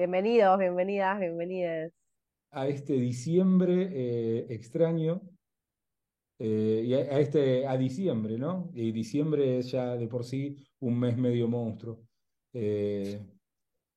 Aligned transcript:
Bienvenidos, 0.00 0.58
bienvenidas, 0.58 1.20
bienvenidas. 1.20 1.92
a 2.52 2.68
este 2.68 2.94
diciembre 2.94 3.90
eh, 3.92 4.46
extraño, 4.48 5.20
eh, 6.38 6.84
y 6.86 6.94
a, 6.94 7.20
este, 7.20 7.66
a 7.66 7.76
diciembre, 7.76 8.38
¿no? 8.38 8.70
Y 8.72 8.92
diciembre 8.92 9.58
es 9.58 9.72
ya 9.72 9.96
de 9.96 10.08
por 10.08 10.24
sí 10.24 10.56
un 10.78 10.98
mes 10.98 11.18
medio 11.18 11.48
monstruo. 11.48 12.00
Eh, 12.54 13.20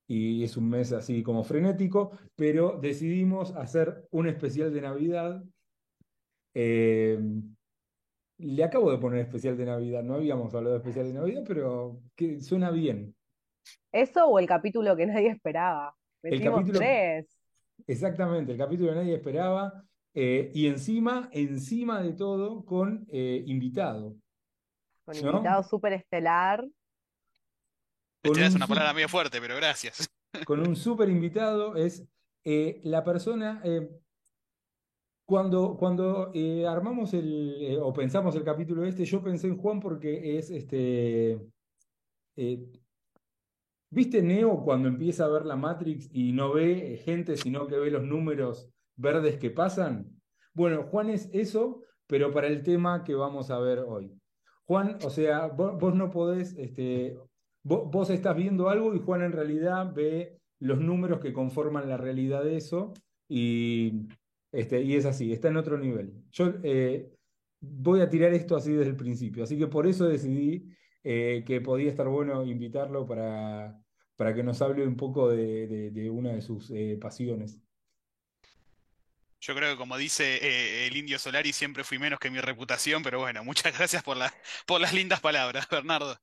y 0.06 0.44
es 0.44 0.58
un 0.58 0.70
mes 0.70 0.92
así 0.92 1.24
como 1.24 1.46
frenético, 1.46 2.12
pero 2.36 2.78
decidimos 2.82 3.56
hacer 3.56 4.06
un 4.12 4.28
especial 4.28 4.74
de 4.74 4.82
Navidad. 4.82 5.42
Le 6.54 7.24
acabo 8.62 8.92
de 8.92 8.98
poner 8.98 9.22
especial 9.22 9.56
de 9.56 9.68
Navidad, 9.68 10.04
no 10.04 10.16
habíamos 10.16 10.54
hablado 10.54 10.76
de 10.76 10.82
especial 10.82 11.08
de 11.08 11.14
Navidad, 11.14 11.44
pero 11.48 12.02
que 12.14 12.42
suena 12.42 12.72
bien. 12.72 13.16
¿Eso 13.92 14.26
o 14.26 14.40
el 14.40 14.48
capítulo 14.48 14.96
que 14.96 15.06
nadie 15.06 15.30
esperaba? 15.30 15.96
El 16.22 16.42
capítulo, 16.42 16.80
tres, 16.80 17.28
exactamente, 17.86 18.54
el 18.54 18.58
capítulo 18.58 18.90
que 18.90 18.96
nadie 18.96 19.16
esperaba, 19.16 19.84
eh, 20.14 20.52
y 20.54 20.68
encima, 20.68 21.30
encima 21.32 22.02
de 22.02 22.14
todo, 22.14 22.64
con 22.66 23.06
eh, 23.12 23.44
invitado, 23.46 24.16
con 25.06 25.22
¿no? 25.22 25.32
invitado 25.32 25.64
súper 25.64 25.94
estelar. 25.94 26.66
Estelar 28.24 28.48
es 28.48 28.52
un, 28.52 28.58
una 28.58 28.68
palabra 28.68 28.94
medio 28.94 29.10
fuerte, 29.10 29.42
pero 29.42 29.56
gracias. 29.58 30.10
con 30.46 30.60
un 30.66 30.76
súper 30.76 31.10
invitado, 31.10 31.76
es 31.76 32.08
eh, 32.46 32.80
la 32.84 33.04
persona, 33.04 33.62
eh, 33.64 33.90
cuando, 35.26 35.78
cuando 35.78 36.32
eh, 36.34 36.66
armamos 36.68 37.14
el, 37.14 37.58
eh, 37.62 37.80
o 37.80 37.94
pensamos 37.94 38.36
el 38.36 38.44
capítulo 38.44 38.86
este, 38.86 39.06
yo 39.06 39.24
pensé 39.24 39.48
en 39.48 39.58
Juan 39.58 39.80
porque 39.80 40.38
es 40.38 40.50
este... 40.52 41.40
¿Viste 43.94 44.24
Neo 44.24 44.64
cuando 44.64 44.88
empieza 44.88 45.26
a 45.26 45.30
ver 45.30 45.46
la 45.46 45.56
Matrix 45.56 46.10
y 46.12 46.32
no 46.32 46.52
ve 46.52 46.96
eh, 46.96 46.98
gente, 46.98 47.38
sino 47.38 47.68
que 47.68 47.78
ve 47.78 47.92
los 47.92 48.04
números 48.04 48.68
verdes 48.96 49.38
que 49.38 49.52
pasan? 49.52 50.20
Bueno, 50.56 50.82
Juan 50.82 51.12
es 51.12 51.30
eso, 51.32 51.84
pero 52.08 52.32
para 52.32 52.48
el 52.48 52.64
tema 52.64 53.04
que 53.04 53.14
vamos 53.14 53.52
a 53.52 53.60
ver 53.60 53.86
hoy. 53.88 54.12
Juan, 54.66 54.98
o 55.06 55.12
sea, 55.12 55.46
vos, 55.46 55.78
vos 55.80 55.94
no 55.94 56.10
podés, 56.10 56.58
este, 56.58 57.20
vos, 57.62 57.92
vos 57.92 58.10
estás 58.10 58.36
viendo 58.36 58.68
algo 58.70 58.96
y 58.96 59.00
Juan 59.00 59.22
en 59.22 59.32
realidad 59.32 59.94
ve 59.94 60.40
los 60.60 60.80
números 60.80 61.20
que 61.20 61.32
conforman 61.32 61.88
la 61.88 61.98
realidad 61.98 62.44
de 62.44 62.58
eso 62.58 62.94
y, 63.30 64.08
este, 64.52 64.82
y 64.82 64.96
es 64.96 65.06
así, 65.06 65.32
está 65.32 65.50
en 65.50 65.58
otro 65.58 65.78
nivel. 65.78 66.16
Yo 66.32 66.52
eh, 66.64 67.14
voy 67.62 68.02
a 68.02 68.10
tirar 68.10 68.34
esto 68.34 68.56
así 68.56 68.72
desde 68.72 68.90
el 68.90 68.98
principio, 68.98 69.44
así 69.44 69.56
que 69.56 69.68
por 69.68 69.86
eso 69.86 70.06
decidí 70.06 70.68
eh, 71.04 71.44
que 71.46 71.62
podía 71.62 71.92
estar 71.92 72.08
bueno 72.08 72.44
invitarlo 72.44 73.06
para, 73.06 73.83
para 74.16 74.34
que 74.36 74.44
nos 74.44 74.62
hable 74.62 74.88
un 74.88 74.98
poco 74.98 75.30
de, 75.30 75.68
de- 75.68 75.92
de 75.92 76.10
una 76.10 76.34
de 76.34 76.42
sus 76.42 76.72
eh, 76.72 76.98
pasiones. 77.02 77.60
Yo 79.42 79.56
creo 79.56 79.74
que 79.74 79.78
como 79.78 79.98
dice 79.98 80.38
eh, 80.42 80.88
el 80.88 80.96
Indio 80.96 81.20
Solari, 81.20 81.52
siempre 81.54 81.84
fui 81.84 82.00
menos 82.00 82.20
que 82.20 82.32
mi 82.32 82.40
reputación, 82.40 83.04
pero 83.04 83.20
bueno, 83.20 83.44
muchas 83.44 83.74
gracias 83.78 84.02
por 84.04 84.16
la, 84.18 84.34
por 84.66 84.80
las 84.82 84.94
lindas 84.94 85.20
palabras, 85.20 85.68
Bernardo. 85.70 86.18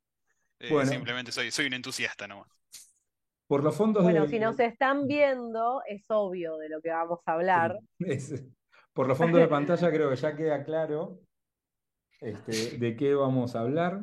Eh, 0.61 0.85
Bueno, 0.85 0.87
simplemente 0.87 1.33
soy, 1.33 1.51
soy 1.53 1.67
un 1.67 1.75
entusiasta 1.75 2.29
nomás. 2.29 2.49
por 3.47 3.63
los 3.65 3.77
fondos 3.77 4.07
Bueno, 4.07 4.27
si 4.27 4.39
nos 4.41 4.59
de, 4.59 4.61
están 4.61 5.07
viendo, 5.07 5.83
es 5.87 6.05
obvio 6.09 6.57
de 6.57 6.69
lo 6.69 6.81
que 6.83 6.91
vamos 6.91 7.21
a 7.27 7.35
hablar. 7.35 7.79
es- 8.01 8.45
por 8.93 9.07
los 9.07 9.17
fondos 9.19 9.41
de 9.41 9.49
pantalla 9.49 9.91
creo 9.91 10.11
que 10.11 10.17
ya 10.17 10.35
queda 10.37 10.65
claro 10.65 11.21
este, 12.21 12.73
de 12.73 12.97
qué 12.97 13.15
vamos 13.15 13.55
a 13.57 13.61
hablar. 13.61 14.03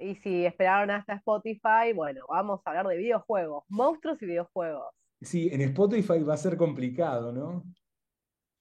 Y 0.00 0.16
si 0.16 0.44
esperaron 0.46 0.90
hasta 0.90 1.14
Spotify, 1.14 1.92
bueno, 1.94 2.24
vamos 2.28 2.60
a 2.64 2.70
hablar 2.70 2.88
de 2.88 2.96
videojuegos, 2.96 3.64
monstruos 3.68 4.20
y 4.22 4.26
videojuegos. 4.26 4.92
Sí, 5.22 5.48
en 5.52 5.60
Spotify 5.62 6.22
va 6.22 6.34
a 6.34 6.36
ser 6.36 6.56
complicado, 6.58 7.32
¿no? 7.32 7.64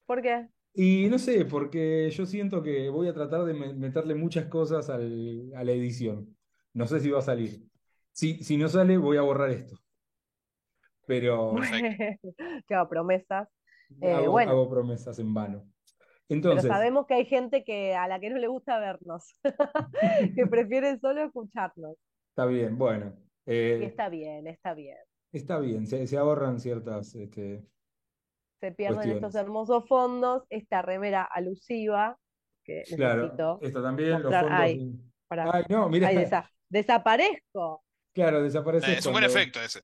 ¿Por 0.05 0.21
qué? 0.21 0.49
Y 0.73 1.07
no 1.09 1.19
sé, 1.19 1.45
porque 1.45 2.09
yo 2.11 2.25
siento 2.25 2.61
que 2.63 2.89
voy 2.89 3.07
a 3.07 3.13
tratar 3.13 3.43
de 3.45 3.53
me- 3.53 3.73
meterle 3.73 4.15
muchas 4.15 4.45
cosas 4.45 4.89
al- 4.89 5.51
a 5.55 5.63
la 5.63 5.71
edición. 5.71 6.37
No 6.73 6.87
sé 6.87 6.99
si 6.99 7.09
va 7.09 7.19
a 7.19 7.21
salir. 7.21 7.63
Si, 8.11 8.43
si 8.43 8.57
no 8.57 8.69
sale, 8.69 8.97
voy 8.97 9.17
a 9.17 9.21
borrar 9.21 9.49
esto. 9.51 9.77
Pero. 11.05 11.55
Claro, 12.67 12.87
promesas. 12.89 13.47
Eh, 14.01 14.11
hago, 14.13 14.31
bueno, 14.31 14.51
hago 14.51 14.69
promesas 14.69 15.19
en 15.19 15.33
vano. 15.33 15.65
Pero 16.29 16.37
Entonces, 16.51 16.69
sabemos 16.71 17.05
que 17.07 17.15
hay 17.15 17.25
gente 17.25 17.63
que 17.63 17.95
a 17.95 18.07
la 18.07 18.19
que 18.19 18.29
no 18.29 18.37
le 18.37 18.47
gusta 18.47 18.79
vernos, 18.79 19.33
que 20.35 20.45
prefiere 20.47 20.97
solo 20.99 21.23
escucharnos. 21.23 21.95
está 22.31 22.45
bien, 22.45 22.77
bueno. 22.77 23.13
Y 23.45 23.51
eh, 23.53 23.85
está 23.85 24.09
bien, 24.09 24.45
está 24.47 24.73
bien. 24.75 24.97
está 25.33 25.59
bien, 25.59 25.87
se, 25.87 26.05
se 26.07 26.17
ahorran 26.17 26.59
ciertas 26.59 27.15
este, 27.15 27.65
Se 28.61 28.71
pierden 28.71 28.99
estos 29.09 29.19
cuestiones. 29.21 29.35
hermosos 29.35 29.87
fondos, 29.87 30.43
esta 30.49 30.81
remera 30.83 31.23
alusiva 31.23 32.17
que 32.63 32.83
Claro, 32.95 33.23
necesito 33.23 33.59
esto 33.63 33.81
también, 33.81 34.11
los 34.11 34.21
mostrar. 34.23 34.43
fondos. 34.43 34.59
Ay, 34.59 34.95
para, 35.27 35.51
Ay, 35.51 35.63
no, 35.69 35.89
mira, 35.89 36.07
ay, 36.09 36.17
desa- 36.17 36.49
desaparezco. 36.69 37.83
claro, 38.13 38.39
Eh, 38.39 38.43
desapareces 38.43 38.99
es 38.99 39.05
un 39.07 39.13
buen 39.13 39.23
cuando. 39.23 39.39
efecto 39.39 39.59
ese. 39.61 39.79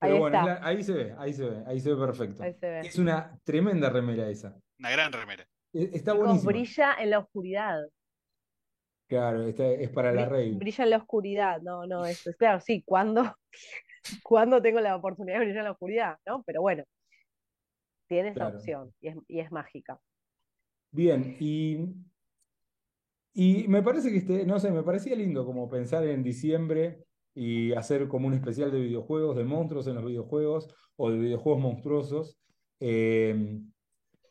Ahí 0.00 0.10
Pero 0.10 0.18
bueno, 0.20 0.36
es 0.38 0.42
está, 0.46 0.60
la- 0.60 0.66
ahí 0.66 0.82
se 0.82 0.92
ve, 0.92 1.14
ahí 1.18 1.32
se 1.32 1.48
ve, 1.48 1.64
ahí 1.66 1.80
se 1.80 1.94
ve 1.94 2.06
perfecto. 2.06 2.42
ahí 2.42 2.54
se 2.54 2.66
ve. 2.70 2.80
Es 2.80 2.98
una 2.98 3.38
tremenda 3.44 3.88
remera 3.90 4.28
esa. 4.30 4.54
Una 4.78 4.90
gran 4.90 5.12
remera. 5.12 5.46
E- 5.80 5.90
Está 5.98 6.12
brilla 6.14 6.94
en 7.00 7.10
la 7.10 7.18
oscuridad. 7.20 7.82
Claro, 9.08 9.42
es 9.46 9.90
para 9.90 10.12
la 10.12 10.24
rave. 10.26 10.60
brilla 10.60 10.84
en 10.84 10.90
la 10.90 10.96
oscuridad. 10.98 11.60
No, 11.62 11.86
no, 11.86 12.06
eso 12.06 12.30
es 12.30 12.36
claro, 12.36 12.60
sí, 12.60 12.82
cuando, 12.84 13.22
cuando 14.24 14.62
tengo 14.62 14.80
la 14.80 14.96
oportunidad 14.96 15.38
de 15.40 15.44
brillar 15.46 15.60
en 15.60 15.64
la 15.66 15.72
oscuridad, 15.72 16.18
¿no? 16.26 16.42
Pero 16.44 16.62
bueno, 16.62 16.84
tiene 18.08 18.30
esa 18.30 18.34
Claro. 18.34 18.58
opción 18.58 18.92
y 19.00 19.08
es, 19.08 19.16
y 19.28 19.38
es 19.40 19.52
mágica. 19.52 20.00
Bien, 20.90 21.36
y, 21.38 21.76
y 23.34 23.68
me 23.68 23.82
parece 23.82 24.10
que 24.10 24.18
este, 24.18 24.46
no 24.46 24.58
sé, 24.58 24.70
me 24.70 24.82
parecía 24.82 25.14
lindo 25.16 25.44
como 25.44 25.68
pensar 25.68 26.06
en 26.06 26.22
diciembre 26.22 27.04
y 27.34 27.72
hacer 27.74 28.08
como 28.08 28.28
un 28.28 28.34
especial 28.34 28.70
de 28.72 28.80
videojuegos, 28.80 29.36
de 29.36 29.44
monstruos 29.44 29.86
en 29.86 29.96
los 29.96 30.06
videojuegos 30.06 30.68
o 30.96 31.10
de 31.10 31.18
videojuegos 31.18 31.60
monstruosos. 31.62 32.40
eh, 32.80 33.60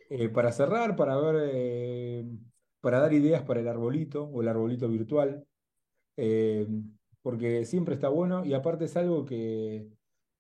eh, 0.10 0.30
para 0.30 0.52
cerrar, 0.52 0.96
para 0.96 1.18
ver, 1.18 1.50
eh, 1.54 2.26
para 2.82 3.00
dar 3.00 3.14
ideas 3.14 3.44
para 3.44 3.60
el 3.62 3.68
arbolito 3.68 4.24
o 4.26 4.42
el 4.42 4.48
arbolito 4.48 4.88
virtual, 4.88 5.46
eh, 6.18 6.68
porque 7.22 7.66
siempre 7.66 7.96
está 7.96 8.10
bueno 8.10 8.46
y 8.46 8.54
aparte 8.54 8.86
es 8.86 8.96
algo 8.98 9.26
que, 9.26 9.88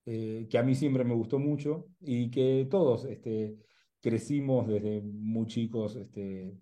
que 0.03 0.57
a 0.57 0.63
mí 0.63 0.75
siempre 0.75 1.03
me 1.03 1.15
gustó 1.15 1.39
mucho 1.39 1.87
y 1.99 2.29
que 2.29 2.67
todos 2.69 3.05
este, 3.05 3.57
crecimos 4.01 4.67
desde 4.67 5.01
muy 5.01 5.47
chicos 5.47 5.95
este, 5.95 6.53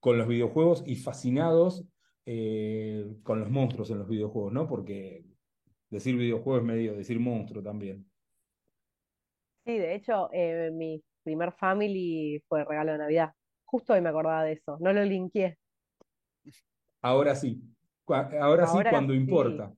con 0.00 0.18
los 0.18 0.26
videojuegos 0.26 0.82
y 0.86 0.96
fascinados 0.96 1.84
con 3.22 3.40
los 3.40 3.50
monstruos 3.50 3.90
en 3.90 3.98
los 3.98 4.08
videojuegos, 4.08 4.52
¿no? 4.52 4.66
Porque 4.66 5.24
decir 5.90 6.16
videojuego 6.16 6.58
es 6.58 6.64
medio 6.64 6.94
decir 6.94 7.20
monstruo 7.20 7.62
también. 7.62 8.06
Sí, 9.64 9.78
de 9.78 9.94
hecho, 9.94 10.28
eh, 10.32 10.70
mi 10.72 11.02
primer 11.24 11.52
family 11.52 12.42
fue 12.48 12.64
regalo 12.64 12.92
de 12.92 12.98
Navidad. 12.98 13.32
Justo 13.64 13.94
hoy 13.94 14.00
me 14.00 14.10
acordaba 14.10 14.44
de 14.44 14.52
eso, 14.52 14.78
no 14.80 14.92
lo 14.92 15.04
linkeé. 15.04 15.58
Ahora 17.02 17.34
sí, 17.34 17.60
ahora 18.40 18.66
sí 18.66 18.78
cuando 18.90 19.12
sí. 19.12 19.18
importa. 19.18 19.72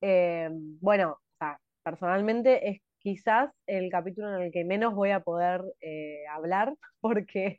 Eh, 0.00 0.48
bueno, 0.80 1.12
o 1.12 1.36
sea, 1.38 1.60
personalmente 1.82 2.68
es 2.68 2.80
quizás 2.98 3.50
el 3.66 3.90
capítulo 3.90 4.34
en 4.36 4.42
el 4.42 4.52
que 4.52 4.64
menos 4.64 4.94
voy 4.94 5.10
a 5.10 5.20
poder 5.20 5.62
eh, 5.80 6.24
hablar 6.28 6.74
porque 7.00 7.58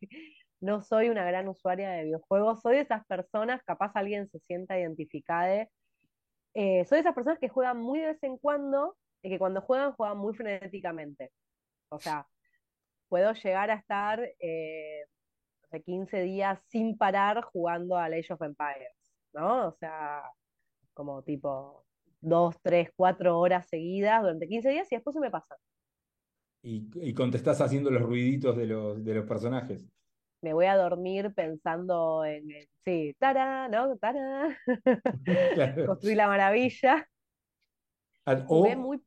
no 0.59 0.81
soy 0.81 1.09
una 1.09 1.25
gran 1.25 1.47
usuaria 1.47 1.89
de 1.91 2.05
videojuegos. 2.05 2.61
Soy 2.61 2.75
de 2.75 2.81
esas 2.81 3.05
personas, 3.05 3.61
capaz 3.63 3.91
alguien 3.95 4.27
se 4.29 4.39
sienta 4.39 4.79
identificada. 4.79 5.67
eh, 6.53 6.85
soy 6.85 6.97
de 6.97 7.01
esas 7.01 7.15
personas 7.15 7.39
que 7.39 7.49
juegan 7.49 7.77
muy 7.79 7.99
de 7.99 8.07
vez 8.07 8.23
en 8.23 8.37
cuando 8.37 8.97
y 9.21 9.29
que 9.29 9.39
cuando 9.39 9.61
juegan 9.61 9.93
juegan 9.93 10.17
muy 10.17 10.33
frenéticamente. 10.35 11.31
O 11.89 11.99
sea, 11.99 12.27
puedo 13.09 13.33
llegar 13.33 13.71
a 13.71 13.75
estar 13.75 14.21
eh, 14.39 15.03
no 15.63 15.69
sé, 15.71 15.83
15 15.83 16.21
días 16.23 16.59
sin 16.69 16.97
parar 16.97 17.43
jugando 17.43 17.97
a 17.97 18.05
Age 18.07 18.33
of 18.33 18.41
Empires, 18.43 18.93
¿no? 19.33 19.69
O 19.69 19.73
sea, 19.73 20.23
como 20.93 21.23
tipo 21.23 21.85
dos, 22.21 22.55
tres, 22.63 22.89
cuatro 22.95 23.39
horas 23.39 23.67
seguidas 23.69 24.21
durante 24.23 24.47
15 24.49 24.69
días 24.69 24.91
y 24.91 24.95
después 24.95 25.13
se 25.15 25.21
me 25.21 25.31
pasa. 25.31 25.57
Y, 26.61 26.89
y 27.01 27.13
contestás 27.15 27.61
haciendo 27.61 27.89
los 27.91 28.01
ruiditos 28.03 28.55
de 28.57 28.67
los, 28.67 29.03
de 29.03 29.13
los 29.15 29.25
personajes. 29.25 29.87
Me 30.41 30.53
voy 30.53 30.65
a 30.67 30.75
dormir 30.77 31.33
pensando 31.33 32.23
en, 32.25 32.47
sí, 32.85 33.15
tara, 33.19 33.67
¿no? 33.69 33.97
Tara, 33.97 34.57
Claro. 35.53 35.99
construir 35.99 36.17
la 36.17 36.27
maravilla. 36.27 37.07
Al- 38.25 38.45
Jugué 38.49 38.75
O, 38.75 38.75
muy, 38.75 38.99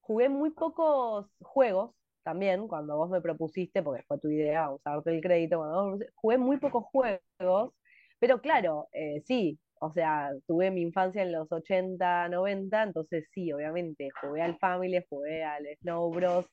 jugué 0.00 0.28
muy 0.28 0.50
pocos 0.50 1.26
juegos 1.40 1.94
también, 2.22 2.68
cuando 2.68 2.96
vos 2.96 3.10
me 3.10 3.20
propusiste, 3.20 3.82
porque 3.82 4.02
fue 4.04 4.18
tu 4.18 4.28
idea, 4.30 4.70
usarte 4.70 5.10
el 5.10 5.20
crédito, 5.22 5.58
cuando 5.58 5.90
vos 5.92 6.00
jugué 6.14 6.38
muy 6.38 6.58
pocos 6.58 6.84
juegos, 6.92 7.72
pero 8.18 8.40
claro, 8.40 8.88
eh, 8.92 9.22
sí, 9.26 9.58
O 9.84 9.92
sea, 9.92 10.30
tuve 10.46 10.70
mi 10.70 10.82
infancia 10.82 11.22
en 11.22 11.32
los 11.32 11.50
80, 11.50 12.28
90, 12.28 12.84
entonces 12.84 13.26
sí, 13.32 13.52
obviamente, 13.52 14.10
jugué 14.20 14.40
al 14.42 14.56
Family, 14.58 15.04
jugué 15.08 15.42
al 15.44 15.66
Snow 15.80 16.08
Bros, 16.12 16.46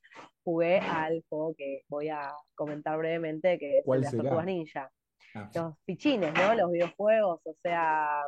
jugué 0.44 0.80
al 0.80 1.24
juego 1.30 1.54
que 1.56 1.84
voy 1.90 2.10
a 2.10 2.32
comentar 2.56 2.98
brevemente, 2.98 3.60
que 3.60 3.80
es 3.80 3.86
el 3.86 3.86
¿Cuál 3.86 4.02
de 4.02 4.06
las 4.06 4.12
será? 4.12 4.24
Tortugas 4.24 4.46
Ninja. 4.48 4.92
Ah, 5.36 5.52
Los 5.54 5.76
fichines, 5.86 6.34
¿no? 6.34 6.56
Los 6.56 6.72
videojuegos, 6.72 7.40
o 7.46 7.54
sea, 7.62 8.24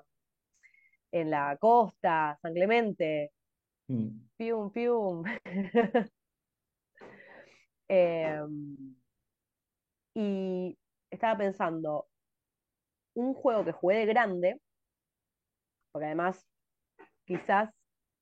en 1.11 1.29
la 1.29 1.57
costa, 1.59 2.37
San 2.41 2.53
Clemente, 2.53 3.31
mm, 3.87 4.09
pium, 4.37 4.71
pium. 4.71 5.23
Em, 7.93 8.95
y 10.15 10.77
estaba 11.09 11.37
pensando, 11.37 12.07
un 13.15 13.33
juego 13.33 13.65
que 13.65 13.73
jugué 13.73 13.97
de 13.97 14.05
grande, 14.05 14.61
porque 15.91 16.05
además 16.05 16.47
quizás 17.25 17.69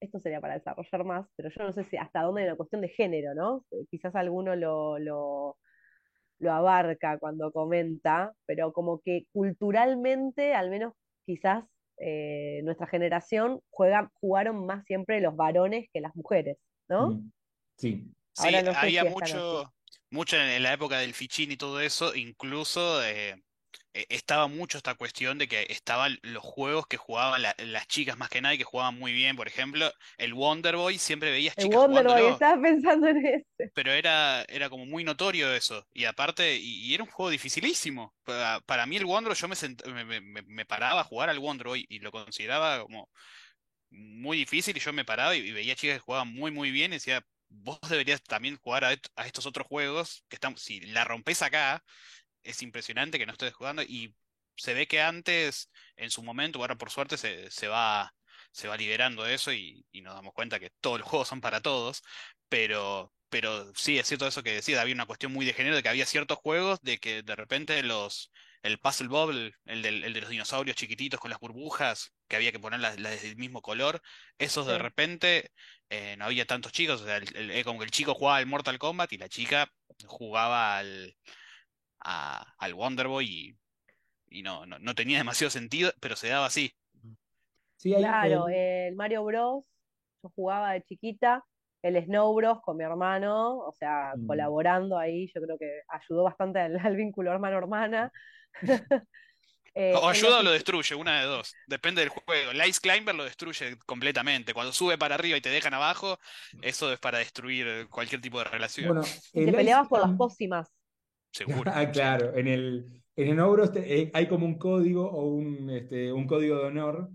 esto 0.02 0.20
sería 0.20 0.42
para 0.42 0.56
desarrollar 0.56 1.04
más, 1.04 1.28
pero 1.36 1.50
yo 1.50 1.64
no 1.64 1.72
sé 1.72 1.84
si 1.84 1.98
hasta 1.98 2.24
dónde 2.24 2.46
una 2.46 2.56
cuestión 2.56 2.82
de 2.82 2.90
género, 2.90 3.36
¿no? 3.36 3.64
Eh, 3.70 3.86
Quizás 3.92 4.16
alguno 4.16 4.56
lo, 4.56 4.98
lo, 4.98 5.58
abarca 6.52 7.20
cuando 7.20 7.52
comenta, 7.52 8.34
pero 8.48 8.74
como 8.74 9.02
que 9.02 9.28
culturalmente, 9.32 10.56
al 10.56 10.72
menos 10.72 10.94
quizás 11.28 11.64
eh, 11.98 12.62
nuestra 12.64 12.88
generación 12.88 13.62
jugaron 13.70 14.66
más 14.66 14.84
siempre 14.86 15.22
los 15.22 15.36
varones 15.36 15.90
que 15.94 16.02
las 16.02 16.16
mujeres, 16.16 16.58
¿no? 16.88 17.12
mm, 17.12 17.32
sí. 17.76 18.12
Sí, 18.34 18.64
había 18.72 19.04
mucho, 19.06 19.74
mucho 20.10 20.38
en, 20.38 20.64
la 20.64 20.74
época 20.74 21.00
del 21.00 21.14
fichín 21.14 21.52
y 21.52 21.58
todo 21.58 21.82
eso, 21.82 22.16
incluso 22.16 23.04
eh, 23.04 23.36
eh, 23.94 24.06
estaba 24.10 24.48
mucho 24.48 24.78
esta 24.78 24.96
cuestión 24.96 25.38
de 25.38 25.48
que 25.48 25.68
estaban 25.70 26.18
los 26.24 26.44
juegos 26.44 26.88
que 26.88 26.98
jugaban 26.98 27.42
la- 27.42 27.56
las 27.60 27.88
chicas 27.88 28.18
más 28.18 28.30
que 28.30 28.42
nada 28.42 28.56
y 28.56 28.58
que 28.60 28.64
jugaban 28.64 28.98
muy 29.00 29.14
bien, 29.14 29.36
por 29.36 29.48
ejemplo, 29.48 29.92
el 30.18 30.34
Wonder 30.34 30.76
Boy, 30.78 30.98
siempre 31.00 31.32
veías 31.32 31.58
El 31.58 31.68
chicas 31.68 31.86
Wonder 31.88 32.08
Boy, 32.08 32.26
estaba 32.26 32.60
pensando 32.60 33.08
en 33.08 33.24
ese. 33.24 33.72
pero 33.74 33.92
era, 33.92 34.44
era 34.50 34.70
como 34.70 34.86
muy 34.86 35.04
notorio 35.04 35.54
eso, 35.54 35.88
y 35.94 36.06
aparte, 36.06 36.58
y, 36.58 36.86
y 36.88 36.94
era 36.94 37.04
un 37.04 37.10
juego 37.10 37.30
dificilísimo. 37.30 38.16
Para, 38.24 38.60
para 38.62 38.86
mí 38.86 38.98
el 38.98 39.06
Wonder, 39.06 39.34
yo 39.36 39.48
me, 39.48 39.56
sent- 39.56 39.86
me, 39.86 40.04
me- 40.06 40.22
me- 40.22 40.42
me 40.44 40.66
paraba 40.66 41.02
a 41.02 41.04
jugar 41.04 41.30
al 41.30 41.40
Wonder 41.40 41.68
Boy 41.68 41.86
y 41.90 42.00
lo 42.00 42.12
consideraba 42.12 42.82
como 42.84 43.10
muy 43.92 44.38
difícil 44.40 44.78
y 44.78 44.80
yo 44.82 44.94
me 44.94 45.06
paraba 45.06 45.36
y, 45.36 45.40
y 45.42 45.52
veía 45.54 45.76
chicas 45.76 45.98
que 45.98 46.02
jugaban 46.02 46.34
muy 46.34 46.52
muy 46.52 46.72
bien 46.72 46.92
y 46.94 46.96
decía, 46.98 47.26
vos 47.50 47.80
deberías 47.90 48.22
también 48.24 48.58
jugar 48.58 48.84
a, 48.86 48.94
est- 48.94 49.08
a 49.16 49.26
estos 49.28 49.46
otros 49.46 49.68
juegos 49.68 50.26
que 50.30 50.36
están, 50.38 50.58
si 50.58 50.82
la 50.82 51.06
rompes 51.06 51.42
acá, 51.42 51.84
es 52.44 52.62
impresionante 52.62 53.20
que 53.20 53.26
no 53.26 53.34
estés 53.34 53.54
jugando 53.54 53.82
y 53.84 54.16
se 54.56 54.74
ve 54.74 54.88
que 54.88 55.02
antes, 55.02 55.72
en 55.96 56.12
su 56.12 56.24
momento, 56.24 56.60
ahora 56.60 56.76
por 56.78 56.90
suerte 56.92 57.18
se, 57.18 57.50
se 57.52 57.68
va, 57.68 58.14
se 58.52 58.68
va 58.68 58.78
liberando 58.78 59.24
de 59.24 59.34
eso 59.36 59.52
y, 59.54 59.86
y 59.92 60.02
nos 60.02 60.16
damos 60.16 60.34
cuenta 60.34 60.60
que 60.60 60.72
todos 60.82 61.00
los 61.00 61.08
juegos 61.10 61.28
son 61.30 61.42
para 61.42 61.62
todos, 61.62 62.04
pero, 62.50 63.14
pero 63.30 63.74
sí, 63.76 63.98
es 64.00 64.08
cierto 64.08 64.28
eso 64.28 64.44
que 64.44 64.54
decía, 64.56 64.82
había 64.82 64.96
una 64.96 65.06
cuestión 65.06 65.32
muy 65.34 65.46
de 65.46 65.54
género 65.54 65.76
de 65.76 65.84
que 65.84 65.90
había 65.90 66.06
ciertos 66.06 66.38
juegos 66.40 66.80
de 66.82 66.98
que 67.00 67.24
de 67.24 67.36
repente 67.36 67.82
los... 67.84 68.32
El 68.62 68.78
Puzzle 68.78 69.08
Bobble, 69.08 69.54
el, 69.66 69.86
el 69.86 70.14
de 70.14 70.20
los 70.22 70.30
dinosaurios 70.30 70.76
chiquititos 70.76 71.18
con 71.22 71.30
las 71.30 71.40
burbujas, 71.40 72.14
que 72.30 72.38
había 72.38 72.54
que 72.54 72.60
ponerlas 72.60 73.00
las 73.02 73.24
del 73.24 73.38
mismo 73.38 73.62
color, 73.64 74.02
esos 74.40 74.68
de 74.68 74.80
repente 74.80 75.52
eh, 75.92 76.18
no 76.18 76.26
había 76.26 76.46
tantos 76.48 76.72
chicos, 76.74 77.02
o 77.02 77.06
sea, 77.06 77.18
el- 77.18 77.36
el- 77.38 77.52
eh, 77.52 77.66
como 77.66 77.80
que 77.80 77.86
el 77.86 77.92
chico 77.92 78.16
jugaba 78.16 78.38
al 78.40 78.48
Mortal 78.48 78.80
Kombat 78.80 79.14
y 79.14 79.20
la 79.20 79.30
chica 79.30 79.70
jugaba 80.08 80.78
al, 80.80 81.16
a- 82.00 82.54
al 82.60 82.74
Wonder 82.76 83.08
Boy 83.08 83.58
y, 84.30 84.40
y 84.40 84.44
no, 84.44 84.66
no, 84.66 84.80
no 84.80 84.96
tenía 84.96 85.18
demasiado 85.20 85.52
sentido, 85.52 85.92
pero 86.02 86.16
se 86.16 86.30
daba 86.30 86.48
así. 86.48 86.74
Sí, 87.78 87.94
hay, 87.94 88.04
Claro, 88.04 88.50
eh, 88.50 88.88
el 88.90 88.96
Mario 88.96 89.24
Bros. 89.24 89.64
Yo 90.24 90.30
jugaba 90.36 90.74
de 90.74 90.84
chiquita, 90.84 91.44
el 91.82 92.04
Snow 92.06 92.34
Bros. 92.36 92.60
con 92.62 92.78
mi 92.78 92.84
hermano, 92.84 93.60
o 93.60 93.72
sea, 93.74 94.16
mm, 94.16 94.28
colaborando 94.28 94.98
ahí, 94.98 95.28
yo 95.34 95.42
creo 95.42 95.58
que 95.58 95.82
ayudó 95.90 96.24
bastante 96.24 96.60
al, 96.60 96.78
al 96.86 96.96
vínculo 96.96 97.32
hermano-hermana. 97.32 98.12
Eh, 99.80 99.94
O 99.96 100.10
ayuda 100.10 100.40
o 100.40 100.44
lo 100.44 100.52
destruye, 100.52 100.94
una 100.96 101.22
de 101.22 101.28
dos. 101.28 101.54
Depende 101.68 102.02
del 102.02 102.10
juego. 102.10 102.52
El 102.52 102.68
Ice 102.68 102.82
Climber 102.82 103.16
lo 103.16 103.24
destruye 103.24 103.78
completamente. 103.86 104.54
Cuando 104.54 104.74
sube 104.74 104.98
para 104.98 105.16
arriba 105.16 105.38
y 105.38 105.42
te 105.42 105.50
dejan 105.50 105.74
abajo, 105.74 106.20
eso 106.62 106.92
es 106.92 107.00
para 107.00 107.20
destruir 107.20 107.88
cualquier 107.90 108.22
tipo 108.22 108.40
de 108.40 108.46
relación. 108.46 108.88
bueno, 108.88 109.04
y 109.34 109.46
te 109.46 109.54
peleabas 109.54 109.88
por 109.88 110.02
las 110.02 110.16
pócimas. 110.18 110.68
Seguro, 111.32 111.72
Ah, 111.74 111.90
claro, 111.92 112.36
en 112.36 112.48
el, 112.48 112.86
en 113.16 113.40
el 113.40 113.70
eh, 113.76 114.12
hay 114.14 114.28
como 114.28 114.46
un 114.46 114.58
código 114.58 115.10
o 115.10 115.26
un, 115.28 115.70
este, 115.70 116.12
un 116.12 116.28
código 116.28 116.58
de 116.58 116.66
honor 116.66 117.10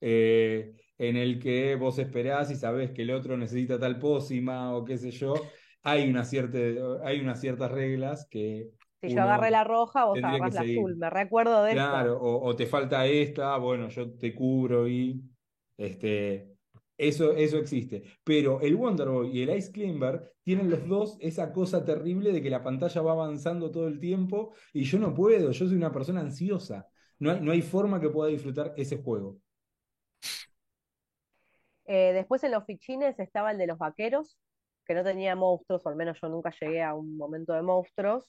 eh, 0.00 0.72
en 0.98 1.16
el 1.16 1.38
que 1.38 1.74
vos 1.74 1.98
esperás 1.98 2.50
y 2.50 2.56
sabés 2.56 2.92
que 2.92 3.02
el 3.02 3.10
otro 3.10 3.36
necesita 3.36 3.78
tal 3.78 3.98
pócima 3.98 4.74
o 4.74 4.84
qué 4.84 4.96
sé 4.96 5.10
yo. 5.10 5.34
Hay 5.82 6.08
una 6.08 6.24
cierta, 6.24 6.58
hay 7.04 7.20
unas 7.20 7.40
ciertas 7.40 7.70
reglas 7.70 8.26
que 8.30 8.70
Si 9.00 9.10
yo 9.10 9.22
agarré 9.22 9.50
la 9.50 9.64
roja, 9.64 10.04
vos 10.04 10.22
agarrás 10.22 10.54
la 10.54 10.60
seguir. 10.62 10.78
azul. 10.78 10.96
Me 10.96 11.10
recuerdo 11.10 11.62
de 11.64 11.74
eso. 11.74 11.90
Claro, 11.90 12.18
o, 12.20 12.44
o 12.48 12.56
te 12.56 12.66
falta 12.66 13.06
esta, 13.06 13.56
bueno, 13.58 13.88
yo 13.88 14.12
te 14.16 14.34
cubro 14.34 14.88
y 14.88 15.22
este, 15.76 16.56
eso, 16.96 17.32
eso 17.32 17.58
existe. 17.58 18.02
Pero 18.24 18.60
el 18.60 18.76
Wonder 18.76 19.08
Boy 19.08 19.30
y 19.38 19.42
el 19.42 19.56
Ice 19.56 19.70
Climber 19.72 20.34
tienen 20.42 20.70
los 20.70 20.86
dos 20.88 21.18
esa 21.20 21.52
cosa 21.52 21.84
terrible 21.84 22.32
de 22.32 22.42
que 22.42 22.50
la 22.50 22.62
pantalla 22.62 23.02
va 23.02 23.12
avanzando 23.12 23.70
todo 23.70 23.86
el 23.88 24.00
tiempo 24.00 24.54
y 24.72 24.84
yo 24.84 24.98
no 24.98 25.14
puedo, 25.14 25.50
yo 25.50 25.66
soy 25.66 25.76
una 25.76 25.92
persona 25.92 26.20
ansiosa. 26.20 26.88
No 27.18 27.30
hay, 27.30 27.40
no 27.40 27.52
hay 27.52 27.62
forma 27.62 28.00
que 28.00 28.10
pueda 28.10 28.30
disfrutar 28.30 28.74
ese 28.76 28.98
juego. 29.02 29.38
Eh, 31.86 32.12
después 32.12 32.42
en 32.44 32.50
los 32.52 32.64
fichines 32.64 33.18
estaba 33.18 33.52
el 33.52 33.58
de 33.58 33.66
los 33.66 33.78
vaqueros, 33.78 34.38
que 34.84 34.94
no 34.94 35.04
tenía 35.04 35.36
monstruos, 35.36 35.84
o 35.84 35.88
al 35.88 35.96
menos 35.96 36.18
yo 36.20 36.28
nunca 36.28 36.52
llegué 36.60 36.82
a 36.82 36.94
un 36.94 37.16
momento 37.16 37.52
de 37.52 37.62
monstruos. 37.62 38.28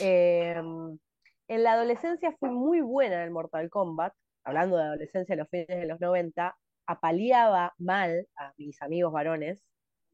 Eh, 0.00 0.54
en 1.48 1.62
la 1.62 1.72
adolescencia 1.72 2.36
fui 2.38 2.50
muy 2.50 2.80
buena 2.80 3.16
en 3.16 3.22
el 3.22 3.30
Mortal 3.30 3.70
Kombat, 3.70 4.12
hablando 4.44 4.76
de 4.76 4.84
adolescencia 4.84 5.34
de 5.34 5.40
los 5.40 5.48
fines 5.48 5.68
de 5.68 5.86
los 5.86 6.00
90, 6.00 6.56
apaleaba 6.86 7.74
mal 7.78 8.26
a 8.36 8.52
mis 8.56 8.80
amigos 8.82 9.12
varones. 9.12 9.64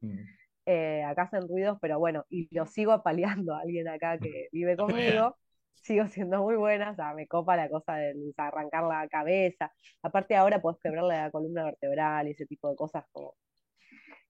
Mm. 0.01 0.19
Eh, 0.67 1.03
acá 1.03 1.23
hacen 1.23 1.47
ruidos, 1.47 1.77
pero 1.81 1.99
bueno, 1.99 2.25
y 2.29 2.47
lo 2.55 2.65
sigo 2.65 2.91
apaleando 2.91 3.53
a 3.53 3.61
alguien 3.61 3.87
acá 3.87 4.17
que 4.17 4.47
vive 4.51 4.77
conmigo. 4.77 5.37
Sigo 5.73 6.07
siendo 6.07 6.41
muy 6.41 6.55
buena, 6.55 6.91
o 6.91 6.95
sea, 6.95 7.13
me 7.13 7.27
copa 7.27 7.55
la 7.55 7.69
cosa 7.69 7.95
de 7.97 8.33
arrancar 8.37 8.83
la 8.85 9.07
cabeza. 9.07 9.71
Aparte 10.01 10.35
ahora 10.35 10.61
podés 10.61 10.79
quebrarle 10.81 11.15
la 11.15 11.31
columna 11.31 11.63
vertebral 11.65 12.27
y 12.27 12.31
ese 12.31 12.47
tipo 12.47 12.69
de 12.69 12.75
cosas 12.75 13.05
como 13.11 13.35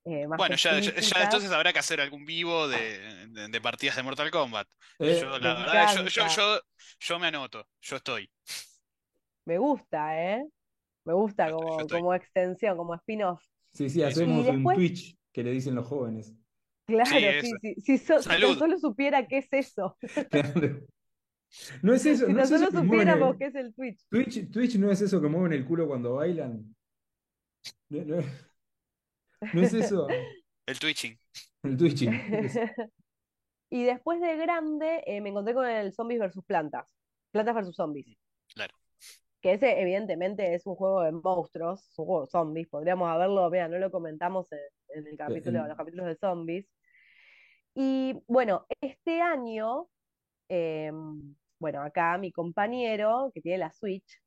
eh, 0.05 0.25
Bueno, 0.37 0.55
ya, 0.55 0.79
ya, 0.79 0.79
ya 0.81 0.89
explícitas. 0.91 1.23
entonces 1.23 1.51
habrá 1.51 1.71
que 1.73 1.79
hacer 1.79 2.01
algún 2.01 2.25
vivo 2.25 2.67
de, 2.67 3.27
de- 3.27 3.47
de 3.47 3.61
partidas 3.61 3.95
de 3.95 4.03
Mortal 4.03 4.31
Kombat. 4.31 4.67
Eh, 4.99 5.19
Yo, 5.21 5.39
Me 5.39 5.39
la 5.39 5.53
verdad, 5.55 5.95
yo, 5.95 6.07
yo, 6.07 6.07
encanta, 6.21 6.35
yo, 6.35 6.59
yo 6.99 7.19
me 7.19 7.27
anoto, 7.27 7.67
yo 7.81 7.95
estoy, 7.97 8.29
me 9.45 9.57
gusta, 9.57 10.21
¿eh? 10.21 10.45
Me 11.05 11.13
gusta 11.13 11.51
como, 11.51 12.13
extensión, 12.13 12.77
como 12.77 12.95
spin-off. 12.95 13.43
sí, 13.73 13.89
sí, 13.89 14.01
hacemos 14.03 14.47
un 14.47 14.63
Twitch 14.63 15.15
que 15.31 15.43
le 15.43 15.51
dicen 15.51 15.75
los 15.75 15.87
jóvenes. 15.87 16.33
Claro, 16.87 17.09
sí, 17.41 17.51
sí, 17.61 17.75
si, 17.81 17.97
so- 17.97 18.21
si 18.21 18.29
tan 18.29 18.41
solo 18.59 18.77
supiera 18.77 19.27
qué 19.27 19.39
es 19.39 19.47
eso, 19.51 19.97
Claro. 20.29 20.81
No 21.81 21.93
es 21.93 22.05
eso, 22.05 22.25
si 22.25 22.33
no 22.33 22.39
tan 22.39 22.45
es 22.45 22.51
eso 22.51 22.71
solo 22.71 22.81
supiéramos 22.83 23.31
el, 23.33 23.37
qué 23.39 23.45
es 23.45 23.55
el 23.55 23.73
Twitch. 23.73 24.01
Twitch, 24.09 24.51
Twitch 24.51 24.75
no 24.77 24.91
es 24.91 25.01
eso 25.01 25.21
que 25.21 25.27
mueven 25.27 25.53
el 25.53 25.65
culo 25.65 25.87
cuando 25.87 26.15
bailan. 26.15 26.75
No, 27.89 28.03
no- 28.05 28.23
no 29.53 29.61
es 29.61 29.73
eso. 29.73 30.07
El 30.65 30.79
twitching. 30.79 31.17
El 31.63 31.77
twitching. 31.77 32.13
es- 32.13 32.57
Y 33.69 33.83
después 33.83 34.21
de 34.21 34.37
grande 34.37 35.03
eh, 35.05 35.19
me 35.21 35.29
encontré 35.29 35.53
con 35.53 35.67
el 35.67 35.91
Zombies 35.91 36.19
versus 36.19 36.45
Plantas, 36.45 36.85
Plantas 37.31 37.55
versus 37.55 37.75
Zombies, 37.75 38.05
Claro. 38.53 38.73
que 39.41 39.53
ese 39.53 39.81
evidentemente 39.81 40.53
es 40.53 40.65
un 40.65 40.75
juego 40.75 41.01
de 41.01 41.11
monstruos, 41.11 41.91
un 41.97 42.05
juego 42.05 42.21
de 42.21 42.27
zombies, 42.29 42.67
podríamos 42.69 43.09
haberlo, 43.09 43.49
mira, 43.49 43.67
no 43.67 43.77
lo 43.79 43.91
comentamos 43.91 44.45
en, 44.51 44.59
en 44.89 45.07
el 45.07 45.17
capítulo, 45.17 45.59
en 45.61 45.67
los 45.69 45.77
capítulos 45.77 46.05
de 46.05 46.15
zombies. 46.15 46.67
Y 47.73 48.21
bueno, 48.27 48.65
este 48.79 49.19
año, 49.21 49.87
eh, 50.47 50.91
bueno, 51.59 51.81
acá 51.81 52.17
mi 52.17 52.31
compañero 52.31 53.31
que 53.33 53.41
tiene 53.41 53.57
la 53.57 53.71
Switch, 53.71 54.21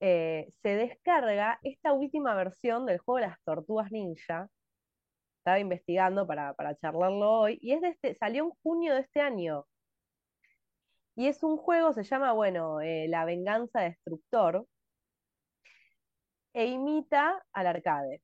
eh, 0.00 0.52
se 0.62 0.76
descarga 0.76 1.58
esta 1.62 1.92
última 1.92 2.34
versión 2.34 2.86
del 2.86 2.98
juego 2.98 3.20
de 3.20 3.28
las 3.28 3.42
Tortugas 3.44 3.90
Ninja. 3.92 4.48
Estaba 5.38 5.58
investigando 5.60 6.26
para, 6.26 6.54
para 6.54 6.76
charlarlo 6.76 7.30
hoy, 7.40 7.58
y 7.62 7.72
es 7.72 7.80
de 7.80 7.88
este, 7.90 8.14
salió 8.16 8.44
en 8.44 8.50
junio 8.62 8.94
de 8.94 9.00
este 9.02 9.20
año. 9.20 9.66
Y 11.16 11.28
es 11.28 11.42
un 11.42 11.56
juego, 11.56 11.92
se 11.92 12.04
llama, 12.04 12.32
bueno, 12.32 12.80
eh, 12.80 13.06
La 13.08 13.24
Venganza 13.24 13.80
Destructor, 13.80 14.66
e 16.52 16.66
imita 16.66 17.44
al 17.52 17.66
arcade. 17.66 18.22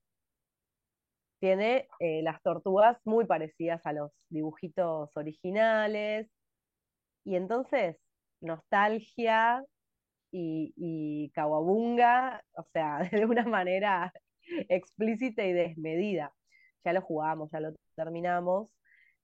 Tiene 1.39 1.87
eh, 1.99 2.21
las 2.23 2.41
tortugas 2.41 2.97
muy 3.05 3.25
parecidas 3.25 3.85
a 3.85 3.93
los 3.93 4.11
dibujitos 4.29 5.15
originales. 5.15 6.29
Y 7.25 7.35
entonces, 7.35 7.97
nostalgia 8.41 9.63
y, 10.33 10.73
y 10.75 11.29
Kawabunga, 11.31 12.43
o 12.57 12.63
sea, 12.73 12.99
de 13.11 13.25
una 13.25 13.45
manera 13.45 14.11
explícita 14.69 15.45
y 15.45 15.53
desmedida. 15.53 16.33
Ya 16.83 16.93
lo 16.93 17.01
jugamos, 17.01 17.51
ya 17.51 17.59
lo 17.61 17.73
terminamos. 17.95 18.69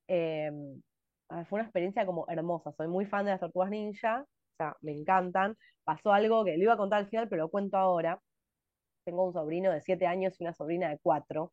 Eh, 0.07 0.51
ah, 1.29 1.45
fue 1.45 1.59
una 1.59 1.65
experiencia 1.65 2.05
como 2.05 2.25
hermosa. 2.29 2.71
Soy 2.73 2.87
muy 2.87 3.05
fan 3.05 3.25
de 3.25 3.31
las 3.31 3.39
tortugas 3.41 3.71
ninja, 3.71 4.21
o 4.23 4.55
sea, 4.57 4.75
me 4.81 4.93
encantan. 4.93 5.57
Pasó 5.83 6.13
algo 6.13 6.45
que 6.45 6.57
lo 6.57 6.63
iba 6.63 6.73
a 6.73 6.77
contar 6.77 6.99
al 6.99 7.09
final, 7.09 7.27
pero 7.29 7.43
lo 7.43 7.49
cuento 7.49 7.77
ahora. 7.77 8.21
Tengo 9.05 9.25
un 9.25 9.33
sobrino 9.33 9.71
de 9.71 9.81
7 9.81 10.05
años 10.07 10.39
y 10.39 10.43
una 10.43 10.53
sobrina 10.53 10.89
de 10.89 10.99
4. 10.99 11.51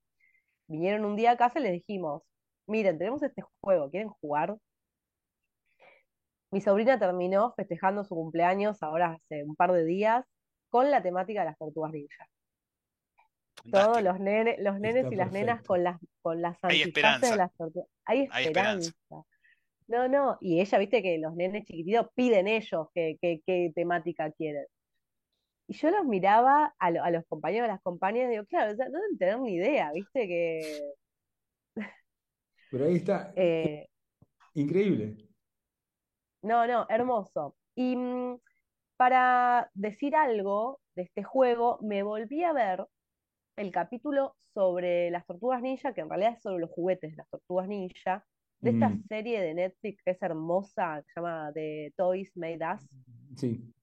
Vinieron 0.69 1.05
un 1.07 1.17
día 1.17 1.33
a 1.33 1.37
casa 1.39 1.61
y 1.61 1.63
les 1.63 1.73
dijimos, 1.73 2.23
miren, 2.67 2.99
tenemos 2.99 3.23
este 3.23 3.43
juego, 3.61 3.91
¿quieren 3.91 4.09
jugar? 4.11 4.57
Mi 6.57 6.63
sobrina 6.63 6.99
terminó 6.99 7.53
festejando 7.53 8.03
su 8.03 8.15
cumpleaños 8.15 8.83
ahora 8.83 9.13
hace 9.13 9.45
un 9.45 9.57
par 9.57 9.73
de 9.73 9.85
días 9.85 10.25
con 10.71 10.91
la 10.91 11.03
temática 11.03 11.41
de 11.41 11.47
las 11.51 11.59
tortugas 11.59 11.93
ninja. 11.93 12.27
Todos 13.71 14.03
los 14.03 14.19
nenes, 14.21 14.57
los 14.61 14.81
nenes 14.81 15.05
Está 15.05 15.15
y 15.15 15.17
las 15.19 15.33
nenas 15.33 15.63
con 15.63 15.85
las, 15.85 16.01
con 16.23 16.41
las 16.41 16.57
Hay 16.63 16.81
de 16.81 17.37
las 17.37 17.55
tortugas. 17.59 17.91
Hay 18.07 18.27
Hay 18.31 18.47
esperanza. 18.47 18.91
No, 19.87 20.09
no, 20.09 20.39
y 20.41 20.63
ella, 20.63 20.79
viste 20.79 21.03
que 21.03 21.19
los 21.19 21.35
nenes 21.35 21.67
chiquititos 21.67 22.07
piden 22.15 22.49
ellos 22.49 22.89
qué, 22.95 23.19
temática 23.75 24.31
quieren. 24.31 24.65
Y 25.69 25.75
yo 25.75 25.91
los 25.91 26.07
miraba 26.07 26.75
a, 26.79 26.91
lo- 26.91 27.05
a 27.05 27.11
los 27.11 27.27
compañeros, 27.27 27.69
a 27.69 27.73
las 27.73 27.83
compañeras, 27.83 28.31
y 28.31 28.37
digo, 28.37 28.47
claro, 28.47 28.73
o 28.73 28.77
sea, 28.77 28.89
no 28.89 28.99
deben 28.99 29.19
tener 29.19 29.39
ni 29.41 29.57
idea, 29.57 29.93
viste 29.93 30.27
que 30.27 30.81
Pero 32.71 32.87
ahí 32.87 32.97
está, 32.97 33.35
eh, 33.37 33.89
increíble. 34.55 35.19
No, 36.43 36.67
no, 36.67 36.87
hermoso. 36.89 37.57
Y 37.75 37.97
mm, 37.97 38.39
para 38.97 39.71
decir 39.75 40.17
algo 40.17 40.81
de 40.95 41.03
este 41.03 41.23
juego, 41.25 41.79
me 41.83 42.03
volví 42.03 42.43
a 42.45 42.53
ver 42.53 42.87
el 43.57 43.71
capítulo 43.73 44.37
sobre 44.55 45.11
las 45.11 45.27
tortugas 45.27 45.63
ninja, 45.63 45.95
que 45.95 46.01
en 46.03 46.09
realidad 46.11 46.35
es 46.35 46.43
sobre 46.43 46.61
los 46.61 46.71
juguetes 46.71 47.13
de 47.13 47.17
las 47.19 47.29
tortugas 47.31 47.69
ninja, 47.69 48.27
de 48.63 48.71
esta 48.71 48.89
Mm, 48.91 49.03
serie 49.09 49.41
de 49.43 49.55
Netflix 49.55 50.03
que 50.03 50.13
es 50.13 50.23
hermosa, 50.23 51.03
que 51.03 51.13
se 51.13 51.21
llama 51.21 51.53
The 51.55 51.93
Toys 51.97 52.37
Made 52.37 52.61
Us. 52.75 52.83
sí, 53.37 53.75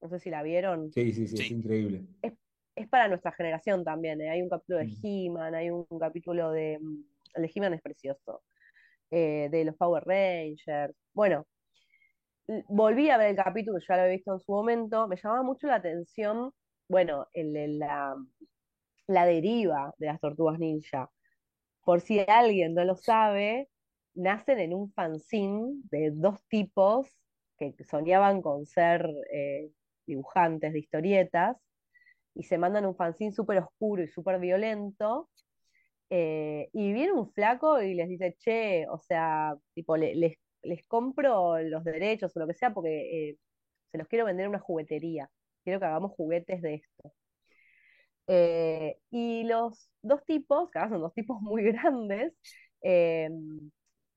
No 0.00 0.08
sé 0.08 0.18
si 0.20 0.30
la 0.30 0.42
vieron. 0.42 0.92
sí, 0.92 1.12
sí, 1.12 1.26
sí, 1.26 1.36
es 1.38 1.50
increíble. 1.50 2.06
Es, 2.22 2.32
es 2.76 2.88
para 2.88 3.08
nuestra 3.08 3.32
generación 3.32 3.84
también. 3.84 4.20
¿eh? 4.20 4.30
Hay 4.30 4.42
un 4.42 4.48
capítulo 4.48 4.78
de 4.78 4.86
Mm. 4.86 4.98
He-Man, 5.02 5.54
hay 5.54 5.70
un, 5.70 5.86
capítulo 6.00 6.50
de. 6.52 6.74
El 7.34 7.42
de 7.42 7.50
He-Man 7.54 7.74
es 7.74 7.82
precioso. 7.82 8.42
eh, 9.10 9.48
de 9.50 9.64
los 9.64 9.76
Power 9.76 10.04
Rangers. 10.04 10.94
Bueno, 11.14 11.46
volví 12.68 13.10
a 13.10 13.18
ver 13.18 13.30
el 13.30 13.36
capítulo, 13.36 13.78
ya 13.86 13.96
lo 13.96 14.02
había 14.02 14.14
visto 14.16 14.32
en 14.34 14.40
su 14.40 14.52
momento, 14.52 15.08
me 15.08 15.16
llamaba 15.16 15.42
mucho 15.42 15.66
la 15.66 15.76
atención, 15.76 16.52
bueno, 16.88 17.26
la, 17.34 18.16
la 19.06 19.26
deriva 19.26 19.94
de 19.98 20.06
las 20.08 20.20
tortugas 20.20 20.58
ninja. 20.58 21.10
Por 21.84 22.00
si 22.00 22.20
alguien 22.28 22.74
no 22.74 22.84
lo 22.84 22.96
sabe, 22.96 23.70
nacen 24.14 24.60
en 24.60 24.74
un 24.74 24.92
fanzine 24.92 25.74
de 25.90 26.10
dos 26.12 26.44
tipos 26.48 27.08
que 27.58 27.74
soñaban 27.84 28.42
con 28.42 28.66
ser 28.66 29.06
eh, 29.32 29.70
dibujantes 30.06 30.72
de 30.72 30.80
historietas 30.80 31.56
y 32.34 32.44
se 32.44 32.58
mandan 32.58 32.86
un 32.86 32.96
fanzine 32.96 33.32
súper 33.32 33.58
oscuro 33.58 34.02
y 34.02 34.08
súper 34.08 34.40
violento. 34.40 35.30
eh, 36.10 36.68
y 36.72 36.92
viene 36.92 37.12
un 37.12 37.32
flaco 37.32 37.80
y 37.82 37.94
les 37.94 38.08
dice, 38.08 38.36
che, 38.38 38.86
o 38.88 38.98
sea, 39.00 39.54
tipo, 39.74 39.96
le- 39.96 40.14
les, 40.14 40.34
les 40.64 40.86
compro 40.86 41.58
los 41.62 41.84
derechos 41.84 42.36
o 42.36 42.40
lo 42.40 42.46
que 42.46 42.54
sea 42.54 42.72
porque 42.74 43.30
eh, 43.30 43.38
se 43.92 43.98
los 43.98 44.08
quiero 44.08 44.26
vender 44.26 44.48
una 44.48 44.60
juguetería. 44.60 45.30
Quiero 45.64 45.80
que 45.80 45.86
hagamos 45.86 46.12
juguetes 46.12 46.62
de 46.62 46.74
esto. 46.76 47.12
Eh, 48.26 48.98
y 49.10 49.44
los 49.44 49.90
dos 50.02 50.24
tipos, 50.24 50.70
que 50.70 50.80
son 50.80 51.00
dos 51.00 51.14
tipos 51.14 51.40
muy 51.42 51.62
grandes, 51.64 52.34
eh, 52.82 53.28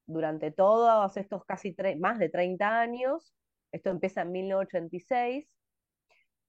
durante 0.06 0.51
todos 0.51 1.18
estos 1.18 1.44
casi 1.46 1.75
más 2.00 2.20
de 2.20 2.30
30 2.30 2.80
años, 2.80 3.34
esto 3.72 3.89
empieza 3.89 4.22
en 4.22 4.32
1986, 4.32 5.50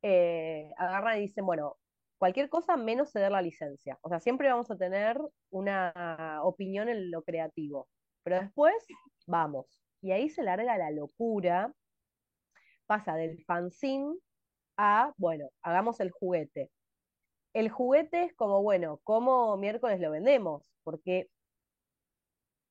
eh, 0.02 0.70
agarran 0.78 1.18
y 1.18 1.22
dicen, 1.22 1.46
bueno, 1.46 1.76
cualquier 2.18 2.48
cosa 2.48 2.76
menos 2.76 3.10
ceder 3.12 3.32
la 3.32 3.42
licencia. 3.42 3.98
O 4.02 4.08
sea, 4.08 4.20
siempre 4.20 4.48
vamos 4.50 4.70
a 4.70 4.76
tener 4.78 5.18
una 5.50 6.40
opinión 6.44 6.88
en 6.88 7.10
lo 7.10 7.22
creativo, 7.22 7.88
pero 8.22 8.40
después 8.40 8.74
vamos. 9.26 9.66
Y 10.00 10.12
ahí 10.12 10.28
se 10.30 10.42
larga 10.42 10.78
la 10.78 10.90
locura, 10.90 11.72
pasa 12.86 13.14
del 13.16 13.44
fanzine 13.44 14.16
a, 14.76 15.12
bueno, 15.16 15.50
hagamos 15.62 16.00
el 16.00 16.10
juguete. 16.10 16.70
El 17.54 17.70
juguete 17.70 18.24
es 18.24 18.34
como, 18.34 18.62
bueno, 18.62 19.00
¿cómo 19.04 19.56
miércoles 19.56 20.00
lo 20.00 20.10
vendemos? 20.10 20.70
Porque, 20.84 21.28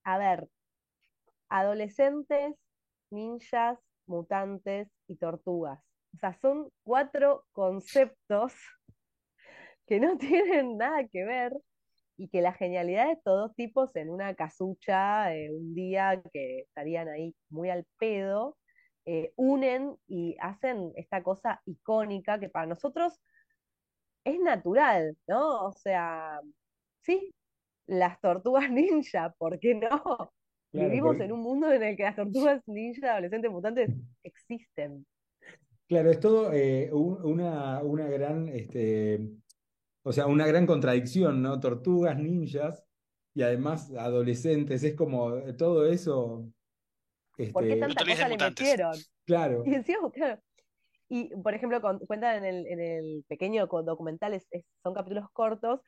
a 0.04 0.18
ver, 0.18 0.48
adolescentes, 1.50 2.56
ninjas, 3.12 3.80
mutantes 4.06 4.90
y 5.08 5.18
tortugas. 5.18 5.80
O 6.16 6.18
sea, 6.20 6.34
son 6.34 6.72
cuatro 6.84 7.46
conceptos 7.52 8.54
que 9.88 10.00
no 10.00 10.18
tienen 10.18 10.78
nada 10.78 11.08
que 11.08 11.26
ver 11.26 11.54
y 12.18 12.30
que 12.30 12.42
la 12.42 12.54
genialidad 12.54 13.06
de 13.08 13.14
estos 13.14 13.40
dos 13.40 13.56
tipos 13.56 13.96
en 13.96 14.10
una 14.10 14.34
casucha, 14.36 15.36
eh, 15.36 15.52
un 15.54 15.74
día 15.76 16.22
que 16.34 16.62
estarían 16.62 17.08
ahí 17.10 17.36
muy 17.50 17.70
al 17.70 17.86
pedo, 18.00 18.58
eh, 19.06 19.32
unen 19.38 19.96
y 20.08 20.36
hacen 20.42 20.92
esta 20.96 21.24
cosa 21.24 21.62
icónica 21.66 22.40
que 22.40 22.50
para 22.50 22.66
nosotros 22.66 23.20
es 24.26 24.40
natural, 24.40 25.16
¿no? 25.28 25.68
O 25.68 25.72
sea, 25.74 26.42
sí, 27.02 27.32
las 27.88 28.20
tortugas 28.20 28.70
ninja, 28.72 29.34
¿por 29.38 29.60
qué 29.60 29.76
no? 29.76 29.88
Claro, 30.72 30.90
Vivimos 30.90 31.12
porque- 31.12 31.24
en 31.26 31.32
un 31.32 31.40
mundo 31.42 31.72
en 31.72 31.84
el 31.84 31.96
que 31.96 32.04
las 32.04 32.16
tortugas 32.16 32.62
ninja, 32.68 33.14
adolescentes 33.14 33.52
mutantes, 33.52 33.90
existen. 34.24 35.06
Claro, 35.88 36.12
es 36.12 36.20
todo 36.20 36.52
eh, 36.52 36.90
un- 36.92 37.24
una, 37.24 37.82
una 37.82 38.08
gran, 38.10 38.50
este, 38.50 39.22
o 40.08 40.14
sea, 40.14 40.28
una 40.28 40.48
gran 40.48 40.66
contradicción, 40.66 41.42
¿no? 41.42 41.60
Tortugas, 41.60 42.18
ninjas 42.20 42.84
y 43.34 43.44
además 43.44 43.92
adolescentes, 43.92 44.84
es 44.84 44.96
como 44.96 45.36
eh, 45.38 45.54
todo 45.54 45.86
eso, 45.88 46.52
¿Por 47.52 47.64
qué 47.64 47.70
este, 47.74 47.80
tanta 47.80 48.04
No 48.06 48.12
cosa 48.12 48.28
le 48.28 48.38
metieron? 48.38 48.96
claro, 49.26 49.64
Y 49.66 49.72
claro. 50.12 50.42
Y, 51.10 51.36
por 51.38 51.54
ejemplo, 51.54 51.82
con- 51.82 52.00
cuentan 52.00 52.44
en 52.44 52.46
el, 52.46 52.68
en 52.68 52.80
el 52.82 53.26
pequeño 53.28 53.68
documental, 53.68 54.34
es- 54.34 54.48
es- 54.52 54.66
son 54.84 54.94
capítulos 54.94 55.26
cortos, 55.34 55.82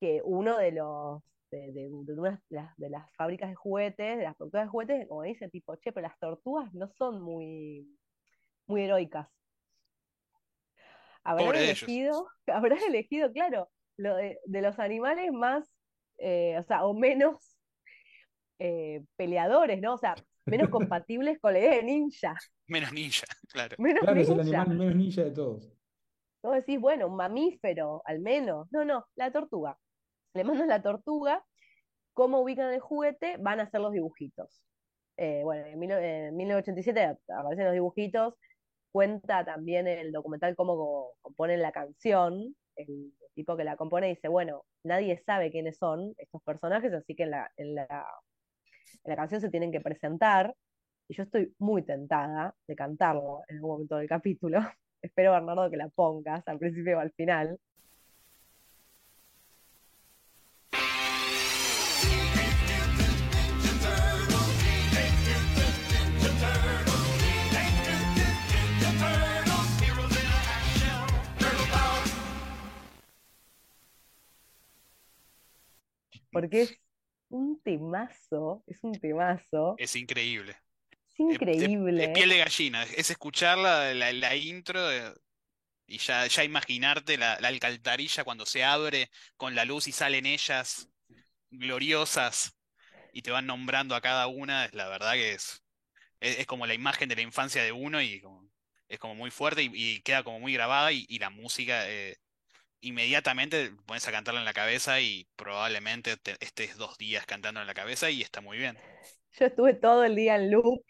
que 0.00 0.22
uno 0.24 0.58
de 0.58 0.72
los 0.72 1.22
de, 1.50 1.72
de- 1.72 1.90
de 1.90 2.14
una 2.14 2.32
de 2.50 2.56
las, 2.56 2.76
de 2.78 2.90
las 2.90 3.12
fábricas 3.16 3.50
de 3.50 3.56
juguetes, 3.56 4.18
de 4.18 4.24
las 4.24 4.36
tortugas 4.38 4.66
de 4.66 4.70
juguetes, 4.70 5.08
como 5.08 5.22
dice, 5.22 5.48
tipo, 5.50 5.76
che, 5.76 5.92
pero 5.92 6.08
las 6.08 6.18
tortugas 6.18 6.72
no 6.74 6.88
son 6.98 7.22
muy, 7.22 7.98
muy 8.66 8.82
heroicas. 8.84 9.28
Habrán 11.24 11.46
Pobre 11.46 11.58
de 11.60 11.64
ellos. 11.70 11.82
elegido, 11.82 12.28
habrán 12.46 12.78
elegido, 12.88 13.32
claro, 13.32 13.70
lo 13.96 14.16
de, 14.16 14.38
de 14.44 14.62
los 14.62 14.78
animales 14.78 15.32
más, 15.32 15.72
eh, 16.18 16.56
o 16.58 16.62
sea, 16.62 16.84
o 16.84 16.94
menos 16.94 17.56
eh, 18.58 19.04
peleadores, 19.16 19.80
¿no? 19.80 19.94
O 19.94 19.98
sea, 19.98 20.14
menos 20.46 20.68
compatibles 20.70 21.38
con 21.40 21.52
la 21.52 21.60
idea 21.60 21.76
de 21.76 21.82
ninja, 21.82 22.36
Menos 22.68 22.92
ninja, 22.92 23.26
claro. 23.52 23.76
menos 23.78 24.02
claro, 24.02 24.20
es 24.20 24.28
el 24.28 24.36
ninja. 24.38 24.60
animal 24.62 24.78
menos 24.78 24.94
ninja 24.96 25.22
de 25.24 25.30
todos. 25.30 25.72
Vos 26.42 26.54
decís, 26.56 26.80
bueno, 26.80 27.06
un 27.06 27.16
mamífero, 27.16 28.02
al 28.04 28.18
menos. 28.20 28.66
No, 28.72 28.84
no, 28.84 29.06
la 29.14 29.30
tortuga. 29.30 29.78
Le 30.34 30.42
mandan 30.42 30.66
la 30.68 30.82
tortuga, 30.82 31.44
cómo 32.14 32.40
ubican 32.40 32.72
el 32.72 32.80
juguete, 32.80 33.36
van 33.38 33.60
a 33.60 33.64
hacer 33.64 33.80
los 33.80 33.92
dibujitos. 33.92 34.60
Eh, 35.18 35.42
bueno, 35.44 35.66
en, 35.66 35.78
mil- 35.78 35.92
en 35.92 36.36
1987 36.36 37.18
aparecen 37.28 37.66
los 37.66 37.74
dibujitos, 37.74 38.34
cuenta 38.92 39.44
también 39.44 39.88
el 39.88 40.12
documental 40.12 40.56
cómo 40.56 40.76
co- 40.76 41.14
componen 41.22 41.62
la 41.62 41.72
canción, 41.72 42.56
el 42.76 43.12
tipo 43.34 43.56
que 43.56 43.64
la 43.64 43.76
compone 43.76 44.08
dice, 44.08 44.28
bueno, 44.28 44.64
nadie 44.84 45.18
sabe 45.26 45.50
quiénes 45.50 45.78
son 45.78 46.14
estos 46.18 46.42
personajes, 46.44 46.92
así 46.92 47.14
que 47.16 47.24
en 47.24 47.30
la, 47.32 47.52
en 47.56 47.74
la, 47.74 47.86
en 49.04 49.10
la 49.10 49.16
canción 49.16 49.40
se 49.40 49.50
tienen 49.50 49.72
que 49.72 49.80
presentar, 49.80 50.54
y 51.08 51.14
yo 51.14 51.24
estoy 51.24 51.54
muy 51.58 51.84
tentada 51.84 52.54
de 52.66 52.76
cantarlo 52.76 53.42
en 53.48 53.56
algún 53.56 53.70
momento 53.72 53.96
del 53.96 54.08
capítulo. 54.08 54.60
Espero, 55.02 55.32
Bernardo, 55.32 55.70
que 55.70 55.76
la 55.76 55.88
pongas 55.88 56.46
al 56.48 56.58
principio 56.58 56.98
o 56.98 57.00
al 57.00 57.12
final. 57.12 57.58
Porque 76.32 76.62
es 76.62 76.80
un 77.28 77.60
temazo, 77.62 78.64
es 78.66 78.82
un 78.82 78.92
temazo. 78.92 79.74
Es 79.78 79.94
increíble. 79.96 80.56
Es 81.08 81.20
increíble. 81.20 82.04
Es, 82.04 82.10
piel 82.10 82.30
de 82.30 82.38
gallina, 82.38 82.82
es 82.84 83.10
escuchar 83.10 83.58
la, 83.58 83.92
la, 83.94 84.36
intro 84.36 84.80
y 85.86 85.98
ya, 85.98 86.26
ya 86.26 86.42
imaginarte 86.42 87.18
la, 87.18 87.38
la, 87.40 87.48
alcantarilla 87.48 88.24
cuando 88.24 88.46
se 88.46 88.64
abre 88.64 89.10
con 89.36 89.54
la 89.54 89.64
luz 89.64 89.88
y 89.88 89.92
salen 89.92 90.24
ellas 90.24 90.88
gloriosas 91.50 92.56
y 93.12 93.22
te 93.22 93.30
van 93.30 93.46
nombrando 93.46 93.94
a 93.94 94.00
cada 94.00 94.26
una, 94.26 94.64
es 94.64 94.74
la 94.74 94.88
verdad 94.88 95.12
que 95.12 95.32
es, 95.32 95.62
es, 96.20 96.46
como 96.46 96.66
la 96.66 96.74
imagen 96.74 97.08
de 97.08 97.16
la 97.16 97.22
infancia 97.22 97.62
de 97.62 97.72
uno 97.72 98.00
y 98.00 98.22
es 98.88 98.98
como 98.98 99.14
muy 99.14 99.30
fuerte 99.30 99.62
y, 99.62 100.00
queda 100.00 100.22
como 100.22 100.40
muy 100.40 100.54
grabada 100.54 100.92
y, 100.92 101.18
la 101.18 101.30
música 101.30 101.88
eh, 101.90 102.16
inmediatamente 102.82 103.72
pones 103.86 104.06
a 104.06 104.12
cantarla 104.12 104.40
en 104.40 104.46
la 104.46 104.52
cabeza 104.52 105.00
y 105.00 105.26
probablemente 105.36 106.16
estés 106.40 106.76
dos 106.76 106.98
días 106.98 107.24
cantando 107.26 107.60
en 107.60 107.66
la 107.66 107.74
cabeza 107.74 108.10
y 108.10 108.20
está 108.20 108.40
muy 108.40 108.58
bien. 108.58 108.76
Yo 109.32 109.46
estuve 109.46 109.74
todo 109.74 110.04
el 110.04 110.14
día 110.14 110.36
en 110.36 110.50
loop, 110.50 110.84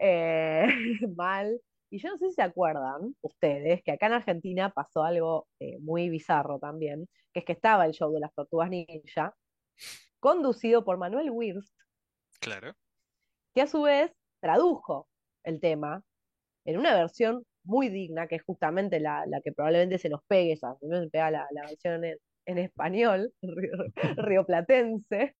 eh, 0.00 0.66
mal. 1.16 1.60
Y 1.90 1.98
yo 1.98 2.08
no 2.08 2.18
sé 2.18 2.28
si 2.28 2.34
se 2.34 2.42
acuerdan 2.42 3.14
ustedes 3.20 3.82
que 3.84 3.92
acá 3.92 4.06
en 4.06 4.14
Argentina 4.14 4.70
pasó 4.70 5.04
algo 5.04 5.46
eh, 5.60 5.78
muy 5.80 6.08
bizarro 6.08 6.58
también, 6.58 7.08
que 7.32 7.40
es 7.40 7.44
que 7.44 7.52
estaba 7.52 7.86
el 7.86 7.92
show 7.92 8.12
de 8.12 8.20
las 8.20 8.34
tortugas 8.34 8.70
ninja, 8.70 9.34
conducido 10.18 10.84
por 10.84 10.96
Manuel 10.96 11.30
Wirst. 11.30 11.74
Claro. 12.40 12.72
Que 13.54 13.62
a 13.62 13.66
su 13.66 13.82
vez 13.82 14.12
tradujo 14.40 15.08
el 15.44 15.60
tema 15.60 16.02
en 16.64 16.78
una 16.78 16.94
versión 16.94 17.44
muy 17.64 17.88
digna, 17.88 18.26
que 18.26 18.36
es 18.36 18.42
justamente 18.42 19.00
la, 19.00 19.24
que 19.42 19.52
probablemente 19.52 19.98
se 19.98 20.08
nos 20.08 20.22
pegue, 20.26 20.58
no 20.82 21.00
se 21.02 21.10
pega 21.10 21.30
la, 21.30 21.46
versión 21.68 22.04
en, 22.04 22.18
en 22.46 22.58
español, 22.58 23.32
rioplatense. 24.16 25.34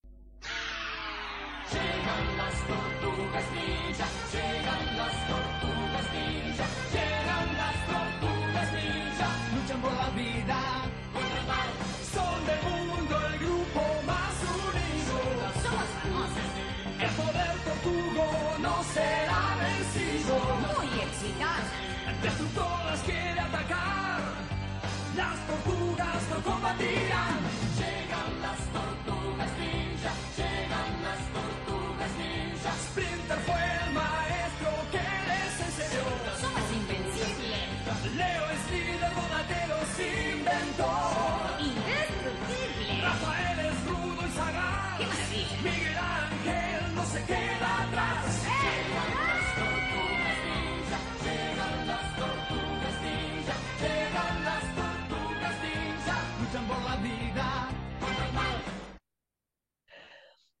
Llegan 26.85 27.34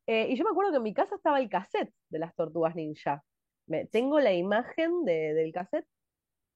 Eh, 0.07 0.27
y 0.29 0.35
yo 0.35 0.43
me 0.43 0.51
acuerdo 0.51 0.71
que 0.71 0.77
en 0.77 0.83
mi 0.83 0.93
casa 0.93 1.15
estaba 1.15 1.39
el 1.39 1.49
cassette 1.49 1.93
de 2.09 2.19
las 2.19 2.35
Tortugas 2.35 2.75
Ninja. 2.75 3.23
Me, 3.67 3.85
tengo 3.85 4.19
la 4.19 4.33
imagen 4.33 5.03
del 5.05 5.51
cassette 5.51 5.87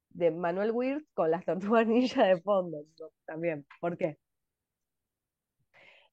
de 0.09 0.31
Manuel 0.31 0.71
Wirtz 0.71 1.07
con 1.13 1.31
las 1.31 1.45
Tortugas 1.45 1.87
Ninja 1.87 2.25
de 2.25 2.41
fondo. 2.41 2.85
También. 3.25 3.65
¿Por 3.81 3.97
qué? 3.97 4.17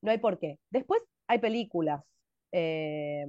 No 0.00 0.10
hay 0.10 0.18
por 0.18 0.38
qué. 0.38 0.58
Después 0.70 1.02
hay 1.26 1.38
películas. 1.38 2.02
Eh, 2.52 3.26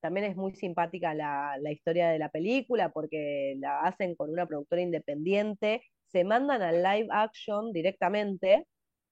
también 0.00 0.26
es 0.26 0.36
muy 0.36 0.54
simpática 0.54 1.12
la, 1.14 1.58
la, 1.60 1.72
historia 1.72 2.08
de 2.08 2.18
la 2.18 2.30
película 2.30 2.90
porque 2.90 3.56
la 3.58 3.80
hacen 3.80 4.14
con 4.14 4.30
una 4.30 4.46
productora 4.46 4.80
independiente. 4.80 5.82
Se 6.06 6.24
mandan 6.24 6.62
al 6.62 6.82
live 6.82 7.08
action 7.10 7.72
directamente 7.72 8.66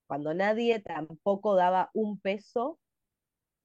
cuando 0.06 0.32
nadie 0.32 0.80
tampoco 0.80 1.54
daba 1.54 1.90
un 1.92 2.18
peso 2.20 2.78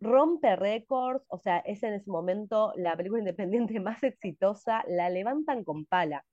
rompe 0.03 0.55
récords, 0.55 1.25
o 1.29 1.37
sea, 1.39 1.59
es 1.59 1.81
en 1.83 1.93
ese 1.93 2.09
momento 2.09 2.73
la 2.75 2.95
película 2.95 3.19
independiente 3.23 3.79
más 3.79 4.03
exitosa, 4.03 4.83
la 4.87 5.09
levantan 5.09 5.63
con 5.63 5.85
pala. 5.85 6.25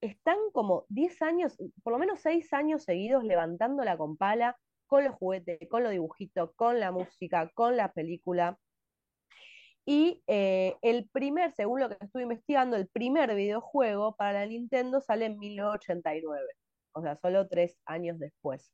Están 0.00 0.36
como 0.52 0.84
10 0.88 1.22
años, 1.22 1.56
por 1.82 1.92
lo 1.92 1.98
menos 1.98 2.20
6 2.20 2.52
años 2.52 2.84
seguidos 2.84 3.24
levantándola 3.24 3.96
con 3.96 4.16
pala, 4.16 4.56
con 4.86 5.04
los 5.04 5.14
juguetes, 5.14 5.58
con 5.68 5.82
los 5.82 5.92
dibujitos, 5.92 6.52
con 6.56 6.78
la 6.78 6.92
música, 6.92 7.50
con 7.54 7.76
la 7.76 7.92
película. 7.92 8.58
Y 9.86 10.22
eh, 10.26 10.76
el 10.82 11.08
primer, 11.10 11.52
según 11.52 11.80
lo 11.80 11.88
que 11.88 11.96
estuve 12.00 12.22
investigando, 12.22 12.76
el 12.76 12.88
primer 12.88 13.34
videojuego 13.34 14.16
para 14.16 14.40
la 14.40 14.46
Nintendo 14.46 15.00
sale 15.00 15.26
en 15.26 15.38
1989, 15.38 16.42
o 16.92 17.02
sea, 17.02 17.16
solo 17.16 17.48
tres 17.48 17.78
años 17.84 18.18
después. 18.18 18.72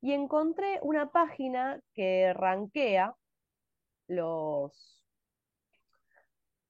Y 0.00 0.12
encontré 0.12 0.78
una 0.82 1.10
página 1.10 1.80
que 1.94 2.32
rankea 2.32 3.14
los, 4.10 5.04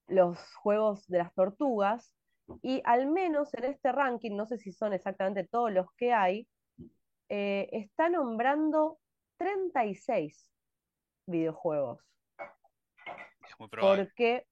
los 0.07 0.39
juegos 0.57 1.07
de 1.09 1.19
las 1.19 1.35
tortugas 1.35 2.15
y 2.63 2.83
al 2.85 3.07
menos 3.07 3.55
en 3.55 3.65
este 3.65 3.93
ranking, 3.93 4.37
no 4.37 4.47
sé 4.47 4.59
si 4.59 4.73
son 4.73 4.93
exactamente 4.93 5.45
todos 5.45 5.73
los 5.73 5.87
que 5.97 6.13
hay, 6.13 6.47
eh, 7.29 7.69
está 7.73 8.09
nombrando 8.09 8.99
36 9.39 10.49
videojuegos. 11.27 12.05
Es 13.49 13.59
muy 13.59 13.69
probable. 13.69 14.05
Porque 14.05 14.47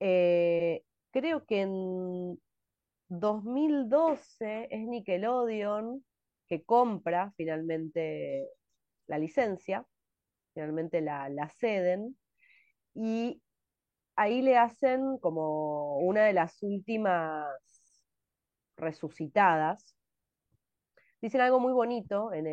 eh, 0.00 0.82
creo 1.12 1.44
que 1.46 1.60
en 1.60 2.40
2012 3.08 4.68
es 4.70 4.86
Nickelodeon 4.86 6.04
que 6.48 6.64
compra 6.64 7.32
finalmente 7.36 8.48
la 9.06 9.18
licencia 9.18 9.86
finalmente 10.58 11.00
la, 11.00 11.48
ceden, 11.60 12.18
y 12.92 13.40
ahí 14.16 14.42
le 14.42 14.56
hacen 14.58 15.18
como 15.18 15.98
una 15.98 16.24
de 16.24 16.32
las 16.32 16.60
últimas 16.64 17.46
resucitadas. 18.76 19.96
Dicen 21.20 21.42
algo 21.42 21.60
muy 21.60 21.72
bonito 21.72 22.32
en 22.32 22.48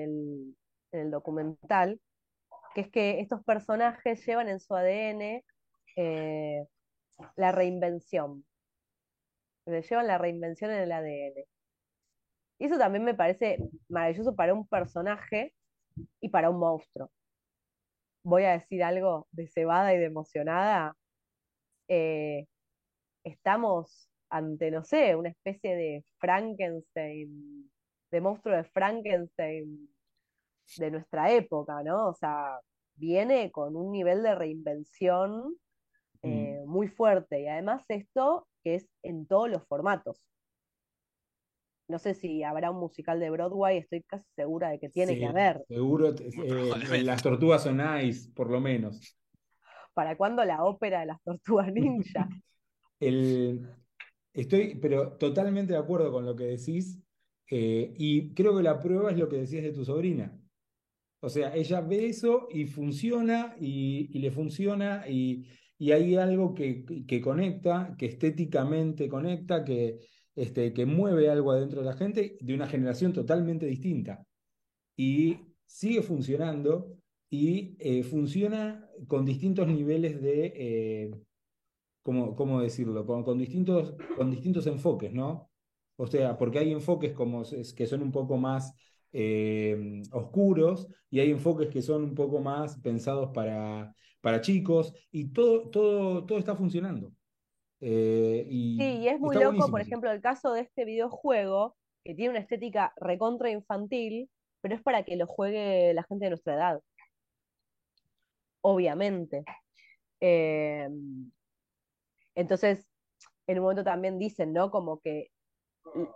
el, 0.92 1.10
documental, 1.10 2.00
que 2.76 2.82
es 2.82 2.92
que 2.92 3.20
estos 3.22 3.44
personajes 3.44 4.24
llevan 4.24 4.50
en 4.50 4.60
su 4.60 4.76
ADN 4.76 5.44
eh, 5.96 6.68
la 7.36 7.52
reinvención. 7.52 8.46
Llevan 9.66 10.06
la 10.06 10.20
reinvención 10.20 10.70
en 10.70 10.82
el 10.82 10.92
ADN. 10.92 11.44
Y 12.60 12.66
eso 12.66 12.78
también 12.78 13.04
me 13.04 13.16
parece 13.16 13.58
maravilloso 13.90 14.36
para 14.36 14.54
un 14.54 14.68
personaje 14.68 15.56
y 16.22 16.30
para 16.30 16.52
un 16.52 16.60
monstruo 16.60 17.10
voy 18.26 18.44
a 18.44 18.54
decir 18.54 18.84
algo 18.84 19.28
de 19.32 19.48
cebada 19.48 19.94
y 19.94 20.00
de 20.00 20.06
emocionada, 20.06 20.98
eh, 21.88 22.48
estamos 23.24 24.10
ante, 24.30 24.72
no 24.72 24.84
sé, 24.84 25.16
una 25.16 25.30
especie 25.30 25.76
de 25.76 26.04
Frankenstein, 26.18 27.72
de 28.12 28.22
monstruo 28.22 28.56
de 28.56 28.64
Frankenstein 28.64 29.88
de 30.78 30.92
nuestra 30.92 31.32
época, 31.32 31.84
¿no? 31.84 32.10
O 32.10 32.14
sea, 32.16 32.60
viene 32.96 33.52
con 33.52 33.76
un 33.76 33.92
nivel 33.92 34.24
de 34.24 34.34
reinvención 34.34 35.56
eh, 36.24 36.64
mm. 36.66 36.68
muy 36.68 36.88
fuerte 36.88 37.42
y 37.42 37.48
además 37.48 37.84
esto 37.90 38.48
que 38.64 38.76
es 38.76 38.88
en 39.04 39.28
todos 39.28 39.50
los 39.50 39.64
formatos 39.68 40.26
no 41.88 42.00
sé 42.00 42.16
si 42.16 42.44
habrá 42.44 42.72
un 42.72 42.80
musical 42.80 43.20
de 43.20 43.30
Broadway, 43.30 43.78
estoy 43.78 44.02
casi 44.04 44.26
segura 44.36 44.70
de 44.70 44.80
que 44.80 44.90
tiene 44.90 45.18
que 45.18 45.26
haber. 45.26 45.64
Seguro, 45.68 46.16
eh, 46.18 47.04
las 47.04 47.22
tortugas 47.22 47.64
son 47.64 47.78
nice, 47.78 48.32
por 48.34 48.50
lo 48.50 48.60
menos. 48.60 49.18
¿Para 49.94 50.18
cuándo 50.18 50.44
la 50.44 50.64
ópera 50.64 51.02
de 51.02 51.06
las 51.08 51.22
tortugas 51.24 51.72
ninja? 51.72 52.28
estoy, 54.34 54.76
pero 54.82 55.14
totalmente 55.18 55.74
de 55.74 55.80
acuerdo 55.80 56.12
con 56.12 56.26
lo 56.26 56.36
que 56.36 56.46
decís, 56.46 57.00
eh, 57.52 57.94
y 57.98 58.34
creo 58.34 58.58
que 58.58 58.64
la 58.64 58.80
prueba 58.80 59.12
es 59.12 59.18
lo 59.18 59.30
que 59.30 59.38
decías 59.38 59.64
de 59.64 59.74
tu 59.74 59.86
sobrina. 59.86 60.36
O 61.20 61.30
sea, 61.30 61.56
ella 61.56 61.82
ve 61.82 62.08
eso 62.08 62.48
y 62.52 62.66
funciona, 62.66 63.56
y, 63.60 64.18
le 64.20 64.32
funciona, 64.32 65.08
y, 65.08 65.46
hay 65.92 66.16
algo 66.16 66.54
que, 66.54 66.86
que 67.08 67.22
conecta, 67.22 67.96
que 67.98 68.08
estéticamente 68.08 69.08
conecta, 69.08 69.64
que, 69.64 70.00
este, 70.36 70.74
que 70.74 70.86
mueve 70.86 71.30
algo 71.30 71.52
adentro 71.52 71.82
de 71.82 71.88
la 71.88 71.94
gente 71.98 72.38
de 72.40 72.54
una 72.54 72.68
generación 72.68 73.14
totalmente 73.14 73.66
distinta. 73.66 74.26
Y 74.98 75.38
sigue 75.66 76.02
funcionando 76.02 76.98
y 77.30 77.76
eh, 77.80 78.04
funciona 78.04 78.90
con 79.08 79.26
distintos 79.26 79.68
niveles 79.68 80.22
de, 80.22 80.54
eh, 80.56 81.12
¿cómo, 82.04 82.36
cómo 82.36 82.62
decirlo? 82.62 83.06
Con, 83.06 83.24
con 83.24 83.38
distintos, 83.38 83.96
con 84.16 84.32
distintos 84.32 84.68
enfoques, 84.68 85.14
¿no? 85.14 85.50
O 85.98 86.08
sea, 86.08 86.38
porque 86.38 86.60
hay 86.60 86.72
enfoques 86.72 87.14
como 87.14 87.44
que 87.76 87.88
son 87.88 88.02
un 88.04 88.12
poco 88.12 88.38
más 88.38 88.74
eh, 89.12 90.02
oscuros 90.12 90.88
y 91.10 91.20
hay 91.20 91.32
enfoques 91.32 91.70
que 91.70 91.82
son 91.82 92.04
un 92.04 92.16
poco 92.16 92.40
más 92.42 92.78
pensados 92.82 93.32
para, 93.34 93.96
para 94.22 94.42
chicos 94.42 94.94
y 95.12 95.30
todo, 95.32 95.70
todo, 95.70 96.26
todo 96.26 96.38
está 96.38 96.56
funcionando. 96.56 97.14
Eh, 97.82 98.46
y 98.50 98.78
Sí, 98.78 98.98
y 99.00 99.08
es 99.08 99.20
muy 99.20 99.36
loco, 99.36 99.46
buenísimo 99.46 99.72
por 99.72 99.82
ejemplo, 99.82 100.12
el 100.12 100.22
caso 100.22 100.54
de 100.54 100.62
este 100.62 100.86
videojuego, 100.86 101.76
que 102.04 102.16
tiene 102.16 102.32
una 102.32 102.40
estética 102.40 102.94
recontra 102.98 103.50
infantil, 103.50 104.30
pero 104.62 104.76
es 104.76 104.82
para 104.82 105.04
que 105.04 105.16
lo 105.16 105.28
juegue 105.28 105.94
la 105.94 106.04
gente 106.04 106.26
de 106.26 106.30
nuestra 106.32 106.56
edad, 106.56 106.82
obviamente. 108.62 109.44
Eh, 110.22 110.90
entonces, 112.36 112.88
en 113.48 113.60
un 113.60 113.64
momento 113.64 113.84
también 113.84 114.20
dicen, 114.20 114.54
¿no? 114.54 114.72
Como 114.72 115.00
que 115.00 115.32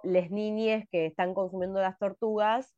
las 0.04 0.32
niñes 0.32 0.88
que 0.92 1.06
están 1.06 1.34
consumiendo 1.34 1.80
las 1.80 1.98
tortugas 1.98 2.76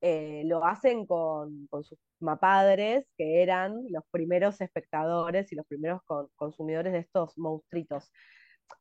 eh, 0.00 0.42
lo 0.46 0.64
hacen 0.64 1.06
con, 1.06 1.66
con 1.68 1.84
sus 1.84 1.98
mapadres, 2.20 3.06
que 3.16 3.42
eran 3.42 3.74
los 3.90 4.04
primeros 4.10 4.60
espectadores 4.60 5.52
y 5.52 5.56
los 5.56 5.66
primeros 5.66 6.02
con- 6.04 6.28
consumidores 6.36 6.92
de 6.92 7.00
estos 7.00 7.36
monstruitos. 7.38 8.10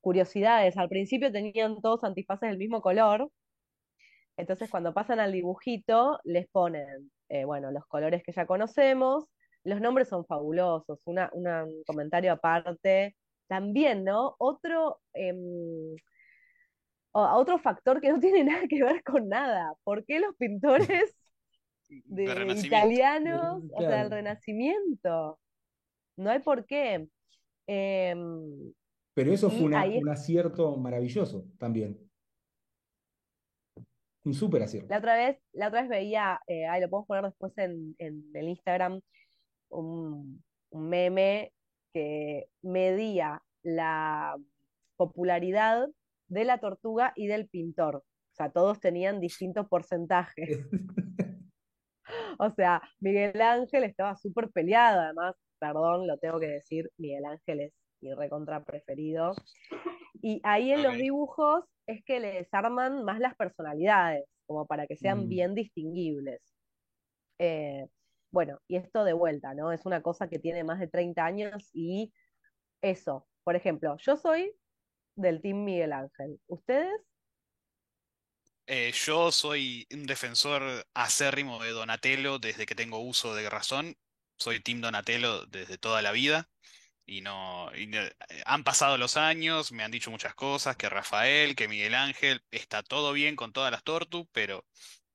Curiosidades, 0.02 0.78
al 0.78 0.90
principio 0.90 1.32
tenían 1.32 1.82
todos 1.82 2.04
antifaces 2.04 2.50
del 2.50 2.58
mismo 2.60 2.82
color, 2.82 3.30
entonces 4.38 4.70
cuando 4.70 4.94
pasan 4.94 5.20
al 5.20 5.32
dibujito 5.32 6.20
les 6.24 6.48
ponen, 6.50 7.12
eh, 7.30 7.46
bueno, 7.46 7.72
los 7.72 7.86
colores 7.88 8.24
que 8.24 8.32
ya 8.32 8.46
conocemos, 8.46 9.26
los 9.64 9.82
nombres 9.82 10.10
son 10.10 10.26
fabulosos, 10.26 11.00
una, 11.06 11.30
una- 11.34 11.66
un 11.66 11.84
comentario 11.86 12.32
aparte. 12.34 13.16
También, 13.48 14.04
¿no? 14.04 14.36
Otro, 14.40 15.00
em, 15.14 15.96
o- 17.18 17.38
otro 17.40 17.58
factor 17.60 18.00
que 18.02 18.12
no 18.12 18.20
tiene 18.20 18.44
nada 18.62 18.68
que 18.68 18.84
ver 18.84 19.04
con 19.04 19.28
nada. 19.30 19.74
¿Por 19.84 20.06
qué 20.06 20.20
los 20.20 20.36
pintores 20.36 21.16
De 22.06 22.24
italianos, 22.66 23.64
o 23.74 23.80
sea, 23.82 23.90
del 23.90 24.10
Claro. 24.10 24.10
Renacimiento? 24.16 25.40
No 26.18 26.30
hay 26.30 26.40
por 26.40 26.66
qué. 26.66 27.08
Em, 27.68 28.74
Pero 29.14 29.32
eso 29.34 29.50
fue 29.50 29.64
una- 29.68 29.82
ahí 29.82 29.98
un 29.98 30.10
acierto 30.10 30.76
maravilloso 30.78 31.46
también. 31.58 31.98
Un 34.26 34.34
súper 34.34 34.62
acierto. 34.64 34.90
la 34.90 34.98
otra 34.98 35.16
vez, 35.16 35.38
la 35.54 35.68
otra 35.70 35.82
vez 35.82 35.90
veía, 35.90 36.42
eh, 36.48 36.66
ahí 36.66 36.82
lo 36.82 36.90
podemos 36.90 37.08
poner 37.08 37.24
después 37.26 37.54
en, 37.58 37.96
en 37.98 38.26
el 38.34 38.50
Instagram, 38.50 39.00
un, 39.70 40.44
un 40.72 40.90
meme 40.90 41.54
que 41.94 42.50
medía 42.62 43.42
la 43.64 44.36
popularidad 44.98 45.88
de 46.28 46.46
la 46.46 46.60
tortuga 46.60 47.14
y 47.16 47.28
del 47.28 47.48
pintor. 47.50 47.98
O 47.98 48.36
sea, 48.36 48.52
todos 48.52 48.80
tenían 48.80 49.20
distintos 49.20 49.68
porcentajes. 49.68 50.60
O 52.40 52.52
sea, 52.52 52.82
Miguel 53.00 53.42
Ángel 53.42 53.84
estaba 53.84 54.16
súper 54.16 54.50
peleado, 54.52 55.02
además, 55.02 55.36
perdón, 55.60 56.08
lo 56.08 56.18
tengo 56.18 56.40
que 56.40 56.48
decir, 56.48 56.90
Miguel 56.98 57.26
Ángel 57.26 57.62
es 57.62 57.74
mi 58.02 58.14
recontra 58.14 58.64
preferido. 58.64 59.34
Y 60.22 60.40
ahí 60.44 60.72
en 60.72 60.84
los 60.84 60.96
dibujos 60.96 61.66
es 61.88 62.04
que 62.06 62.20
les 62.20 62.54
arman 62.54 63.04
más 63.04 63.20
las 63.20 63.36
personalidades, 63.36 64.26
como 64.46 64.66
para 64.68 64.88
que 64.88 64.96
sean 64.98 65.26
Mm. 65.26 65.30
bien 65.30 65.56
distinguibles. 65.56 66.42
Eh, 67.40 67.88
bueno, 68.32 68.60
y 68.68 68.78
esto 68.78 69.04
de 69.04 69.14
vuelta, 69.14 69.54
¿no? 69.54 69.72
Es 69.72 69.86
una 69.86 70.02
cosa 70.02 70.30
que 70.30 70.40
tiene 70.40 70.64
más 70.64 70.80
de 70.80 70.88
30 70.88 71.26
años 71.26 71.70
y 71.74 72.14
eso, 72.82 73.28
por 73.44 73.56
ejemplo, 73.56 73.96
yo 74.00 74.18
soy 74.18 74.54
del 75.18 75.42
Team 75.42 75.66
Miguel 75.66 75.94
Ángel. 75.94 76.40
¿Ustedes? 76.48 76.94
Eh, 78.66 78.92
yo 78.94 79.32
soy 79.32 79.88
un 79.94 80.06
defensor 80.06 80.86
acérrimo 80.94 81.64
de 81.64 81.72
Donatello 81.72 82.38
desde 82.40 82.66
que 82.66 82.76
tengo 82.76 83.00
uso 83.00 83.34
de 83.36 83.50
razón. 83.50 83.96
Soy 84.38 84.60
Team 84.62 84.82
Donatello 84.82 85.46
desde 85.46 85.78
toda 85.78 86.02
la 86.02 86.12
vida. 86.12 86.50
Y 87.06 87.22
no, 87.22 87.72
y 87.76 87.88
no- 87.88 88.00
eh, 88.00 88.14
han 88.46 88.64
pasado 88.64 88.98
los 88.98 89.18
años, 89.18 89.72
me 89.74 89.84
han 89.84 89.92
dicho 89.92 90.12
muchas 90.12 90.36
cosas, 90.36 90.78
que 90.78 90.90
Rafael, 90.90 91.56
que 91.56 91.68
Miguel 91.70 91.96
Ángel, 91.96 92.42
está 92.52 92.84
todo 92.84 93.14
bien 93.14 93.36
con 93.36 93.54
todas 93.54 93.72
las 93.72 93.84
tortus, 93.84 94.28
pero 94.34 94.66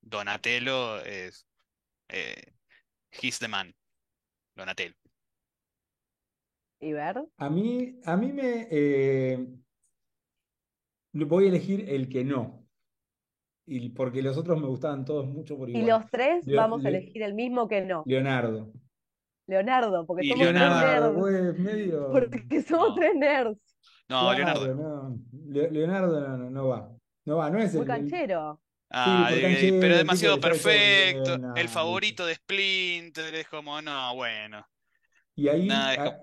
Donatello 0.02 1.00
es, 1.04 1.46
eh, 2.08 2.54
he's 3.12 3.38
the 3.40 3.48
man, 3.48 3.74
Donatello. 4.56 4.94
¿Y 6.80 6.92
ver? 6.92 7.22
A 7.38 7.48
mí, 7.50 8.00
a 8.04 8.16
mí 8.16 8.32
me 8.32 8.66
eh, 8.70 9.38
voy 11.12 11.44
a 11.46 11.48
elegir 11.48 11.84
el 11.88 12.08
que 12.08 12.24
no. 12.24 12.66
Y 13.66 13.90
porque 13.90 14.22
los 14.22 14.36
otros 14.36 14.60
me 14.60 14.66
gustaban 14.66 15.04
todos 15.04 15.26
mucho 15.26 15.56
por 15.56 15.68
Y 15.70 15.78
igual. 15.78 15.86
los 16.02 16.10
tres 16.10 16.46
Leo- 16.46 16.56
vamos 16.60 16.84
a 16.84 16.90
Le- 16.90 16.98
elegir 16.98 17.22
el 17.22 17.34
mismo 17.34 17.68
que 17.68 17.82
no. 17.82 18.02
Leonardo. 18.06 18.72
Leonardo, 19.46 20.06
porque 20.06 20.26
Y 20.26 20.30
somos 20.30 20.44
tres 20.46 20.54
Leonardo, 20.54 21.12
nerds. 21.12 21.18
pues, 21.20 21.58
medio. 21.58 22.10
Porque 22.10 22.62
somos 22.62 22.88
No. 22.90 22.94
tres 22.94 23.14
nerds. 23.14 23.58
No, 24.08 24.20
Claro, 24.34 24.36
Leonardo. 24.64 24.74
no. 24.74 25.18
Le- 25.48 25.70
Leonardo 25.70 26.20
no, 26.28 26.36
no, 26.38 26.50
no 26.50 26.68
va. 26.68 26.92
No 27.24 27.36
va, 27.36 27.50
no 27.50 27.58
es 27.60 27.72
Muy 27.72 27.82
el, 27.82 27.86
canchero. 27.86 28.60
Ah, 28.90 29.30
pero 29.30 29.96
demasiado 29.96 30.36
bien, 30.36 30.50
perfecto. 30.50 31.38
no, 31.38 31.54
El 31.54 31.68
favorito 31.68 32.26
de 32.26 32.34
Splinter 32.34 33.34
es 33.36 33.48
como, 33.48 33.80
no, 33.80 34.14
bueno. 34.16 34.66
Y 35.34 35.48
ahí, 35.48 35.66
Nada, 35.66 36.20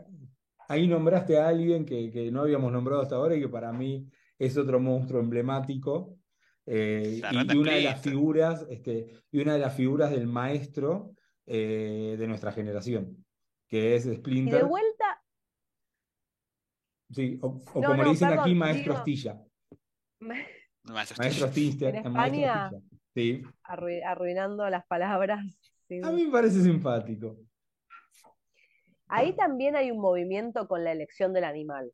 ahí 0.67 0.87
nombraste 0.87 1.39
a 1.39 1.47
alguien 1.47 1.83
que, 1.85 2.11
que 2.11 2.29
no 2.31 2.41
habíamos 2.41 2.71
nombrado 2.71 3.01
hasta 3.01 3.15
ahora 3.15 3.35
y 3.35 3.39
que 3.41 3.49
para 3.49 3.71
mí 3.71 4.07
es 4.39 4.57
otro 4.57 4.79
monstruo 4.79 5.19
emblemático. 5.21 6.15
eh, 6.71 7.19
y, 7.31 7.55
una 7.57 7.73
de 7.73 7.81
las 7.81 7.97
Splinter. 7.99 8.11
figuras, 8.11 8.67
este, 8.69 9.11
y 9.31 9.41
una 9.41 9.53
de 9.53 9.59
las 9.59 9.75
figuras 9.75 10.11
del 10.11 10.27
maestro 10.27 11.13
eh, 11.47 12.15
de 12.17 12.27
nuestra 12.27 12.51
generación, 12.51 13.25
que 13.67 13.95
es 13.95 14.05
Y 14.05 14.09
de 14.09 14.15
Splinter. 14.17 14.65
vuelta, 14.65 15.23
Sí, 17.11 17.39
o, 17.41 17.47
o 17.73 17.81
No, 17.81 17.87
como 17.89 18.03
le 18.03 18.09
dicen 18.11 18.37
aquí, 18.37 18.53
maestro 18.53 18.93
digo- 18.93 18.99
Astilla. 18.99 19.41
Maestro 20.83 21.17
Maestro. 21.17 21.45
Astilla. 21.47 21.89
En 21.89 21.93
maestro 21.93 22.09
España- 22.11 22.65
Astilla. 22.67 22.81
Sí. 23.15 23.43
arrui- 23.63 24.03
arruinando 24.05 24.69
las 24.69 24.85
palabras. 24.85 25.39
A 26.03 26.11
mí 26.11 26.25
me 26.25 26.31
parece 26.31 26.61
simpático. 26.61 27.37
Ahí 29.07 29.33
también 29.35 29.75
hay 29.75 29.89
un 29.89 29.99
movimiento 29.99 30.67
con 30.67 30.83
la 30.83 30.91
elección 30.91 31.33
del 31.33 31.45
animal. 31.45 31.91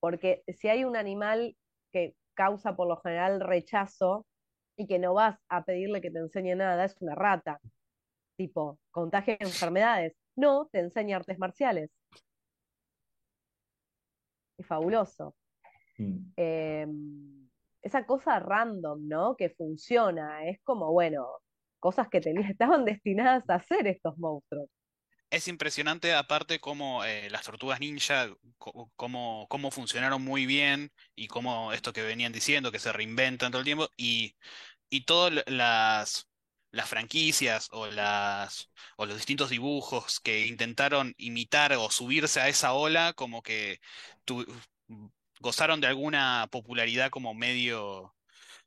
Porque 0.00 0.42
si 0.48 0.68
hay 0.68 0.84
un 0.84 0.96
animal 0.96 1.54
que 1.92 2.14
causa 2.34 2.76
por 2.76 2.88
lo 2.88 3.00
general 3.00 3.40
rechazo 3.40 4.26
y 4.76 4.86
que 4.86 4.98
no 4.98 5.14
vas 5.14 5.38
a 5.48 5.64
pedirle 5.64 6.00
que 6.00 6.10
te 6.10 6.18
enseñe 6.18 6.54
nada, 6.54 6.84
es 6.84 6.96
una 7.00 7.14
rata. 7.14 7.60
Tipo, 8.36 8.78
contagia 8.90 9.36
enfermedades. 9.40 10.14
No, 10.36 10.68
te 10.70 10.78
enseña 10.78 11.16
artes 11.16 11.38
marciales. 11.38 11.90
Es 14.58 14.66
fabuloso. 14.66 15.34
Mm. 15.98 16.32
eh, 16.36 16.86
esa 17.82 18.06
cosa 18.06 18.38
random, 18.38 19.08
¿no? 19.08 19.36
Que 19.36 19.50
funciona, 19.50 20.46
es 20.48 20.60
como, 20.62 20.92
bueno, 20.92 21.26
cosas 21.80 22.08
que 22.08 22.20
estaban 22.56 22.84
destinadas 22.84 23.48
a 23.48 23.56
hacer 23.56 23.86
estos 23.86 24.18
monstruos. 24.18 24.68
Es 25.30 25.46
impresionante, 25.48 26.14
aparte, 26.14 26.58
cómo 26.58 27.04
eh, 27.04 27.28
las 27.30 27.44
tortugas 27.44 27.80
ninja, 27.80 28.28
cómo, 28.96 29.46
cómo 29.48 29.70
funcionaron 29.70 30.22
muy 30.22 30.46
bien 30.46 30.90
y 31.14 31.28
cómo 31.28 31.72
esto 31.74 31.92
que 31.92 32.02
venían 32.02 32.32
diciendo, 32.32 32.72
que 32.72 32.78
se 32.78 32.92
reinventan 32.92 33.50
todo 33.52 33.58
el 33.60 33.64
tiempo, 33.66 33.90
y, 33.98 34.34
y 34.90 35.02
todas 35.06 35.44
las, 35.48 36.28
las 36.70 36.88
franquicias 36.88 37.68
o, 37.72 37.88
las, 37.88 38.70
o 38.96 39.06
los 39.06 39.16
distintos 39.16 39.50
dibujos 39.50 40.20
que 40.20 40.46
intentaron 40.46 41.14
imitar 41.18 41.72
o 41.74 41.90
subirse 41.90 42.40
a 42.40 42.48
esa 42.48 42.74
ola, 42.74 43.12
como 43.14 43.42
que 43.42 43.80
tu- 44.24 44.46
gozaron 45.40 45.80
de 45.80 45.86
alguna 45.86 46.48
popularidad 46.50 47.10
como 47.10 47.34
medio 47.34 48.14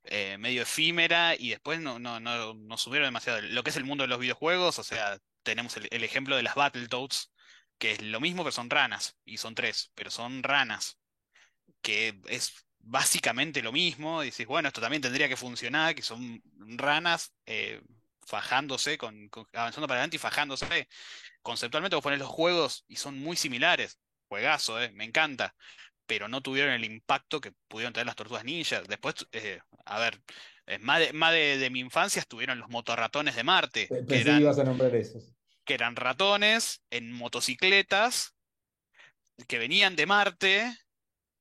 eh, 0.05 0.37
medio 0.39 0.63
efímera 0.63 1.35
y 1.37 1.51
después 1.51 1.81
no, 1.81 1.99
no, 1.99 2.19
no, 2.19 2.53
no 2.55 2.77
subieron 2.77 3.07
demasiado. 3.07 3.41
Lo 3.41 3.63
que 3.63 3.71
es 3.71 3.77
el 3.77 3.85
mundo 3.85 4.03
de 4.03 4.09
los 4.09 4.19
videojuegos, 4.19 4.79
o 4.79 4.83
sea, 4.85 5.17
tenemos 5.43 5.77
el, 5.77 6.03
ejemplo 6.03 6.35
de 6.35 6.43
las 6.43 6.55
Battletoads, 6.55 7.31
que 7.77 7.93
es 7.93 8.01
lo 8.01 8.19
mismo, 8.19 8.43
pero 8.43 8.51
son 8.51 8.69
ranas, 8.69 9.17
y 9.25 9.37
son 9.37 9.55
tres, 9.55 9.91
pero 9.95 10.11
son 10.11 10.43
ranas, 10.43 10.99
que 11.81 12.19
es 12.27 12.53
básicamente 12.79 13.61
lo 13.61 13.71
mismo. 13.71 14.23
Y 14.23 14.27
dices, 14.27 14.47
bueno, 14.47 14.67
esto 14.67 14.81
también 14.81 15.01
tendría 15.01 15.29
que 15.29 15.37
funcionar, 15.37 15.95
que 15.95 16.01
son 16.03 16.41
ranas 16.55 17.33
eh, 17.45 17.81
fajándose, 18.25 18.97
con, 18.97 19.29
avanzando 19.53 19.87
para 19.87 19.99
adelante 19.99 20.17
y 20.17 20.19
fajándose. 20.19 20.87
Conceptualmente 21.41 21.95
vos 21.95 22.03
ponés 22.03 22.19
los 22.19 22.29
juegos 22.29 22.85
y 22.87 22.97
son 22.97 23.19
muy 23.19 23.35
similares. 23.37 23.99
Juegazo, 24.27 24.81
eh, 24.81 24.91
me 24.93 25.05
encanta 25.05 25.55
pero 26.11 26.27
no 26.27 26.41
tuvieron 26.41 26.73
el 26.73 26.83
impacto 26.83 27.39
que 27.39 27.53
pudieron 27.69 27.93
tener 27.93 28.05
las 28.05 28.17
tortugas 28.17 28.43
ninja. 28.43 28.81
Después, 28.81 29.15
eh, 29.31 29.61
a 29.85 29.97
ver, 29.97 30.21
más 30.79 30.99
de, 30.99 31.13
más 31.13 31.33
de, 31.33 31.57
de 31.57 31.69
mi 31.69 31.79
infancia 31.79 32.19
estuvieron 32.19 32.59
los 32.59 32.69
motorratones 32.69 33.35
de 33.35 33.43
Marte, 33.43 33.87
Pensé 33.87 34.05
que 34.05 34.21
eran, 34.21 34.41
ibas 34.41 34.59
a 34.59 34.63
nombrar 34.63 34.95
esos. 34.95 35.33
que 35.65 35.73
eran 35.73 35.95
ratones 35.95 36.81
en 36.89 37.11
motocicletas 37.11 38.35
que 39.47 39.57
venían 39.59 39.95
de 39.95 40.05
Marte 40.05 40.77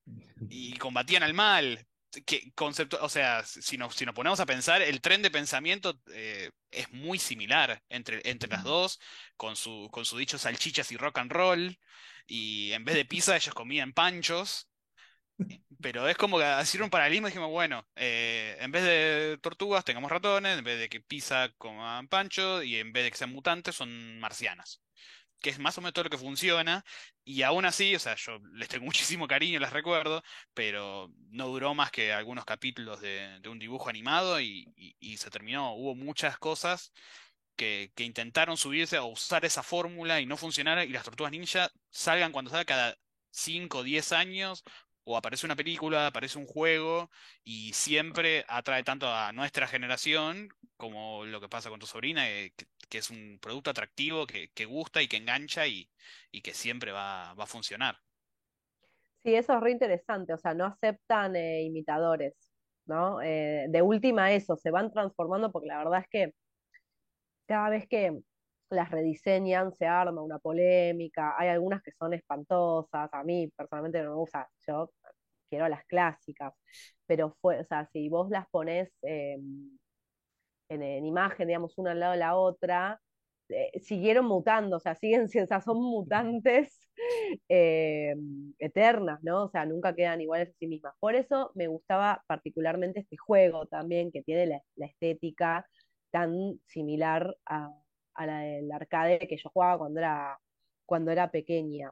y 0.49 0.77
combatían 0.79 1.23
al 1.23 1.35
mal. 1.35 1.87
Que 2.27 2.51
concepto, 2.57 2.99
o 3.03 3.09
sea, 3.09 3.45
si 3.45 3.79
nos, 3.79 3.95
si 3.95 4.05
nos 4.05 4.17
ponemos 4.17 4.41
a 4.41 4.47
pensar, 4.47 4.83
el 4.83 5.01
tren 5.01 5.23
de 5.23 5.31
pensamiento 5.31 6.01
eh, 6.13 6.51
es 6.73 6.91
muy 6.91 7.21
similar 7.21 7.81
entre, 7.89 8.21
entre 8.29 8.51
las 8.51 8.65
dos, 8.65 8.99
con 9.37 9.55
su, 9.55 9.89
con 9.93 10.05
su 10.05 10.19
dicho 10.19 10.37
salchichas 10.37 10.91
y 10.91 10.97
rock 10.97 11.19
and 11.19 11.31
roll, 11.31 11.79
y 12.27 12.73
en 12.73 12.85
vez 12.85 12.97
de 12.97 13.05
pizza 13.05 13.37
ellos 13.37 13.55
comían 13.55 13.93
panchos, 13.93 14.69
pero 15.81 16.09
es 16.09 16.17
como 16.17 16.39
que 16.39 16.45
hacer 16.45 16.83
un 16.83 16.91
paralelismo 16.91 17.29
dijimos, 17.29 17.51
bueno, 17.51 17.87
eh, 17.97 18.57
en 18.61 18.71
vez 18.73 18.85
de 18.85 19.39
tortugas 19.43 19.85
tengamos 19.85 20.11
ratones, 20.11 20.59
en 20.59 20.65
vez 20.65 20.79
de 20.79 20.89
que 20.89 21.01
pizza 21.01 21.51
coman 21.59 22.09
pancho, 22.09 22.63
y 22.63 22.77
en 22.77 22.93
vez 22.93 23.05
de 23.05 23.11
que 23.11 23.17
sean 23.19 23.33
mutantes 23.33 23.77
son 23.77 24.21
marcianas 24.21 24.81
que 25.41 25.51
es 25.51 25.59
más 25.59 25.77
o 25.79 25.81
menos 25.81 25.95
todo 25.95 26.05
lo 26.05 26.11
que 26.11 26.19
funciona, 26.19 26.85
y 27.25 27.43
aún 27.43 27.65
así, 27.65 27.95
o 27.95 27.99
sea, 27.99 28.15
yo 28.17 28.39
les 28.55 28.69
tengo 28.69 28.85
muchísimo 28.87 29.27
cariño, 29.29 29.61
las 29.61 29.73
recuerdo, 29.73 30.23
pero 30.55 31.13
no 31.31 31.49
duró 31.49 31.75
más 31.75 31.91
que 31.91 32.13
algunos 32.13 32.45
capítulos 32.45 33.01
de, 33.01 33.41
un 33.49 33.59
dibujo 33.59 33.89
animado 33.89 34.41
y, 34.41 34.67
se 35.19 35.31
terminó. 35.31 35.75
Hubo 35.75 35.95
muchas 35.95 36.39
cosas 36.39 36.93
que, 37.57 37.93
intentaron 37.99 38.57
subirse 38.57 38.97
a 38.97 39.03
usar 39.05 39.45
esa 39.45 39.63
fórmula 39.63 40.21
y 40.21 40.27
no 40.27 40.37
funcionaron, 40.37 40.85
y 40.85 40.89
las 40.89 41.05
tortugas 41.05 41.33
ninja 41.33 41.71
salgan 41.91 42.33
cuando 42.33 42.51
salga 42.51 42.65
cada 42.65 42.99
5 43.31 43.79
o 43.79 43.83
10 43.83 44.13
años. 44.13 44.65
O 45.05 45.17
aparece 45.17 45.47
una 45.47 45.57
película, 45.57 46.07
aparece 46.07 46.39
un 46.39 46.47
juego 46.47 47.11
y 47.43 47.73
siempre 47.73 48.45
atrae 48.49 48.83
tanto 48.83 49.09
a 49.09 49.33
nuestra 49.33 49.67
generación 49.67 50.51
como 50.77 51.25
lo 51.27 51.41
que 51.41 51.49
pasa 51.49 51.71
con 51.71 51.81
tu 51.81 51.87
sobrina, 51.87 52.29
eh, 52.31 52.53
que, 52.89 52.99
es 52.99 53.11
un 53.11 53.39
producto 53.41 53.71
atractivo, 53.71 54.27
que, 54.27 54.65
gusta 54.65 55.03
y 55.03 55.09
que 55.09 55.17
engancha 55.19 55.67
y, 55.67 55.89
que 56.43 56.55
siempre 56.55 56.93
va, 56.93 57.35
va 57.35 57.45
a 57.45 57.47
funcionar. 57.47 57.97
Sí, 59.23 59.35
eso 59.35 59.55
es 59.55 59.61
re 59.61 59.71
interesante, 59.73 60.33
o 60.33 60.39
sea, 60.39 60.55
no 60.55 60.65
aceptan 60.65 61.37
eh, 61.37 61.63
imitadores, 61.63 62.35
¿no? 62.87 63.21
Eh, 63.21 63.67
de 63.69 63.83
última 63.83 64.33
eso, 64.33 64.57
se 64.57 64.71
van 64.71 64.91
transformando 64.91 65.53
porque 65.53 65.69
la 65.69 65.79
verdad 65.79 66.01
es 66.01 66.09
que 66.09 66.35
cada 67.47 67.69
vez 67.69 67.87
que 67.87 68.23
las 68.71 68.91
rediseñan 68.91 69.73
se 69.75 69.87
arma 69.87 70.23
una 70.23 70.39
polémica, 70.39 71.35
hay 71.39 71.49
algunas 71.49 71.83
que 71.83 71.93
son 71.93 72.15
espantosas, 72.15 73.09
a 73.13 73.25
mí 73.25 73.49
personalmente 73.57 74.03
no 74.03 74.11
me 74.11 74.17
gusta, 74.17 74.49
yo 74.67 74.91
quiero 75.51 75.69
las 75.69 75.85
clásicas, 75.87 76.55
pero 77.07 77.37
fue, 77.41 77.61
o 77.61 77.65
sea, 77.65 77.87
si 77.93 78.09
vos 78.09 78.31
las 78.31 78.49
ponés 78.51 78.91
eh, 79.03 79.39
en, 80.69 80.83
en 80.83 81.05
imagen, 81.07 81.49
digamos, 81.49 81.77
una 81.79 81.93
al 81.93 82.01
lado 82.01 82.13
de 82.13 82.19
la 82.19 82.37
otra, 82.37 83.01
eh, 83.49 83.73
siguieron 83.81 84.27
mutando, 84.27 84.77
o 84.77 84.81
sea, 84.81 84.95
siguen, 84.95 85.25
o 85.25 85.61
son 85.61 85.79
mutantes 85.83 86.89
eh, 87.49 88.15
eternas, 88.59 89.21
¿no? 89.23 89.45
O 89.45 89.49
sea, 89.51 89.67
nunca 89.67 89.95
quedan 89.95 90.21
iguales 90.21 90.51
a 90.51 90.53
sí 90.59 90.67
mismas. 90.69 90.95
Por 91.01 91.15
eso 91.17 91.51
me 91.55 91.67
gustaba 91.67 92.23
particularmente 92.27 93.01
este 93.01 93.17
juego 93.17 93.67
también, 93.67 94.13
que 94.13 94.23
tiene 94.23 94.63
la 94.77 94.87
estética 94.87 95.67
tan 96.11 96.61
similar 96.67 97.37
a, 97.47 97.71
a 98.21 98.27
la 98.27 98.39
del 98.41 98.71
arcade 98.71 99.27
que 99.27 99.39
yo 99.39 99.49
jugaba 99.51 99.79
cuando 99.79 99.99
era, 99.99 100.39
cuando 100.85 101.11
era 101.11 101.31
pequeña. 101.31 101.91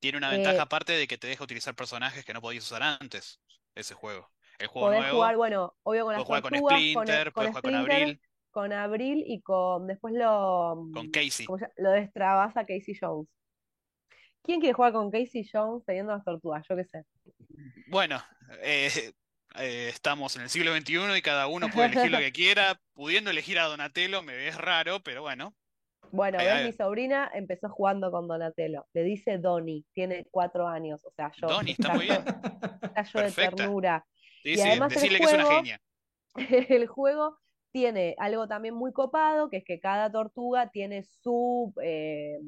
Tiene 0.00 0.18
una 0.18 0.30
ventaja 0.30 0.56
Eh, 0.56 0.60
aparte 0.60 0.92
de 0.92 1.06
que 1.06 1.18
te 1.18 1.28
deja 1.28 1.44
utilizar 1.44 1.74
personajes 1.76 2.24
que 2.24 2.34
no 2.34 2.40
podías 2.40 2.64
usar 2.64 2.82
antes, 2.82 3.40
ese 3.74 3.94
juego. 3.94 4.28
El 4.58 4.66
juego 4.66 4.88
podés 4.88 5.00
nuevo, 5.02 5.16
jugar, 5.16 5.36
bueno, 5.36 5.74
obvio 5.84 6.04
con 6.04 6.14
las 6.14 6.24
puedes 6.24 6.42
jugar 6.42 6.42
con 6.42 6.52
tortugas, 6.52 6.94
con, 6.94 7.06
Splinter, 7.06 7.32
con 7.32 7.46
jugar 7.46 7.62
con 7.62 7.74
Abril, 7.74 8.20
con 8.50 8.72
Abril 8.72 9.24
y 9.26 9.40
con 9.40 9.86
después 9.86 10.14
lo, 10.14 10.88
con 10.92 11.06
mm, 11.06 11.10
Casey. 11.10 11.46
lo 11.76 11.90
destrabas 11.92 12.56
a 12.56 12.66
Casey 12.66 12.96
Jones. 13.00 13.28
¿Quién 14.42 14.58
quiere 14.58 14.74
jugar 14.74 14.92
con 14.92 15.12
Casey 15.12 15.48
Jones 15.50 15.84
teniendo 15.86 16.12
las 16.12 16.24
tortugas? 16.24 16.66
Yo 16.68 16.74
qué 16.74 16.84
sé. 16.84 17.04
Bueno, 17.86 18.20
eh, 18.62 19.12
eh, 19.58 19.88
estamos 19.88 20.36
en 20.36 20.42
el 20.42 20.48
siglo 20.50 20.74
XXI 20.76 21.16
y 21.16 21.22
cada 21.22 21.46
uno 21.46 21.68
puede 21.68 21.88
elegir 21.88 22.10
lo 22.10 22.18
que 22.18 22.32
quiera. 22.32 22.80
Pudiendo 22.94 23.30
elegir 23.30 23.58
a 23.58 23.64
Donatello 23.64 24.22
me 24.22 24.48
es 24.48 24.56
raro, 24.56 25.00
pero 25.02 25.22
bueno. 25.22 25.54
Bueno, 26.10 26.38
ves, 26.38 26.66
mi 26.66 26.72
sobrina 26.72 27.30
empezó 27.32 27.70
jugando 27.70 28.10
con 28.10 28.28
Donatello. 28.28 28.86
Le 28.92 29.02
dice 29.02 29.38
Donny, 29.38 29.84
tiene 29.94 30.26
cuatro 30.30 30.68
años. 30.68 31.00
O 31.04 31.10
sea, 31.12 31.32
yo 31.40 31.48
Donnie 31.48 31.72
está 31.72 31.94
muy 31.94 32.04
bien. 32.04 32.22
estallo 32.96 33.24
de 33.26 33.32
ternura. 33.32 34.04
Sí, 34.42 34.50
Y 34.50 34.56
sí, 34.56 34.62
además 34.62 34.94
el 35.02 35.08
que 35.08 35.24
es 35.24 35.32
una 35.32 35.44
juego- 35.44 35.56
genia. 35.56 35.80
El 36.68 36.86
juego 36.86 37.38
tiene 37.72 38.14
algo 38.18 38.46
también 38.48 38.74
muy 38.74 38.92
copado, 38.92 39.48
que 39.48 39.58
es 39.58 39.64
que 39.64 39.80
cada 39.80 40.10
tortuga 40.12 40.70
tiene 40.70 41.02
su, 41.04 41.72
eh, 41.82 42.38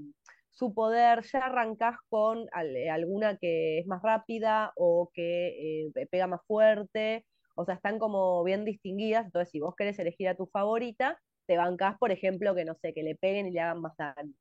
su 0.55 0.75
poder. 0.75 1.23
Ya 1.33 1.41
arrancás 1.41 1.97
con 2.09 2.47
al- 2.53 2.77
alguna 2.91 3.37
que 3.39 3.79
es 3.81 3.87
más 3.87 4.03
rápida 4.03 4.73
o 4.77 5.11
que 5.15 5.87
eh, 5.97 6.07
pega 6.11 6.27
más 6.27 6.41
fuerte. 6.47 7.27
O 7.57 7.65
sea, 7.65 7.77
están 7.77 7.99
como 7.99 8.43
bien 8.45 8.65
distinguidas. 8.65 9.27
Entonces, 9.27 9.51
si 9.51 9.61
vos 9.61 9.75
querés 9.77 9.99
elegir 9.99 10.29
a 10.29 10.37
tu 10.37 10.47
favorita, 10.47 11.21
te 11.47 11.57
bancás, 11.59 11.99
por 11.99 12.11
ejemplo, 12.13 12.55
que 12.55 12.65
no 12.65 12.75
sé, 12.75 12.95
que 12.95 13.03
le 13.03 13.17
peguen 13.17 13.47
y 13.47 13.53
le 13.53 13.61
hagan 13.61 13.81
más 13.83 13.97
daño. 13.97 14.35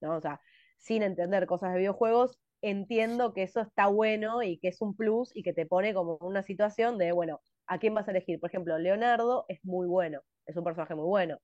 ¿no? 0.00 0.16
O 0.16 0.20
sea, 0.20 0.40
sin 0.78 1.02
entender 1.02 1.46
cosas 1.46 1.72
de 1.72 1.78
videojuegos, 1.80 2.38
entiendo 2.62 3.32
que 3.34 3.42
eso 3.44 3.60
está 3.60 3.86
bueno 3.88 4.42
y 4.42 4.58
que 4.58 4.68
es 4.68 4.80
un 4.82 4.96
plus 4.96 5.30
y 5.34 5.42
que 5.42 5.52
te 5.52 5.66
pone 5.66 5.94
como 5.94 6.16
una 6.20 6.42
situación 6.42 6.98
de, 6.98 7.12
bueno, 7.12 7.40
¿a 7.66 7.78
quién 7.78 7.94
vas 7.94 8.08
a 8.08 8.12
elegir? 8.12 8.40
Por 8.40 8.50
ejemplo, 8.50 8.78
Leonardo 8.78 9.44
es 9.48 9.60
muy 9.64 9.86
bueno, 9.86 10.22
es 10.46 10.56
un 10.56 10.64
personaje 10.64 10.94
muy 10.94 11.06
bueno. 11.06 11.38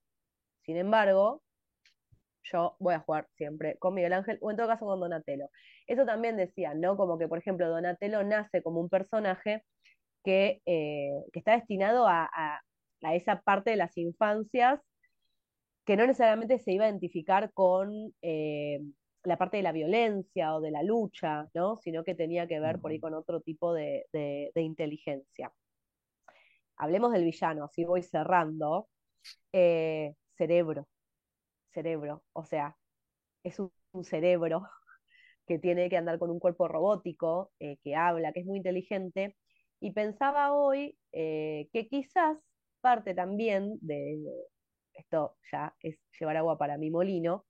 Sin 0.62 0.76
embargo, 0.76 1.42
yo 2.52 2.76
voy 2.80 2.94
a 2.94 3.00
jugar 3.00 3.28
siempre 3.36 3.76
con 3.78 3.94
Miguel 3.94 4.12
Ángel 4.12 4.38
o 4.40 4.50
en 4.50 4.56
todo 4.56 4.68
caso 4.68 4.86
con 4.86 5.00
Donatello. 5.00 5.48
Eso 5.86 6.04
también 6.06 6.36
decía, 6.36 6.74
¿no? 6.74 6.96
Como 6.96 7.18
que, 7.18 7.28
por 7.28 7.38
ejemplo, 7.38 7.68
Donatello 7.68 8.22
nace 8.24 8.62
como 8.62 8.80
un 8.80 8.88
personaje 8.88 9.64
que, 10.24 10.62
eh, 10.66 11.10
que 11.32 11.38
está 11.40 11.52
destinado 11.54 12.06
a, 12.08 12.24
a- 12.32 12.60
a 13.04 13.14
esa 13.16 13.40
parte 13.42 13.70
de 13.72 13.76
las 13.76 13.96
infancias 13.98 14.80
que 15.84 15.96
no 15.96 16.06
necesariamente 16.06 16.58
se 16.58 16.72
iba 16.72 16.84
a 16.84 16.88
identificar 16.88 17.52
con 17.52 18.14
eh, 18.22 18.80
la 19.24 19.38
parte 19.38 19.56
de 19.58 19.62
la 19.62 19.72
violencia 19.72 20.54
o 20.54 20.60
de 20.60 20.70
la 20.70 20.82
lucha, 20.82 21.48
¿no? 21.54 21.78
Sino 21.78 22.04
que 22.04 22.14
tenía 22.14 22.46
que 22.46 22.60
ver 22.60 22.78
por 22.80 22.90
ahí 22.90 23.00
con 23.00 23.14
otro 23.14 23.40
tipo 23.40 23.72
de, 23.74 24.06
de- 24.12 24.50
de 24.54 24.62
inteligencia. 24.62 25.52
Hablemos 26.76 27.12
del 27.12 27.24
villano, 27.24 27.64
así 27.64 27.84
voy 27.84 28.02
cerrando. 28.02 28.88
Eh, 29.52 30.14
cerebro, 30.36 30.88
cerebro, 31.72 32.24
o 32.32 32.44
sea, 32.44 32.76
es 33.44 33.58
un, 33.60 33.70
cerebro 34.04 34.62
que 35.46 35.58
tiene 35.58 35.88
que 35.88 35.96
andar 35.96 36.18
con 36.18 36.30
un 36.30 36.38
cuerpo 36.40 36.68
robótico, 36.68 37.52
eh, 37.60 37.78
que 37.82 37.96
habla, 37.96 38.32
que 38.32 38.40
es 38.40 38.46
muy 38.46 38.58
inteligente, 38.58 39.36
y 39.80 39.92
pensaba 39.92 40.52
hoy 40.52 40.98
eh, 41.12 41.68
que 41.72 41.88
quizás 41.88 42.38
parte 42.80 43.14
también 43.14 43.78
de, 43.80 44.18
esto 44.94 45.36
ya 45.52 45.74
es 45.82 45.98
llevar 46.18 46.36
agua 46.36 46.58
para 46.58 46.78
mi 46.78 46.90
molino, 46.90 47.46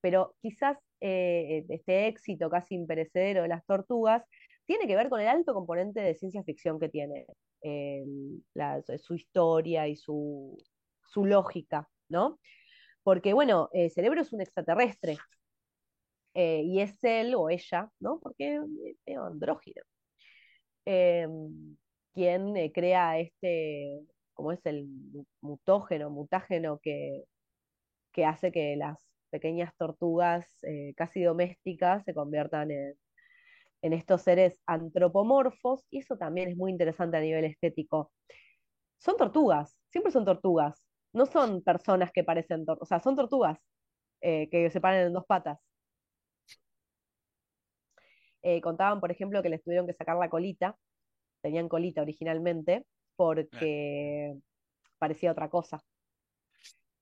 pero 0.00 0.34
quizás 0.40 0.78
eh, 1.00 1.64
este 1.68 2.08
éxito 2.08 2.50
casi 2.50 2.74
imperecedero 2.74 3.42
de 3.42 3.48
las 3.48 3.64
tortugas 3.66 4.24
tiene 4.66 4.86
que 4.86 4.96
ver 4.96 5.08
con 5.08 5.20
el 5.20 5.28
alto 5.28 5.54
componente 5.54 6.00
de 6.00 6.14
ciencia 6.14 6.44
ficción 6.44 6.78
que 6.78 6.88
tiene, 6.88 7.26
su 8.98 9.14
historia 9.14 9.88
y 9.88 9.96
su, 9.96 10.56
su 11.10 11.26
lógica, 11.26 11.88
¿no? 12.08 12.38
Porque, 13.10 13.32
bueno, 13.34 13.68
el 13.72 13.90
cerebro 13.90 14.20
es 14.22 14.32
un 14.32 14.40
extraterrestre, 14.40 15.16
eh, 16.34 16.62
y 16.64 16.80
es 16.80 17.02
él 17.04 17.34
o 17.34 17.48
ella, 17.50 17.90
¿no? 18.00 18.20
Porque 18.20 18.56
es 18.56 18.62
medio 19.06 19.24
andrógino, 19.24 19.82
eh, 20.86 21.26
quien 22.14 22.56
eh, 22.56 22.72
crea 22.72 23.18
este, 23.18 24.00
como 24.34 24.52
es 24.52 24.64
el 24.66 24.86
mu- 24.86 25.24
mutógeno, 25.40 26.10
mutágeno 26.10 26.78
que, 26.82 27.24
que 28.12 28.24
hace 28.26 28.52
que 28.52 28.76
las 28.76 28.98
pequeñas 29.30 29.74
tortugas 29.78 30.46
eh, 30.64 30.94
casi 30.96 31.22
domésticas 31.24 32.04
se 32.04 32.14
conviertan 32.14 32.70
en, 32.70 32.94
en 33.82 33.92
estos 33.94 34.22
seres 34.22 34.60
antropomorfos, 34.66 35.86
y 35.90 36.00
eso 36.00 36.16
también 36.18 36.50
es 36.50 36.56
muy 36.56 36.70
interesante 36.72 37.16
a 37.18 37.20
nivel 37.20 37.44
estético. 37.46 38.12
Son 38.98 39.16
tortugas, 39.16 39.78
siempre 39.90 40.12
son 40.12 40.24
tortugas, 40.24 40.82
no 41.12 41.26
son 41.26 41.62
personas 41.62 42.10
que 42.12 42.24
parecen 42.24 42.64
tortugas, 42.64 42.82
o 42.82 42.86
sea, 42.86 43.00
son 43.00 43.16
tortugas 43.16 43.58
eh, 44.20 44.48
que 44.50 44.70
se 44.70 44.80
paran 44.80 45.06
en 45.06 45.12
dos 45.12 45.26
patas. 45.26 45.58
Eh, 48.42 48.60
contaban, 48.60 49.00
por 49.00 49.10
ejemplo, 49.10 49.42
que 49.42 49.50
les 49.50 49.62
tuvieron 49.62 49.86
que 49.86 49.92
sacar 49.94 50.16
la 50.16 50.30
colita, 50.30 50.76
tenían 51.42 51.68
colita 51.68 52.02
originalmente, 52.02 52.86
porque 53.16 54.34
parecía 54.98 55.32
otra 55.32 55.50
cosa. 55.50 55.82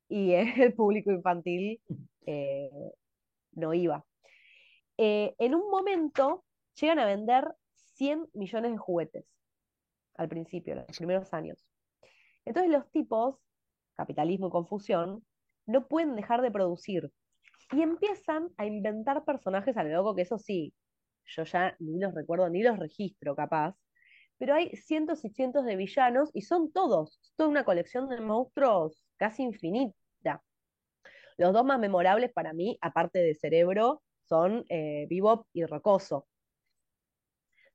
Y 0.08 0.32
el 0.66 0.74
público 0.74 1.10
infantil 1.12 1.80
eh, 2.26 2.70
no 3.52 3.74
iba. 3.74 4.04
En 4.96 5.54
un 5.54 5.70
momento 5.70 6.44
llegan 6.74 6.98
a 6.98 7.06
vender 7.06 7.44
100 7.98 8.30
millones 8.34 8.72
de 8.72 8.78
juguetes 8.78 9.26
al 10.14 10.28
principio, 10.28 10.72
en 10.74 10.84
los 10.86 10.96
primeros 10.96 11.32
años. 11.32 11.64
Entonces 12.44 12.70
los 12.70 12.90
tipos, 12.90 13.36
capitalismo 13.98 14.48
y 14.48 14.50
confusión, 14.50 15.24
no 15.66 15.86
pueden 15.88 16.14
dejar 16.14 16.40
de 16.40 16.50
producir 16.50 17.10
y 17.72 17.82
empiezan 17.82 18.48
a 18.56 18.64
inventar 18.64 19.24
personajes 19.24 19.76
a 19.76 19.82
lo 19.82 19.90
loco, 19.90 20.14
que 20.14 20.22
eso 20.22 20.38
sí, 20.38 20.72
yo 21.26 21.44
ya 21.44 21.76
ni 21.80 21.98
los 21.98 22.14
recuerdo, 22.14 22.48
ni 22.48 22.62
los 22.62 22.78
registro 22.78 23.36
capaz, 23.36 23.76
pero 24.38 24.54
hay 24.54 24.70
cientos 24.76 25.24
y 25.24 25.30
cientos 25.30 25.66
de 25.66 25.76
villanos 25.76 26.30
y 26.32 26.42
son 26.42 26.72
todos, 26.72 27.20
toda 27.36 27.50
una 27.50 27.64
colección 27.64 28.08
de 28.08 28.20
monstruos 28.20 29.04
casi 29.16 29.42
infinita. 29.42 30.42
Los 31.36 31.52
dos 31.52 31.64
más 31.64 31.78
memorables 31.78 32.32
para 32.32 32.52
mí, 32.52 32.78
aparte 32.80 33.18
de 33.18 33.34
Cerebro, 33.34 34.02
son 34.28 34.64
eh, 34.68 35.06
Bebop 35.10 35.46
y 35.52 35.64
Rocoso. 35.64 36.26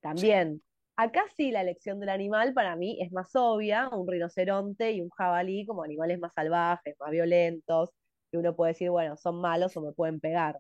También, 0.02 0.62
acá 0.96 1.24
sí 1.36 1.52
la 1.52 1.62
elección 1.62 2.00
del 2.00 2.10
animal 2.10 2.54
para 2.54 2.76
mí 2.76 3.00
es 3.02 3.12
más 3.12 3.36
obvia, 3.36 3.90
un 3.90 4.08
rinoceronte 4.08 4.92
y 4.92 5.02
un 5.02 5.10
jabalí 5.10 5.66
como 5.66 5.84
animales 5.84 6.20
más 6.20 6.34
salvajes, 6.34 6.96
más 7.00 7.12
violentos, 7.12 7.92
que 8.32 8.38
uno 8.38 8.56
puede 8.56 8.74
decir, 8.74 8.90
bueno, 8.90 9.18
son 9.18 9.42
malos 9.42 9.76
o 9.78 9.82
me 9.82 9.94
pueden 9.94 10.20
pegar. 10.20 10.60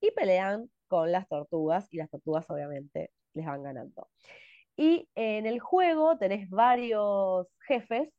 Y 0.00 0.10
pelean 0.12 0.70
con 0.88 1.12
las 1.12 1.28
tortugas 1.28 1.88
y 1.92 1.98
las 1.98 2.10
tortugas 2.10 2.48
obviamente 2.50 3.10
les 3.34 3.46
van 3.46 3.62
ganando. 3.62 4.08
Y 4.76 5.08
en 5.14 5.46
el 5.46 5.60
juego 5.60 6.18
tenés 6.18 6.48
varios 6.50 7.48
jefes 7.66 8.10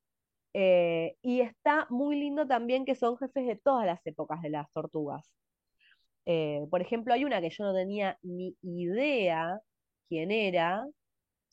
eh, 0.54 1.18
y 1.22 1.42
está 1.42 1.88
muy 1.90 2.18
lindo 2.18 2.48
también 2.48 2.86
que 2.86 2.96
son 2.96 3.18
jefes 3.18 3.46
de 3.48 3.58
todas 3.58 3.86
las 3.86 4.06
épocas 4.06 4.42
de 4.42 4.50
las 4.52 4.72
tortugas. 4.72 5.30
Eh, 6.26 6.66
por 6.72 6.82
ejemplo, 6.82 7.14
hay 7.14 7.26
una 7.26 7.42
que 7.42 7.50
yo 7.50 7.64
no 7.66 7.74
tenía 7.74 8.18
ni 8.22 8.56
idea 8.64 9.60
quién 10.10 10.32
era. 10.32 10.86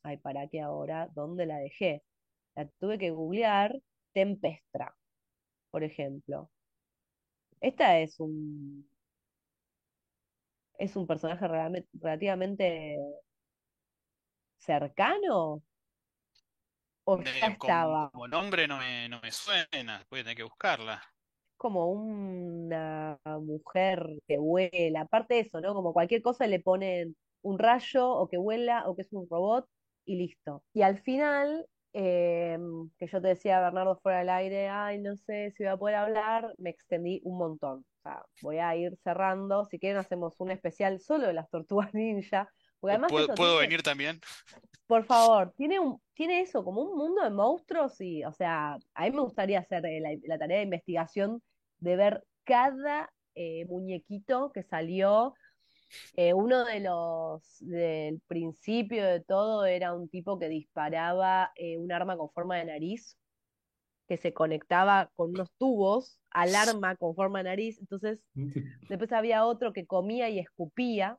Ay, 0.04 0.16
¿para 0.18 0.48
qué 0.48 0.60
ahora? 0.60 1.08
¿Dónde 1.14 1.46
la 1.46 1.56
dejé? 1.58 2.04
La 2.56 2.68
tuve 2.80 2.98
que 2.98 3.10
googlear. 3.10 3.80
Tempestra, 4.12 4.96
por 5.70 5.84
ejemplo. 5.84 6.50
Esta 7.62 7.98
es 8.00 8.20
un, 8.20 8.86
es 10.78 10.96
un 10.96 11.06
personaje 11.06 11.46
realme- 11.48 11.86
relativamente 11.94 12.96
cercano 14.56 15.62
o 17.04 17.22
ya 17.24 17.56
como, 17.58 18.00
estaba 18.02 18.12
como 18.12 18.28
nombre 18.28 18.66
no 18.68 18.78
me, 18.78 19.08
no 19.08 19.20
me 19.20 19.32
suena, 19.32 20.06
voy 20.10 20.20
a 20.20 20.22
tener 20.24 20.36
que 20.36 20.42
buscarla. 20.44 21.02
como 21.56 21.90
una 21.92 23.18
mujer 23.40 24.04
que 24.26 24.38
vuela. 24.38 25.02
Aparte 25.02 25.34
de 25.34 25.40
eso, 25.40 25.60
¿no? 25.60 25.74
Como 25.74 25.92
cualquier 25.92 26.22
cosa 26.22 26.46
le 26.46 26.60
ponen 26.60 27.16
un 27.42 27.58
rayo 27.58 28.10
o 28.10 28.28
que 28.28 28.36
vuela 28.38 28.88
o 28.88 28.96
que 28.96 29.02
es 29.02 29.12
un 29.12 29.28
robot 29.30 29.68
y 30.04 30.16
listo. 30.16 30.64
Y 30.72 30.82
al 30.82 31.00
final, 31.02 31.66
eh, 31.92 32.58
que 32.98 33.06
yo 33.06 33.20
te 33.20 33.28
decía, 33.28 33.60
Bernardo, 33.60 33.98
fuera 34.02 34.18
del 34.20 34.30
aire, 34.30 34.68
ay, 34.68 34.98
no 34.98 35.16
sé 35.16 35.52
si 35.56 35.64
voy 35.64 35.72
a 35.72 35.76
poder 35.76 35.96
hablar, 35.96 36.54
me 36.58 36.70
extendí 36.70 37.20
un 37.24 37.38
montón. 37.38 37.80
O 37.80 38.02
sea, 38.02 38.24
voy 38.40 38.58
a 38.58 38.74
ir 38.76 38.96
cerrando. 39.04 39.64
Si 39.66 39.78
quieren, 39.78 39.98
hacemos 39.98 40.34
un 40.38 40.50
especial 40.50 41.00
solo 41.00 41.26
de 41.26 41.34
las 41.34 41.48
tortugas 41.50 41.94
ninja. 41.94 42.48
Porque 42.80 42.92
además 42.92 43.12
¿Puedo, 43.12 43.28
puedo 43.34 43.58
tiene, 43.58 43.68
venir 43.68 43.82
también? 43.82 44.20
por 44.86 45.04
favor, 45.04 45.52
tiene 45.56 45.78
un, 45.78 46.00
tiene 46.14 46.40
eso, 46.40 46.64
como 46.64 46.82
un 46.82 46.98
mundo 46.98 47.22
de 47.22 47.30
monstruos 47.30 48.00
y, 48.00 48.24
o 48.24 48.32
sea, 48.32 48.76
a 48.94 49.02
mí 49.04 49.10
me 49.12 49.22
gustaría 49.22 49.60
hacer 49.60 49.86
eh, 49.86 50.00
la, 50.00 50.10
la 50.24 50.38
tarea 50.38 50.58
de 50.58 50.64
investigación 50.64 51.42
de 51.78 51.96
ver 51.96 52.24
cada 52.44 53.10
eh, 53.34 53.64
muñequito 53.66 54.50
que 54.52 54.62
salió. 54.62 55.34
Eh, 56.16 56.35
uno 56.35 56.64
de 56.64 56.81
los 56.81 57.59
del 57.61 58.20
principio 58.26 59.05
de 59.05 59.20
todo 59.20 59.64
era 59.66 59.94
un 59.94 60.09
tipo 60.09 60.38
que 60.38 60.48
disparaba 60.48 61.52
eh, 61.57 61.78
un 61.78 61.92
arma 61.92 62.16
con 62.16 62.31
forma 62.31 62.57
de 62.57 62.66
nariz, 62.66 63.16
que 64.09 64.16
se 64.16 64.33
conectaba 64.33 65.11
con 65.14 65.31
unos 65.31 65.50
tubos 65.59 66.18
al 66.31 66.55
arma 66.55 66.96
con 66.96 67.14
forma 67.14 67.38
de 67.38 67.44
nariz. 67.44 67.78
Entonces, 67.81 68.20
después 68.88 69.12
había 69.12 69.46
otro 69.46 69.72
que 69.72 69.87
comía 69.87 70.28
y 70.28 70.38
escupía, 70.38 71.18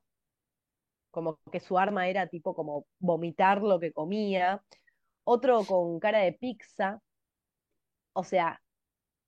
como 1.12 1.40
que 1.52 1.60
su 1.60 1.78
arma 1.78 2.08
era 2.08 2.28
tipo 2.28 2.56
como 2.56 2.86
vomitar 3.00 3.62
lo 3.62 3.80
que 3.80 3.92
comía. 3.94 4.64
Otro 5.24 5.64
con 5.66 6.00
cara 6.00 6.20
de 6.20 6.34
pizza, 6.34 7.02
o 8.14 8.24
sea, 8.24 8.62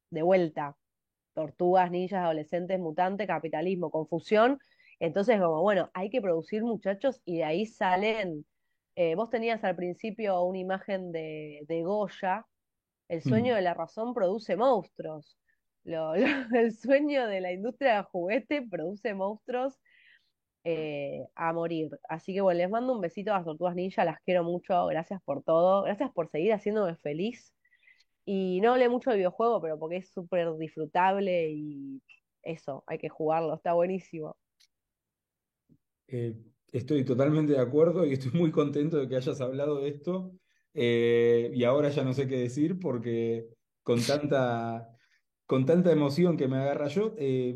de 0.09 0.21
vuelta 0.21 0.75
tortugas, 1.35 1.91
ninjas, 1.91 2.23
adolescentes, 2.23 2.79
mutantes, 2.79 3.27
capitalismo, 3.27 3.91
confusión. 3.91 4.57
Entonces, 4.99 5.39
como, 5.39 5.61
bueno, 5.61 5.89
hay 5.93 6.09
que 6.09 6.21
producir 6.21 6.63
muchachos 6.63 7.21
y 7.25 7.37
de 7.37 7.43
ahí 7.45 7.65
salen. 7.65 8.45
eh, 8.95 9.15
vos 9.15 9.29
tenías 9.29 9.63
al 9.63 9.75
principio 9.75 10.41
una 10.43 10.59
imagen 10.59 11.11
de, 11.11 11.61
de 11.67 11.83
Goya, 11.83 12.47
el 13.09 13.21
sueño 13.23 13.53
Mm. 13.53 13.55
de 13.55 13.61
la 13.63 13.73
razón 13.75 14.13
produce 14.13 14.55
monstruos. 14.57 15.37
Lo- 15.83 16.15
lo- 16.17 16.57
el 16.59 16.73
sueño 16.75 17.27
de 17.27 17.41
la 17.41 17.53
industria 17.53 17.95
del 17.95 18.03
juguete 18.05 18.61
produce 18.69 19.13
monstruos 19.15 19.79
eh, 20.63 21.27
a 21.35 21.53
morir. 21.53 21.89
Así 22.09 22.33
que 22.33 22.41
bueno, 22.41 22.57
les 22.59 22.69
mando 22.69 22.93
un 22.93 23.01
besito 23.01 23.31
a 23.33 23.37
las 23.37 23.45
tortugas 23.45 23.75
ninja, 23.75 24.05
las 24.05 24.19
quiero 24.21 24.43
mucho, 24.43 24.85
gracias 24.87 25.21
por 25.23 25.43
todo, 25.43 25.83
gracias 25.83 26.11
por 26.13 26.29
seguir 26.29 26.53
haciéndome 26.53 26.95
feliz. 26.97 27.53
Y 28.25 28.61
no 28.61 28.73
hablé 28.73 28.89
mucho 28.89 29.11
del 29.11 29.19
videojuego, 29.19 29.61
pero 29.61 29.79
porque 29.79 29.97
es 29.97 30.11
súper 30.11 30.55
disfrutable 30.57 31.49
y 31.51 32.01
eso, 32.43 32.83
hay 32.87 32.97
que 32.99 33.09
jugarlo, 33.09 33.55
está 33.55 33.73
buenísimo. 33.73 34.37
Eh, 36.07 36.35
estoy 36.71 37.03
totalmente 37.05 37.53
de 37.53 37.59
acuerdo 37.59 38.05
y 38.05 38.13
estoy 38.13 38.31
muy 38.33 38.51
contento 38.51 38.97
de 38.97 39.07
que 39.07 39.15
hayas 39.15 39.41
hablado 39.41 39.79
de 39.81 39.89
esto. 39.89 40.31
Eh, 40.73 41.51
y 41.53 41.63
ahora 41.63 41.89
ya 41.89 42.03
no 42.03 42.13
sé 42.13 42.27
qué 42.27 42.37
decir 42.37 42.79
porque 42.79 43.47
con 43.83 44.01
tanta, 44.01 44.89
con 45.45 45.65
tanta 45.65 45.91
emoción 45.91 46.37
que 46.37 46.47
me 46.47 46.57
agarra 46.57 46.87
yo, 46.87 47.15
eh, 47.17 47.55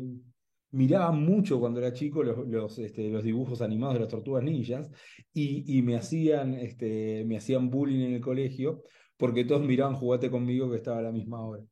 miraba 0.70 1.10
mucho 1.12 1.58
cuando 1.60 1.80
era 1.80 1.92
chico 1.92 2.22
los, 2.22 2.78
este, 2.78 3.10
los 3.10 3.24
dibujos 3.24 3.60
animados 3.60 3.94
de 3.94 4.00
las 4.00 4.08
tortugas 4.08 4.44
ninjas 4.44 4.90
y, 5.32 5.78
y 5.78 5.82
me 5.82 5.96
hacían, 5.96 6.54
este, 6.54 7.24
me 7.26 7.36
hacían 7.36 7.70
bullying 7.70 8.06
en 8.06 8.14
el 8.14 8.20
colegio 8.20 8.82
porque 9.16 9.44
todos 9.44 9.62
miraban 9.62 9.96
Jugate 9.96 10.30
conmigo 10.30 10.70
que 10.70 10.76
estaba 10.76 10.98
a 10.98 11.02
la 11.02 11.12
misma 11.12 11.44
hora. 11.44 11.62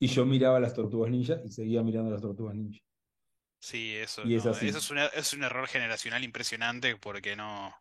Y 0.00 0.08
yo 0.08 0.26
miraba 0.26 0.58
las 0.60 0.74
tortugas 0.74 1.12
ninjas 1.12 1.40
y 1.44 1.48
seguía 1.50 1.82
mirando 1.84 2.10
las 2.10 2.22
tortugas 2.22 2.56
ninjas. 2.56 2.89
Sí, 3.60 3.94
eso 3.96 4.22
Y 4.24 4.34
es 4.36 4.44
no, 4.44 4.52
así. 4.52 4.68
eso 4.68 4.78
es 4.78 4.90
una- 4.90 5.06
es 5.06 5.32
un 5.34 5.44
error 5.44 5.66
generacional 5.68 6.24
impresionante 6.24 6.96
porque 6.96 7.36
no. 7.36 7.74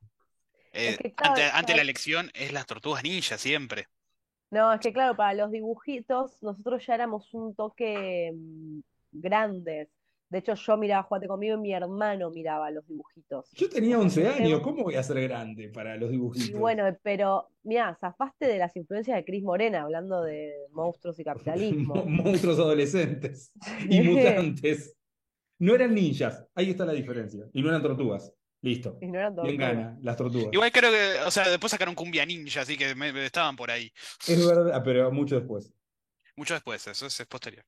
Es 0.85 0.95
eh, 0.95 0.97
que 0.97 1.13
claro, 1.13 1.33
ante, 1.33 1.43
ante 1.43 1.73
la 1.73 1.75
para- 1.77 1.81
elección 1.81 2.31
es 2.33 2.53
las 2.53 2.65
tortugas 2.67 3.03
ninja 3.03 3.37
siempre. 3.37 3.87
no, 4.51 4.73
es 4.73 4.79
que 4.81 4.91
claro, 4.93 5.15
para 5.15 5.33
los 5.33 5.51
dibujitos 5.51 6.41
nosotros 6.41 6.85
ya 6.85 6.95
éramos 6.95 7.33
un 7.33 7.55
toque 7.55 8.31
mm, 8.33 8.79
grandes. 9.11 9.89
De 10.29 10.37
hecho, 10.39 10.53
yo 10.53 10.77
miraba 10.77 11.03
Jugate 11.03 11.27
conmigo 11.27 11.55
y 11.57 11.59
mi 11.61 11.73
hermano 11.73 12.29
miraba 12.29 12.69
los 12.71 12.85
dibujitos. 12.87 13.49
Yo 13.53 13.67
tenía 13.69 13.97
O 13.97 14.01
sea, 14.01 14.03
11 14.03 14.23
yo 14.23 14.29
años, 14.31 14.49
llevo- 14.49 14.61
¿cómo 14.61 14.83
voy 14.83 14.95
a 14.95 15.03
ser 15.03 15.21
grande 15.21 15.69
para 15.69 15.95
los 15.97 16.09
Y 16.11 16.11
dibujitos? 16.11 16.59
bueno, 16.59 16.83
pero 17.03 17.49
mira, 17.63 17.95
zafaste 17.99 18.45
de 18.47 18.57
las 18.59 18.75
influencias 18.75 19.17
de 19.17 19.25
Cris 19.25 19.43
Morena 19.43 19.81
hablando 19.83 20.21
de 20.23 20.53
monstruos 20.71 21.19
y 21.19 21.23
Mo- 21.23 21.31
capitalismo. 21.33 21.95
Monstruos 22.05 22.59
adolescentes 22.59 23.51
y 23.89 24.01
mutantes. 24.01 24.95
No 25.59 25.75
eran 25.75 25.93
ninjas, 25.93 26.45
ahí 26.55 26.69
está 26.71 26.85
la 26.85 26.93
diferencia. 26.93 27.45
Y 27.53 27.61
no 27.61 27.69
eran 27.69 27.81
tortugas. 27.81 28.33
Listo. 28.61 28.97
Y 29.01 29.07
no 29.07 29.19
eran 29.19 29.35
¿Quién 29.35 29.57
tortugas. 29.57 29.73
gana? 29.75 29.99
Las 30.01 30.17
tortugas. 30.17 30.49
Igual 30.51 30.71
creo 30.71 30.91
que, 30.91 31.19
o 31.25 31.31
sea, 31.31 31.49
después 31.49 31.71
sacaron 31.71 31.95
Cumbia 31.95 32.25
Ninja, 32.25 32.61
así 32.61 32.77
que 32.77 32.93
me- 32.95 33.13
me 33.13 33.25
estaban 33.25 33.55
por 33.55 33.71
ahí. 33.71 33.91
Es 34.27 34.45
verdad, 34.45 34.81
pero 34.83 35.11
mucho 35.11 35.35
después. 35.39 35.71
Mucho 36.35 36.53
después, 36.55 36.85
eso 36.87 37.05
es, 37.05 37.19
es 37.19 37.27
posterior. 37.27 37.63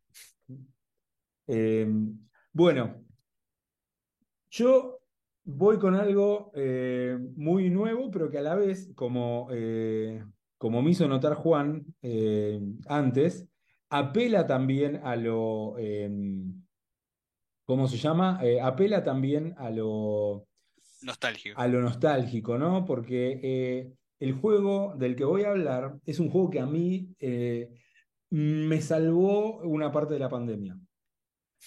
Eh, 1.48 1.88
bueno, 2.54 3.04
yo 4.50 5.00
voy 5.44 5.80
con 5.80 5.96
algo 5.96 6.52
eh, 6.56 7.18
muy 7.36 7.70
nuevo, 7.70 8.10
pero 8.12 8.30
que 8.30 8.38
a 8.38 8.42
la 8.42 8.56
vez, 8.56 8.92
como, 8.96 9.48
eh, 9.52 10.24
como 10.58 10.82
me 10.82 10.92
hizo 10.92 11.08
notar 11.08 11.36
Juan 11.36 11.86
eh, 12.02 12.60
antes, 12.88 13.48
apela 13.90 14.46
también 14.46 15.02
a 15.04 15.16
lo, 15.16 15.76
eh, 15.80 16.10
¿cómo 17.72 17.88
se 17.88 17.98
llama? 17.98 18.40
Eh, 18.44 18.60
apela 18.60 19.02
también 19.04 19.56
a 19.58 19.70
lo, 19.70 20.46
Nostálgico. 21.02 21.60
a 21.60 21.68
lo 21.68 21.82
nostálgico, 21.82 22.58
¿no? 22.58 22.84
Porque 22.86 23.40
eh, 23.42 23.94
el 24.20 24.34
juego 24.34 24.94
del 24.98 25.16
que 25.16 25.24
voy 25.24 25.44
a 25.44 25.52
hablar 25.52 25.98
es 26.06 26.20
un 26.20 26.30
juego 26.30 26.50
que 26.50 26.60
a 26.60 26.66
mí 26.66 27.16
eh, 27.20 27.70
me 28.30 28.82
salvó 28.82 29.60
una 29.62 29.90
parte 29.90 30.14
de 30.16 30.20
la 30.20 30.30
pandemia. 30.30 30.78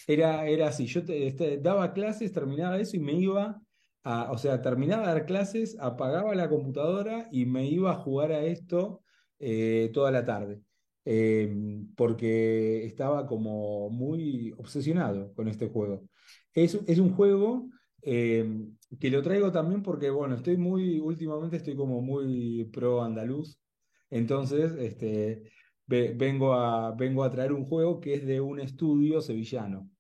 Era, 0.07 0.47
era 0.47 0.69
así, 0.69 0.87
yo 0.87 1.05
te- 1.05 1.27
este, 1.27 1.59
daba 1.59 1.95
clases, 1.95 2.33
terminaba 2.33 2.79
eso 2.79 2.97
y 2.97 3.01
me 3.01 3.15
iba 3.15 3.63
a, 4.03 4.31
o 4.31 4.37
sea, 4.39 4.61
terminaba 4.61 5.07
de 5.09 5.15
dar 5.15 5.27
clases, 5.27 5.79
apagaba 5.81 6.35
la 6.35 6.51
computadora 6.51 7.29
y 7.33 7.47
me 7.47 7.67
iba 7.67 7.93
a 7.93 7.97
jugar 7.97 8.33
a 8.33 8.45
esto 8.45 9.01
toda 9.93 10.11
la 10.11 10.25
tarde, 10.25 10.61
Eh, 11.07 11.55
porque 11.97 12.85
estaba 12.87 13.27
como 13.27 13.91
muy 13.91 14.53
obsesionado 14.59 15.35
con 15.35 15.49
este 15.49 15.69
juego. 15.69 16.09
Es, 16.55 16.75
es 16.87 16.99
un 16.99 17.15
juego 17.15 17.69
eh, 18.03 18.69
que 19.01 19.11
lo 19.11 19.23
traigo 19.23 19.53
también 19.53 19.83
porque, 19.83 20.11
bueno, 20.11 20.35
estoy 20.37 20.57
muy, 20.57 21.01
últimamente 21.01 21.57
estoy 21.57 21.77
como 21.77 22.01
muy 22.03 22.65
pro 22.73 23.03
andaluz, 23.03 23.59
entonces, 24.11 24.73
este, 24.79 25.51
ve- 25.87 26.15
vengo 26.17 26.55
a, 26.55 26.93
vengo 26.95 27.25
a 27.25 27.31
traer 27.31 27.53
un 27.53 27.65
juego 27.67 28.01
que 28.01 28.15
es 28.15 28.27
de 28.27 28.41
un 28.41 28.61
estudio 28.61 29.21
sevillano 29.21 29.91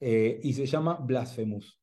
eh, 0.00 0.40
y 0.42 0.52
se 0.54 0.66
llama 0.66 0.96
Blasphemous. 0.96 1.77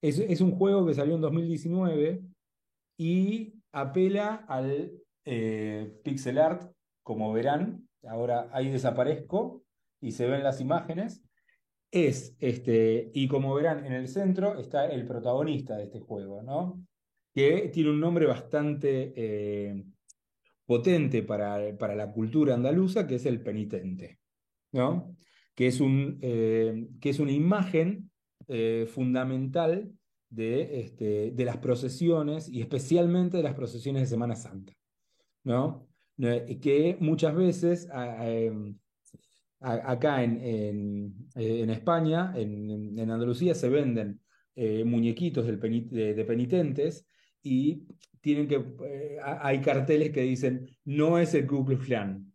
Es, 0.00 0.18
es 0.18 0.40
un 0.40 0.52
juego 0.52 0.86
que 0.86 0.94
salió 0.94 1.14
en 1.14 1.20
2019 1.20 2.22
y 2.96 3.54
apela 3.72 4.44
al 4.48 4.92
eh, 5.24 5.92
pixel 6.02 6.38
art, 6.38 6.72
como 7.02 7.32
verán. 7.32 7.88
Ahora 8.04 8.48
ahí 8.52 8.70
desaparezco 8.70 9.64
y 10.00 10.12
se 10.12 10.26
ven 10.26 10.42
las 10.42 10.60
imágenes. 10.60 11.22
Es 11.90 12.36
este, 12.38 13.10
y 13.14 13.28
como 13.28 13.54
verán, 13.54 13.84
en 13.86 13.92
el 13.92 14.08
centro 14.08 14.58
está 14.58 14.86
el 14.86 15.06
protagonista 15.06 15.76
de 15.76 15.84
este 15.84 16.00
juego, 16.00 16.42
¿no? 16.42 16.84
Que 17.34 17.70
tiene 17.72 17.90
un 17.90 18.00
nombre 18.00 18.26
bastante 18.26 19.12
eh, 19.16 19.84
potente 20.66 21.22
para, 21.22 21.76
para 21.78 21.94
la 21.94 22.12
cultura 22.12 22.54
andaluza, 22.54 23.06
que 23.06 23.14
es 23.14 23.26
el 23.26 23.42
penitente, 23.42 24.18
¿no? 24.72 25.16
Que 25.54 25.66
es, 25.66 25.80
un, 25.80 26.18
eh, 26.20 26.88
que 27.00 27.10
es 27.10 27.18
una 27.18 27.32
imagen 27.32 28.10
eh, 28.48 28.86
fundamental 28.88 29.92
de, 30.30 30.80
este, 30.80 31.30
de 31.32 31.44
las 31.44 31.58
procesiones 31.58 32.48
y 32.48 32.60
especialmente 32.60 33.36
de 33.38 33.42
las 33.42 33.54
procesiones 33.54 34.02
de 34.02 34.06
Semana 34.08 34.36
Santa, 34.36 34.72
¿no? 35.44 35.88
Eh, 36.18 36.58
Que 36.60 36.96
muchas 37.00 37.34
veces 37.34 37.88
em, 37.92 38.76
acá 39.60 40.22
en, 40.24 40.38
eh, 40.42 41.62
en 41.62 41.70
España, 41.70 42.32
en, 42.36 42.98
en 42.98 43.10
Andalucía, 43.10 43.54
se 43.54 43.68
venden 43.68 44.20
muñequitos 44.84 45.46
de, 45.46 46.24
penitentes 46.26 47.06
y 47.42 47.86
tienen 48.20 48.48
que, 48.48 48.56
ha- 49.22 49.46
hay 49.46 49.60
carteles 49.60 50.10
que 50.10 50.22
dicen, 50.22 50.66
no 50.84 51.16
es 51.20 51.32
el 51.34 51.46
Ku 51.46 51.64
Klux 51.64 51.86
Klan. 51.86 52.32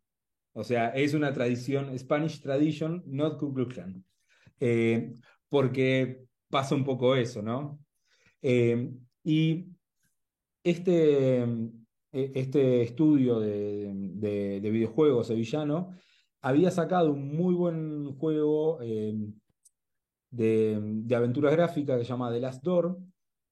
O 0.53 0.64
sea, 0.64 0.89
es 0.89 1.14
una 1.14 1.34
tradición, 1.34 1.97
Spanish 1.99 2.39
tradition, 2.41 3.03
not 3.07 3.38
Ku 3.39 3.53
Klux 3.53 3.74
Klan. 3.74 4.05
Porque 5.54 6.26
pasa 6.49 6.74
un 6.76 6.84
poco 6.84 7.16
eso, 7.16 7.43
¿no? 7.43 7.80
Eh, 8.41 8.91
y 9.24 9.68
este, 10.64 11.43
eh, 11.43 12.32
este 12.36 12.82
estudio 12.84 13.39
de, 13.39 13.91
de- 13.95 14.60
de 14.62 14.72
videojuegos 14.72 15.28
sevillano 15.28 15.91
había 16.41 16.72
sacado 16.72 17.14
un 17.14 17.36
muy 17.38 17.54
buen 17.56 18.16
juego 18.18 18.80
eh, 18.82 19.14
de, 20.32 20.80
de 20.82 21.16
aventuras 21.16 21.51
gráficas 21.54 21.97
que 21.97 22.04
se 22.06 22.10
llama 22.10 22.32
The 22.32 22.39
Last 22.39 22.64
Door, 22.64 22.97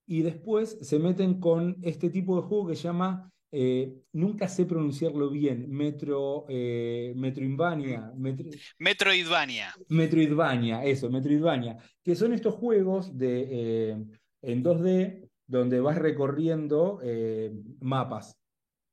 y 0.06 0.24
después 0.24 0.78
se 0.82 0.99
meten 0.99 1.39
con 1.39 1.78
este 1.84 2.10
tipo 2.10 2.36
de 2.36 2.47
juego 2.47 2.68
que 2.68 2.76
se 2.76 2.84
llama, 2.84 3.32
eh, 3.52 3.93
nunca 4.14 4.47
sé 4.47 4.66
pronunciarlo 4.66 5.30
bien, 5.30 5.70
Metro, 5.70 6.45
eh, 6.49 7.14
Metroidvania, 7.16 8.12
Metro- 8.16 8.49
Metroidvania. 8.80 9.74
Metroidvania, 9.89 10.86
eso, 10.86 11.10
Metroidvania, 11.10 11.78
que 12.04 12.16
son 12.16 12.34
estos 12.34 12.56
juegos 12.56 13.18
de, 13.18 13.47
eh, 13.52 13.97
en 14.41 14.64
2D 14.64 15.30
donde 15.47 15.82
vas 15.82 15.97
recorriendo 15.97 16.99
eh, 17.04 17.52
mapas, 17.82 18.38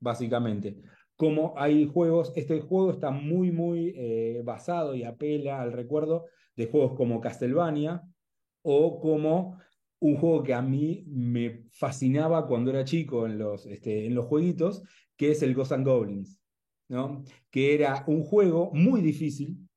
básicamente. 0.01 0.77
Como 1.15 1.55
hay 1.57 1.87
juegos, 1.87 2.33
este 2.37 2.61
juego 2.61 2.91
está 2.93 3.11
muy, 3.11 3.51
muy 3.51 3.93
basado 4.45 4.95
y 4.95 5.03
apela 5.05 5.61
al 5.61 5.73
recuerdo 5.73 6.27
de 6.57 6.67
juegos 6.67 6.95
como 6.97 7.21
Castlevania 7.21 8.03
o 8.63 9.01
como 9.01 9.59
un 10.01 10.17
juego 10.17 10.43
que 10.43 10.55
a 10.55 10.63
mí 10.63 11.05
me 11.09 11.65
fascinaba 11.73 12.47
cuando 12.47 12.71
era 12.71 12.85
chico 12.85 13.27
en 13.27 13.39
los, 13.39 13.67
este, 13.67 14.07
en 14.07 14.15
los 14.15 14.27
jueguitos, 14.27 14.83
que 15.17 15.31
es 15.33 15.43
el 15.43 15.55
Ghosts 15.55 15.73
and 15.73 15.87
Goblins, 15.87 16.41
¿no? 16.89 17.25
Que 17.51 17.75
era 17.75 18.05
un 18.07 18.23
juego 18.25 18.71
muy 18.73 19.01
difícil, 19.03 19.69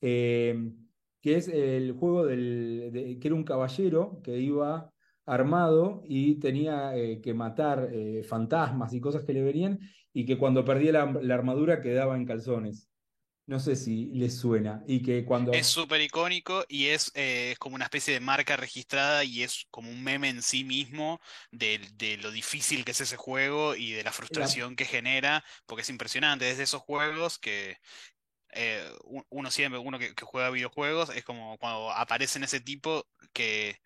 eh, 0.00 0.72
que 1.22 1.36
es 1.36 1.48
el 1.48 1.92
juego 1.92 2.26
del, 2.26 2.90
de- 2.92 3.18
que 3.18 3.28
era 3.28 3.34
un 3.34 3.44
caballero 3.44 4.20
que 4.22 4.38
iba 4.38 4.92
armado 5.26 6.02
y 6.06 6.36
tenía 6.38 6.96
eh, 6.96 7.20
que 7.20 7.34
matar 7.34 7.88
eh, 7.92 8.22
fantasmas 8.22 8.92
y 8.94 9.00
cosas 9.00 9.24
que 9.24 9.32
le 9.32 9.42
venían 9.42 9.80
y 10.12 10.24
que 10.26 10.38
cuando 10.38 10.64
perdía 10.64 10.92
la, 10.92 11.12
la 11.20 11.34
armadura 11.34 11.80
quedaba 11.80 12.16
en 12.16 12.26
calzones. 12.26 12.90
No 13.46 13.58
sé 13.60 13.74
si 13.76 14.06
les 14.14 14.36
suena. 14.38 14.84
Y 14.86 15.02
que 15.02 15.24
cuando... 15.24 15.52
Es 15.52 15.66
súper 15.68 16.00
icónico 16.00 16.64
y 16.68 16.88
es, 16.88 17.12
eh, 17.14 17.52
es 17.52 17.58
como 17.58 17.76
una 17.76 17.84
especie 17.84 18.12
de 18.12 18.20
marca 18.20 18.56
registrada 18.56 19.24
y 19.24 19.42
es 19.42 19.66
como 19.70 19.90
un 19.90 20.02
meme 20.02 20.28
en 20.28 20.42
sí 20.42 20.64
mismo 20.64 21.20
de, 21.50 21.78
de 21.94 22.16
lo 22.18 22.30
difícil 22.30 22.84
que 22.84 22.90
es 22.92 23.00
ese 23.00 23.16
juego 23.16 23.74
y 23.76 23.92
de 23.92 24.02
la 24.04 24.12
frustración 24.12 24.76
que 24.76 24.84
genera, 24.84 25.44
porque 25.64 25.82
es 25.82 25.88
impresionante. 25.90 26.44
Desde 26.46 26.64
esos 26.64 26.82
juegos 26.82 27.38
que 27.38 27.78
eh, 28.50 28.90
uno 29.30 29.50
siempre, 29.50 29.80
uno 29.80 29.98
que, 29.98 30.14
que 30.14 30.24
juega 30.26 30.50
videojuegos, 30.50 31.10
es 31.10 31.24
como 31.24 31.58
cuando 31.58 31.92
aparecen 31.92 32.44
ese 32.44 32.60
tipo 32.60 33.08
que, 33.32 33.80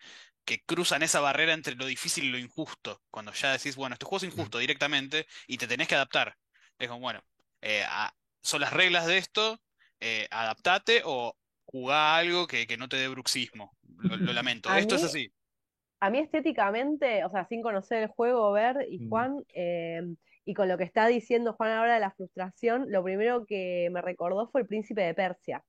que 0.45 0.63
cruzan 0.65 1.03
esa 1.03 1.21
barrera 1.21 1.55
entre 1.55 1.75
lo 1.77 1.87
difícil 1.87 2.25
y 2.25 2.31
lo 2.31 2.39
injusto. 2.39 3.03
Cuando 3.11 3.33
ya 3.33 3.53
decís, 3.53 3.77
bueno, 3.77 3.95
este 3.95 4.07
juego 4.07 4.19
es 4.19 4.25
injusto 4.33 4.59
directamente 4.59 5.27
y 5.47 5.59
te 5.59 5.69
tenés 5.69 5.89
que 5.89 5.95
adaptar. 5.97 6.37
Es 6.79 6.89
como, 6.89 7.01
bueno, 7.01 7.23
eh, 7.63 7.85
a- 7.87 8.15
son 8.43 8.61
las 8.63 8.73
reglas 8.73 9.07
de 9.07 9.19
esto, 9.19 9.59
eh, 10.01 10.27
adaptate 10.31 11.03
o 11.05 11.35
jugá 11.65 12.17
algo 12.17 12.47
que, 12.47 12.67
que 12.67 12.77
no 12.77 12.89
te 12.89 12.97
dé 12.97 13.09
bruxismo. 13.09 13.77
Lo, 13.99 14.17
lo 14.17 14.33
lamento. 14.33 14.73
Esto 14.75 14.97
es 14.97 15.05
así. 15.05 15.33
A 16.01 16.11
mí 16.11 16.19
estéticamente, 16.19 17.25
o 17.25 17.31
sea, 17.31 17.47
sin 17.47 17.63
conocer 17.63 18.03
el 18.05 18.09
juego, 18.09 18.53
ver 18.53 18.87
y 18.91 19.01
Mm. 19.01 19.09
Juan, 19.09 19.45
eh, 19.55 20.03
y 20.47 20.55
con 20.55 20.69
lo 20.69 20.79
que 20.79 20.85
está 20.85 21.07
diciendo 21.07 21.53
Juan 21.53 21.73
ahora 21.73 21.95
de 21.95 22.01
la 22.01 22.11
frustración, 22.13 22.87
lo 22.91 23.05
primero 23.05 23.45
que 23.47 23.89
me 23.93 24.01
recordó 24.03 24.49
fue 24.51 24.63
el 24.63 24.67
príncipe 24.67 25.03
de 25.03 25.15
Persia. 25.15 25.63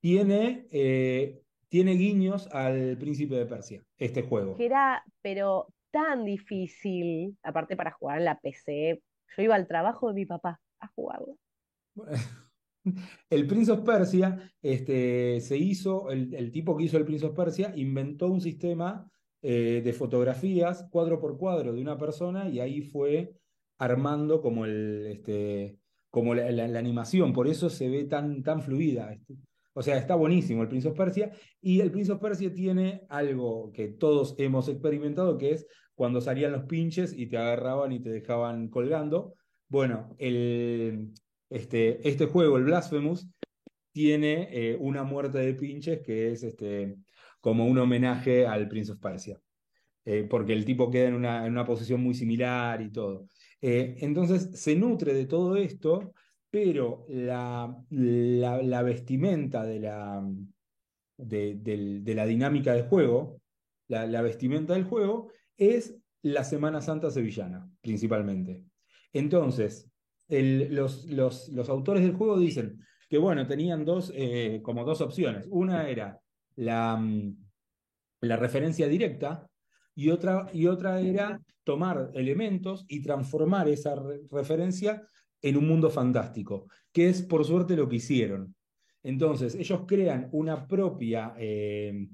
tiene, 0.00 0.66
eh, 0.72 1.42
tiene 1.68 1.92
guiños 1.92 2.48
al 2.48 2.96
Príncipe 2.98 3.34
de 3.36 3.46
Persia, 3.46 3.82
este 3.96 4.22
juego. 4.22 4.56
que 4.56 4.66
era, 4.66 5.04
pero 5.22 5.68
tan 5.90 6.24
difícil, 6.24 7.36
aparte 7.42 7.76
para 7.76 7.92
jugar 7.92 8.18
en 8.18 8.24
la 8.26 8.38
PC. 8.40 9.02
Yo 9.36 9.42
iba 9.42 9.54
al 9.54 9.68
trabajo 9.68 10.08
de 10.08 10.14
mi 10.14 10.26
papá 10.26 10.60
a 10.80 10.88
jugarlo. 10.88 11.36
El 13.30 13.46
Prince 13.46 13.70
of 13.72 13.80
Persia 13.82 14.52
este, 14.60 15.40
se 15.40 15.56
hizo, 15.56 16.10
el, 16.10 16.34
el 16.34 16.50
tipo 16.50 16.76
que 16.76 16.84
hizo 16.84 16.96
el 16.96 17.04
Prince 17.04 17.26
of 17.26 17.36
Persia 17.36 17.72
inventó 17.76 18.26
un 18.28 18.40
sistema 18.40 19.08
eh, 19.40 19.82
de 19.84 19.92
fotografías 19.92 20.88
cuadro 20.90 21.20
por 21.20 21.38
cuadro 21.38 21.72
de 21.72 21.80
una 21.80 21.96
persona 21.96 22.48
y 22.48 22.60
ahí 22.60 22.82
fue 22.82 23.34
armando 23.78 24.40
como, 24.40 24.64
el, 24.64 25.06
este, 25.06 25.78
como 26.10 26.34
la, 26.34 26.50
la- 26.50 26.78
animación, 26.78 27.32
por 27.32 27.46
eso 27.48 27.70
se 27.70 27.88
ve 27.88 28.04
tan, 28.04 28.42
tan 28.42 28.62
fluida. 28.62 29.12
este. 29.12 29.36
O 29.74 29.82
sea, 29.82 29.96
está 29.96 30.14
buenísimo 30.16 30.62
el 30.62 30.68
Prince 30.68 30.88
of 30.88 30.96
Persia 30.96 31.32
y 31.60 31.80
el 31.80 31.90
Prince 31.90 32.12
of 32.12 32.20
Persia 32.20 32.52
tiene 32.52 33.02
algo 33.08 33.72
que 33.72 33.88
todos 33.88 34.34
hemos 34.38 34.68
experimentado, 34.68 35.38
que 35.38 35.52
es 35.52 35.66
cuando 35.94 36.20
salían 36.20 36.52
los 36.52 36.64
pinches 36.64 37.12
y 37.16 37.26
te 37.26 37.38
agarraban 37.38 37.92
y 37.92 38.00
te 38.00 38.10
dejaban 38.10 38.68
colgando. 38.68 39.34
Bueno, 39.68 40.14
el, 40.18 41.12
este, 41.54 42.06
este 42.08 42.26
juego, 42.26 42.56
el 42.58 42.64
Blasphemous, 42.64 43.28
tiene 43.92 44.48
eh, 44.50 44.76
una 44.80 45.04
muerte 45.04 45.38
de 45.38 45.54
pinches 45.54 46.00
que 46.02 46.32
es 46.32 46.42
este, 46.42 46.96
como 47.40 47.66
un 47.66 47.78
homenaje 47.78 48.46
al 48.46 48.68
Prince 48.68 48.92
of 48.92 48.98
Persia, 49.00 49.38
eh, 50.04 50.26
porque 50.28 50.52
el 50.54 50.64
tipo 50.64 50.90
queda 50.90 51.08
en 51.08 51.14
una, 51.14 51.46
en 51.46 51.52
una 51.52 51.64
posición 51.64 52.00
muy 52.02 52.14
similar 52.14 52.80
y 52.82 52.90
todo. 52.90 53.26
Eh, 53.60 53.96
entonces 54.00 54.50
se 54.60 54.74
nutre 54.76 55.14
de 55.14 55.26
todo 55.26 55.56
esto, 55.56 56.14
pero 56.50 57.04
la, 57.08 57.74
la, 57.90 58.82
vestimenta 58.82 59.64
de 59.64 59.80
la, 59.80 60.22
de, 61.16 61.54
del- 61.56 62.02
de 62.04 62.14
la 62.14 62.26
dinámica 62.26 62.72
del 62.74 62.88
juego, 62.88 63.40
la 63.88 64.22
vestimenta 64.22 64.72
del 64.72 64.84
juego, 64.84 65.30
es 65.56 65.96
la 66.22 66.44
Semana 66.44 66.80
Santa 66.80 67.10
sevillana, 67.10 67.68
principalmente. 67.82 68.64
Entonces, 69.12 69.91
los, 70.28 71.04
los, 71.06 71.48
los 71.48 71.68
autores 71.68 72.02
del 72.02 72.14
juego 72.14 72.38
dicen 72.38 72.78
que, 73.08 73.18
bueno, 73.18 73.46
tenían 73.46 73.84
dos, 73.84 74.12
eh, 74.14 74.60
como 74.62 74.84
dos 74.84 75.00
opciones. 75.00 75.46
Una 75.50 75.88
era 75.88 76.20
la, 76.56 76.96
mm, 76.96 77.36
la 78.22 78.36
referencia 78.36 78.88
directa 78.88 79.46
y 79.94 80.08
otra, 80.10 80.48
y 80.52 80.66
otra 80.66 81.00
era 81.00 81.40
tomar 81.64 82.10
elementos 82.14 82.84
y 82.88 83.02
transformar 83.02 83.68
esa 83.68 83.94
re- 83.94 84.22
referencia 84.30 85.02
en 85.42 85.56
un 85.56 85.66
mundo 85.68 85.90
fantástico, 85.90 86.66
que 86.92 87.08
es 87.08 87.22
por 87.22 87.44
suerte 87.44 87.76
lo 87.76 87.88
que 87.88 87.96
hicieron. 87.96 88.54
Entonces, 89.02 89.54
ellos 89.56 89.82
crean 89.86 90.28
una 90.32 90.66
propia, 90.66 91.34
eh, 91.36 92.06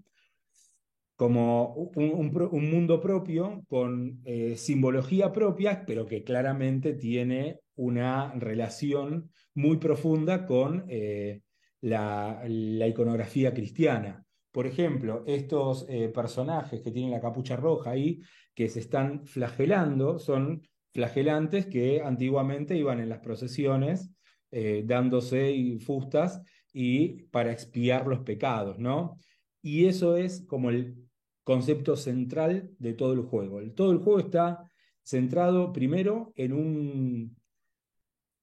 como 1.16 1.74
un, 1.74 2.48
un 2.52 2.70
mundo 2.70 3.00
propio 3.00 3.64
con 3.68 4.20
eh, 4.24 4.56
simbología 4.56 5.32
propia, 5.32 5.84
pero 5.84 6.06
que 6.06 6.22
claramente 6.22 6.94
tiene 6.94 7.60
una 7.78 8.32
relación 8.34 9.30
muy 9.54 9.78
profunda 9.78 10.46
con 10.46 10.84
eh, 10.88 11.42
la, 11.80 12.42
iconografía 12.46 13.54
cristiana. 13.54 14.24
Por 14.52 14.66
ejemplo, 14.66 15.24
estos 15.26 15.86
eh, 15.88 16.08
personajes 16.08 16.80
que 16.82 16.90
tienen 16.90 17.12
la 17.12 17.20
capucha 17.20 17.56
roja 17.56 17.90
ahí, 17.90 18.20
que 18.54 18.68
se 18.68 18.80
están 18.80 19.26
flagelando, 19.26 20.18
son 20.18 20.62
flagelantes 20.92 21.66
que 21.66 22.02
antiguamente 22.02 22.76
iban 22.76 22.98
en 23.00 23.08
las 23.08 23.20
procesiones 23.20 24.10
eh, 24.50 24.82
dándose 24.84 25.78
fustas 25.80 26.42
y 26.72 27.22
para 27.24 27.52
expiar 27.52 28.06
los 28.06 28.20
pecados, 28.20 28.78
¿no? 28.78 29.16
Y 29.62 29.86
eso 29.86 30.16
es 30.16 30.44
como 30.46 30.70
el 30.70 30.96
concepto 31.44 31.96
central 31.96 32.70
de 32.78 32.94
todo 32.94 33.12
el 33.12 33.22
juego. 33.22 33.60
El- 33.60 33.74
todo 33.74 33.92
el 33.92 33.98
juego 33.98 34.18
está 34.18 34.70
centrado 35.02 35.72
primero 35.72 36.32
en 36.36 36.52
un, 36.52 37.37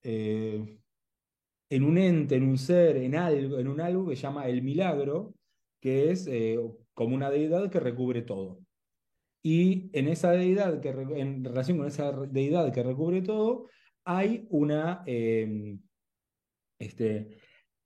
eh, 0.05 0.79
en 1.69 1.83
un 1.83 1.97
ente, 1.97 2.35
en 2.35 2.43
un 2.43 2.57
ser, 2.57 2.97
en 2.97 3.15
algo, 3.15 3.59
en 3.59 3.67
un 3.67 3.81
algo 3.81 4.07
que 4.07 4.15
se 4.15 4.21
llama 4.21 4.47
el 4.47 4.61
milagro, 4.61 5.33
que 5.81 6.11
es 6.11 6.27
eh, 6.27 6.59
como 6.93 7.15
una 7.15 7.29
deidad 7.29 7.69
que 7.71 7.79
recubre 7.79 8.21
todo. 8.21 8.59
Y 9.43 9.89
en 9.93 10.07
esa 10.07 10.31
deidad, 10.31 10.79
que, 10.81 10.89
en 10.89 11.43
relación 11.43 11.77
con 11.77 11.87
esa 11.87 12.11
deidad 12.11 12.71
que 12.73 12.83
recubre 12.83 13.21
todo, 13.21 13.67
hay 14.05 14.47
una, 14.49 15.03
eh, 15.05 15.77
este, 16.79 17.37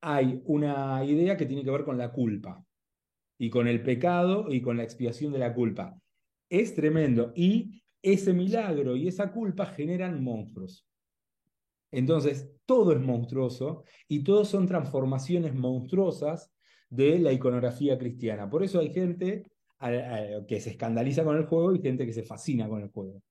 hay 0.01 0.41
una 0.45 1.03
idea 1.05 1.37
que 1.37 1.45
tiene 1.45 1.63
que 1.63 1.71
ver 1.71 1.85
con 1.85 1.97
la 1.97 2.11
culpa 2.11 2.63
y 3.37 3.49
con 3.49 3.67
el 3.67 3.81
pecado 3.83 4.47
y 4.49 4.61
con 4.61 4.77
la 4.77 4.83
expiación 4.83 5.31
de 5.31 5.39
la 5.39 5.53
culpa. 5.53 5.97
Es 6.49 6.75
tremendo. 6.75 7.31
Y 7.35 7.81
ese 8.01 8.33
milagro 8.33 8.95
y 8.95 9.07
esa 9.07 9.31
culpa 9.31 9.65
generan 9.67 10.23
monstruos. 10.23 10.88
Entonces, 11.91 12.51
todo 12.65 12.91
es 12.91 12.99
monstruoso 12.99 13.83
y 14.07 14.23
todos 14.23 14.49
son 14.49 14.67
transformaciones 14.67 15.55
monstruosas 15.55 16.51
de 16.89 17.19
la 17.19 17.31
iconografía 17.31 17.97
cristiana. 17.97 18.49
Por 18.49 18.63
eso 18.63 18.79
hay 18.79 18.93
gente 18.93 19.43
que 20.47 20.59
se 20.59 20.71
escandaliza 20.71 21.23
con 21.23 21.37
el 21.37 21.45
juego 21.45 21.73
y 21.73 21.81
gente 21.81 22.05
que 22.05 22.13
se 22.13 22.23
fascina 22.23 22.67
con 22.67 22.81
el 22.81 22.89
juego. 22.89 23.23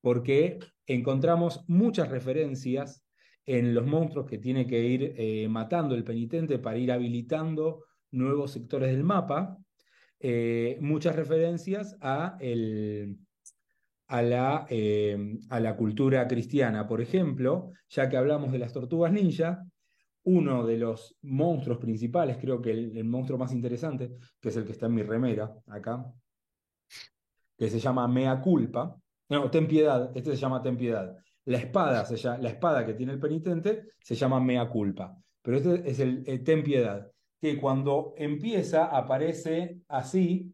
Porque 0.00 0.58
encontramos 0.86 1.64
muchas 1.68 2.08
referencias 2.08 3.04
en 3.46 3.74
los 3.74 3.86
monstruos 3.86 4.26
que 4.26 4.38
tiene 4.38 4.66
que 4.66 4.80
ir 4.80 5.14
eh, 5.16 5.48
matando 5.48 5.94
el 5.94 6.04
penitente 6.04 6.58
para 6.58 6.78
ir 6.78 6.92
habilitando 6.92 7.84
nuevos 8.10 8.52
sectores 8.52 8.90
del 8.90 9.04
mapa. 9.04 9.56
eh, 10.20 10.78
muchas 10.80 11.16
referencias 11.16 11.96
a 12.00 12.36
el, 12.40 13.18
a 14.12 14.20
la, 14.20 14.66
eh, 14.68 15.38
a 15.48 15.58
la 15.58 15.74
cultura 15.74 16.28
cristiana. 16.28 16.86
Por 16.86 17.00
ejemplo, 17.00 17.70
ya 17.88 18.10
que 18.10 18.18
hablamos 18.18 18.52
de 18.52 18.58
las 18.58 18.70
tortugas 18.70 19.10
ninja, 19.10 19.64
uno 20.24 20.66
de 20.66 20.76
los 20.76 21.16
monstruos 21.22 21.78
principales, 21.78 22.36
creo 22.36 22.60
que 22.60 22.72
el, 22.72 23.04
monstruo 23.04 23.38
más 23.38 23.54
interesante, 23.54 24.10
que 24.38 24.50
es 24.50 24.56
el 24.58 24.66
que 24.66 24.72
está 24.72 24.84
en 24.84 24.94
mi 24.96 25.02
remera 25.02 25.50
acá, 25.66 26.04
que 27.56 27.70
se 27.70 27.78
llama 27.78 28.06
Mea 28.06 28.38
Culpa. 28.42 28.94
No, 29.30 29.50
Ten 29.50 29.66
Piedad, 29.66 30.10
este 30.14 30.32
se 30.32 30.36
llama 30.36 30.60
Ten 30.60 30.76
Piedad. 30.76 31.16
La 31.46 31.56
espada, 31.56 32.04
se 32.04 32.16
llama- 32.16 32.36
la 32.36 32.50
espada 32.50 32.84
que 32.84 32.92
tiene 32.92 33.14
el 33.14 33.18
penitente 33.18 33.92
se 33.98 34.14
llama 34.14 34.38
Mea 34.40 34.68
Culpa. 34.68 35.16
Pero 35.40 35.56
este 35.56 35.90
es 35.90 36.00
el, 36.00 36.22
el 36.26 36.44
Ten 36.44 36.62
Piedad, 36.62 37.10
que 37.40 37.58
cuando 37.58 38.12
empieza 38.18 38.84
aparece 38.94 39.78
así, 39.88 40.52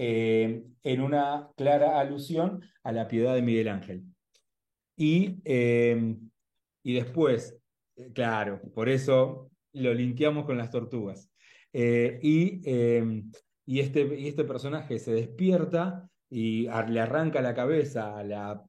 eh, 0.00 0.62
en 0.84 1.00
una 1.00 1.50
clara 1.56 1.98
alusión 1.98 2.64
a 2.84 2.92
la 2.92 3.08
piedad 3.08 3.34
de 3.34 3.42
Miguel 3.42 3.66
Ángel. 3.66 4.04
Y, 4.96 5.40
eh, 5.44 6.16
y 6.84 6.94
después, 6.94 7.58
eh, 7.96 8.12
claro, 8.14 8.62
por 8.74 8.88
eso 8.88 9.50
lo 9.72 9.92
linkeamos 9.92 10.46
con 10.46 10.56
las 10.56 10.70
tortugas. 10.70 11.28
Y, 11.72 12.60
y, 13.66 13.80
este, 13.80 14.20
y 14.20 14.28
este 14.28 14.44
personaje 14.44 14.98
se 14.98 15.12
despierta 15.12 16.08
y 16.30 16.62
le 16.62 17.00
arranca 17.00 17.42
la 17.42 17.54
cabeza 17.54 18.16
a 18.16 18.24
la 18.24 18.64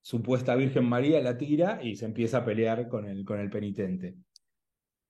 supuesta 0.00 0.56
Virgen 0.56 0.86
María, 0.86 1.20
la 1.20 1.36
tira 1.36 1.80
y 1.82 1.96
se 1.96 2.06
empieza 2.06 2.38
a 2.38 2.44
pelear 2.44 2.88
con 2.88 3.06
el, 3.06 3.24
con 3.24 3.40
el 3.40 3.50
penitente. 3.50 4.16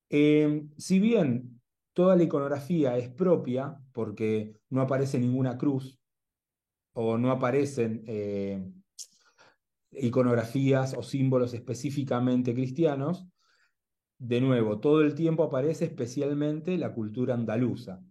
Si 0.08 1.00
bien 1.00 1.55
toda 1.96 2.14
la 2.14 2.24
iconografía 2.24 2.98
es 2.98 3.08
propia, 3.08 3.80
porque 3.92 4.52
no 4.68 4.82
aparece 4.82 5.18
ninguna 5.18 5.56
cruz 5.56 5.98
o 6.92 7.16
no 7.16 7.30
aparecen 7.30 8.04
eh, 8.06 8.70
iconografías 9.92 10.92
o 10.94 11.02
símbolos 11.02 11.54
específicamente 11.54 12.52
cristianos, 12.52 13.26
de 14.18 14.42
nuevo, 14.42 14.78
todo 14.78 15.00
el 15.00 15.14
tiempo 15.14 15.44
aparece 15.44 15.86
especialmente 15.86 16.76
la 16.76 16.92
cultura 16.92 17.32
andaluza. 17.32 18.02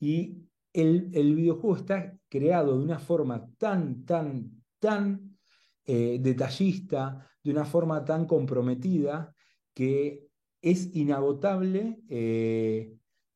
Y 0.00 0.38
el, 0.72 1.10
videojuego 1.12 1.76
está 1.76 2.16
creado 2.30 2.78
de 2.78 2.82
una 2.82 2.98
forma 2.98 3.46
tan, 3.58 4.06
tan, 4.06 4.62
tan 4.78 5.36
eh, 5.84 6.18
detallista, 6.18 7.30
de 7.42 7.50
una 7.50 7.66
forma 7.66 8.06
tan 8.06 8.24
comprometida, 8.24 9.34
que 9.74 10.28
es 10.62 10.96
inagotable 10.96 12.00
eh, 12.08 12.94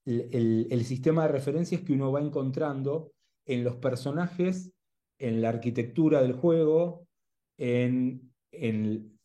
el, 0.08 0.84
sistema 0.84 1.22
de 1.22 1.32
referencias 1.32 1.82
que 1.82 1.92
uno 1.92 2.10
va 2.10 2.20
encontrando 2.20 3.12
en 3.44 3.64
los 3.64 3.76
personajes, 3.76 4.72
en 5.18 5.42
la 5.42 5.50
arquitectura 5.50 6.22
del 6.22 6.32
juego, 6.32 7.06
en, 7.58 8.32
en, 8.52 9.18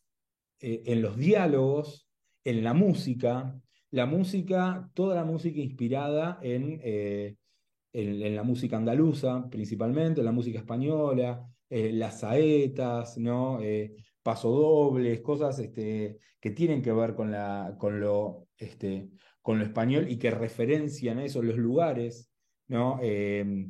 eh, 0.59 0.95
los 0.95 1.17
diálogos, 1.17 2.07
en 2.43 2.63
la 2.63 2.73
música. 2.73 3.59
La 3.91 4.05
música, 4.05 4.89
toda 4.93 5.15
la 5.15 5.23
música 5.23 5.59
inspirada 5.59 6.39
en, 6.41 6.79
eh, 6.83 7.35
en, 7.93 8.35
la 8.35 8.43
música 8.43 8.77
andaluza, 8.77 9.47
principalmente, 9.49 10.21
en 10.21 10.25
la 10.25 10.31
música 10.31 10.59
española, 10.59 11.47
eh, 11.69 11.91
las 11.93 12.21
saetas, 12.21 13.17
¿no? 13.17 13.59
Pasodobles, 14.23 15.21
cosas 15.21 15.59
este, 15.59 16.17
que 16.39 16.51
tienen 16.51 16.81
que 16.81 16.91
ver 16.91 17.13
con, 17.13 17.31
la, 17.31 17.75
con, 17.77 17.99
lo, 17.99 18.47
este, 18.57 19.09
con 19.43 19.59
lo 19.59 19.65
español 19.65 20.09
y 20.09 20.17
que 20.17 20.31
referencian 20.31 21.19
eso, 21.19 21.43
los 21.43 21.57
lugares, 21.57 22.31
¿no? 22.69 22.97
Eh, 23.03 23.67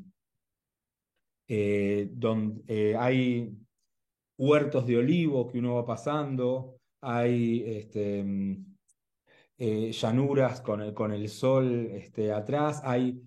eh, 1.47 2.09
donde 2.11 2.63
eh, 2.67 2.95
hay 2.95 3.57
huertos 4.37 4.85
de 4.85 4.97
olivo 4.97 5.47
que 5.47 5.57
uno 5.57 5.75
va 5.75 5.85
pasando, 5.85 6.77
hay 7.01 7.63
este, 7.65 8.23
mm, 8.23 8.65
llanuras 9.91 10.61
con 10.61 10.81
el, 10.81 10.93
con 10.93 11.11
el 11.11 11.27
sol 11.27 11.87
este, 11.91 12.31
atrás, 12.31 12.81
hay 12.83 13.19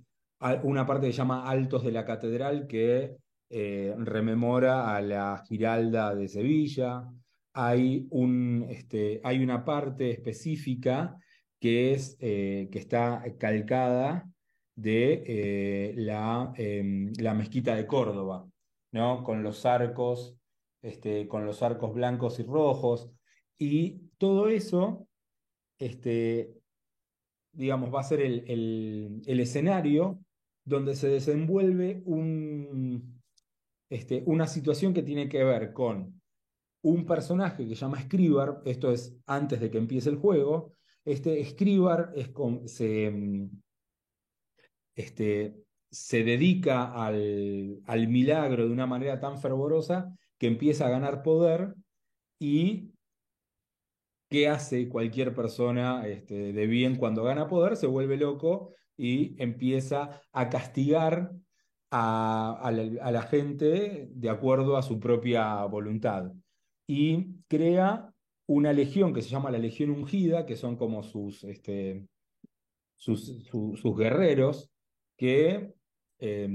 una 0.62 0.86
parte 0.86 1.06
que 1.06 1.12
se 1.12 1.18
llama 1.18 1.48
Altos 1.48 1.82
de 1.82 1.92
la 1.92 2.04
Catedral 2.04 2.66
que 2.66 3.16
rememora 3.50 4.94
a 4.94 5.00
la 5.00 5.42
Giralda 5.48 6.14
de 6.14 6.28
Sevilla, 6.28 7.08
hay, 7.54 8.06
un, 8.10 8.66
este, 8.68 9.20
hay 9.24 9.42
una 9.42 9.64
parte 9.64 10.10
específica 10.10 11.16
que, 11.66 11.92
es, 11.94 12.16
eh, 12.20 12.68
que 12.70 12.78
está 12.78 13.24
calcada 13.38 14.30
de 14.76 15.24
eh, 15.26 15.94
la, 15.96 16.52
em, 16.56 17.12
la 17.18 17.34
mezquita 17.34 17.74
de 17.74 17.86
Córdoba, 17.88 18.48
¿no? 18.92 19.24
Con 19.24 19.42
los 19.42 19.66
arcos, 19.66 20.36
este, 20.80 21.26
con 21.26 21.44
los 21.44 21.62
arcos 21.62 21.92
blancos 21.92 22.38
y 22.38 22.44
rojos, 22.44 23.10
y 23.58 24.10
todo 24.18 24.48
eso, 24.48 25.08
este, 25.78 26.54
digamos, 27.52 27.92
va 27.94 28.00
a 28.00 28.04
ser 28.04 28.20
el, 28.20 28.44
el- 29.26 29.40
escenario 29.40 30.20
donde 30.64 30.94
se 30.94 31.08
desenvuelve 31.08 32.02
un, 32.06 33.22
este, 33.88 34.22
una 34.26 34.46
situación 34.46 34.94
que 34.94 35.02
tiene 35.02 35.28
que 35.28 35.42
ver 35.44 35.72
con 35.72 36.20
un 36.82 37.06
personaje 37.06 37.64
que 37.68 37.74
se 37.74 37.80
llama 37.82 38.02
Scribar, 38.02 38.62
esto 38.64 38.92
es 38.92 39.18
antes 39.26 39.60
de 39.60 39.70
que 39.70 39.78
empiece 39.78 40.10
el 40.10 40.16
juego, 40.16 40.72
este 41.06 41.42
Scribar 41.46 42.12
es 42.16 42.28
con- 42.30 42.68
se, 42.68 43.10
mm, 43.10 43.50
este, 44.94 45.56
se 45.90 46.24
dedica 46.24 46.92
al, 46.92 47.80
al 47.86 48.08
milagro 48.08 48.66
de 48.66 48.72
una 48.72 48.86
manera 48.86 49.20
tan 49.20 49.38
fervorosa 49.40 50.16
que 50.38 50.46
empieza 50.46 50.86
a 50.86 50.90
ganar 50.90 51.22
poder 51.22 51.74
y 52.38 52.92
¿qué 54.28 54.48
hace 54.48 54.88
cualquier 54.88 55.34
persona 55.34 56.06
este, 56.06 56.52
de 56.52 56.66
bien 56.66 56.96
cuando 56.96 57.24
gana 57.24 57.48
poder? 57.48 57.76
Se 57.76 57.86
vuelve 57.86 58.16
loco 58.16 58.74
y 58.96 59.40
empieza 59.42 60.22
a 60.32 60.48
castigar 60.48 61.32
a, 61.90 62.58
a 62.62 63.10
la 63.12 63.22
gente 63.22 64.08
de 64.10 64.30
acuerdo 64.30 64.76
a 64.76 64.82
su 64.82 64.98
propia 64.98 65.64
voluntad. 65.66 66.32
Y 66.86 67.36
crea 67.48 68.12
una 68.46 68.72
legión 68.72 69.12
que 69.14 69.22
se 69.22 69.30
llama 69.30 69.50
la 69.50 69.58
Legión 69.58 69.90
Ungida, 69.90 70.46
que 70.46 70.56
son 70.56 70.76
como 70.76 71.02
sus, 71.02 71.44
este, 71.44 72.06
sus, 72.96 73.44
su- 73.44 73.76
sus 73.76 73.96
guerreros, 73.96 74.70
que 75.16 75.74
eh, 76.18 76.48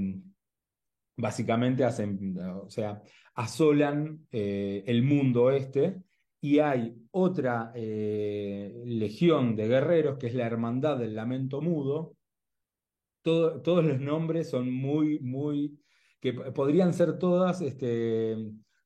básicamente 1.16 1.84
hacen, 1.84 2.36
o 2.38 2.70
sea, 2.70 3.02
asolan 3.34 4.26
eh, 4.30 4.82
el 4.86 5.02
mundo 5.02 5.50
este, 5.50 6.02
y 6.40 6.58
hay 6.58 6.96
otra 7.12 7.72
eh, 7.74 8.82
legión 8.84 9.54
de 9.56 9.68
guerreros, 9.68 10.18
que 10.18 10.26
es 10.28 10.34
la 10.34 10.46
Hermandad 10.46 10.98
del 10.98 11.14
Lamento 11.14 11.60
Mudo. 11.60 12.16
Todo- 13.22 13.62
todos 13.62 13.84
los 13.84 14.00
nombres 14.00 14.50
son 14.50 14.72
muy, 14.72 15.20
muy, 15.20 15.78
que 16.20 16.32
podrían 16.32 16.92
ser 16.92 17.18
todas, 17.18 17.60
este, 17.60 18.36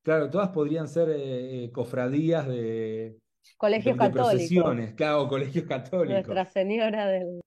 claro, 0.07 0.31
todas 0.31 0.51
podrían 0.51 0.87
ser 0.87 1.09
eh, 1.11 1.65
eh, 1.65 1.73
cofradías 1.73 2.47
de, 2.47 3.19
Colegios 3.57 3.97
de 3.97 3.99
católicos. 3.99 4.31
procesiones, 4.31 4.95
claro, 4.95 5.27
colegios 5.29 5.65
católicos. 5.65 6.09
Nuestra 6.29 6.45
Señora 6.47 7.07
del... 7.09 7.41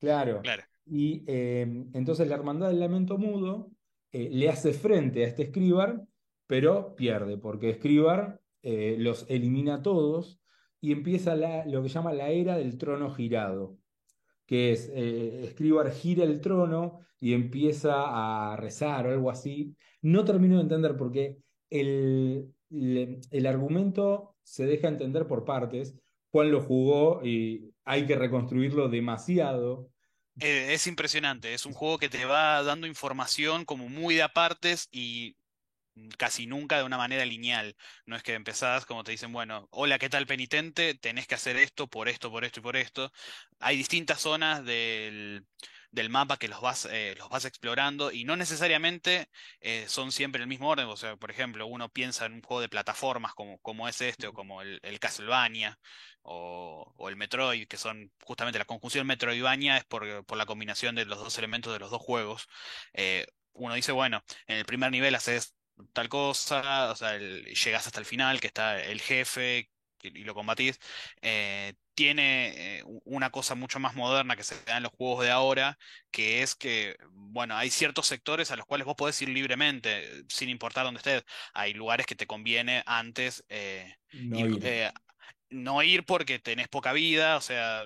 Claro. 0.00 0.40
Claro. 0.42 0.62
Y 0.84 1.22
eh, 1.28 1.62
entonces 1.94 2.26
la 2.26 2.34
Hermandad 2.34 2.68
del 2.70 2.80
Lamento 2.80 3.18
Mudo 3.18 3.70
eh, 4.10 4.28
le 4.32 4.48
hace 4.48 4.72
frente 4.72 5.24
a 5.24 5.28
este 5.28 5.44
Escribar, 5.44 6.02
pero 6.48 6.96
pierde, 6.96 7.38
porque 7.38 7.70
Escribar 7.70 8.40
eh, 8.62 8.96
los 8.98 9.24
elimina 9.30 9.76
a 9.76 9.82
todos 9.82 10.40
y 10.80 10.90
empieza 10.90 11.36
la- 11.36 11.64
lo 11.66 11.82
que 11.84 11.88
llama 11.88 12.12
la 12.12 12.30
era 12.30 12.56
del 12.56 12.78
trono 12.78 13.10
girado, 13.14 13.76
que 14.46 14.72
es 14.72 14.90
eh, 14.92 15.44
Escribar 15.44 15.92
gira 15.92 16.24
el 16.24 16.40
trono 16.40 16.98
y 17.20 17.34
empieza 17.34 17.94
a 18.52 18.56
rezar 18.56 19.06
o 19.06 19.10
algo 19.10 19.30
así. 19.30 19.76
No 20.02 20.24
termino 20.24 20.56
de 20.56 20.62
entender 20.62 20.96
porque 20.96 21.38
el, 21.72 22.54
el 23.30 23.46
argumento 23.46 24.36
se 24.42 24.66
deja 24.66 24.88
entender 24.88 25.26
por 25.26 25.44
partes. 25.44 25.94
Juan 26.30 26.50
lo 26.50 26.62
jugó 26.62 27.24
y 27.24 27.74
hay 27.84 28.06
que 28.06 28.16
reconstruirlo 28.16 28.88
demasiado. 28.88 29.90
Eh, 30.40 30.72
es 30.72 30.86
impresionante, 30.86 31.52
es 31.52 31.66
un 31.66 31.74
juego 31.74 31.98
que 31.98 32.08
te 32.08 32.24
va 32.24 32.62
dando 32.62 32.86
información 32.86 33.66
como 33.66 33.88
muy 33.90 34.14
de 34.14 34.22
apartes 34.22 34.88
y 34.90 35.36
casi 36.16 36.46
nunca 36.46 36.78
de 36.78 36.84
una 36.84 36.96
manera 36.96 37.24
lineal. 37.26 37.76
No 38.06 38.16
es 38.16 38.22
que 38.22 38.32
empezás, 38.34 38.86
como 38.86 39.04
te 39.04 39.12
dicen, 39.12 39.32
bueno, 39.32 39.68
hola, 39.70 39.98
¿qué 39.98 40.08
tal 40.08 40.26
penitente? 40.26 40.94
Tenés 40.94 41.26
que 41.26 41.34
hacer 41.34 41.56
esto, 41.56 41.86
por 41.86 42.08
esto, 42.08 42.30
por 42.30 42.44
esto 42.44 42.60
y 42.60 42.62
por 42.62 42.76
esto. 42.76 43.12
Hay 43.60 43.76
distintas 43.76 44.20
zonas 44.20 44.64
del, 44.64 45.46
del 45.92 46.10
mapa 46.10 46.38
que 46.38 46.48
los 46.48 46.60
vas, 46.60 46.86
eh, 46.90 47.14
los 47.18 47.28
vas 47.30 47.44
explorando 47.44 48.12
y 48.12 48.24
no 48.24 48.36
necesariamente 48.36 49.28
eh, 49.60 49.86
son 49.88 50.12
siempre 50.12 50.42
el 50.42 50.48
mismo 50.48 50.68
orden. 50.70 50.86
O 50.88 50.96
sea, 50.96 51.16
por 51.16 51.30
ejemplo, 51.30 51.66
uno 51.66 51.90
piensa 51.90 52.26
en 52.26 52.34
un 52.34 52.42
juego 52.42 52.60
de 52.62 52.68
plataformas 52.70 53.34
como, 53.34 53.58
como 53.60 53.88
es 53.88 54.00
este 54.02 54.26
o 54.28 54.32
como 54.34 54.62
el, 54.62 54.80
el 54.82 54.98
Castlevania. 55.00 55.78
O, 56.24 56.92
o 56.96 57.08
el 57.08 57.16
Metroid, 57.16 57.66
que 57.66 57.76
son 57.76 58.12
justamente 58.24 58.58
la 58.58 58.64
conjunción 58.64 59.06
Metroidvania 59.06 59.76
es 59.76 59.84
por, 59.84 60.24
por 60.24 60.38
la 60.38 60.46
combinación 60.46 60.94
de 60.94 61.04
los 61.04 61.18
dos 61.18 61.36
elementos 61.38 61.72
de 61.72 61.78
los 61.80 61.90
dos 61.90 62.00
juegos. 62.02 62.46
Eh, 62.92 63.26
uno 63.52 63.74
dice, 63.74 63.92
bueno, 63.92 64.22
en 64.46 64.58
el 64.58 64.64
primer 64.64 64.90
nivel 64.90 65.14
haces 65.14 65.56
tal 65.92 66.08
cosa, 66.08 66.90
o 66.92 66.96
sea, 66.96 67.14
el- 67.16 67.44
llegas 67.54 67.86
hasta 67.86 67.98
el 68.00 68.06
final, 68.06 68.40
que 68.40 68.46
está 68.46 68.80
el 68.82 69.00
jefe 69.00 69.70
y 70.08 70.24
lo 70.24 70.34
combatís. 70.34 70.78
Eh, 71.22 71.74
tiene 71.94 72.78
eh, 72.80 72.84
una 73.04 73.30
cosa 73.30 73.54
mucho 73.54 73.78
más 73.78 73.94
moderna 73.94 74.36
que 74.36 74.44
se 74.44 74.62
da 74.64 74.78
en 74.78 74.82
los 74.84 74.92
juegos 74.92 75.24
de 75.24 75.30
ahora, 75.30 75.78
que 76.10 76.42
es 76.42 76.54
que, 76.54 76.96
bueno, 77.12 77.56
hay 77.56 77.70
ciertos 77.70 78.06
sectores 78.06 78.50
a 78.50 78.56
los 78.56 78.66
cuales 78.66 78.86
vos 78.86 78.96
podés 78.96 79.20
ir 79.22 79.28
libremente, 79.28 80.20
eh, 80.20 80.24
sin 80.28 80.48
importar 80.48 80.84
dónde 80.84 80.98
estés. 80.98 81.24
Hay 81.54 81.74
lugares 81.74 82.06
que 82.06 82.14
te 82.16 82.26
conviene 82.26 82.82
antes 82.86 83.44
eh, 83.48 83.94
No 84.34 84.46
ir, 84.46 84.48
ir. 84.48 84.72
no 85.50 85.82
ir 85.82 86.04
porque 86.06 86.38
tenés 86.38 86.68
poca 86.68 86.92
vida, 86.92 87.36
o 87.36 87.40
sea, 87.40 87.84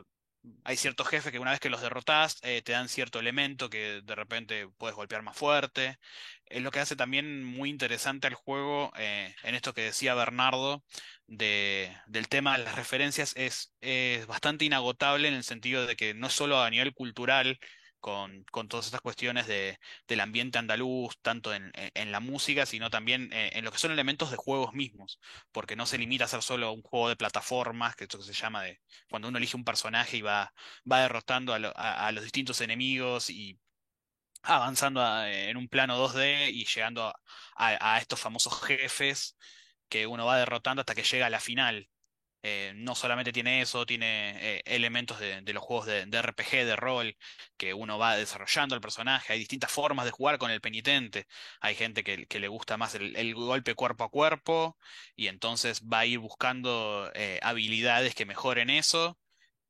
hay 0.64 0.76
ciertos 0.76 1.09
jefes 1.09 1.32
que 1.32 1.38
una 1.38 1.51
vez 1.53 1.61
que 1.61 1.70
los 1.70 1.80
derrotás 1.82 2.38
eh, 2.42 2.62
te 2.62 2.72
dan 2.72 2.88
cierto 2.88 3.20
elemento 3.20 3.70
que 3.70 4.03
de 4.05 4.14
repente 4.14 4.68
puedes 4.78 4.97
golpear 4.97 5.22
más 5.22 5.36
fuerte. 5.36 5.99
Es 6.47 6.62
lo 6.62 6.70
que 6.70 6.80
hace 6.80 6.97
también 6.97 7.44
muy 7.44 7.70
interesante 7.70 8.26
al 8.26 8.34
juego, 8.34 8.92
eh, 8.97 9.34
en 9.42 9.55
esto 9.55 9.74
que 9.74 9.82
decía 9.82 10.14
Bernardo, 10.14 10.84
de, 11.26 11.97
del 12.07 12.28
tema 12.28 12.57
de 12.57 12.64
las 12.64 12.76
referencias, 12.76 13.32
es, 13.36 13.74
es 13.80 14.26
bastante 14.26 14.64
inagotable 14.64 15.28
en 15.28 15.34
el 15.34 15.44
sentido 15.44 15.86
de 15.86 15.97
que 15.97 16.14
no 16.14 16.30
solo 16.30 16.62
a 16.62 16.70
nivel 16.70 16.94
cultural, 16.94 17.59
con, 18.07 18.68
todas 18.68 18.86
estas 18.86 19.00
cuestiones 19.00 19.48
de, 19.48 19.78
del 20.07 20.20
ambiente 20.20 20.59
andaluz, 20.59 21.18
tanto 21.22 21.52
en, 21.52 21.72
la 22.12 22.20
música, 22.20 22.64
sino 22.66 22.88
también 22.88 23.32
eh, 23.32 23.50
en 23.54 23.64
lo 23.64 23.72
que 23.72 23.78
son 23.78 23.90
elementos 23.90 24.30
de 24.30 24.36
juegos 24.36 24.74
mismos, 24.74 25.18
porque 25.50 25.74
no 25.74 25.86
se 25.86 25.98
limita 25.98 26.24
a 26.24 26.28
ser 26.28 26.42
solo 26.42 26.72
un 26.72 26.82
juego 26.82 27.09
de 27.09 27.16
plataformas, 27.16 27.96
que 27.96 28.04
esto 28.04 28.18
que 28.18 28.24
se 28.24 28.32
llama 28.32 28.62
de 28.62 28.80
cuando 29.11 29.26
uno 29.28 29.38
elige 29.38 29.57
un 29.57 29.64
personaje 29.64 30.18
y 30.18 30.22
va, 30.22 30.52
va 30.90 31.00
derrotando 31.00 31.52
a, 31.52 31.59
lo- 31.59 31.76
a- 31.76 32.07
a 32.07 32.12
los 32.12 32.22
distintos 32.22 32.61
enemigos 32.61 33.28
y 33.30 33.59
avanzando 34.42 35.02
en 35.26 35.57
un 35.57 35.68
plano 35.68 35.96
2D 35.98 36.50
y 36.50 36.64
llegando 36.66 37.14
a 37.57 37.98
estos 38.00 38.20
famosos 38.20 38.62
jefes 38.64 39.36
que 39.88 40.07
uno 40.07 40.26
va 40.26 40.38
derrotando 40.38 40.80
hasta 40.82 40.94
que 40.94 41.02
llega 41.04 41.26
a 41.26 41.30
la 41.30 41.40
final. 41.40 41.88
Eh, 42.49 42.72
no 42.76 42.94
solamente 42.94 43.32
tiene 43.32 43.61
eso, 43.61 43.84
tiene 43.86 44.59
eh, 44.59 44.62
elementos 44.66 45.18
de, 45.18 45.42
los 45.53 45.64
juegos 45.64 45.86
de, 45.86 46.03
RPG, 46.03 46.64
de 46.64 46.76
rol, 46.76 47.16
que 47.57 47.74
uno 47.74 47.99
va 47.99 48.16
desarrollando 48.16 48.76
el 48.76 48.80
personaje. 48.80 49.32
Hay 49.32 49.40
distintas 49.40 49.72
formas 49.72 50.05
de 50.05 50.12
jugar 50.12 50.38
con 50.38 50.53
el 50.53 50.61
penitente. 50.61 51.26
Hay 51.61 51.74
gente 51.74 52.05
que, 52.05 52.38
le 52.38 52.49
gusta 52.49 52.76
más 52.76 52.94
el, 52.94 53.34
golpe 53.34 53.74
cuerpo 53.74 54.05
a 54.05 54.11
cuerpo 54.11 54.78
y 55.16 55.26
entonces 55.26 55.82
va 55.82 56.01
a 56.01 56.07
ir 56.07 56.20
buscando 56.20 57.11
eh, 57.14 57.40
habilidades 57.42 58.14
que 58.14 58.26
mejoren 58.26 58.70
eso. 58.70 59.18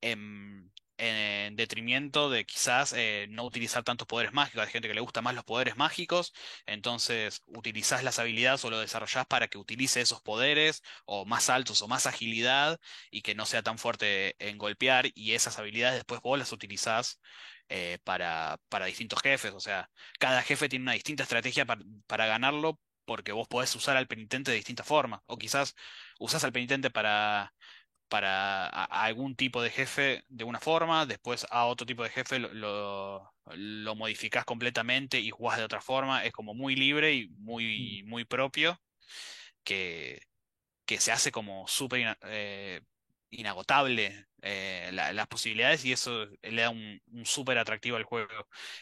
En, 0.03 0.70
en 0.99 1.57
detrimento 1.57 2.30
de 2.30 2.44
quizás 2.47 2.92
eh, 2.97 3.26
no 3.30 3.44
utilizar 3.44 3.84
tantos 3.84 4.07
poderes 4.07 4.32
mágicos. 4.32 4.62
Hay 4.64 4.70
gente 4.72 4.88
que 4.88 4.94
le 4.94 5.01
gusta 5.01 5.22
más 5.22 5.34
los 5.34 5.44
poderes 5.44 5.76
mágicos, 5.76 6.32
entonces 6.66 7.42
utilizás 7.47 8.03
las 8.05 8.18
habilidades 8.18 8.64
o 8.64 8.70
lo 8.70 8.80
desarrollás 8.80 9.26
para 9.26 9.49
que 9.49 9.59
utilice 9.59 10.01
esos 10.01 10.22
poderes 10.22 10.82
o 11.05 11.24
más 11.26 11.51
altos 11.51 11.82
o 11.82 11.88
más 11.88 12.07
agilidad 12.07 12.80
y 13.11 13.22
que 13.22 13.34
no 13.34 13.47
sea 13.47 13.62
tan 13.62 13.78
fuerte 13.78 14.36
en 14.38 14.59
golpear 14.59 15.07
y 15.14 15.32
esas 15.32 15.59
habilidades 15.59 15.97
después 15.97 16.20
vos 16.22 16.38
las 16.38 16.53
utilizás 16.53 17.20
eh, 17.68 17.99
para, 18.05 18.61
para 18.68 18.86
distintos 18.86 19.20
jefes. 19.22 19.53
O 19.53 19.61
sea, 19.61 19.90
cada 20.18 20.42
jefe 20.42 20.68
tiene 20.68 20.84
una 20.84 20.92
distinta 20.92 21.22
estrategia 21.24 21.64
para, 21.66 21.82
para 22.07 22.26
ganarlo 22.26 22.80
porque 23.05 23.32
vos 23.32 23.49
podés 23.49 23.74
usar 23.76 23.97
al 23.97 24.07
penitente 24.09 24.51
de 24.51 24.57
distintas 24.59 24.86
formas. 24.86 25.20
O 25.26 25.38
quizás 25.38 25.74
usás 26.18 26.44
al 26.44 26.53
penitente 26.53 26.90
para, 26.90 27.55
para 28.09 28.67
a- 28.69 28.85
a 28.85 29.05
algún 29.05 29.37
tipo 29.37 29.63
de 29.63 29.71
jefe 29.71 30.25
de 30.29 30.45
una 30.45 30.61
forma, 30.61 31.07
después 31.07 31.47
a 31.51 31.67
otro 31.67 31.87
tipo 31.87 32.03
de 32.05 32.11
jefe 32.11 32.39
lo, 32.39 32.53
lo, 32.55 33.35
lo 33.55 33.95
modificás 33.97 34.45
completamente 34.45 35.19
y 35.21 35.31
jugás 35.31 35.59
de 35.59 35.65
otra 35.65 35.81
forma. 35.81 36.25
Es 36.25 36.33
como 36.33 36.55
muy 36.55 36.77
libre 36.77 37.15
y 37.15 37.29
muy, 37.39 38.03
muy 38.07 38.25
propio 38.25 38.81
que, 39.65 40.21
que 40.87 41.01
se 41.01 41.13
hace 41.13 41.33
como 41.33 41.67
súper 41.69 42.19
eh, 42.25 42.83
inagotable 43.31 44.27
eh, 44.43 44.91
la- 44.93 45.12
las 45.12 45.27
posibilidades 45.29 45.85
y 45.85 45.93
eso 45.93 46.27
le 46.43 46.62
da 46.62 46.70
un, 46.70 47.01
súper 47.24 47.59
atractivo 47.59 47.97
al 47.97 48.05
juego. 48.05 48.29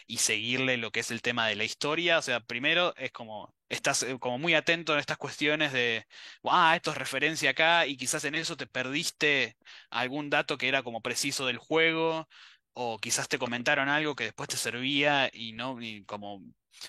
Y 0.07 0.19
seguirle 0.19 0.77
lo 0.77 0.91
que 0.91 1.01
es 1.01 1.11
el 1.11 1.23
tema 1.23 1.47
de 1.49 1.57
la 1.57 1.65
historia, 1.65 2.19
o 2.19 2.23
sea, 2.23 2.41
primero 2.41 2.95
es 2.97 3.13
como, 3.13 3.55
estás 3.69 4.03
eh, 4.03 4.19
como 4.19 4.39
muy 4.39 4.55
atento 4.55 4.93
en 4.95 5.01
estas 5.01 5.17
cuestiones 5.19 5.73
de, 5.73 6.07
ah, 6.45 6.75
esto 6.77 6.91
es 6.93 6.99
referencia 6.99 7.51
acá 7.51 7.87
y 7.87 7.97
quizás 7.97 8.25
en 8.25 8.35
eso 8.35 8.57
te 8.57 8.67
perdiste 8.67 9.57
algún 9.91 10.31
dato 10.31 10.59
que 10.59 10.69
era 10.69 10.83
como 10.83 11.01
preciso 11.03 11.47
del 11.47 11.59
juego. 11.59 12.29
O 12.77 12.99
quizás 12.99 13.29
te 13.29 13.39
comentaron 13.39 13.89
algo 13.89 14.17
que 14.17 14.25
después 14.25 14.49
te 14.49 14.57
servía 14.57 15.31
y 15.33 15.53
no, 15.53 15.79
como 16.07 16.43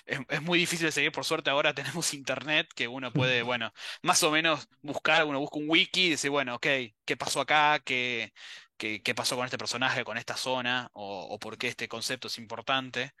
es, 0.06 0.20
es 0.28 0.42
muy 0.42 0.58
difícil 0.58 0.86
de 0.86 0.92
seguir, 0.92 1.12
por 1.12 1.24
suerte 1.24 1.50
ahora 1.50 1.74
tenemos 1.74 2.14
internet 2.14 2.68
que 2.74 2.88
uno 2.88 3.12
puede, 3.12 3.42
bueno, 3.42 3.72
más 4.02 4.22
o 4.22 4.30
menos 4.30 4.68
buscar, 4.82 5.24
uno 5.24 5.40
busca 5.40 5.58
un 5.58 5.68
wiki 5.68 6.06
y 6.06 6.10
dice, 6.10 6.28
bueno, 6.28 6.56
ok, 6.56 6.66
¿qué 7.04 7.16
pasó 7.18 7.40
acá? 7.40 7.80
¿Qué, 7.84 8.32
qué, 8.76 9.02
qué 9.02 9.14
pasó 9.14 9.36
con 9.36 9.44
este 9.44 9.58
personaje, 9.58 10.04
con 10.04 10.18
esta 10.18 10.36
zona? 10.36 10.90
O, 10.94 11.26
o 11.30 11.38
por 11.38 11.58
qué 11.58 11.68
este 11.68 11.88
concepto 11.88 12.28
es 12.28 12.38
importante. 12.38 13.12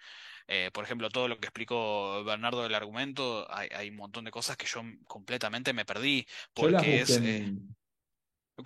Eh, 0.48 0.70
por 0.72 0.84
ejemplo, 0.84 1.10
todo 1.10 1.28
lo 1.28 1.38
que 1.40 1.46
explicó 1.48 2.24
Bernardo 2.24 2.62
del 2.62 2.74
argumento, 2.74 3.46
hay, 3.54 3.68
hay 3.74 3.88
un 3.90 3.96
montón 3.96 4.24
de 4.24 4.30
cosas 4.30 4.56
que 4.56 4.66
yo 4.66 4.82
completamente 5.06 5.72
me 5.72 5.84
perdí, 5.84 6.26
Yo 6.54 6.68
las 6.70 6.84
porque 6.84 6.86
busqué 6.86 7.16
es... 7.16 7.20
eh, 7.22 7.48
en, 7.48 7.76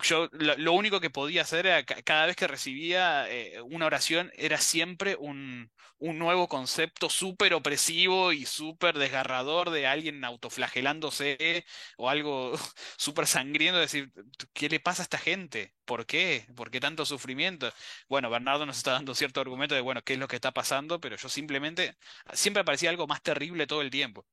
yo 0.03 0.29
lo, 0.31 0.73
único 0.73 0.99
que 1.01 1.09
podía 1.09 1.41
hacer 1.41 1.65
era 1.67 1.83
ca- 1.85 2.01
cada 2.03 2.25
vez 2.25 2.35
que 2.35 2.47
recibía 2.47 3.29
eh, 3.29 3.61
una 3.61 3.85
oración 3.85 4.31
era 4.35 4.57
siempre 4.57 5.15
un, 5.19 5.71
un 5.97 6.17
nuevo 6.17 6.47
concepto 6.47 7.09
súper 7.09 7.53
opresivo 7.53 8.31
y 8.31 8.45
súper 8.45 8.97
desgarrador 8.97 9.69
de 9.69 9.87
alguien 9.87 10.23
autoflagelándose 10.23 11.65
o 11.97 12.09
algo 12.09 12.53
súper 12.97 13.27
sangriento, 13.27 13.79
decir, 13.79 14.11
¿qué 14.53 14.69
le 14.69 14.79
pasa 14.79 15.01
a 15.01 15.03
esta 15.03 15.17
gente? 15.17 15.73
¿Por 15.85 16.05
qué? 16.05 16.45
¿Por 16.55 16.71
qué 16.71 16.79
tanto 16.79 17.05
sufrimiento? 17.05 17.71
Bueno, 18.07 18.29
Bernardo 18.29 18.65
nos 18.65 18.77
está 18.77 18.91
dando 18.93 19.13
cierto 19.15 19.41
argumento 19.41 19.75
de, 19.75 19.81
bueno, 19.81 20.01
qué 20.03 20.13
es 20.13 20.19
lo 20.19 20.27
que 20.27 20.35
está 20.37 20.51
pasando, 20.53 20.99
pero 21.01 21.17
yo 21.17 21.29
simplemente, 21.29 21.95
siempre 22.33 22.63
parecía 22.63 22.89
algo 22.89 23.07
más 23.07 23.21
terrible 23.21 23.67
todo 23.67 23.81
el 23.81 23.89
tiempo. 23.89 24.25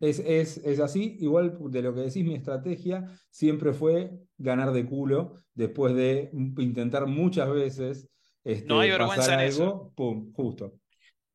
Es, 0.00 0.18
es, 0.18 0.58
es 0.58 0.80
así, 0.80 1.16
igual 1.20 1.56
de 1.70 1.82
lo 1.82 1.94
que 1.94 2.02
decís, 2.02 2.24
mi 2.24 2.34
estrategia 2.34 3.08
siempre 3.30 3.72
fue 3.72 4.10
ganar 4.38 4.72
de 4.72 4.84
culo 4.86 5.34
después 5.54 5.94
de 5.94 6.30
intentar 6.32 7.06
muchas 7.06 7.50
veces 7.50 8.10
No 8.62 8.80
hay 8.80 8.90
este, 8.90 8.90
vergüenza 8.90 9.34
pasar 9.34 9.40
en 9.40 9.40
eso. 9.40 9.92
pum, 9.94 10.32
justo. 10.34 10.80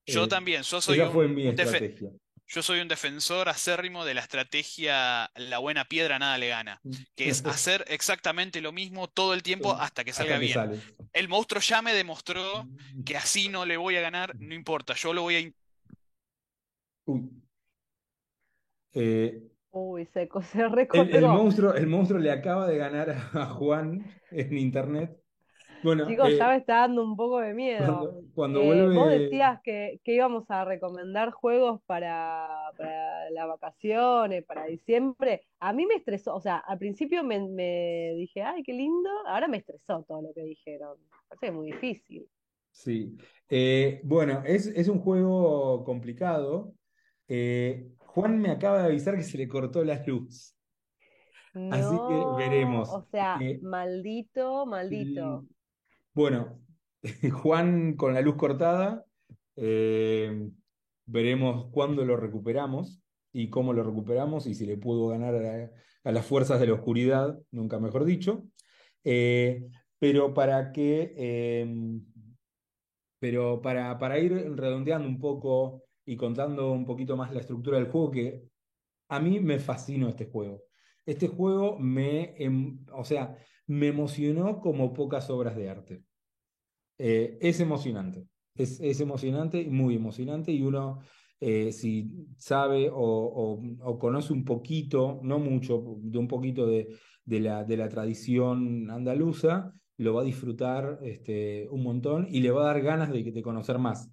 Yo 0.05 0.27
Eh, 0.27 0.27
también, 0.27 0.63
yo 0.63 0.81
soy 0.81 0.97
esa 0.97 1.09
fue 1.09 1.27
un, 1.27 1.35
mi 1.35 1.47
un 1.47 1.51
estrategia. 1.51 2.11
Yo 2.47 2.63
soy 2.63 2.79
un 2.81 2.87
defensor 2.87 3.47
acérrimo 3.49 4.05
de 4.05 4.13
la 4.15 4.21
estrategia 4.21 5.31
la 5.35 5.59
buena 5.59 5.85
piedra 5.85 6.19
nada 6.19 6.37
le 6.37 6.49
gana, 6.49 6.81
que 7.15 7.29
es 7.29 7.45
hacer 7.45 7.85
exactamente 7.87 8.61
lo 8.61 8.71
mismo 8.71 9.07
todo 9.07 9.33
el 9.35 9.43
tiempo 9.43 9.73
hasta 9.75 10.03
que 10.03 10.13
Hasta 10.17 10.23
salga 10.23 10.39
que 10.39 10.47
bien. 10.47 10.49
sale. 10.49 10.81
El 11.13 11.27
monstruo 11.29 11.61
ya 11.61 11.81
me 11.83 11.93
demostró 11.93 12.69
que 13.05 13.17
así 13.17 13.49
no 13.49 13.65
le 13.65 13.77
voy 13.77 13.97
a 13.97 14.01
ganar, 14.01 14.35
no 14.39 14.55
importa, 14.55 14.95
yo 14.95 15.13
lo 15.13 15.23
voy 15.23 15.35
a... 15.37 15.51
Eh, 18.93 19.49
Uy, 19.71 20.05
seco, 20.05 20.41
se 20.43 20.61
el, 20.91 21.09
el 21.15 21.27
monstruo, 21.27 21.73
el 21.75 21.87
monstruo 21.87 22.19
le 22.19 22.31
acaba 22.31 22.67
de 22.67 22.77
ganar 22.77 23.09
a 23.33 23.45
Juan 23.47 24.05
en 24.31 24.57
internet. 24.57 25.21
Bueno, 25.81 26.05
Chicos, 26.05 26.29
eh, 26.29 26.37
ya 26.37 26.49
me 26.49 26.57
está 26.57 26.77
dando 26.81 27.03
un 27.03 27.15
poco 27.15 27.39
de 27.39 27.53
miedo. 27.53 27.85
cuando, 27.85 28.23
cuando 28.33 28.61
Eh, 28.61 28.63
vuelve. 28.63 28.95
vos 28.95 29.09
decías 29.09 29.59
que, 29.63 30.01
que 30.03 30.13
íbamos 30.15 30.49
a 30.49 30.65
recomendar 30.65 31.31
juegos 31.31 31.81
para, 31.85 32.47
para 32.77 33.29
las 33.31 33.47
vacaciones, 33.47 34.43
para 34.45 34.65
diciembre. 34.65 35.43
A 35.59 35.71
mí 35.73 35.85
me 35.85 35.95
estresó, 35.95 36.35
o 36.35 36.41
sea, 36.41 36.57
al 36.57 36.77
principio 36.79 37.23
me, 37.23 37.39
me 37.47 38.13
dije, 38.15 38.41
ay, 38.43 38.63
qué 38.63 38.73
lindo, 38.73 39.09
ahora 39.27 39.47
me 39.47 39.57
estresó 39.57 40.03
todo 40.07 40.21
lo 40.21 40.33
que 40.33 40.41
dijeron. 40.43 40.97
Parece 41.27 41.41
que 41.41 41.47
es 41.47 41.53
muy 41.53 41.67
difícil. 41.71 42.29
Sí. 42.71 43.17
Eh, 43.49 44.01
bueno, 44.03 44.43
es, 44.45 44.67
es 44.67 44.87
un 44.87 44.99
juego 44.99 45.83
complicado. 45.83 46.75
Juan 48.19 48.39
me 48.39 48.51
acaba 48.51 48.79
de 48.79 48.85
avisar 48.85 49.15
que 49.15 49.23
se 49.23 49.37
le 49.37 49.47
cortó 49.47 49.83
la 49.83 50.03
luz. 50.05 50.55
Así 51.53 51.95
que 52.07 52.25
veremos. 52.37 52.89
o 52.89 53.01
sea, 53.11 53.37
Eh, 53.41 53.59
maldito, 53.61 54.65
maldito. 54.65 55.45
y, 55.45 55.55
bueno, 56.13 56.59
Juan 57.43 57.93
con 57.95 58.13
la 58.13 58.21
luz 58.21 58.35
cortada, 58.35 59.05
eh, 59.55 60.49
veremos 61.05 61.67
cuándo 61.71 62.05
lo 62.05 62.17
recuperamos 62.17 63.01
y 63.31 63.49
cómo 63.49 63.73
lo 63.73 63.83
recuperamos 63.83 64.47
y 64.47 64.55
si 64.55 64.65
le 64.65 64.77
puedo 64.77 65.07
ganar 65.07 65.35
a, 65.35 65.39
la- 65.41 65.71
a 66.03 66.11
las 66.11 66.25
fuerzas 66.25 66.59
de 66.59 66.67
la 66.67 66.73
oscuridad, 66.73 67.37
nunca 67.51 67.79
mejor 67.79 68.05
dicho. 68.05 68.43
Eh, 69.03 69.65
pero 69.97 70.33
para 70.33 70.71
que, 70.71 71.13
pero 73.19 73.61
para, 73.61 73.97
para 73.99 74.19
ir 74.19 74.31
redondeando 74.55 75.07
un 75.07 75.19
poco 75.19 75.83
y 76.11 76.17
contando 76.17 76.71
un 76.71 76.85
poquito 76.85 77.15
más 77.15 77.31
la 77.33 77.39
estructura 77.41 77.77
del 77.77 77.89
juego, 77.91 78.11
que 78.11 78.43
a 79.09 79.19
mí 79.19 79.39
me 79.39 79.59
fascinó 79.59 80.09
este 80.09 80.25
juego. 80.25 80.63
Este 81.05 81.27
juego 81.27 81.77
me, 81.79 82.35
em- 82.43 82.85
o 82.93 83.03
sea, 83.05 83.35
me 83.67 83.87
emocionó 83.89 84.59
como 84.61 84.93
pocas 84.93 85.29
obras 85.29 85.55
de 85.55 85.69
arte. 85.69 86.03
Eh, 86.97 87.37
es 87.41 87.59
emocionante, 87.61 88.27
es, 88.55 88.79
es 88.81 88.99
emocionante, 89.01 89.65
muy 89.69 89.95
emocionante, 89.95 90.51
y 90.51 90.61
uno, 90.63 90.99
eh, 91.39 91.71
si 91.71 92.27
sabe 92.37 92.89
o, 92.91 93.61
o- 93.81 93.99
conoce 93.99 94.33
un 94.33 94.43
poquito, 94.45 95.19
no 95.23 95.39
mucho, 95.39 95.97
de 96.01 96.17
un 96.17 96.27
poquito 96.27 96.67
de, 96.67 96.89
de 97.23 97.39
la, 97.39 97.63
de 97.63 97.77
la 97.77 97.87
tradición 97.89 98.89
andaluza, 98.91 99.73
lo 99.97 100.13
va 100.15 100.21
a 100.21 100.25
disfrutar 100.25 100.99
este, 101.03 101.67
un 101.69 101.83
montón 101.83 102.27
y 102.29 102.41
le 102.41 102.51
va 102.51 102.63
a 102.63 102.73
dar 102.73 102.81
ganas 102.81 103.11
de 103.11 103.41
conocer 103.41 103.77
más. 103.79 104.09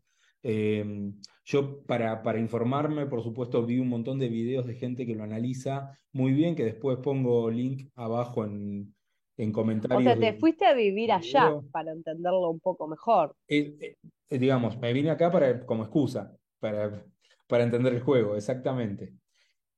Eh, 0.49 1.12
yo, 1.44 1.82
para, 1.84 2.22
para 2.22 2.38
informarme, 2.38 3.07
por 3.07 3.22
supuesto, 3.22 3.64
vi 3.66 3.78
un 3.80 3.88
montón 3.88 4.18
de 4.18 4.28
videos 4.28 4.66
de 4.66 4.74
gente 4.74 5.05
que 5.07 5.14
lo 5.14 5.24
analiza 5.24 5.99
muy 6.12 6.32
bien, 6.32 6.55
que 6.55 6.64
después 6.64 6.99
pongo 6.99 7.51
link 7.51 7.88
abajo 7.97 8.44
en, 8.44 8.94
en 9.36 9.51
O 9.51 9.53
comentarios. 9.53 10.05
sea, 10.05 10.18
te 10.18 10.38
fuiste 10.38 10.64
a 10.66 10.74
vivir 10.74 11.11
allá 11.12 11.49
video. 11.49 11.64
para 11.72 11.92
entenderlo 11.92 12.51
un 12.51 12.61
poco 12.61 12.86
mejor. 12.88 13.34
Eh, 13.49 13.97
eh, 14.30 14.38
digamos, 14.38 14.78
me 14.78 14.92
vine 14.92 15.11
acá 15.11 15.30
para, 15.30 15.64
como 15.66 15.82
excusa, 15.84 16.36
para, 16.61 17.05
para 17.49 17.64
entender 17.64 17.94
el 17.94 18.01
juego, 18.01 18.36
exactamente. 18.36 19.14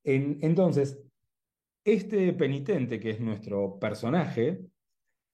En- 0.04 0.38
entonces, 0.42 0.98
este 1.84 2.32
penitente, 2.34 3.00
que 3.00 3.10
es 3.10 3.20
nuestro 3.20 3.78
personaje, 3.78 4.60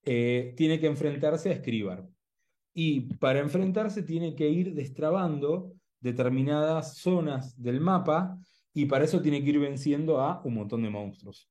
eh, 0.04 0.54
tiene 0.56 0.80
que 0.80 0.86
enfrentarse 0.86 1.50
a 1.50 1.52
Escribar. 1.52 2.08
Y 2.74 3.00
para 3.16 3.38
enfrentarse 3.38 4.02
tiene 4.02 4.34
que 4.34 4.48
ir 4.48 4.74
destrabando 4.74 5.72
determinadas 6.00 6.98
zonas 6.98 7.60
del 7.60 7.80
mapa 7.80 8.36
y 8.74 8.86
para 8.86 9.04
eso 9.04 9.22
tiene 9.22 9.42
que 9.42 9.50
ir 9.50 9.60
venciendo 9.60 10.20
a 10.20 10.42
un 10.44 10.54
montón 10.54 10.82
de 10.82 10.90
monstruos. 10.90 11.48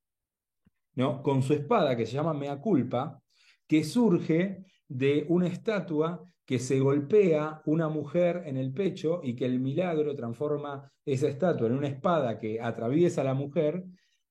¿no? 0.95 1.23
Con 1.23 1.41
su 1.41 1.53
espada 1.53 1.95
que 1.95 2.05
se 2.05 2.13
llama 2.13 2.33
Mea 2.33 2.59
Culpa, 2.59 3.21
que 3.67 3.83
surge 3.83 4.65
de 4.87 5.25
una 5.29 5.47
estatua 5.47 6.21
que 6.45 6.59
se 6.59 6.79
golpea 6.79 7.61
una 7.65 7.87
mujer 7.87 8.43
en 8.45 8.57
el 8.57 8.73
pecho 8.73 9.21
y 9.23 9.35
que 9.35 9.45
el 9.45 9.59
milagro 9.59 10.13
transforma 10.13 10.91
esa 11.05 11.27
estatua 11.27 11.67
en 11.67 11.73
una 11.73 11.87
espada 11.87 12.37
que 12.37 12.61
atraviesa 12.61 13.21
a 13.21 13.25
la 13.25 13.33
mujer 13.33 13.85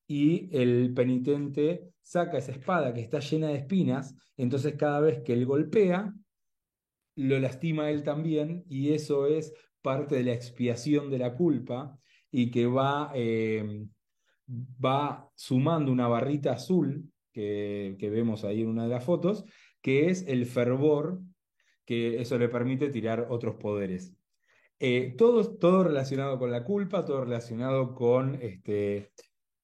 y 0.07 0.55
el 0.55 0.93
penitente 0.93 1.93
saca 2.01 2.37
esa 2.37 2.51
espada 2.51 2.93
que 2.93 3.01
está 3.01 3.19
llena 3.19 3.47
de 3.47 3.55
espinas, 3.55 4.15
entonces 4.37 4.75
cada 4.75 4.99
vez 4.99 5.21
que 5.23 5.33
él 5.33 5.45
golpea, 5.45 6.13
lo 7.15 7.39
lastima 7.39 7.89
él 7.89 8.03
también 8.03 8.63
y 8.67 8.93
eso 8.93 9.27
es 9.27 9.53
parte 9.81 10.15
de 10.15 10.23
la 10.23 10.33
expiación 10.33 11.09
de 11.09 11.19
la 11.19 11.35
culpa 11.35 11.97
y 12.31 12.49
que 12.49 12.65
va, 12.65 13.11
eh, 13.13 13.85
va 14.83 15.29
sumando 15.35 15.91
una 15.91 16.07
barrita 16.07 16.53
azul 16.53 17.11
que, 17.31 17.95
que 17.99 18.09
vemos 18.09 18.43
ahí 18.43 18.61
en 18.61 18.69
una 18.69 18.83
de 18.83 18.89
las 18.89 19.03
fotos, 19.03 19.45
que 19.81 20.09
es 20.09 20.25
el 20.27 20.45
fervor, 20.45 21.19
que 21.85 22.21
eso 22.21 22.37
le 22.37 22.49
permite 22.49 22.89
tirar 22.89 23.27
otros 23.29 23.55
poderes. 23.55 24.15
Eh, 24.79 25.15
todo, 25.17 25.55
todo 25.57 25.83
relacionado 25.85 26.37
con 26.37 26.51
la 26.51 26.63
culpa, 26.63 27.05
todo 27.05 27.23
relacionado 27.23 27.93
con, 27.95 28.35
este, 28.41 29.11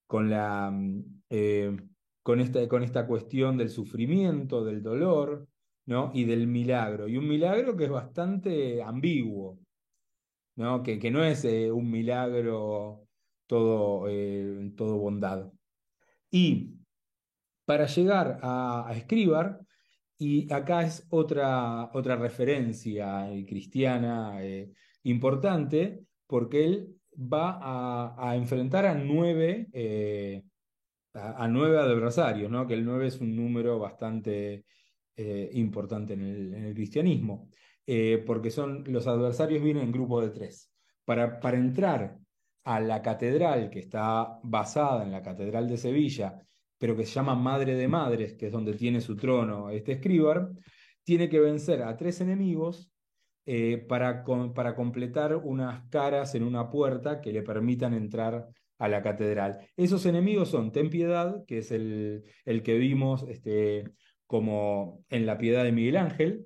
con, 0.08 0.30
la, 0.30 0.72
mm, 0.72 1.04
eh, 1.30 1.78
con, 2.24 2.40
esta, 2.40 2.68
con 2.68 2.84
esta 2.84 3.06
cuestión 3.06 3.58
del 3.58 3.70
sufrimiento, 3.70 4.64
del 4.64 4.82
dolor, 4.82 5.48
¿no? 5.90 6.12
y 6.14 6.26
del 6.26 6.46
milagro. 6.48 7.08
Y 7.08 7.18
un 7.18 7.28
milagro 7.28 7.76
que 7.76 7.86
es 7.86 7.90
bastante 7.90 8.84
ambiguo, 8.84 9.60
¿no? 10.56 10.84
Que, 10.84 11.00
que 11.00 11.10
no 11.10 11.24
es 11.24 11.44
eh, 11.46 11.72
un 11.72 11.90
milagro 11.90 13.08
todo, 13.48 14.06
eh, 14.08 14.72
todo 14.78 15.00
bondad. 15.00 15.52
Y 16.30 16.76
para 17.66 17.88
llegar 17.88 18.40
a, 18.44 18.88
a 18.88 18.96
Escribar, 18.96 19.62
y 20.20 20.52
acá 20.54 20.84
es 20.84 21.08
otra, 21.10 21.90
otra 21.94 22.18
referencia 22.18 23.32
eh, 23.32 23.46
cristiana 23.48 24.40
importante, 25.04 26.04
porque 26.28 26.66
él 26.66 26.96
va 27.18 27.58
a, 28.16 28.36
enfrentar 28.36 28.86
a 28.86 28.94
nueve, 28.94 29.68
a, 31.16 31.44
a 31.44 31.48
nueve 31.48 31.80
adversarios, 31.80 32.52
¿no? 32.52 32.68
Que 32.68 32.76
el 32.76 32.86
nueve 32.86 33.08
es 33.08 33.20
un 33.20 33.36
número 33.36 33.80
bastante 33.80 34.66
eh, 35.22 35.50
importante 35.54 36.14
en 36.14 36.22
el, 36.22 36.74
cristianismo, 36.74 37.50
eh, 37.86 38.24
porque 38.26 38.52
son, 38.52 38.84
los 38.88 39.06
adversarios 39.06 39.62
vienen 39.62 39.84
en 39.84 39.92
grupos 39.92 40.24
de 40.24 40.30
tres. 40.32 40.72
Para, 41.04 41.40
para 41.42 41.58
entrar 41.58 42.18
a 42.64 42.80
la 42.80 43.02
catedral 43.02 43.70
que 43.70 43.80
está 43.80 44.40
basada 44.44 45.04
en 45.04 45.12
la 45.12 45.22
Catedral 45.22 45.68
de 45.68 45.78
Sevilla, 45.78 46.40
pero 46.78 46.96
que 46.96 47.06
se 47.06 47.14
llama 47.16 47.36
Madre 47.36 47.76
de 47.76 47.88
Madres, 47.88 48.36
que 48.36 48.46
es 48.48 48.52
donde 48.52 48.74
tiene 48.74 49.02
su 49.02 49.16
trono 49.18 49.70
este 49.70 49.94
escribar, 49.94 50.52
tiene 51.04 51.28
que 51.28 51.40
vencer 51.40 51.82
a 51.84 51.98
tres 51.98 52.22
enemigos 52.22 52.92
eh, 53.46 53.78
para, 53.90 54.24
con- 54.24 54.54
para 54.54 54.76
completar 54.76 55.36
unas 55.36 55.90
caras 55.90 56.36
en 56.36 56.44
una 56.44 56.70
puerta 56.70 57.20
que 57.20 57.34
le 57.34 57.42
permitan 57.42 57.94
entrar 57.94 58.48
a 58.78 58.88
la 58.88 59.02
catedral. 59.02 59.58
Esos 59.76 60.06
enemigos 60.06 60.50
son 60.50 60.72
Ten 60.72 60.90
Piedad, 60.90 61.44
que 61.46 61.58
es 61.58 61.72
el, 61.72 62.24
el 62.46 62.62
que 62.64 62.78
vimos 62.78 63.26
este, 63.28 63.84
como 64.30 65.04
en 65.10 65.26
la 65.26 65.40
Piedad 65.40 65.64
de 65.64 65.72
Miguel 65.72 65.98
Ángel, 65.98 66.46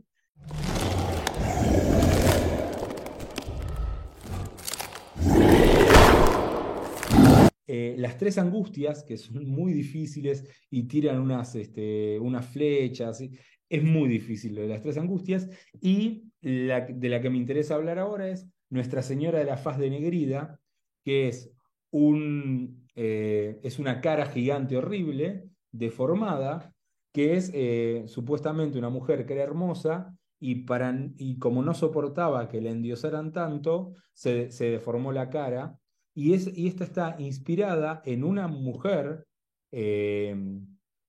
Eh, 7.66 7.96
las 7.98 8.18
tres 8.18 8.38
angustias, 8.38 9.04
que 9.04 9.18
son 9.18 9.48
muy 9.48 9.74
difíciles 9.74 10.48
y 10.70 10.84
tiran 10.84 11.20
unas, 11.20 11.56
este, 11.56 12.20
unas 12.20 12.46
flechas, 12.46 13.24
es 13.68 13.84
muy 13.84 14.08
difícil 14.08 14.54
lo 14.56 14.62
de 14.62 14.68
las 14.68 14.82
tres 14.82 14.98
angustias. 14.98 15.50
Y 15.82 16.26
la, 16.42 16.82
de 16.82 17.10
la 17.10 17.22
que 17.22 17.30
me 17.30 17.38
interesa 17.38 17.76
hablar 17.76 18.00
ahora 18.00 18.30
es 18.30 18.48
Nuestra 18.70 19.02
Señora 19.02 19.40
de 19.40 19.46
la 19.46 19.58
Faz 19.58 19.78
de 19.80 19.90
Negrida, 19.90 20.60
que 21.04 21.28
es, 21.30 21.52
un, 21.90 22.88
eh, 22.96 23.60
es 23.64 23.80
una 23.80 24.02
cara 24.02 24.26
gigante 24.28 24.78
horrible, 24.78 25.46
deformada, 25.72 26.73
que 27.14 27.36
es 27.38 27.52
eh, 27.54 28.04
supuestamente 28.08 28.78
una 28.78 28.90
mujer 28.90 29.26
que 29.26 29.34
era 29.34 29.44
hermosa. 29.44 30.18
Y, 30.40 30.56
para, 30.66 30.94
y 31.18 31.40
como 31.40 31.64
no 31.64 31.74
soportaba 31.74 32.50
que 32.50 32.60
la 32.60 32.72
endiosaran 32.72 33.32
tanto, 33.32 33.94
se, 34.12 34.52
se 34.52 34.66
deformó 34.72 35.14
la 35.14 35.30
cara 35.30 35.80
y, 36.14 36.34
es, 36.34 36.56
y 36.56 36.68
esta 36.68 36.84
está 36.84 37.16
inspirada 37.20 38.02
en 38.06 38.24
una 38.24 38.48
mujer 38.48 39.26
eh, 39.72 40.36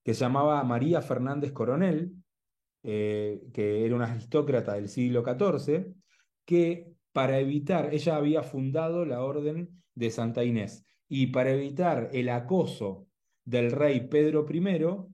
que 0.02 0.14
se 0.14 0.20
llamaba 0.20 0.62
María 0.64 1.02
Fernández 1.02 1.52
Coronel, 1.52 2.12
eh, 2.82 3.42
que 3.52 3.84
era 3.84 3.94
una 3.94 4.06
aristócrata 4.06 4.74
del 4.74 4.88
siglo 4.88 5.22
XIV, 5.22 5.94
que 6.44 6.92
para 7.12 7.38
evitar, 7.38 7.92
ella 7.94 8.16
había 8.16 8.42
fundado 8.42 9.04
la 9.04 9.22
Orden 9.22 9.82
de 9.94 10.10
Santa 10.10 10.44
Inés, 10.44 10.84
y 11.08 11.28
para 11.28 11.52
evitar 11.52 12.10
el 12.12 12.28
acoso 12.28 13.06
del 13.44 13.70
rey 13.70 14.08
Pedro 14.08 14.46
I, 14.50 15.13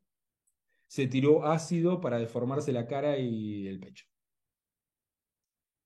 se 0.90 1.06
tiró 1.06 1.46
ácido 1.46 2.00
para 2.00 2.18
deformarse 2.18 2.72
la 2.72 2.88
cara 2.88 3.16
y 3.16 3.68
el 3.68 3.78
pecho. 3.78 4.06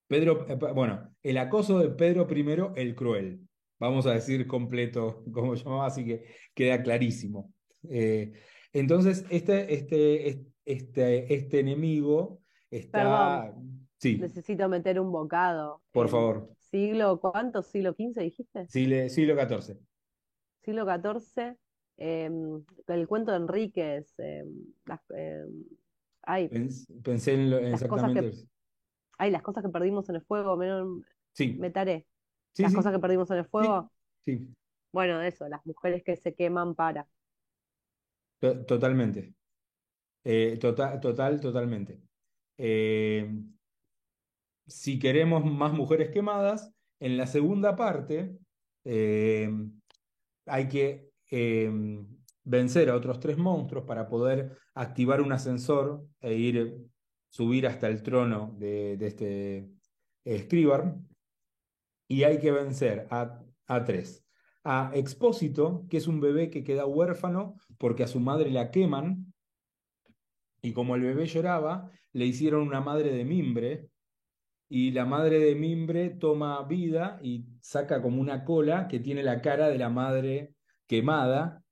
Pedro, 0.07 0.47
eh, 0.49 0.55
bueno, 0.55 1.15
el 1.23 1.37
acoso 1.37 1.79
de 1.79 1.91
Pedro 1.91 2.27
I 2.31 2.81
el 2.81 2.95
Cruel 2.95 3.47
vamos 3.79 4.07
a 4.07 4.15
decir 4.15 4.47
completo 4.47 5.23
como 5.33 5.55
llamaba, 5.55 5.87
así 5.87 6.07
que 6.07 6.25
queda 6.55 6.83
clarísimo. 6.83 7.53
Eh, 7.91 8.33
entonces, 8.73 9.27
este, 9.29 9.75
este, 9.75 10.47
este, 10.65 11.35
este 11.35 11.61
enemigo 11.61 12.41
está... 12.71 13.55
Sí, 13.99 14.17
Necesito 14.17 14.71
meter 14.71 14.99
un 14.99 15.13
bocado. 15.13 15.83
por 15.93 16.09
favor. 16.09 16.51
Siglo, 16.59 17.21
¿cuánto? 17.21 17.63
¿Siglo 17.63 17.93
XV 17.93 18.21
dijiste? 18.23 18.67
Siglo, 18.69 19.09
siglo 19.11 19.35
XIV. 19.35 19.79
Siglo 20.63 20.87
XIV. 20.87 21.57
Em, 21.97 22.65
el 22.89 23.09
cuento 23.09 23.31
de 23.33 23.39
Enríquez. 23.39 24.15
em, 24.19 24.49
las, 24.87 25.01
em, 25.11 25.65
ay, 26.23 26.49
Pens- 26.49 26.87
Pensé 27.03 27.35
en 27.35 27.51
lo- 27.51 27.61
Las 27.61 27.85
cosas 27.85 28.13
que- 28.13 28.33
ay, 29.19 29.31
las 29.31 29.43
cosas 29.43 29.63
que 29.65 29.71
perdimos 29.71 30.09
en 30.09 30.17
el 30.17 30.23
fuego. 30.23 30.57
Me, 30.57 30.69
Sí, 31.33 31.59
me 31.59 31.71
taré. 31.71 32.07
sí, 32.55 32.63
Las 32.63 32.73
sí, 32.73 32.77
cosas 32.77 32.93
que 32.93 32.99
perdimos 33.01 33.31
en 33.31 33.39
el 33.39 33.45
fuego. 33.47 33.91
sí, 34.25 34.55
Bueno, 34.93 35.21
eso, 35.21 35.47
las 35.49 35.65
mujeres 35.67 36.03
que 36.05 36.17
se 36.17 36.35
queman 36.35 36.75
para. 36.75 37.07
to- 38.41 38.65
totalmente. 38.67 39.35
Eh, 40.25 40.59
tota- 40.61 41.01
total, 41.01 41.41
totalmente. 41.41 42.01
Eh, 42.59 43.29
si 44.67 44.99
queremos 44.99 45.45
más 45.45 45.73
mujeres 45.73 46.11
quemadas, 46.11 46.73
en 47.01 47.17
la 47.17 47.27
segunda 47.27 47.77
parte 47.77 48.39
eh, 48.85 49.51
hay 50.47 50.69
que 50.69 51.04
eh, 51.31 51.71
vencer 52.45 52.91
a 52.91 52.95
otros 52.95 53.19
tres 53.19 53.37
monstruos 53.39 53.85
para 53.85 54.09
poder 54.09 54.57
activar 54.75 55.21
un 55.21 55.33
ascensor 55.33 56.07
e 56.21 56.35
ir, 56.35 56.77
subir 57.31 57.67
hasta 57.67 57.89
el 57.89 58.03
trono 58.03 58.55
de, 58.59 58.95
este 59.01 59.71
Scribar. 60.27 60.97
Y 62.07 62.23
hay 62.23 62.39
que 62.39 62.53
vencer 62.53 63.07
a, 63.11 63.43
a 63.67 63.85
tres. 63.85 64.25
A 64.63 64.93
Expósito, 64.95 65.87
que 65.91 65.97
es 65.97 66.07
un 66.07 66.21
bebé 66.21 66.51
que 66.51 66.65
queda 66.65 66.87
huérfano 66.87 67.57
porque 67.79 68.05
a 68.05 68.09
su 68.09 68.21
madre 68.21 68.51
la 68.51 68.71
queman. 68.71 69.33
Y 70.63 70.73
como 70.73 70.95
el 70.95 71.03
bebé 71.03 71.27
lloraba, 71.27 71.91
le 72.13 72.27
hicieron 72.27 72.63
una 72.63 72.81
madre 72.81 73.13
de 73.13 73.25
mimbre. 73.25 73.89
Y 74.69 74.93
la 74.93 75.05
madre 75.05 75.39
de 75.39 75.55
mimbre 75.55 76.11
toma 76.11 76.63
vida 76.65 77.21
y 77.23 77.47
saca 77.61 78.01
como 78.01 78.21
una 78.21 78.45
cola 78.45 78.89
que 78.89 78.99
tiene 78.99 79.23
la 79.23 79.43
cara 79.43 79.69
de 79.69 79.79
la 79.79 79.91
madre 79.91 80.54
quemada. 80.87 81.63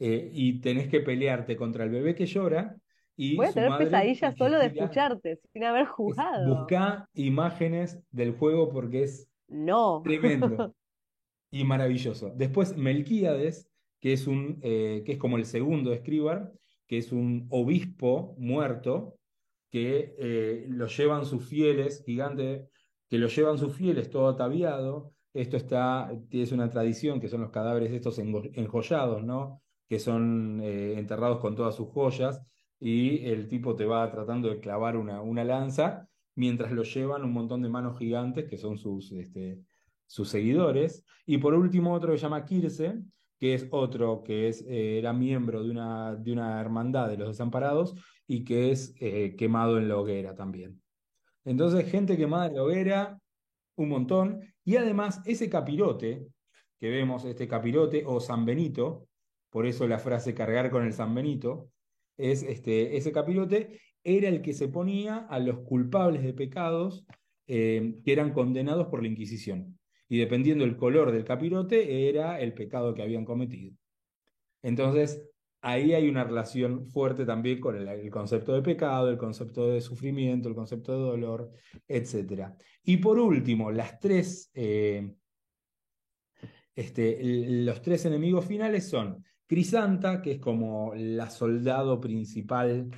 eh, 0.00 0.30
y 0.32 0.60
tenés 0.60 0.88
que 0.88 1.00
pelearte 1.00 1.56
contra 1.56 1.84
el 1.84 1.90
bebé 1.90 2.14
que 2.14 2.26
llora. 2.26 2.76
Y 3.16 3.36
Voy 3.36 3.46
a 3.46 3.48
su 3.48 3.54
tener 3.54 3.70
madre 3.70 3.86
pesadillas 3.86 4.36
solo 4.36 4.58
de 4.58 4.66
escucharte, 4.66 5.40
sin 5.52 5.64
haber 5.64 5.86
jugado. 5.86 6.44
Buscá 6.60 7.08
imágenes 7.14 7.98
del 8.10 8.32
juego 8.36 8.68
porque 8.70 9.02
es 9.04 9.28
No. 9.48 10.02
tremendo 10.04 10.56
y 11.50 11.64
maravilloso. 11.64 12.32
Después 12.36 12.76
Melquíades, 12.76 13.68
que 14.00 14.12
es 14.12 14.26
un 14.26 14.58
eh, 14.62 15.02
que 15.06 15.12
es 15.12 15.18
como 15.18 15.36
el 15.38 15.46
segundo 15.46 15.92
escribar, 15.92 16.52
que 16.86 16.98
es 16.98 17.12
un 17.12 17.46
obispo 17.50 18.34
muerto 18.38 19.18
que 19.70 20.14
eh, 20.18 20.66
lo 20.68 20.86
llevan 20.86 21.26
sus 21.26 21.46
fieles, 21.48 22.02
gigante, 22.04 22.68
que 23.08 23.18
lo 23.18 23.28
llevan 23.28 23.58
sus 23.58 23.74
fieles 23.76 24.10
todo 24.10 24.28
ataviado. 24.28 25.14
Esto 25.38 25.56
está, 25.56 26.10
es 26.30 26.50
una 26.50 26.68
tradición 26.68 27.20
que 27.20 27.28
son 27.28 27.42
los 27.42 27.50
cadáveres 27.50 27.92
estos 27.92 28.18
enjollados, 28.18 29.22
¿no? 29.22 29.62
Que 29.88 30.00
son 30.00 30.60
eh, 30.60 30.98
enterrados 30.98 31.38
con 31.38 31.54
todas 31.54 31.76
sus 31.76 31.88
joyas 31.90 32.42
y 32.80 33.24
el 33.24 33.46
tipo 33.46 33.76
te 33.76 33.84
va 33.84 34.10
tratando 34.10 34.48
de 34.48 34.58
clavar 34.58 34.96
una, 34.96 35.22
una 35.22 35.44
lanza 35.44 36.08
mientras 36.34 36.72
lo 36.72 36.82
llevan 36.82 37.22
un 37.24 37.32
montón 37.32 37.62
de 37.62 37.68
manos 37.68 37.98
gigantes 37.98 38.48
que 38.48 38.58
son 38.58 38.78
sus, 38.78 39.12
este, 39.12 39.60
sus 40.06 40.28
seguidores. 40.28 41.04
Y 41.24 41.38
por 41.38 41.54
último 41.54 41.94
otro 41.94 42.10
que 42.10 42.18
se 42.18 42.22
llama 42.22 42.44
Kirse, 42.44 43.00
que 43.38 43.54
es 43.54 43.68
otro 43.70 44.24
que 44.24 44.48
es, 44.48 44.62
eh, 44.62 44.98
era 44.98 45.12
miembro 45.12 45.62
de 45.62 45.70
una, 45.70 46.16
de 46.16 46.32
una 46.32 46.60
hermandad 46.60 47.08
de 47.08 47.16
los 47.16 47.28
desamparados 47.28 47.94
y 48.26 48.44
que 48.44 48.72
es 48.72 48.92
eh, 49.00 49.36
quemado 49.36 49.78
en 49.78 49.88
la 49.88 49.98
hoguera 49.98 50.34
también. 50.34 50.82
Entonces, 51.44 51.88
gente 51.88 52.16
quemada 52.16 52.46
en 52.46 52.56
la 52.56 52.62
hoguera, 52.64 53.20
un 53.76 53.88
montón. 53.88 54.40
Y 54.68 54.76
además, 54.76 55.22
ese 55.24 55.48
capirote 55.48 56.26
que 56.78 56.90
vemos, 56.90 57.24
este 57.24 57.48
capirote 57.48 58.04
o 58.04 58.20
San 58.20 58.44
Benito, 58.44 59.08
por 59.48 59.64
eso 59.64 59.88
la 59.88 59.98
frase 59.98 60.34
cargar 60.34 60.70
con 60.70 60.84
el 60.84 60.92
San 60.92 61.14
Benito, 61.14 61.70
es 62.18 62.42
este, 62.42 62.98
ese 62.98 63.10
capirote 63.10 63.80
era 64.04 64.28
el 64.28 64.42
que 64.42 64.52
se 64.52 64.68
ponía 64.68 65.26
a 65.30 65.38
los 65.38 65.60
culpables 65.60 66.22
de 66.22 66.34
pecados 66.34 67.06
eh, 67.46 67.94
que 68.04 68.12
eran 68.12 68.34
condenados 68.34 68.88
por 68.88 69.00
la 69.00 69.08
Inquisición. 69.08 69.78
Y 70.06 70.18
dependiendo 70.18 70.66
del 70.66 70.76
color 70.76 71.12
del 71.12 71.24
capirote, 71.24 72.06
era 72.10 72.38
el 72.38 72.52
pecado 72.52 72.92
que 72.92 73.00
habían 73.00 73.24
cometido. 73.24 73.74
Entonces, 74.60 75.26
ahí 75.60 75.92
hay 75.92 76.08
una 76.08 76.24
relación 76.24 76.86
fuerte 76.86 77.24
también 77.24 77.60
con 77.60 77.76
el, 77.76 78.10
concepto 78.10 78.54
de 78.54 78.62
pecado, 78.62 79.10
el 79.10 79.18
concepto 79.18 79.68
de 79.68 79.80
sufrimiento, 79.80 80.48
el 80.48 80.54
concepto 80.54 80.92
de 80.92 80.98
dolor, 80.98 81.50
etc. 81.86 82.52
Y 82.84 82.98
por 82.98 83.18
último, 83.18 83.70
las 83.70 83.98
tres, 83.98 84.50
eh, 84.54 85.14
este, 86.74 87.18
los 87.22 87.82
tres 87.82 88.04
enemigos 88.04 88.44
finales 88.44 88.88
son 88.88 89.24
Crisanta, 89.46 90.20
que 90.22 90.32
es 90.32 90.38
como 90.40 90.92
la 90.94 91.30
soldado 91.30 92.00
principal 92.00 92.90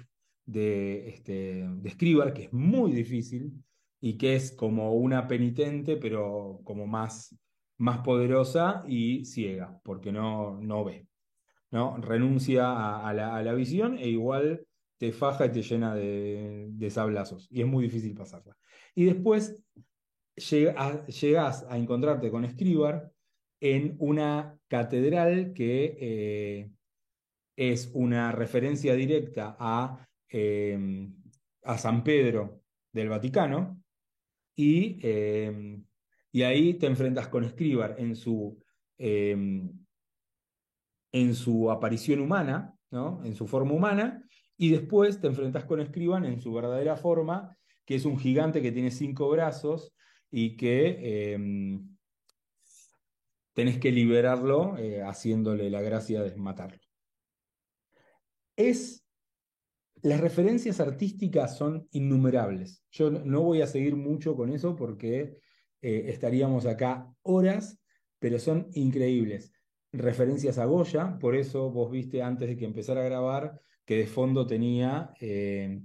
de, 0.44 1.08
este, 1.08 1.66
de 1.68 2.32
que 2.34 2.42
es 2.44 2.52
muy 2.52 2.92
difícil 2.92 3.52
y 4.00 4.18
que 4.18 4.34
es 4.34 4.52
como 4.52 4.94
una 4.94 5.28
penitente, 5.28 5.96
pero 5.96 6.61
como 6.64 6.86
más, 6.86 7.36
más 7.78 7.98
poderosa 7.98 8.82
y 8.88 9.24
ciega, 9.24 9.80
porque 9.84 10.11
no, 10.11 10.61
no 10.61 10.84
ve. 10.84 11.09
¿No? 11.70 11.96
Renuncia 11.98 13.06
a, 13.06 13.12
la, 13.14 13.36
a 13.36 13.42
la 13.42 13.52
visión 13.54 13.98
e 13.98 14.08
igual 14.08 14.66
te 14.98 15.12
faja 15.12 15.46
y 15.46 15.52
te 15.52 15.62
llena 15.62 15.94
de, 15.94 16.68
sablazos. 16.90 17.48
Y 17.50 17.62
es 17.62 17.66
muy 17.66 17.84
difícil 17.84 18.14
pasarla. 18.14 18.56
Y 18.94 19.04
después 19.06 19.62
llega- 20.36 20.74
a- 20.76 21.06
encontrarte 21.78 22.30
con 22.30 22.44
Escribar 22.44 23.10
en 23.60 23.96
una 23.98 24.58
catedral 24.68 25.52
que 25.54 25.96
eh, 26.00 26.70
es 27.56 27.90
una 27.94 28.32
referencia 28.32 28.94
directa 28.94 29.56
a, 29.58 30.06
eh, 30.28 31.08
a 31.62 31.78
San 31.78 32.04
Pedro 32.04 32.62
del 32.92 33.08
Vaticano. 33.08 33.82
Y, 34.56 34.98
eh, 35.02 35.80
y 36.32 36.42
ahí 36.42 36.74
te 36.74 36.86
enfrentas 36.86 37.28
con 37.28 37.44
Escribar 37.44 37.96
en 37.98 38.14
su, 38.16 38.62
eh, 38.98 39.36
en 41.12 41.34
su 41.34 41.70
aparición 41.70 42.20
humana, 42.20 42.74
¿no? 42.90 43.24
en 43.24 43.34
su 43.34 43.46
forma 43.46 43.72
humana, 43.72 44.24
y 44.56 44.70
después 44.70 45.20
te 45.20 45.26
enfrentas 45.26 45.64
con 45.64 45.80
Escriban 45.80 46.24
en 46.24 46.40
su 46.40 46.52
verdadera 46.52 46.96
forma, 46.96 47.56
que 47.84 47.94
es 47.96 48.04
un 48.04 48.18
gigante 48.18 48.62
que 48.62 48.72
tiene 48.72 48.90
cinco 48.90 49.28
brazos 49.30 49.94
y 50.30 50.56
que 50.56 50.96
eh, 51.00 51.38
tenés 53.54 53.78
que 53.78 53.90
liberarlo 53.92 54.76
eh, 54.78 55.02
haciéndole 55.02 55.70
la 55.70 55.80
gracia 55.82 56.22
de 56.22 56.36
matarlo. 56.36 56.78
Es, 58.56 59.04
las 60.02 60.20
referencias 60.20 60.80
artísticas 60.80 61.56
son 61.56 61.88
innumerables. 61.92 62.84
Yo 62.90 63.11
no- 63.11 63.24
no 63.24 63.42
voy 63.42 63.62
a 63.62 63.66
seguir 63.66 63.96
mucho 63.96 64.36
con 64.36 64.50
eso 64.50 64.76
porque 64.76 65.38
eh, 65.82 66.04
estaríamos 66.08 66.66
acá 66.66 67.12
horas, 67.22 67.80
pero 68.18 68.38
son 68.38 68.68
increíbles 68.74 69.52
referencias 69.93 70.59
a 70.59 70.66
Goya, 70.66 71.18
por 71.18 71.34
eso 71.34 71.70
vos 71.70 71.91
viste 71.91 72.22
antes 72.22 72.49
de 72.49 72.57
que 72.57 72.64
empezara 72.64 73.01
a 73.01 73.05
grabar 73.05 73.61
que 73.84 73.97
de 73.97 74.07
fondo 74.07 74.47
tenía 74.47 75.12
eh, 75.20 75.80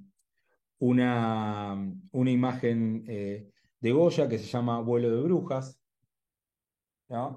una, 0.80 1.76
una 2.12 2.32
imagen 2.32 3.04
eh, 3.08 3.50
de 3.80 3.92
Goya 3.92 4.30
que 4.30 4.38
se 4.38 4.46
llama 4.46 4.80
Vuelo 4.82 5.10
de 5.10 5.22
Brujas. 5.24 5.80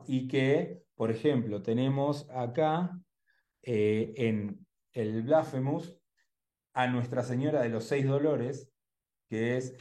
Y 0.06 0.28
que, 0.28 0.82
por 0.94 1.10
ejemplo, 1.10 1.62
tenemos 1.62 2.28
acá 2.30 2.98
eh, 3.62 4.14
en 4.16 4.66
el 4.92 5.22
Blasphemous 5.22 5.94
a 6.72 6.86
Nuestra 6.86 7.22
Señora 7.22 7.62
de 7.62 7.68
los 7.68 7.84
Seis 7.84 8.06
Dolores, 8.06 8.70
que 9.28 9.58
es 9.58 9.76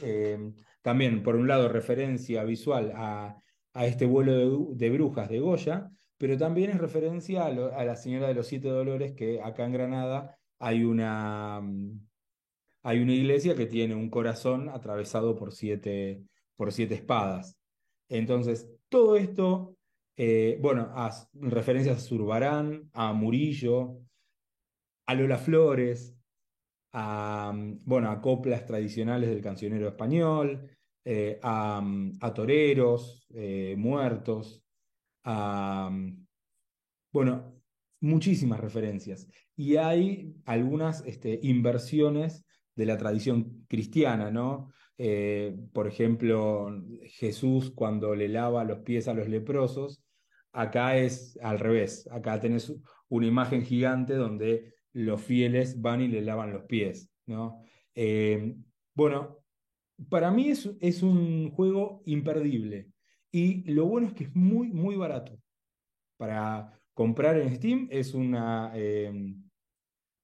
también, 0.82 1.22
por 1.22 1.36
un 1.36 1.48
lado, 1.48 1.68
referencia 1.68 2.44
visual 2.44 2.92
a, 2.94 3.42
a 3.72 3.86
este 3.86 4.04
vuelo 4.04 4.74
de 4.74 4.90
brujas 4.90 5.28
de 5.28 5.40
Goya, 5.40 5.90
pero 6.18 6.36
también 6.36 6.70
es 6.70 6.78
referencia 6.78 7.46
a, 7.46 7.50
la 7.84 7.96
Señora 7.96 8.28
de 8.28 8.34
los 8.34 8.48
Siete 8.48 8.68
Dolores, 8.68 9.12
que 9.12 9.40
acá 9.40 9.64
en 9.64 9.72
Granada 9.72 10.38
hay 10.58 10.84
una, 10.84 11.60
mm, 11.60 12.00
hay 12.82 13.00
una 13.00 13.12
iglesia 13.12 13.54
que 13.54 13.66
tiene 13.66 13.94
un 13.94 14.10
corazón 14.10 14.68
atravesado 14.68 15.36
por 15.36 15.52
siete, 15.52 16.24
por 16.56 16.72
siete 16.72 16.94
espadas. 16.94 17.56
Entonces, 18.08 18.68
todo 18.88 19.16
esto, 19.16 19.76
eh, 20.16 20.58
bueno, 20.60 20.90
a 20.94 21.10
referencias 21.34 21.98
a 21.98 22.00
Zurbarán, 22.00 22.90
a 22.92 23.12
Murillo, 23.12 24.00
a 25.06 25.14
Lola 25.14 25.38
Flores, 25.38 26.16
a, 26.92 27.52
mm, 27.54 27.80
bueno, 27.84 28.10
a 28.10 28.20
coplas 28.20 28.66
tradicionales 28.66 29.28
del 29.30 29.42
cancionero 29.42 29.88
español, 29.88 30.68
eh, 31.04 31.38
a, 31.42 31.80
mm, 31.80 32.18
a 32.20 32.34
toreros, 32.34 33.26
eh, 33.34 33.74
muertos, 33.78 34.64
bueno, 37.12 37.60
muchísimas 38.00 38.60
referencias. 38.60 39.28
Y 39.56 39.76
hay 39.76 40.34
algunas 40.44 41.04
este, 41.06 41.38
inversiones 41.42 42.44
de 42.74 42.86
la 42.86 42.96
tradición 42.96 43.66
cristiana, 43.68 44.30
¿no? 44.30 44.72
Eh, 44.98 45.56
por 45.72 45.86
ejemplo, 45.86 46.70
Jesús 47.04 47.70
cuando 47.74 48.14
le 48.14 48.28
lava 48.28 48.64
los 48.64 48.80
pies 48.80 49.08
a 49.08 49.14
los 49.14 49.28
leprosos, 49.28 50.02
acá 50.52 50.96
es 50.96 51.38
al 51.42 51.58
revés, 51.58 52.08
acá 52.10 52.40
tenés 52.40 52.72
una 53.08 53.26
imagen 53.26 53.62
gigante 53.64 54.14
donde 54.14 54.74
los 54.92 55.20
fieles 55.20 55.80
van 55.80 56.00
y 56.00 56.08
le 56.08 56.22
lavan 56.22 56.52
los 56.52 56.64
pies, 56.64 57.10
¿no? 57.26 57.62
Eh, 57.94 58.56
bueno, 58.94 59.38
para 60.08 60.30
mí 60.30 60.48
es, 60.48 60.70
es 60.80 61.02
un 61.02 61.50
juego 61.50 62.02
imperdible 62.06 62.88
y 63.32 63.70
lo 63.72 63.86
bueno 63.86 64.08
es 64.08 64.14
que 64.14 64.24
es 64.24 64.34
muy, 64.34 64.68
muy 64.68 64.96
barato. 64.96 65.38
Para 66.16 66.72
comprar 66.94 67.38
en 67.38 67.54
Steam 67.54 67.88
es 67.90 68.14
una... 68.14 68.72
eh, 68.74 69.34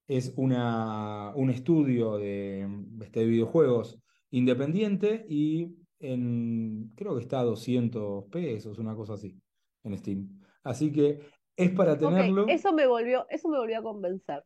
es 0.07 0.33
una, 0.37 1.33
un 1.35 1.51
estudio 1.51 2.19
de, 2.19 2.69
este, 3.01 3.25
videojuegos 3.25 3.99
independiente 4.31 5.25
y 5.29 5.77
en, 6.01 6.93
creo 6.95 7.15
que 7.15 7.23
está 7.23 7.41
a 7.41 7.45
200 7.45 8.25
pesos, 8.27 8.79
una 8.79 8.95
cosa 8.95 9.15
así, 9.15 9.41
en 9.85 9.97
Steam. 9.97 10.41
Así 10.63 10.93
que 10.93 11.21
es 11.57 11.71
para 11.71 11.99
tenerlo, 11.99 12.47
eso 12.49 12.73
me 12.73 12.87
volvió, 12.87 13.27
eso 13.31 13.49
me 13.49 13.59
volvió 13.59 13.79
a 13.79 13.83
convencer. 13.83 14.45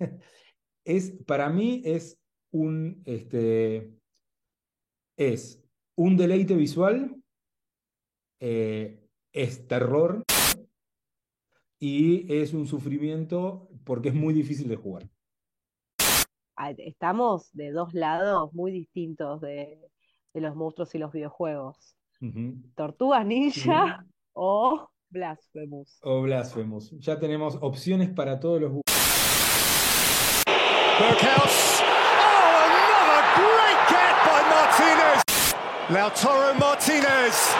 es, 0.84 1.12
para 1.26 1.48
mí 1.50 1.82
es 1.84 2.18
un, 2.50 3.02
este, 3.04 3.92
es 5.16 5.62
un 5.96 6.16
deleite 6.16 6.56
visual, 6.56 7.14
eh, 8.40 9.08
es 9.32 9.66
terror 9.68 10.24
y 11.78 12.32
es 12.32 12.52
un 12.54 12.66
sufrimiento 12.66 13.68
porque 13.84 14.08
es 14.08 14.14
muy 14.14 14.34
difícil 14.34 14.68
de 14.68 14.76
jugar. 14.76 15.08
Ah, 16.56 16.72
Estamos 16.76 17.50
de 17.52 17.70
dos 17.70 17.94
lados 17.94 18.52
muy 18.52 18.72
distintos 18.72 19.40
de, 19.40 19.78
de 20.34 20.40
los 20.40 20.56
monstruos 20.56 20.92
y 20.94 20.98
los 20.98 21.12
videojuegos. 21.12 21.94
Ujú. 22.20 22.54
¿Tortugas 22.74 23.22
Sí. 23.22 23.28
Ninja 23.28 24.04
o 24.32 24.90
Blasphemous? 25.10 25.98
O 26.02 26.22
Blasphemous. 26.22 26.90
Ya 26.98 27.18
tenemos 27.18 27.56
opciones 27.60 28.10
para 28.10 28.40
todos 28.40 28.60
los. 28.60 28.72
Berghaus. 30.98 31.80
Oh, 31.80 32.58
another 32.66 33.22
great 33.38 33.80
get 33.88 34.14
by 34.26 34.42
Martinez. 34.50 35.22
Lautaro 35.90 36.54
Martinez. 36.58 37.54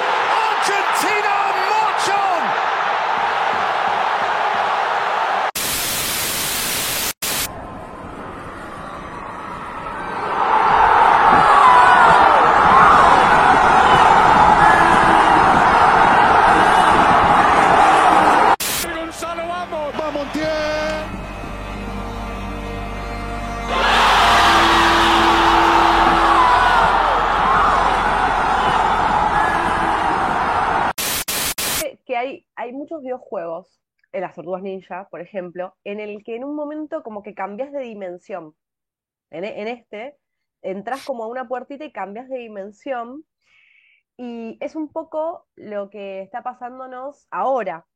Tortugas 34.38 34.62
Ninja, 34.62 35.08
por 35.10 35.20
ejemplo, 35.20 35.74
en 35.82 35.98
el 35.98 36.22
que 36.22 36.36
en 36.36 36.44
un 36.44 36.54
momento 36.54 37.02
como 37.02 37.24
que 37.24 37.34
cambias 37.34 37.72
de 37.72 37.80
dimensión. 37.80 38.54
En, 39.30 39.44
e- 39.44 39.60
en 39.60 39.66
este, 39.68 40.16
entras 40.62 41.04
como 41.04 41.24
a 41.24 41.28
una 41.28 41.48
puertita 41.48 41.84
y 41.84 41.90
cambias 41.92 42.28
de 42.28 42.38
dimensión. 42.38 43.24
Y 44.16 44.56
es 44.60 44.76
un 44.76 44.92
poco 44.92 45.46
lo 45.56 45.90
que 45.90 46.22
está 46.22 46.42
pasándonos 46.44 47.26
ahora, 47.32 47.86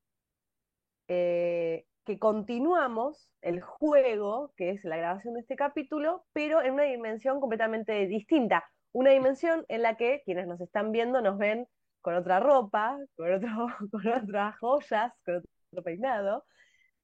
eh, 1.07 1.85
que 2.05 2.19
continuamos 2.19 3.31
el 3.41 3.61
juego, 3.61 4.53
que 4.57 4.71
es 4.71 4.85
la 4.85 4.97
grabación 4.97 5.35
de 5.35 5.41
este 5.41 5.55
capítulo, 5.55 6.25
pero 6.33 6.61
en 6.61 6.75
una 6.75 6.85
dimensión 6.85 7.39
completamente 7.39 8.07
distinta. 8.09 8.65
Una 8.93 9.11
dimensión 9.11 9.65
en 9.69 9.83
la 9.83 9.97
que 9.97 10.23
quienes 10.25 10.49
nos 10.49 10.61
están 10.61 10.91
viendo 10.91 11.21
nos 11.23 11.39
ven 11.39 11.69
con 12.01 12.15
otra 12.15 12.41
ropa, 12.41 12.99
con, 13.17 13.33
otro, 13.33 13.49
con 13.93 14.09
otras 14.09 14.59
joyas, 14.59 15.13
con 15.25 15.43
peinado, 15.81 16.45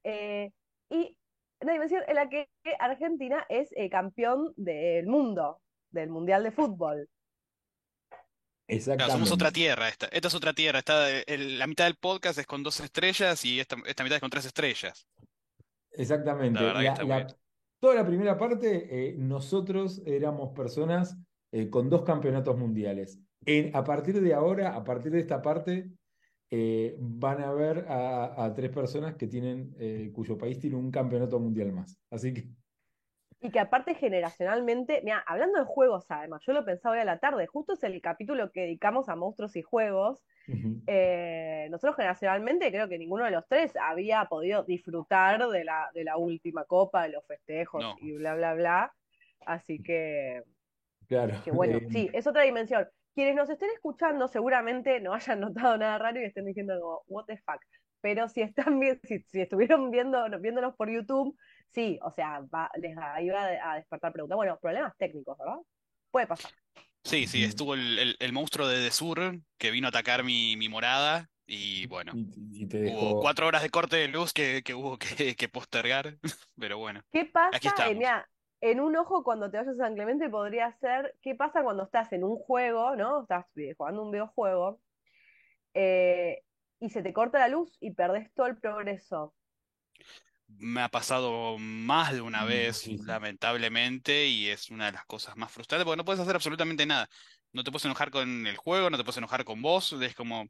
eh, 0.05 0.53
y 0.91 1.16
una 1.61 1.73
dimensión 1.73 2.03
en 2.07 2.14
la 2.16 2.29
que 2.29 2.49
Argentina 2.79 3.47
es 3.49 3.71
eh, 3.77 3.89
campeón 3.89 4.53
del 4.57 5.07
mundo, 5.07 5.62
del 5.91 6.11
Mundial 6.11 6.43
de 6.45 6.51
Fútbol. 6.53 7.09
Claro, 8.66 9.11
somos 9.12 9.33
otra 9.33 9.49
Exactamente. 9.49 9.53
tierra 9.53 9.89
esta. 9.89 10.07
Esta 10.09 10.29
es 10.29 10.35
otra 10.35 10.53
tierra. 10.53 10.81
Está, 10.81 11.09
el- 11.23 11.59
la 11.59 11.66
mitad 11.66 11.87
del 11.87 11.97
podcast 11.97 12.39
es 12.39 12.47
con 12.47 12.62
dos 12.62 12.79
estrellas 12.81 13.43
y 13.47 13.61
esta, 13.61 13.77
esta 13.87 14.03
mitad 14.05 14.16
es 14.16 14.21
con 14.21 14.29
tres 14.31 14.45
estrellas. 14.45 15.09
La 15.93 16.03
Exactamente. 16.03 16.61
La- 16.61 16.83
está 16.85 17.03
la- 17.03 17.14
bueno. 17.14 17.27
toda 17.81 17.95
la 17.95 18.07
primera 18.07 18.37
parte, 18.37 19.09
eh, 19.09 19.14
nosotros 19.16 20.03
éramos 20.05 20.55
personas 20.55 21.16
eh, 21.51 21.71
con 21.71 21.89
dos 21.89 22.03
campeonatos 22.03 22.59
mundiales. 22.59 23.19
En- 23.47 23.75
a 23.75 23.83
partir 23.85 24.21
de 24.21 24.35
ahora, 24.35 24.75
a 24.75 24.85
partir 24.85 25.12
de 25.12 25.21
esta 25.21 25.41
parte, 25.41 25.89
eh, 26.51 26.97
van 26.99 27.41
a 27.43 27.53
ver 27.53 27.87
a, 27.89 28.45
a 28.45 28.55
tres 28.55 28.71
personas 28.71 29.17
que 29.17 29.27
tienen, 29.29 29.75
eh, 29.79 30.11
cuyo 30.15 30.39
país 30.39 30.59
tiene 30.59 30.77
un 30.77 30.91
campeonato 30.91 31.39
mundial 31.41 31.73
más. 31.73 32.01
Así 32.11 32.33
que, 32.35 32.49
Y 33.41 33.51
que 33.53 33.61
aparte 33.61 33.95
generacionalmente, 33.95 35.01
mira, 35.05 35.23
hablando 35.27 35.61
de 35.61 35.65
juegos 35.65 36.11
además, 36.11 36.43
yo 36.45 36.53
lo 36.53 36.65
pensaba 36.65 36.95
hoy 36.97 37.01
a 37.01 37.05
la 37.05 37.21
tarde, 37.21 37.47
justo 37.47 37.75
es 37.75 37.83
el 37.85 38.01
capítulo 38.01 38.51
que 38.51 38.63
dedicamos 38.63 39.09
a 39.09 39.15
monstruos 39.17 39.55
y 39.57 39.63
juegos. 39.63 40.25
Eh, 40.87 41.69
nosotros 41.71 41.97
generacionalmente 41.97 42.71
creo 42.71 42.89
que 42.89 42.99
ninguno 42.99 43.25
de 43.25 43.31
los 43.31 43.47
tres 43.49 43.75
había 43.77 44.25
podido 44.27 44.65
disfrutar 44.65 45.47
de 45.49 45.65
la, 45.65 45.91
de 45.95 46.05
la 46.05 46.17
última 46.17 46.65
copa, 46.65 47.05
de 47.05 47.11
los 47.11 47.27
festejos 47.27 47.83
No. 47.83 47.97
y 47.97 48.13
bla, 48.15 48.35
bla, 48.35 48.55
bla. 48.55 48.95
Así 49.45 49.83
que, 49.83 50.43
claro. 51.07 51.35
que 51.45 51.51
bueno, 51.51 51.79
eh, 51.79 51.87
sí, 51.91 52.11
es 52.13 52.27
otra 52.27 52.43
dimensión. 52.43 52.89
Quienes 53.19 53.35
nos 53.35 53.51
estén 53.51 53.71
escuchando 53.75 54.29
seguramente 54.29 55.01
no 55.01 55.12
hayan 55.12 55.41
notado 55.41 55.77
nada 55.77 55.99
raro 55.99 56.21
y 56.21 56.25
estén 56.25 56.45
diciendo 56.45 56.79
como, 56.81 57.03
what 57.09 57.25
the 57.27 57.37
fuck. 57.39 57.61
Pero 58.01 58.29
si 58.29 58.43
están 58.43 58.79
bien, 58.79 59.01
si, 59.03 59.19
si 59.25 59.41
estuvieron 59.41 59.91
viendo, 59.91 60.25
viéndonos 60.39 60.77
por 60.77 60.89
YouTube, 60.89 61.37
sí, 61.69 61.99
o 62.03 62.12
sea, 62.12 62.43
va- 62.43 62.71
les 62.81 62.97
va- 62.97 63.21
iba 63.21 63.43
a 63.43 63.75
despertar 63.75 64.12
preguntas. 64.12 64.37
Bueno, 64.37 64.57
problemas 64.61 64.97
técnicos, 64.97 65.37
¿verdad? 65.37 65.57
Puede 66.12 66.29
pasar. 66.29 66.53
Sí, 67.03 67.27
sí, 67.27 67.39
ujú. 67.39 67.49
estuvo 67.49 67.75
el, 67.75 67.99
el- 67.99 68.16
el 68.21 68.33
monstruo 68.33 68.69
de 68.69 68.79
Desur 68.79 69.41
que 69.57 69.71
vino 69.73 69.89
a 69.89 69.91
atacar 69.91 70.23
mi, 70.23 70.57
mi 70.57 70.69
morada 70.69 71.29
y 71.45 71.87
bueno, 71.89 72.12
Y, 72.14 72.62
y 72.62 72.66
te 72.69 72.87
hubo 72.87 73.19
cuatro 73.19 73.49
horas 73.49 73.62
de 73.62 73.71
corte 73.71 73.97
de 73.97 74.07
luz 74.09 74.33
que, 74.33 74.62
que 74.62 74.75
hubo 74.75 74.97
que, 74.97 75.35
que 75.35 75.49
postergar, 75.49 76.19
pero 76.57 76.79
bueno, 76.79 77.03
¿Qué 77.11 77.21
aquí 77.21 77.69
pasa? 77.69 77.89
Eh, 77.89 77.97
estamos. 77.97 78.05
En 78.61 78.81
un 78.81 78.97
ojo 78.97 79.23
cuando 79.25 79.51
te 79.51 79.59
vayas 79.59 79.75
a 79.75 79.85
San 79.85 79.95
Clemente 79.95 80.29
podría 80.29 80.73
ser, 80.79 81.17
¿qué 81.23 81.35
pasa 81.35 81.63
cuando 81.63 81.85
estás 81.85 82.13
en 82.13 82.25
un 82.25 82.37
juego, 82.37 82.97
¿no? 82.97 83.23
Estás 83.23 83.47
eh, 83.57 83.75
jugando 83.77 84.03
un 84.03 84.11
videojuego 84.11 84.81
eh, 85.75 86.43
y 86.81 86.91
se 86.91 87.03
te 87.03 87.13
corta 87.13 87.39
la 87.39 87.49
luz 87.49 87.77
y 87.81 87.93
perdés 87.93 88.33
todo 88.35 88.47
el 88.47 88.57
progreso. 88.59 89.35
Me 90.49 90.81
ha 90.83 90.89
pasado 90.89 91.59
más 91.59 92.13
de 92.13 92.23
una 92.23 92.45
vez, 92.45 92.89
Muchísimo. 92.89 93.05
lamentablemente, 93.07 94.27
y 94.27 94.49
es 94.49 94.71
una 94.71 94.87
de 94.87 94.93
las 94.93 95.05
cosas 95.05 95.37
más 95.37 95.53
frustrantes 95.53 95.85
porque 95.85 95.99
no 95.99 96.05
puedes 96.05 96.21
hacer 96.21 96.35
absolutamente 96.35 96.87
nada. 96.87 97.09
No 97.53 97.63
te 97.65 97.71
puedes 97.71 97.85
enojar 97.85 98.11
con 98.11 98.47
el 98.47 98.57
juego, 98.57 98.89
no 98.91 98.97
te 98.97 99.05
puedes 99.05 99.19
enojar 99.19 99.45
con 99.45 99.61
vos, 99.63 99.93
es 99.93 100.15
como, 100.15 100.49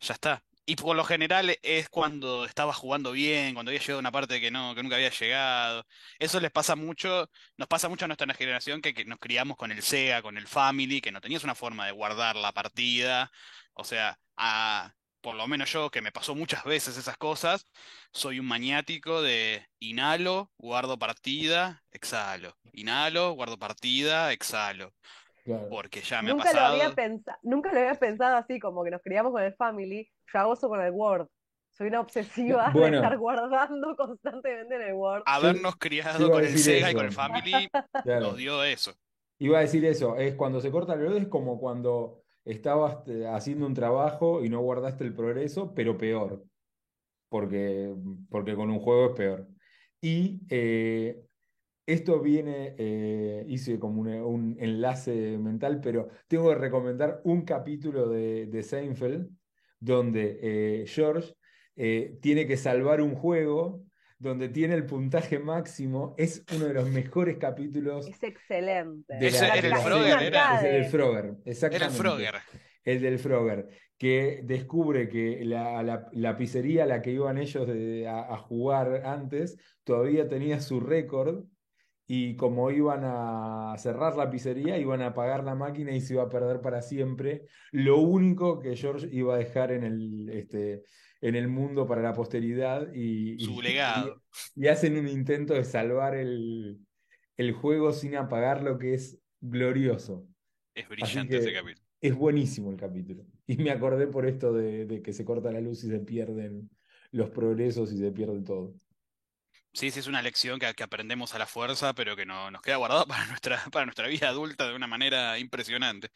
ya 0.00 0.14
está. 0.14 0.44
Y 0.68 0.74
por 0.76 0.96
lo 0.96 1.04
general 1.04 1.56
es 1.62 1.88
cuando 1.88 2.44
estaba 2.44 2.72
jugando 2.72 3.12
bien, 3.12 3.54
cuando 3.54 3.70
había 3.70 3.80
llegado 3.80 3.98
a 3.98 4.00
una 4.00 4.10
parte 4.12 4.40
que 4.40 4.50
no, 4.50 4.74
que 4.74 4.82
nunca 4.82 4.96
había 4.96 5.10
llegado. 5.10 5.86
Eso 6.18 6.40
les 6.40 6.50
pasa 6.50 6.74
mucho, 6.76 7.30
nos 7.56 7.68
pasa 7.68 7.88
mucho 7.88 8.04
a 8.04 8.08
nuestra 8.08 8.32
generación 8.34 8.82
que, 8.82 8.92
que 8.92 9.04
nos 9.04 9.20
criamos 9.20 9.56
con 9.56 9.70
el 9.70 9.82
Sega, 9.82 10.22
con 10.22 10.36
el 10.36 10.48
Family, 10.48 11.00
que 11.00 11.12
no 11.12 11.20
tenías 11.20 11.44
una 11.44 11.54
forma 11.54 11.86
de 11.86 11.92
guardar 11.92 12.34
la 12.36 12.52
partida. 12.52 13.30
O 13.74 13.84
sea, 13.84 14.18
a, 14.36 14.92
por 15.20 15.36
lo 15.36 15.46
menos 15.48 15.72
yo, 15.72 15.90
que 15.90 16.02
me 16.02 16.12
pasó 16.12 16.34
muchas 16.34 16.64
veces 16.64 16.96
esas 16.96 17.16
cosas, 17.16 17.64
soy 18.12 18.40
un 18.40 18.46
maniático 18.46 19.22
de 19.22 19.66
inhalo, 19.78 20.52
guardo 20.58 20.98
partida, 20.98 21.84
exhalo. 21.92 22.56
Inhalo, 22.72 23.32
guardo 23.32 23.58
partida, 23.58 24.32
exhalo. 24.32 24.94
Claro. 25.44 25.68
Porque 25.68 26.02
ya 26.02 26.22
me 26.22 26.32
ha 26.32 26.34
Nunca 26.34 26.52
lo 26.52 26.60
había 26.62 26.90
pasado. 26.90 26.94
pensado, 26.94 27.38
nunca 27.42 27.72
lo 27.72 27.78
había 27.80 27.98
pensado 27.98 28.36
así, 28.36 28.58
como 28.58 28.84
que 28.84 28.90
nos 28.90 29.02
criamos 29.02 29.32
con 29.32 29.42
el 29.42 29.54
Family, 29.54 30.10
yo 30.32 30.38
hago 30.40 30.54
eso 30.54 30.68
con 30.68 30.80
el 30.80 30.92
Word. 30.92 31.28
Soy 31.70 31.88
una 31.88 32.00
obsesiva 32.00 32.70
de 32.72 32.80
Bueno. 32.80 32.96
estar 32.98 33.18
guardando 33.18 33.94
constantemente 33.96 34.74
en 34.76 34.82
el 34.82 34.94
Word. 34.94 35.22
Habernos 35.26 35.74
Yo 35.74 35.78
criado 35.78 36.30
con 36.30 36.44
el 36.44 36.58
Sega 36.58 36.90
y 36.90 36.94
con 36.94 37.04
el 37.04 37.10
eso. 37.10 37.16
Family 37.20 37.68
Claro. 38.04 38.20
nos 38.28 38.36
dio 38.36 38.62
eso. 38.64 38.92
Iba 39.38 39.58
a 39.58 39.60
decir 39.62 39.84
eso, 39.84 40.16
es 40.16 40.34
cuando 40.34 40.60
se 40.60 40.70
corta 40.70 40.94
el 40.94 41.00
reloj 41.00 41.18
es 41.18 41.28
como 41.28 41.60
cuando 41.60 42.22
estabas 42.44 43.06
eh, 43.08 43.26
haciendo 43.26 43.66
un 43.66 43.74
trabajo 43.74 44.42
y 44.42 44.48
no 44.48 44.60
guardaste 44.60 45.04
el 45.04 45.12
progreso, 45.14 45.74
pero 45.74 45.98
peor, 45.98 46.44
porque, 47.28 47.94
porque 48.30 48.54
con 48.54 48.70
un 48.70 48.78
juego 48.80 49.06
es 49.10 49.12
peor. 49.16 49.48
Y 50.00 50.40
eh, 50.48 51.22
esto 51.86 52.20
viene, 52.20 52.74
eh, 52.78 53.44
hice 53.48 53.78
como 53.78 54.00
un, 54.00 54.08
un 54.08 54.56
enlace 54.58 55.38
mental, 55.38 55.80
pero 55.82 56.08
tengo 56.28 56.48
que 56.50 56.54
recomendar 56.56 57.20
un 57.24 57.42
capítulo 57.42 58.08
de, 58.08 58.46
de 58.46 58.62
Seinfeld 58.62 59.30
donde 59.80 60.38
eh, 60.42 60.84
George 60.86 61.34
eh, 61.76 62.18
tiene 62.20 62.46
que 62.46 62.56
salvar 62.56 63.00
un 63.00 63.14
juego 63.14 63.82
donde 64.18 64.48
tiene 64.48 64.74
el 64.74 64.86
puntaje 64.86 65.38
máximo. 65.38 66.14
Es 66.16 66.44
uno 66.54 66.66
de 66.66 66.74
los 66.74 66.88
mejores 66.88 67.36
capítulos 67.36 68.08
Es 68.08 68.22
excelente. 68.22 69.14
de 69.14 69.30
la- 69.30 69.54
el 69.56 69.70
la 69.70 69.76
Frogger, 69.78 70.22
era. 70.22 70.56
Es 70.58 70.64
el 70.64 70.72
del 70.72 70.84
Frogger, 70.86 71.24
Era 71.24 71.34
el 71.44 71.50
exactamente. 71.52 71.94
Frogger. 71.98 72.34
El 72.84 73.00
del 73.02 73.18
Frogger, 73.18 73.68
que 73.98 74.40
descubre 74.44 75.08
que 75.08 75.44
la, 75.44 75.82
la- 75.82 76.08
la 76.12 76.36
pizzería 76.36 76.84
a 76.84 76.86
la 76.86 77.02
que 77.02 77.10
iban 77.10 77.36
ellos 77.36 77.66
de- 77.66 78.06
a, 78.08 78.32
a 78.32 78.38
jugar 78.38 79.02
antes 79.04 79.56
todavía 79.84 80.28
tenía 80.28 80.60
su 80.60 80.80
récord 80.80 81.44
y 82.06 82.36
como 82.36 82.70
iban 82.70 83.00
a 83.04 83.74
cerrar 83.78 84.16
la 84.16 84.30
pizzería, 84.30 84.78
iban 84.78 85.02
a 85.02 85.06
apagar 85.08 85.42
la 85.44 85.54
máquina 85.54 85.92
y 85.92 86.00
se 86.00 86.14
iba 86.14 86.22
a 86.22 86.28
perder 86.28 86.60
para 86.60 86.82
siempre. 86.82 87.46
Lo 87.72 87.98
único 87.98 88.58
que 88.60 88.76
George 88.76 89.08
iba 89.10 89.34
a 89.34 89.38
dejar 89.38 89.72
en 89.72 89.82
el, 89.84 90.28
este, 90.30 90.82
en 91.20 91.34
el 91.34 91.48
mundo 91.48 91.86
para 91.86 92.02
la 92.02 92.12
posteridad 92.12 92.92
y, 92.94 93.38
Su 93.40 93.60
y- 93.60 93.62
legado. 93.62 94.22
y 94.54 94.68
hacen 94.68 94.96
un 94.98 95.08
intento 95.08 95.54
de 95.54 95.64
salvar 95.64 96.14
el, 96.14 96.78
el 97.36 97.52
juego 97.52 97.92
sin 97.92 98.14
apagar 98.16 98.62
lo 98.62 98.78
que 98.78 98.94
es 98.94 99.18
glorioso. 99.40 100.26
Es 100.74 100.88
brillante 100.88 101.38
ese 101.38 101.52
capítulo. 101.52 101.86
es 102.00 102.14
buenísimo 102.14 102.70
el 102.70 102.76
capítulo. 102.76 103.24
Y 103.48 103.56
me 103.56 103.70
acordé 103.70 104.06
por 104.06 104.26
esto 104.26 104.52
de, 104.52 104.86
de 104.86 105.02
que 105.02 105.12
se 105.12 105.24
corta 105.24 105.50
la 105.50 105.60
luz 105.60 105.82
y 105.84 105.88
se 105.88 106.00
pierden 106.00 106.68
los 107.12 107.30
progresos 107.30 107.92
y 107.92 107.98
se 107.98 108.10
pierde 108.12 108.42
todo. 108.42 108.74
Sí, 109.76 109.90
sí, 109.90 110.00
es 110.00 110.06
una 110.06 110.22
lección 110.22 110.58
que, 110.58 110.72
que 110.74 110.82
aprendemos 110.84 111.34
a 111.34 111.38
la 111.38 111.46
fuerza, 111.46 111.92
pero 111.94 112.16
que 112.16 112.24
no, 112.24 112.50
nos 112.50 112.62
queda 112.62 112.76
guardada 112.76 113.04
para 113.06 113.26
nuestra, 113.26 113.62
para 113.70 113.84
nuestra 113.84 114.08
vida 114.08 114.28
adulta 114.28 114.66
de 114.68 114.74
una 114.74 114.86
manera 114.86 115.38
impresionante. 115.38 116.10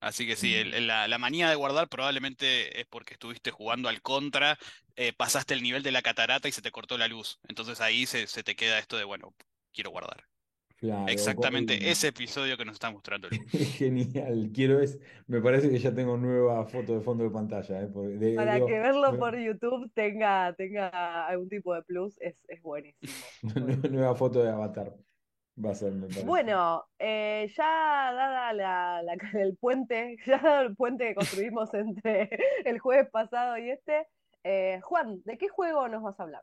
Así 0.00 0.26
que 0.26 0.36
sí, 0.36 0.54
el- 0.56 0.74
el- 0.74 0.86
la, 0.88 1.08
la 1.08 1.18
manía 1.18 1.48
de 1.50 1.56
guardar 1.56 1.88
probablemente 1.88 2.80
es 2.80 2.86
porque 2.88 3.14
estuviste 3.14 3.50
jugando 3.52 3.88
al 3.88 4.02
contra, 4.02 4.58
eh, 4.96 5.12
pasaste 5.14 5.54
el 5.54 5.62
nivel 5.62 5.82
de 5.84 5.92
la 5.92 6.02
catarata 6.02 6.48
y 6.48 6.52
se 6.52 6.62
te 6.62 6.72
cortó 6.72 6.98
la 6.98 7.08
luz. 7.08 7.40
Entonces 7.48 7.80
ahí 7.80 8.06
se, 8.06 8.26
se 8.28 8.44
te 8.44 8.56
queda 8.56 8.78
esto 8.78 8.96
de, 8.98 9.04
bueno, 9.04 9.36
quiero 9.72 9.90
guardar. 9.90 10.26
Claro, 10.78 11.08
Exactamente 11.08 11.90
ese 11.90 12.08
episodio 12.08 12.56
que 12.58 12.64
nos 12.66 12.74
está 12.74 12.90
mostrando. 12.90 13.28
Genial, 13.50 14.50
quiero 14.54 14.78
es, 14.80 14.98
me 15.26 15.40
parece 15.40 15.70
que 15.70 15.78
ya 15.78 15.94
tengo 15.94 16.18
nueva 16.18 16.66
foto 16.66 16.94
de 16.94 17.00
fondo 17.00 17.24
de 17.24 17.30
pantalla, 17.30 17.80
¿eh? 17.82 17.86
Porque 17.92 18.16
de- 18.18 18.34
Para 18.36 18.54
digo, 18.56 18.66
que 18.66 18.78
verlo 18.78 19.16
por 19.18 19.38
YouTube 19.38 19.90
tenga, 19.94 20.52
tenga 20.54 21.26
algún 21.26 21.48
tipo 21.48 21.74
de 21.74 21.82
plus, 21.82 22.20
es, 22.20 22.36
es 22.48 22.60
buenísimo. 22.62 23.10
nue- 23.42 23.90
nueva 23.90 24.14
foto 24.14 24.42
de 24.42 24.50
avatar 24.50 24.92
va 25.64 25.70
a 25.70 25.74
ser, 25.74 25.92
me 25.92 26.08
parece. 26.08 26.26
Bueno, 26.26 26.84
eh, 26.98 27.50
ya 27.56 28.12
dada 28.12 28.52
la, 28.52 29.02
la- 29.02 29.16
el 29.40 29.56
puente, 29.56 30.18
ya 30.26 30.36
dado 30.38 30.66
el 30.66 30.76
puente 30.76 31.08
que 31.08 31.14
construimos 31.14 31.72
entre 31.72 32.28
el 32.66 32.78
jueves 32.80 33.08
pasado 33.10 33.56
y 33.56 33.70
este, 33.70 34.06
eh, 34.44 34.80
Juan, 34.82 35.22
¿de 35.24 35.38
qué 35.38 35.48
juego 35.48 35.88
nos 35.88 36.02
vas 36.02 36.20
a 36.20 36.22
hablar? 36.24 36.42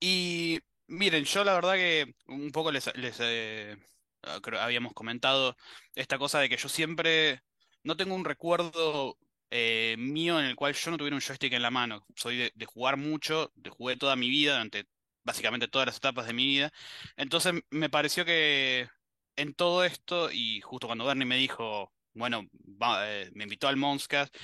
Y 0.00 0.60
miren, 0.88 1.24
yo 1.24 1.44
la 1.44 1.54
verdad 1.54 1.74
que 1.74 2.14
un 2.26 2.50
poco 2.52 2.72
les, 2.72 2.88
eh, 3.20 3.76
ah, 4.22 4.40
creo- 4.42 4.60
habíamos 4.60 4.92
comentado 4.94 5.56
esta 5.94 6.18
cosa 6.18 6.40
de 6.40 6.48
que 6.48 6.56
yo 6.56 6.68
siempre 6.68 7.42
no 7.82 7.96
tengo 7.96 8.14
un 8.14 8.24
recuerdo 8.24 9.18
eh, 9.50 9.94
mío 9.98 10.40
en 10.40 10.46
el 10.46 10.56
cual 10.56 10.74
yo 10.74 10.90
no 10.90 10.96
tuviera 10.98 11.14
un 11.16 11.22
joystick 11.22 11.52
en 11.52 11.62
la 11.62 11.70
mano. 11.70 12.04
Soy 12.16 12.36
de, 12.36 12.52
de 12.54 12.66
jugar 12.66 12.96
mucho, 12.96 13.52
de 13.54 13.70
jugué 13.70 13.96
toda 13.96 14.16
mi 14.16 14.28
vida, 14.28 14.52
durante 14.52 14.86
básicamente 15.24 15.68
todas 15.68 15.86
las 15.86 15.96
etapas 15.98 16.26
de 16.26 16.32
mi 16.32 16.46
vida. 16.46 16.72
Entonces 17.16 17.54
me 17.70 17.88
pareció 17.90 18.24
que 18.24 18.88
en 19.36 19.54
todo 19.54 19.84
esto, 19.84 20.30
y 20.32 20.60
justo 20.62 20.86
cuando 20.88 21.04
Bernie 21.06 21.26
me 21.26 21.36
dijo, 21.36 21.92
bueno, 22.14 22.44
va- 22.52 23.08
eh, 23.10 23.30
me 23.34 23.44
invitó 23.44 23.68
al 23.68 23.76
Monscast, 23.76 24.34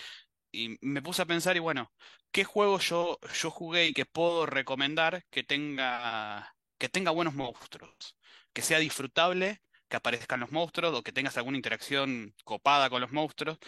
y 0.52 0.76
me 0.82 1.02
puse 1.02 1.22
a 1.22 1.26
pensar, 1.26 1.56
y 1.56 1.60
bueno. 1.60 1.92
¿Qué 2.32 2.44
juego 2.44 2.78
yo, 2.78 3.18
yo 3.34 3.50
jugué 3.50 3.86
y 3.88 3.92
que 3.92 4.06
puedo 4.06 4.46
recomendar 4.46 5.24
que 5.30 5.42
tenga, 5.44 6.56
que 6.78 6.88
tenga 6.88 7.10
buenos 7.10 7.34
monstruos? 7.34 8.16
Que 8.54 8.62
sea 8.62 8.78
disfrutable, 8.78 9.62
que 9.88 9.96
aparezcan 9.96 10.40
los 10.40 10.50
monstruos 10.50 10.94
o 10.94 11.02
que 11.02 11.12
tengas 11.12 11.36
alguna 11.36 11.58
interacción 11.58 12.34
copada 12.44 12.88
con 12.90 13.02
los 13.02 13.12
monstruos. 13.12 13.58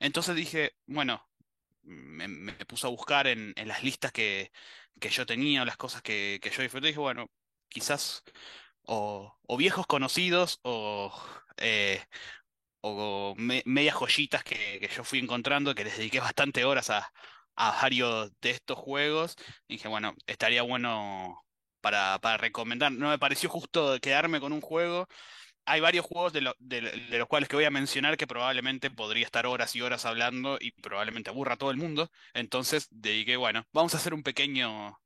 Entonces 0.00 0.36
dije, 0.36 0.72
bueno, 0.86 1.28
me, 1.82 2.54
puse 2.66 2.86
a 2.86 2.90
buscar 2.90 3.26
en, 3.28 3.54
las 3.66 3.84
listas 3.84 4.12
que, 4.12 4.52
que 5.00 5.10
yo 5.10 5.26
tenía 5.26 5.62
o 5.62 5.64
las 5.64 5.76
cosas 5.76 6.02
que, 6.02 6.40
que 6.42 6.50
yo 6.50 6.62
disfruté. 6.62 6.88
Y 6.88 6.90
dije, 6.90 7.00
bueno, 7.00 7.30
quizás 7.68 8.24
o, 8.84 9.36
viejos 9.58 9.86
conocidos 9.86 10.60
o, 10.64 11.12
eh, 11.58 12.04
o 12.82 13.34
me- 13.38 13.62
medias 13.66 13.96
joyitas 13.96 14.44
que, 14.44 14.78
que 14.80 14.88
yo 14.88 15.04
fui 15.04 15.18
encontrando, 15.20 15.74
que 15.74 15.84
les 15.84 15.96
dediqué 15.98 16.20
bastante 16.20 16.64
horas 16.64 16.90
a, 16.90 17.12
a 17.56 17.72
varios 17.82 18.30
de 18.40 18.50
estos 18.50 18.78
juegos. 18.78 19.36
Dije, 19.68 19.88
bueno, 19.88 20.14
estaría 20.26 20.62
bueno 20.62 21.42
para, 21.80 22.18
para 22.20 22.36
recomendar. 22.38 22.92
No 22.92 23.08
me 23.10 23.18
pareció 23.18 23.48
justo 23.50 23.98
quedarme 24.00 24.40
con 24.40 24.52
un 24.52 24.60
juego. 24.60 25.06
Hay 25.66 25.80
varios 25.80 26.04
juegos 26.06 26.32
de, 26.32 26.40
lo- 26.40 26.54
de- 26.58 26.80
de 26.80 27.18
los 27.18 27.28
cuales 27.28 27.48
que 27.48 27.56
voy 27.56 27.64
a 27.66 27.70
mencionar 27.70 28.16
que 28.16 28.26
probablemente 28.26 28.90
podría 28.90 29.24
estar 29.26 29.46
horas 29.46 29.76
y 29.76 29.82
horas 29.82 30.04
hablando 30.06 30.56
y 30.60 30.72
probablemente 30.72 31.30
aburra 31.30 31.54
a 31.54 31.58
todo 31.58 31.70
el 31.70 31.76
mundo. 31.76 32.10
Entonces 32.34 32.88
dediqué, 32.90 33.36
bueno, 33.36 33.64
vamos 33.72 33.94
a 33.94 33.98
hacer 33.98 34.14
un 34.14 34.22
pequeño, 34.22 34.98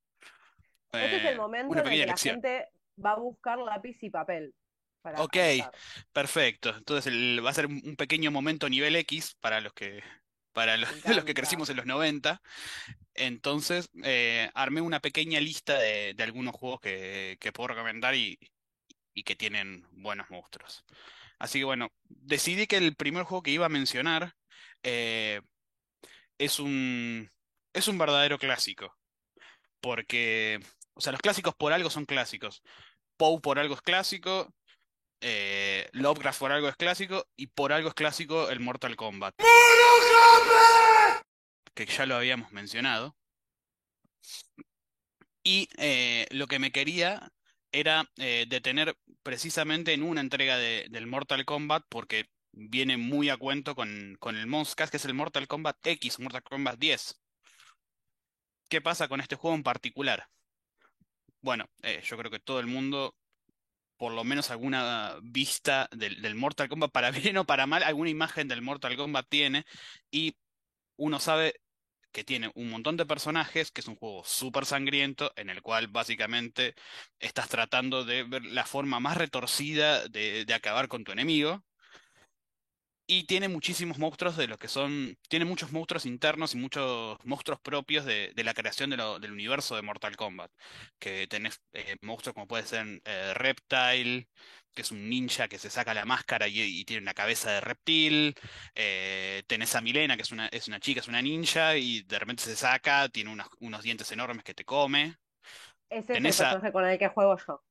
Este 0.93 1.17
es 1.17 1.25
eh, 1.25 1.29
el 1.31 1.37
momento 1.39 1.73
una 1.73 1.81
en 1.83 1.87
el 1.89 2.01
que 2.01 2.07
la 2.07 2.17
gente 2.17 2.69
va 3.05 3.13
a 3.13 3.17
buscar 3.17 3.59
lápiz 3.59 3.97
y 4.01 4.11
papel 4.11 4.55
para 5.03 5.23
Ok. 5.23 5.37
Perfecto. 6.13 6.75
Entonces 6.77 7.13
el- 7.13 7.45
va 7.45 7.51
a 7.51 7.55
ser 7.55 7.67
un 7.67 7.97
pequeño 7.97 8.31
momento 8.31 8.69
nivel 8.69 8.97
X 8.97 9.37
para 9.41 9.61
los 9.61 9.73
que, 9.75 10.03
para 10.55 10.77
los, 10.79 11.25
que 11.25 11.35
crecimos 11.35 11.69
en 11.69 11.77
los 11.77 11.87
90. 11.87 12.41
Entonces 13.15 13.91
eh, 14.03 14.51
armé 14.55 14.81
una 14.81 15.01
pequeña 15.01 15.41
lista 15.41 15.79
de, 15.79 16.15
de 16.15 16.23
algunos 16.23 16.55
juegos 16.55 16.81
que, 16.81 17.37
que 17.41 17.53
puedo 17.53 17.69
recomendar 17.69 18.15
y, 18.15 18.39
y 19.13 19.23
que 19.23 19.37
tienen 19.37 19.87
buenos 19.93 20.31
monstruos. 20.31 20.85
Así 21.39 21.59
que 21.59 21.65
bueno, 21.65 21.93
decidí 22.05 22.67
que 22.67 22.77
el 22.79 22.97
primer 22.97 23.25
juego 23.25 23.43
que 23.43 23.51
iba 23.51 23.67
a 23.67 23.71
mencionar 23.71 24.35
eh, 24.83 25.41
es 26.39 26.59
un, 26.59 27.31
es 27.73 27.89
un 27.89 27.99
verdadero 27.99 28.39
clásico. 28.39 28.97
Porque, 29.81 30.61
o 30.95 31.01
sea, 31.01 31.13
los 31.13 31.21
clásicos 31.21 31.55
por 31.55 31.73
algo 31.73 31.91
son 31.91 32.07
clásicos. 32.07 32.63
Poe 33.17 33.41
por 33.41 33.59
algo 33.59 33.75
es 33.75 33.83
clásico, 33.83 34.55
eh, 35.21 35.89
Lovecraft 35.93 36.39
por 36.39 36.53
algo 36.53 36.69
es 36.69 36.77
clásico 36.77 37.27
y 37.37 37.47
por 37.49 37.73
algo 37.73 37.89
es 37.89 37.95
clásico 37.95 38.51
el 38.51 38.61
Mortal 38.61 38.97
Kombat, 38.97 39.35
que 41.75 41.87
ya 41.87 42.07
lo 42.07 42.17
habíamos 42.17 42.53
mencionado. 42.53 43.17
Y 45.43 45.69
eh, 45.77 46.27
lo 46.31 46.47
que 46.47 46.59
me 46.59 46.73
quería 46.73 47.31
era 47.73 48.11
eh, 48.17 48.47
detener 48.49 48.97
precisamente 49.23 49.93
en 49.93 50.03
una 50.03 50.21
entrega 50.21 50.57
de- 50.57 50.87
del 50.91 51.07
Mortal 51.07 51.45
Kombat 51.45 51.85
porque 51.89 52.27
viene 52.53 52.97
muy 52.97 53.29
a 53.31 53.37
cuento 53.37 53.75
con, 53.75 54.17
con 54.21 54.37
el 54.37 54.47
Monscast, 54.47 54.91
que 54.91 54.97
es 54.97 55.05
el 55.05 55.15
Mortal 55.15 55.49
Kombat 55.49 55.85
X, 55.87 56.21
Mortal 56.21 56.43
Kombat 56.43 56.79
10. 56.79 57.21
¿Qué 58.69 58.81
pasa 58.81 59.09
con 59.09 59.21
este 59.21 59.37
juego 59.37 59.57
en 59.57 59.63
particular? 59.63 60.29
Bueno, 61.41 61.69
yo 62.03 62.17
creo 62.17 62.31
que 62.31 62.39
todo 62.41 62.59
el 62.61 62.67
mundo 62.67 63.15
por 63.97 64.13
lo 64.13 64.25
menos 64.25 64.51
alguna 64.51 65.17
vista 65.23 65.89
del, 65.93 66.21
del 66.23 66.35
Mortal 66.35 66.69
Kombat, 66.69 66.91
para 66.93 67.11
bien 67.13 67.37
o 67.39 67.45
para 67.47 67.67
mal, 67.67 67.83
alguna 67.83 68.11
imagen 68.11 68.49
del 68.49 68.63
Mortal 68.63 68.97
Kombat 68.97 69.27
tiene, 69.29 69.65
y 70.11 70.37
uno 70.97 71.21
sabe 71.21 71.61
que 72.13 72.25
tiene 72.25 72.53
un 72.55 72.71
montón 72.71 72.97
de 72.97 73.07
personajes, 73.07 73.73
que 73.73 73.81
es 73.81 73.89
un 73.89 73.97
juego 73.97 74.23
súper 74.25 74.67
sangriento, 74.67 75.33
en 75.37 75.51
el 75.51 75.63
cual 75.63 75.89
básicamente 75.89 76.75
estás 77.19 77.49
tratando 77.49 78.05
de 78.05 78.23
ver 78.23 78.45
la 78.45 78.65
forma 78.65 79.01
más 79.01 79.17
retorcida 79.17 80.07
de, 80.09 80.45
de 80.45 80.55
acabar 80.55 80.89
con 80.89 81.03
tu 81.05 81.13
enemigo. 81.13 81.65
Y 83.07 83.25
tiene 83.25 83.49
muchísimos 83.49 83.99
monstruos 83.99 84.37
de 84.37 84.47
los 84.49 84.59
que 84.59 84.69
son. 84.69 85.19
Tiene 85.29 85.45
muchos 85.45 85.73
monstruos 85.73 86.07
internos 86.07 86.55
y 86.55 86.59
muchos 86.59 87.19
monstruos 87.25 87.61
propios 87.61 88.07
de, 88.07 88.33
de 88.35 88.45
la 88.45 88.55
creación 88.55 88.89
de 88.91 88.97
lo- 88.97 89.19
del 89.21 89.33
universo 89.33 89.77
de 89.77 89.83
Mortal 89.83 90.17
Kombat. 90.17 90.51
Que 90.99 91.27
tenés 91.27 91.61
eh, 91.75 91.97
monstruos 92.01 92.33
como 92.35 92.47
puede 92.49 92.65
ser 92.67 93.03
eh, 93.05 93.35
Reptile, 93.35 94.27
que 94.75 94.83
es 94.83 94.91
un 94.91 95.09
ninja 95.11 95.49
que 95.49 95.59
se 95.59 95.69
saca 95.71 95.93
la 95.95 96.07
máscara 96.07 96.49
y, 96.49 96.59
y 96.63 96.85
tiene 96.87 97.03
una 97.03 97.13
cabeza 97.15 97.51
de 97.53 97.61
reptil. 97.61 98.35
Eh, 98.75 99.43
tenés 99.47 99.75
a 99.75 99.83
Milena, 99.83 100.17
que 100.17 100.23
es 100.23 100.33
una, 100.33 100.47
es 100.49 100.67
una 100.69 100.81
chica, 100.81 101.01
es 101.01 101.09
una 101.09 101.21
ninja, 101.23 101.77
y 101.77 102.03
de 102.05 102.19
repente 102.19 102.43
se 102.45 102.57
saca, 102.57 103.09
tiene 103.11 103.31
unos, 103.31 103.49
unos 103.61 103.83
dientes 103.83 104.11
enormes 104.13 104.45
que 104.45 104.55
te 104.55 104.65
come. 104.65 105.17
Ese 105.89 106.13
es 106.15 106.25
el 106.25 106.35
a- 106.41 106.57
personaje 106.57 106.73
con 106.73 106.85
el 106.85 106.99
que 106.99 107.09
juego 107.09 107.39
yo. 107.39 107.63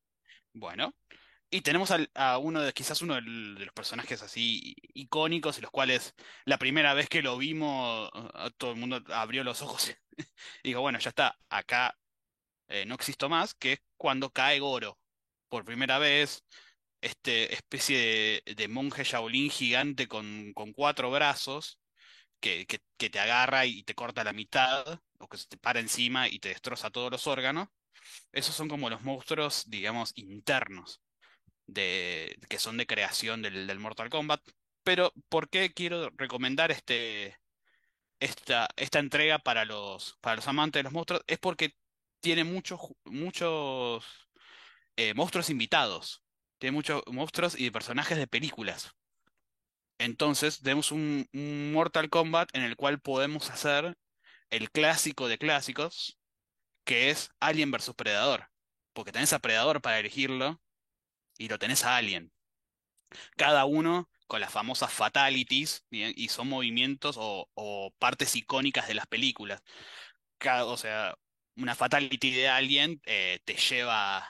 Bueno. 0.53 0.93
Y 1.53 1.61
tenemos 1.61 1.91
al- 1.91 2.09
a 2.15 2.39
uno 2.39 2.61
de, 2.63 2.73
quizás 2.73 3.01
uno 3.03 3.13
de 3.15 3.21
los 3.21 3.73
personajes 3.73 4.23
así 4.23 4.75
icónicos, 4.95 5.61
los 5.61 5.69
cuales 5.71 6.15
la 6.45 6.57
primera 6.57 6.93
vez 6.95 7.07
que 7.09 7.21
lo 7.21 7.37
vimos, 7.37 8.09
todo 8.57 8.71
el 8.71 8.77
mundo 8.79 9.03
abrió 9.13 9.43
los 9.43 9.61
ojos 9.61 9.91
y 10.63 10.69
dijo, 10.69 10.81
bueno, 10.81 10.97
ya 10.99 11.09
está, 11.09 11.37
acá 11.49 11.95
eh, 12.69 12.85
no 12.85 12.95
existo 12.95 13.29
más, 13.29 13.53
que 13.55 13.73
es 13.73 13.79
cuando 13.97 14.31
cae 14.31 14.59
Goro. 14.59 14.99
por 15.49 15.65
primera 15.65 15.99
vez, 15.99 16.45
este 17.01 17.53
especie 17.55 18.41
de, 18.45 18.55
de 18.55 18.67
monje 18.69 19.03
Shaolin 19.05 19.49
gigante 19.51 20.07
con, 20.07 20.53
con 20.53 20.73
cuatro 20.73 21.11
brazos 21.11 21.79
que, 22.41 22.65
que, 22.67 22.79
que 22.97 23.09
te 23.11 23.19
agarra 23.19 23.65
y 23.67 23.83
te 23.83 23.95
corta 23.95 24.23
la 24.25 24.33
mitad, 24.33 25.01
o 25.19 25.27
que 25.29 25.37
se 25.37 25.47
te 25.47 25.57
para 25.57 25.79
encima 25.81 26.29
y 26.29 26.39
te 26.39 26.49
destroza 26.49 26.91
todos 26.91 27.11
los 27.11 27.27
órganos. 27.27 27.69
Esos 28.33 28.55
son 28.55 28.69
como 28.69 28.89
los 28.89 29.01
monstruos, 29.03 29.63
digamos, 29.69 30.11
internos 30.15 31.01
de, 31.67 32.37
que 32.49 32.59
son 32.59 32.77
de 32.77 32.87
creación 32.87 33.41
del, 33.41 33.67
del 33.67 33.79
Mortal 33.79 34.09
Kombat. 34.09 34.41
Pero, 34.83 35.13
¿por 35.29 35.49
qué 35.49 35.73
quiero 35.73 36.09
recomendar 36.17 36.71
este, 36.71 37.37
esta, 38.19 38.69
esta 38.77 38.99
entrega 38.99 39.39
para 39.39 39.65
los, 39.65 40.17
para 40.21 40.37
los 40.37 40.47
amantes 40.47 40.79
de 40.79 40.83
los 40.83 40.93
monstruos? 40.93 41.23
Es 41.27 41.39
porque 41.39 41.75
tiene 42.21 42.43
muchos, 42.43 42.79
muchos 43.05 44.05
eh, 44.97 45.13
monstruos 45.13 45.49
invitados. 45.49 46.23
Tiene 46.59 46.73
muchos 46.75 47.03
monstruos 47.07 47.59
y 47.59 47.71
personajes 47.71 48.17
de 48.17 48.27
películas. 48.27 48.93
Entonces, 49.97 50.61
tenemos 50.61 50.91
un, 50.91 51.27
Mortal 51.73 52.09
Kombat 52.09 52.49
en 52.55 52.63
el 52.63 52.75
cual 52.75 52.99
podemos 52.99 53.49
hacer 53.49 53.97
el 54.49 54.71
clásico 54.71 55.27
de 55.27 55.37
clásicos, 55.37 56.19
que 56.85 57.09
es 57.09 57.31
Alien 57.39 57.71
versus 57.71 57.95
Predador. 57.95 58.49
Porque 58.93 59.11
tenés 59.11 59.33
a 59.33 59.39
Predador 59.39 59.81
para 59.81 59.99
elegirlo 59.99 60.61
y 61.37 61.47
lo 61.49 61.59
tenés 61.59 61.83
a 61.85 61.97
Alien. 61.97 62.31
Cada 63.37 63.65
uno 63.65 64.09
con 64.27 64.41
las 64.41 64.51
famosas 64.51 64.91
fatalities, 64.91 65.85
y 65.91 66.29
son 66.29 66.49
movimientos 66.49 67.15
o, 67.19 67.93
partes 67.99 68.35
icónicas 68.35 68.87
de 68.87 68.95
las 68.95 69.07
películas. 69.07 69.61
Cada- 70.39 70.65
o 70.65 70.77
sea, 70.77 71.15
una 71.57 71.75
fatality 71.75 72.31
de 72.33 72.49
Alien 72.49 73.01
eh, 73.05 73.39
te 73.45 73.55
lleva, 73.55 74.27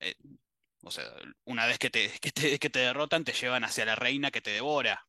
eh, 0.00 0.16
o 0.82 0.90
sea, 0.92 1.04
una 1.44 1.66
vez 1.66 1.78
que 1.78 1.90
te, 1.90 2.10
que 2.20 2.32
te, 2.32 2.58
que 2.58 2.70
te 2.70 2.80
derrotan, 2.80 3.24
te 3.24 3.32
llevan 3.32 3.64
hacia 3.64 3.84
la 3.86 3.96
reina 3.96 4.30
que 4.30 4.42
te 4.42 4.52
devora. 4.52 5.06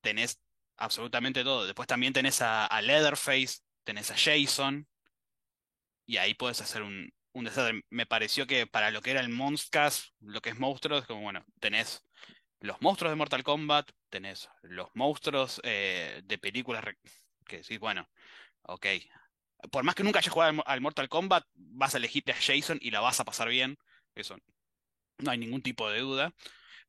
Tenés 0.00 0.38
absolutamente 0.76 1.42
todo. 1.44 1.64
Después 1.66 1.86
también 1.88 2.12
tenés 2.12 2.40
a, 2.42 2.66
a 2.66 2.82
Leatherface, 2.82 3.60
tenés 3.84 4.10
a 4.10 4.16
Jason, 4.16 4.86
y 6.06 6.16
ahí 6.18 6.34
puedes 6.34 6.60
hacer 6.60 6.82
un, 6.82 7.12
un 7.32 7.44
desastre. 7.44 7.82
Me 7.90 8.06
pareció 8.06 8.46
que 8.46 8.66
para 8.66 8.90
lo 8.90 9.02
que 9.02 9.10
era 9.12 9.20
el 9.20 9.28
Monstcast, 9.28 10.08
lo 10.20 10.40
que 10.40 10.50
es 10.50 10.58
monstruos, 10.58 11.06
como 11.06 11.22
bueno, 11.22 11.44
tenés 11.60 12.04
los 12.60 12.80
monstruos 12.80 13.12
de 13.12 13.16
Mortal 13.16 13.42
Kombat, 13.42 13.90
tenés 14.08 14.48
los 14.62 14.88
monstruos 14.94 15.60
eh, 15.64 16.22
de 16.24 16.38
películas 16.38 16.84
que 17.46 17.58
decís, 17.58 17.78
bueno, 17.78 18.08
ok. 18.62 18.86
Por 19.70 19.84
más 19.84 19.94
que 19.94 20.04
nunca 20.04 20.18
hayas 20.18 20.32
jugado 20.32 20.62
al 20.66 20.80
Mortal 20.80 21.08
Kombat, 21.08 21.44
vas 21.54 21.94
a 21.94 21.98
elegirte 21.98 22.32
a 22.32 22.36
Jason 22.36 22.78
y 22.80 22.90
la 22.90 23.00
vas 23.00 23.20
a 23.20 23.24
pasar 23.24 23.48
bien. 23.48 23.76
Eso 24.14 24.36
no 25.18 25.30
hay 25.30 25.38
ningún 25.38 25.62
tipo 25.62 25.88
de 25.90 26.00
duda. 26.00 26.34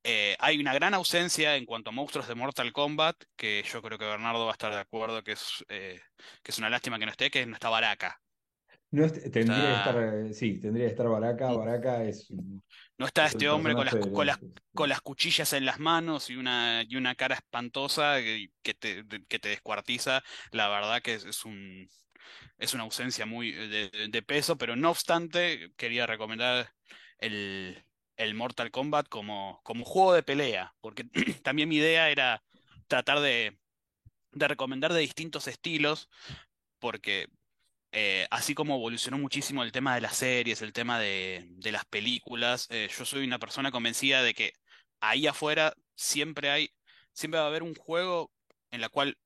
Eh, 0.03 0.35
hay 0.39 0.59
una 0.59 0.73
gran 0.73 0.93
ausencia 0.93 1.55
en 1.55 1.65
cuanto 1.65 1.89
a 1.89 1.93
monstruos 1.93 2.27
de 2.27 2.35
Mortal 2.35 2.73
Kombat, 2.73 3.15
que 3.35 3.63
yo 3.63 3.81
creo 3.81 3.97
que 3.97 4.05
Bernardo 4.05 4.45
va 4.45 4.51
a 4.51 4.53
estar 4.53 4.73
de 4.73 4.79
acuerdo 4.79 5.23
que 5.23 5.33
es, 5.33 5.63
eh, 5.69 6.01
que 6.43 6.51
es 6.51 6.57
una 6.57 6.69
lástima 6.69 6.99
que 6.99 7.05
no 7.05 7.11
esté, 7.11 7.31
que 7.31 7.45
no 7.45 7.53
está 7.53 7.69
Baraka. 7.69 8.22
No 8.93 9.09
tendría 9.09 9.69
que 9.69 9.73
Está, 9.73 9.77
estar, 9.77 9.97
eh, 9.97 10.33
sí, 10.33 10.59
tendría 10.59 10.85
que 10.85 10.91
estar 10.91 11.07
Baraka. 11.09 11.51
Baraka 11.51 12.03
es, 12.05 12.29
no 12.97 13.05
está 13.07 13.25
es 13.25 13.31
este 13.31 13.49
hombre 13.49 13.75
con 13.75 13.85
las, 13.85 13.95
con 14.11 14.27
las, 14.27 14.37
con 14.73 14.89
las 14.89 15.01
cuchillas 15.01 15.53
en 15.53 15.65
las 15.65 15.79
manos 15.79 16.29
y 16.29 16.35
una, 16.35 16.83
y 16.87 16.95
una 16.95 17.15
cara 17.15 17.35
espantosa 17.35 18.17
que, 18.21 18.49
que 18.61 18.73
te, 18.75 19.03
que 19.27 19.39
te 19.39 19.49
descuartiza. 19.49 20.23
La 20.51 20.69
verdad 20.69 21.01
que 21.01 21.15
es, 21.15 21.25
es 21.25 21.43
un, 21.45 21.87
es 22.57 22.73
una 22.73 22.83
ausencia 22.83 23.25
muy 23.25 23.51
de, 23.51 23.89
de- 23.89 24.07
de 24.09 24.23
peso, 24.23 24.57
pero 24.57 24.75
no 24.75 24.91
obstante, 24.91 25.73
quería 25.77 26.07
recomendar 26.07 26.69
el, 27.19 27.85
el 28.17 28.35
Mortal 28.35 28.71
Kombat 28.71 29.09
como, 29.09 29.61
como 29.63 29.85
juego 29.85 30.13
de 30.13 30.23
pelea, 30.23 30.75
porque 30.81 31.05
también 31.43 31.69
mi 31.69 31.77
idea 31.77 32.09
era 32.11 32.43
tratar 32.87 33.21
de, 33.21 33.59
de 34.31 34.47
recomendar 34.47 34.93
de 34.93 34.99
distintos 35.01 35.47
estilos, 35.47 36.09
porque 36.79 37.27
eh, 37.93 38.27
así 38.31 38.55
como 38.55 38.75
evolucionó 38.77 39.19
muchísimo 39.19 39.63
el 39.63 39.71
tema 39.73 39.95
de 39.95 40.01
las 40.01 40.17
series, 40.17 40.61
el 40.63 40.73
tema 40.73 40.99
de, 40.99 41.45
de 41.51 41.71
las 41.73 41.85
películas, 41.85 42.67
eh, 42.71 42.89
yo 42.97 43.05
soy 43.05 43.25
una 43.25 43.39
persona 43.39 43.71
convencida 43.71 44.23
de 44.23 44.33
que 44.35 44.53
ahí 45.01 45.27
afuera 45.27 45.73
siempre 45.95 46.49
hay, 46.51 46.69
siempre 47.13 47.39
va 47.39 47.45
a 47.47 47.49
haber 47.49 47.63
un 47.63 47.75
juego 47.75 48.31
en 48.71 48.81
la 48.81 48.89
cual 48.89 49.17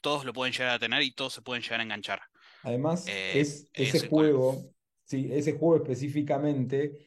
todos 0.00 0.24
lo 0.24 0.32
pueden 0.32 0.52
llegar 0.52 0.70
a 0.74 0.78
tener 0.78 1.02
y 1.02 1.12
todos 1.12 1.32
se 1.34 1.42
pueden 1.42 1.62
llegar 1.62 1.80
a 1.80 1.82
enganchar. 1.84 2.20
Además, 2.62 3.06
Eh, 3.06 3.32
es, 3.32 3.70
es 3.76 3.94
ese 3.94 4.10
cual. 4.10 4.32
juego, 4.32 4.74
sí, 5.04 5.28
ese 5.32 5.52
juego 5.52 5.76
específicamente, 5.76 7.06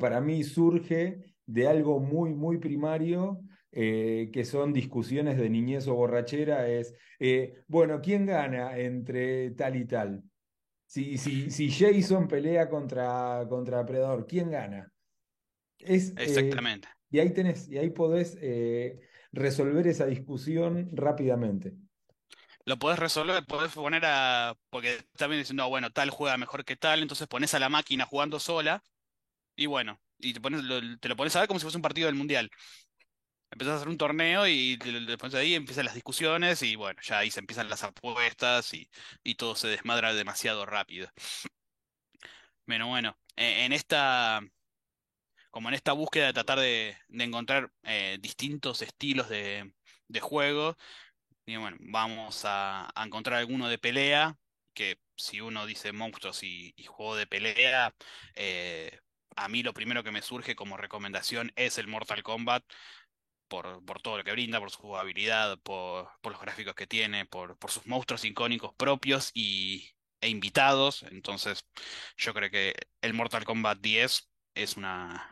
para 0.00 0.20
mí 0.20 0.42
surge 0.44 1.36
de 1.46 1.68
algo 1.68 2.00
muy, 2.00 2.34
muy 2.34 2.58
primario, 2.58 3.40
eh, 3.72 4.30
que 4.32 4.44
son 4.44 4.72
discusiones 4.72 5.38
de 5.38 5.50
niñez 5.50 5.86
o 5.88 5.94
borrachera, 5.94 6.68
es, 6.68 6.94
eh, 7.18 7.64
bueno, 7.68 8.00
¿quién 8.02 8.26
gana 8.26 8.78
entre 8.78 9.50
tal 9.52 9.76
y 9.76 9.86
tal? 9.86 10.24
Si, 10.86 11.18
si, 11.18 11.50
si 11.50 11.70
Jason 11.70 12.28
pelea 12.28 12.68
contra, 12.70 13.46
contra 13.48 13.86
Predador, 13.86 14.26
¿quién 14.26 14.50
gana? 14.50 14.92
Es, 15.78 16.14
eh, 16.22 16.60
Exactamente. 16.60 16.88
y 17.10 17.18
ahí 17.20 17.32
tenés, 17.34 17.68
y 17.68 17.78
ahí 17.78 17.90
podés 17.90 18.38
resolver 19.32 19.86
esa 19.86 20.06
discusión 20.06 20.90
rápidamente. 20.92 21.76
Lo 22.64 22.78
podés 22.78 22.98
resolver, 22.98 23.44
podés 23.46 23.72
poner 23.72 24.04
a. 24.04 24.54
Porque 24.70 25.04
también 25.16 25.40
dicen, 25.42 25.56
no, 25.56 25.68
bueno, 25.68 25.90
tal 25.90 26.10
juega 26.10 26.36
mejor 26.36 26.64
que 26.64 26.76
tal, 26.76 27.00
entonces 27.02 27.26
pones 27.28 27.54
a 27.54 27.58
la 27.58 27.68
máquina 27.68 28.04
jugando 28.06 28.38
sola, 28.40 28.82
y 29.56 29.66
bueno, 29.66 30.00
y 30.18 30.34
te 30.34 30.40
pones, 30.40 30.64
lo- 30.64 30.80
te 31.00 31.08
lo 31.08 31.16
pones 31.16 31.36
a 31.36 31.40
ver 31.40 31.48
como 31.48 31.60
si 31.60 31.64
fuese 31.64 31.78
un 31.78 31.82
partido 31.82 32.06
del 32.06 32.16
mundial. 32.16 32.50
Empezás 33.50 33.74
a 33.74 33.76
hacer 33.76 33.88
un 33.88 33.98
torneo 33.98 34.46
y 34.46 34.76
te 34.78 35.18
pones 35.18 35.34
ahí, 35.34 35.54
empiezan 35.54 35.86
las 35.86 35.94
discusiones, 35.94 36.62
y 36.62 36.76
bueno, 36.76 37.00
ya 37.02 37.18
ahí 37.18 37.30
se 37.30 37.40
empiezan 37.40 37.68
las 37.68 37.82
apuestas 37.82 38.72
y, 38.74 38.88
y 39.24 39.34
todo 39.36 39.56
se 39.56 39.68
desmadra 39.68 40.14
demasiado 40.14 40.66
rápido. 40.66 41.10
Bueno, 42.66 42.88
bueno, 42.88 43.18
en 43.36 43.72
esta. 43.72 44.40
Como 45.50 45.68
en 45.68 45.74
esta 45.74 45.92
búsqueda 45.92 46.26
de 46.26 46.32
tratar 46.34 46.60
de, 46.60 46.96
de 47.08 47.24
encontrar 47.24 47.72
eh, 47.82 48.18
distintos 48.20 48.82
estilos 48.82 49.28
de, 49.28 49.72
de 50.08 50.20
juego. 50.20 50.76
Y 51.46 51.56
bueno, 51.56 51.78
vamos 51.80 52.42
a, 52.44 52.90
encontrar 52.96 53.38
alguno 53.38 53.68
de 53.68 53.78
pelea, 53.78 54.36
que 54.74 54.98
si 55.16 55.40
uno 55.40 55.66
dice 55.66 55.92
monstruos 55.92 56.42
y, 56.42 56.74
y 56.76 56.84
juego 56.84 57.16
de 57.16 57.26
pelea, 57.26 57.94
eh, 58.34 59.00
a 59.36 59.48
mí 59.48 59.62
lo 59.62 59.72
primero 59.74 60.04
que 60.04 60.10
me 60.12 60.22
surge 60.22 60.54
como 60.56 60.76
recomendación 60.76 61.52
es 61.56 61.78
el 61.78 61.88
Mortal 61.88 62.22
Kombat, 62.22 62.64
por, 63.48 63.82
todo 64.02 64.18
lo 64.18 64.24
que 64.24 64.32
brinda, 64.32 64.60
por 64.60 64.70
su 64.70 64.78
jugabilidad, 64.78 65.58
por, 65.60 66.10
los 66.22 66.40
gráficos 66.40 66.74
que 66.74 66.86
tiene, 66.86 67.26
por, 67.26 67.56
sus 67.68 67.86
monstruos 67.86 68.24
icónicos 68.24 68.74
propios 68.76 69.30
y, 69.34 69.90
e 70.20 70.28
invitados. 70.28 71.04
Entonces, 71.10 71.66
yo 72.16 72.34
creo 72.34 72.50
que 72.50 72.74
el 73.02 73.14
Mortal 73.14 73.44
Kombat 73.44 73.78
10 73.80 74.30
es 74.54 74.76
una, 74.76 75.28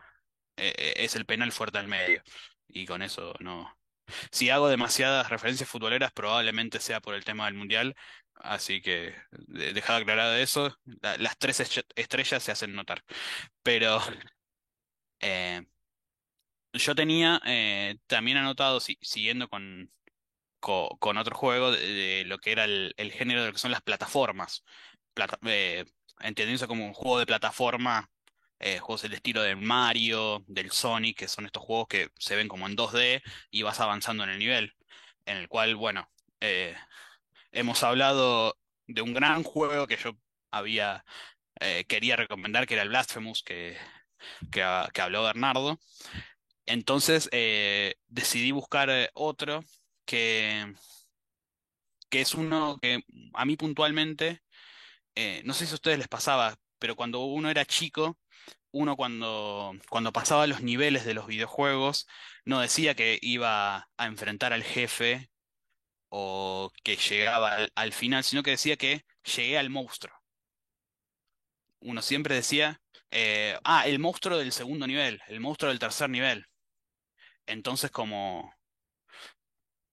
eh, 0.56 0.74
eh, 0.76 0.94
es 0.98 1.16
el 1.16 1.26
penal 1.26 1.52
fuerte 1.52 1.78
al 1.78 1.88
medio. 1.88 2.22
Y 2.68 2.86
con 2.86 3.02
eso 3.02 3.34
no. 3.40 3.76
Si 4.30 4.50
hago 4.50 4.68
demasiadas 4.68 5.28
referencias 5.30 5.68
futboleras, 5.68 6.12
probablemente 6.12 6.80
sea 6.80 7.00
por 7.00 7.14
el 7.14 7.24
tema 7.24 7.46
del 7.46 7.54
mundial. 7.54 7.94
Así 8.34 8.80
que, 8.82 9.14
de- 9.32 9.72
dejado 9.72 10.00
aclarado 10.00 10.36
eso, 10.36 10.76
la- 11.02 11.16
las 11.18 11.38
tres 11.38 11.60
estrellas 11.96 12.42
se 12.42 12.52
hacen 12.52 12.74
notar. 12.74 13.02
Pero 13.62 14.00
eh, 15.20 15.64
yo 16.78 16.94
tenía 16.94 17.40
eh, 17.46 17.96
también 18.06 18.36
anotado, 18.38 18.80
si- 18.80 18.98
siguiendo 19.00 19.48
con, 19.48 19.90
co- 20.60 20.96
con 21.00 21.18
otro 21.18 21.36
juego, 21.36 21.72
de, 21.72 22.24
lo 22.26 22.38
que 22.38 22.52
era 22.52 22.64
el, 22.64 22.94
género 23.12 23.42
de 23.42 23.48
lo 23.48 23.52
que 23.54 23.58
son 23.60 23.70
las 23.72 23.82
plataformas. 23.82 24.64
Plata- 25.14 25.38
eh, 25.46 25.84
como 26.68 26.86
un 26.86 26.94
juego 26.94 27.18
de 27.18 27.26
plataforma, 27.26 28.10
eh, 28.60 28.78
juegos 28.80 29.02
del 29.02 29.14
estilo 29.14 29.42
del 29.42 29.56
Mario, 29.58 30.44
del 30.48 30.70
Sonic, 30.72 31.18
que 31.18 31.28
son 31.28 31.46
estos 31.46 31.62
juegos 31.62 31.88
que 31.88 32.10
se 32.18 32.36
ven 32.36 32.48
como 32.48 32.66
en 32.66 32.76
2D 32.76 33.22
y 33.50 33.62
vas 33.62 33.80
avanzando 33.80 34.24
en 34.24 34.30
el 34.30 34.38
nivel. 34.38 34.74
En 35.26 35.36
el 35.38 35.48
cual, 35.48 35.76
bueno, 35.76 36.10
eh, 36.40 36.76
hemos 37.52 37.82
hablado 37.82 38.58
de 38.86 39.02
un 39.02 39.14
gran 39.14 39.42
juego 39.44 39.86
que 39.86 39.96
yo 39.96 40.12
había 40.50 41.04
quería 41.88 42.16
recomendar, 42.16 42.66
que 42.66 42.74
era 42.74 42.82
el 42.84 42.90
Blasphemous, 42.90 43.42
que, 43.42 43.76
que, 44.50 44.62
que 44.92 45.00
habló 45.02 45.22
Bernardo. 45.24 45.78
Entonces 46.66 47.28
eh, 47.32 47.94
decidí 48.08 48.50
buscar 48.52 48.90
eh, 48.90 49.10
otro 49.14 49.64
que, 50.04 50.74
que 52.08 52.20
es 52.20 52.34
uno 52.34 52.78
que 52.80 53.00
a 53.34 53.44
mí 53.44 53.56
puntualmente, 53.56 54.40
eh, 55.16 55.42
no 55.46 55.54
sé 55.54 55.66
si 55.66 55.72
a 55.72 55.76
ustedes 55.76 55.98
les 55.98 56.08
pasaba, 56.08 56.56
pero 56.78 56.96
cuando 56.96 57.24
uno 57.24 57.50
era 57.50 57.66
chico, 57.66 58.18
uno 58.72 58.96
cuando, 58.96 59.74
cuando 59.90 60.12
pasaba 60.12 60.46
los 60.46 60.62
niveles 60.62 61.04
de 61.06 61.14
los 61.14 61.26
videojuegos, 61.28 62.08
no 62.44 62.60
decía 62.60 62.94
que 62.94 63.18
iba 63.22 63.88
a 63.96 64.06
enfrentar 64.06 64.52
al 64.52 64.64
jefe 64.64 65.30
o 66.10 66.70
que 66.84 66.96
llegaba 66.96 67.54
al, 67.56 67.72
al 67.76 67.92
final, 67.92 68.24
sino 68.24 68.42
que 68.42 68.52
decía 68.52 68.76
que 68.76 69.04
llegué 69.24 69.58
al 69.58 69.70
monstruo. 69.70 70.14
uno 71.80 72.02
siempre 72.02 72.34
decía, 72.34 72.80
ah, 73.64 73.86
el 73.86 73.98
monstruo 73.98 74.38
del 74.38 74.52
segundo 74.52 74.86
nivel, 74.86 75.20
el 75.28 75.40
monstruo 75.40 75.70
del 75.70 75.78
tercer 75.78 76.10
nivel. 76.10 76.46
Entonces, 77.46 77.90
como 77.90 78.52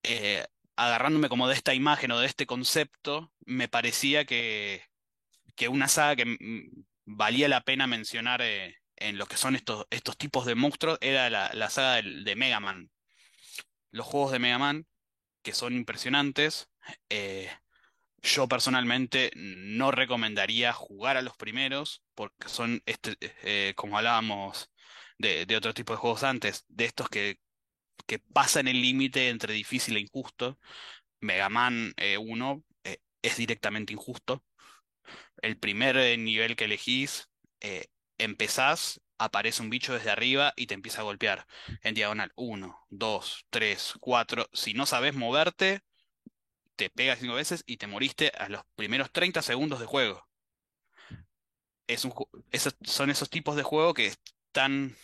eh, 0.03 0.45
agarrándome 0.75 1.29
como 1.29 1.47
de 1.47 1.55
esta 1.55 1.73
imagen 1.73 2.11
o 2.11 2.19
de 2.19 2.27
este 2.27 2.45
concepto, 2.45 3.31
me 3.45 3.67
parecía 3.67 4.25
que, 4.25 4.83
que 5.55 5.67
una 5.69 5.87
saga 5.87 6.15
que 6.17 6.25
mm, 6.25 6.85
valía 7.05 7.47
la 7.47 7.61
pena 7.61 7.87
mencionar 7.87 8.41
eh, 8.41 8.77
en 8.97 9.17
lo 9.17 9.25
que 9.27 9.37
son 9.37 9.55
estos, 9.55 9.85
estos 9.91 10.17
tipos 10.17 10.45
de 10.45 10.55
monstruos 10.55 10.97
era 11.01 11.29
la, 11.29 11.51
la 11.53 11.69
saga 11.69 12.01
de, 12.01 12.35
Mega 12.35 12.59
Man. 12.59 12.91
Los 13.91 14.07
juegos 14.07 14.31
de 14.31 14.39
Mega 14.39 14.57
Man, 14.59 14.87
que 15.43 15.53
son 15.53 15.73
impresionantes, 15.75 16.69
eh, 17.09 17.49
yo 18.21 18.47
personalmente 18.47 19.31
no 19.35 19.91
recomendaría 19.91 20.73
jugar 20.73 21.17
a 21.17 21.21
los 21.21 21.37
primeros, 21.37 22.03
porque 22.15 22.47
son, 22.49 22.81
este, 22.85 23.75
como 23.75 23.97
hablábamos 23.97 24.71
de, 25.23 25.45
de 25.47 25.57
otro 25.57 25.73
tipo 25.73 25.93
de 25.93 25.97
juegos 25.97 26.23
antes, 26.23 26.65
de 26.67 26.85
estos 26.85 27.09
que, 27.09 27.39
que 28.07 28.19
pasan 28.19 28.67
el 28.67 28.81
límite 28.81 29.29
entre 29.29 29.53
difícil 29.53 29.97
e 29.97 30.01
injusto. 30.01 30.59
Mega 31.21 31.49
Man 31.49 31.93
eh, 31.97 32.17
1 32.17 32.63
eh, 32.85 32.99
es 33.23 33.37
directamente 33.37 33.93
injusto. 33.93 34.43
El 35.41 35.57
primer 35.59 35.97
eh, 35.97 36.17
nivel 36.17 36.55
que 36.55 36.65
elegís, 36.65 37.29
eh, 37.61 37.87
empezás, 38.17 39.01
aparece 39.17 39.61
un 39.61 39.69
bicho 39.69 39.93
desde 39.93 40.11
arriba 40.11 40.53
y 40.55 40.67
te 40.67 40.73
empieza 40.73 41.01
a 41.01 41.03
golpear 41.05 41.45
en 41.83 41.95
diagonal. 41.95 42.31
Uno, 42.35 42.85
dos, 42.89 43.45
tres, 43.49 43.93
cuatro. 43.99 44.49
Si 44.53 44.73
no 44.73 44.85
sabes 44.85 45.13
moverte, 45.15 45.81
te 46.75 46.89
pega 46.89 47.15
cinco 47.15 47.35
veces 47.35 47.63
y 47.65 47.77
te 47.77 47.87
moriste 47.87 48.31
a 48.37 48.49
los 48.49 48.63
primeros 48.75 49.11
30 49.11 49.41
segundos 49.41 49.79
de 49.79 49.85
juego. 49.85 50.27
Es 51.87 52.05
un, 52.05 52.13
esos, 52.51 52.75
son 52.83 53.09
esos 53.09 53.29
tipos 53.29 53.55
de 53.55 53.63
juego 53.63 53.93
que 53.93 54.07
están, 54.07 54.95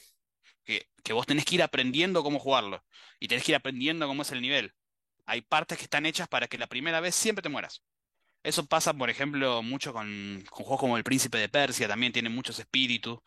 que, 1.04 1.14
vos 1.14 1.26
tenés 1.26 1.46
que 1.46 1.56
ir 1.56 1.64
aprendiendo 1.64 2.24
cómo 2.24 2.40
jugarlo 2.40 2.84
y 3.20 3.28
tenés 3.28 3.44
que 3.44 3.52
ir 3.54 3.56
aprendiendo 3.56 4.08
cómo 4.08 4.22
es 4.22 4.32
el 4.32 4.41
nivel. 4.41 4.74
Hay 5.26 5.41
partes 5.41 5.78
que 5.78 5.86
están 5.86 6.06
hechas 6.06 6.28
para 6.28 6.48
que 6.48 6.58
la 6.58 6.68
primera 6.68 7.00
vez 7.00 7.16
siempre 7.16 7.41
te 7.41 7.50
mueras. 7.50 7.84
Eso 8.44 8.66
pasa, 8.68 8.94
por 8.94 9.10
ejemplo, 9.10 9.62
mucho 9.64 9.94
con, 9.94 10.44
con 10.50 10.66
juegos 10.66 10.80
como 10.80 10.98
El 10.98 11.04
Príncipe 11.04 11.38
de 11.38 11.50
Persia, 11.50 11.88
también 11.88 12.14
tienen 12.14 12.34
muchos 12.34 12.60
espíritus. 12.60 13.20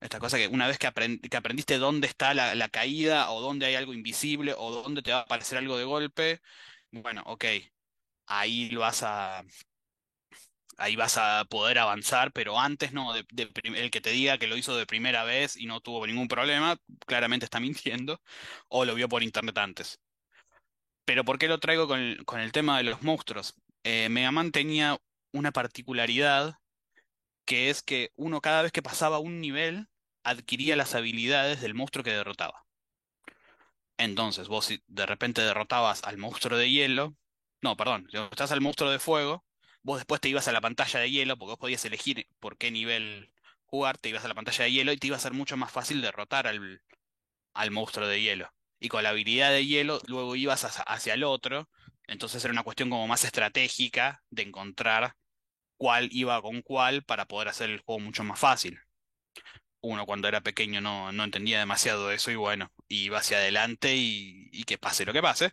Esta 0.00 0.20
cosa 0.20 0.38
que 0.38 0.48
una 0.48 0.68
vez 0.68 0.78
que, 0.78 0.90
que 1.30 1.36
aprendiste 1.36 1.78
dónde 1.78 2.06
está 2.06 2.34
la, 2.34 2.54
la 2.54 2.68
caída 2.68 3.30
o 3.30 3.40
dónde 3.40 3.66
hay 3.66 3.74
algo 3.74 3.94
invisible 3.94 4.54
o 4.56 4.70
dónde 4.82 5.02
te 5.02 5.12
va 5.12 5.20
a 5.20 5.22
aparecer 5.22 5.58
algo 5.58 5.78
de 5.78 5.84
golpe, 5.84 6.40
bueno, 6.92 7.22
ok, 7.26 7.44
ahí 8.26 8.70
lo 8.70 8.80
vas 8.80 9.02
a, 9.02 9.44
ahí 10.78 10.96
vas 10.96 11.16
a 11.18 11.44
poder 11.48 11.78
avanzar, 11.78 12.32
pero 12.32 12.58
antes 12.58 12.92
no, 12.92 13.14
el 13.14 13.90
que 13.90 14.00
te 14.00 14.10
diga 14.10 14.38
que 14.38 14.46
lo 14.46 14.56
hizo 14.56 14.76
de 14.76 14.86
primera 14.86 15.24
vez 15.24 15.56
y 15.56 15.66
no 15.66 15.80
tuvo 15.80 16.06
ningún 16.06 16.28
problema, 16.28 16.76
claramente 17.06 17.44
está 17.44 17.60
mintiendo 17.60 18.20
o 18.68 18.84
lo 18.84 18.94
vio 18.94 19.08
por 19.08 19.22
internet 19.22 19.58
antes. 19.58 20.00
Pero 21.04 21.24
¿por 21.24 21.38
qué 21.38 21.48
lo 21.48 21.58
traigo 21.60 21.86
con 21.86 22.40
el, 22.40 22.52
tema 22.52 22.78
de 22.78 22.84
los 22.84 23.02
monstruos? 23.02 23.54
Eh, 23.82 24.08
Mega 24.08 24.32
Man 24.32 24.52
tenía 24.52 24.98
una 25.32 25.52
particularidad 25.52 26.58
que 27.44 27.70
es 27.70 27.82
que 27.82 28.10
uno 28.16 28.40
cada 28.40 28.62
vez 28.62 28.72
que 28.72 28.82
pasaba 28.82 29.18
un 29.18 29.40
nivel 29.40 29.88
adquiría 30.24 30.76
las 30.76 30.94
habilidades 30.94 31.60
del 31.60 31.74
monstruo 31.74 32.04
que 32.04 32.12
derrotaba. 32.12 32.64
Entonces, 33.98 34.48
vos 34.48 34.66
si 34.66 34.82
de 34.86 35.06
repente 35.06 35.42
derrotabas 35.42 36.02
al 36.04 36.16
monstruo 36.16 36.58
de 36.58 36.70
hielo, 36.70 37.14
no, 37.62 37.76
perdón, 37.76 38.06
si 38.10 38.16
derrotabas 38.16 38.52
al 38.52 38.60
monstruo 38.60 38.90
de 38.90 38.98
fuego, 38.98 39.44
vos 39.84 39.98
después 39.98 40.20
te 40.20 40.28
ibas 40.28 40.48
a 40.48 40.52
la 40.52 40.60
pantalla 40.60 40.98
de 40.98 41.10
hielo, 41.10 41.36
porque 41.38 41.52
vos 41.52 41.58
podías 41.58 41.84
elegir 41.84 42.26
por 42.40 42.56
qué 42.58 42.70
nivel 42.72 43.32
jugar, 43.66 43.98
te 43.98 44.08
ibas 44.08 44.24
a 44.24 44.28
la 44.28 44.34
pantalla 44.34 44.64
de 44.64 44.72
hielo 44.72 44.92
y 44.92 44.96
te 44.96 45.06
iba 45.06 45.16
a 45.16 45.20
ser 45.20 45.32
mucho 45.32 45.56
más 45.56 45.70
fácil 45.70 46.00
derrotar 46.02 46.46
al, 46.48 46.82
al 47.54 47.70
monstruo 47.70 48.08
de 48.08 48.20
hielo. 48.20 48.50
Y 48.80 48.88
con 48.88 49.02
la 49.02 49.10
habilidad 49.10 49.50
de 49.52 49.66
hielo, 49.66 50.00
luego 50.06 50.36
ibas 50.36 50.64
hacia, 50.64 51.14
el 51.14 51.24
otro, 51.24 51.68
entonces 52.06 52.44
era 52.44 52.52
una 52.52 52.64
cuestión 52.64 52.90
como 52.90 53.06
más 53.06 53.24
estratégica 53.24 54.22
de 54.30 54.42
encontrar 54.42 55.14
cuál 55.76 56.08
iba 56.12 56.40
con 56.42 56.62
cuál 56.62 57.04
para 57.04 57.26
poder 57.26 57.48
hacer 57.48 57.70
el 57.70 57.80
juego 57.80 58.00
mucho 58.00 58.24
más 58.24 58.38
fácil 58.40 58.78
uno 59.80 60.06
cuando 60.06 60.28
era 60.28 60.40
pequeño 60.40 60.80
no, 60.80 61.12
no 61.12 61.24
entendía 61.24 61.58
demasiado 61.58 62.10
eso 62.10 62.30
y 62.30 62.36
bueno, 62.36 62.72
iba 62.88 63.18
hacia 63.18 63.36
adelante 63.36 63.94
y, 63.94 64.48
y 64.50 64.64
que 64.64 64.78
pase 64.78 65.04
lo 65.04 65.12
que 65.12 65.20
pase. 65.20 65.52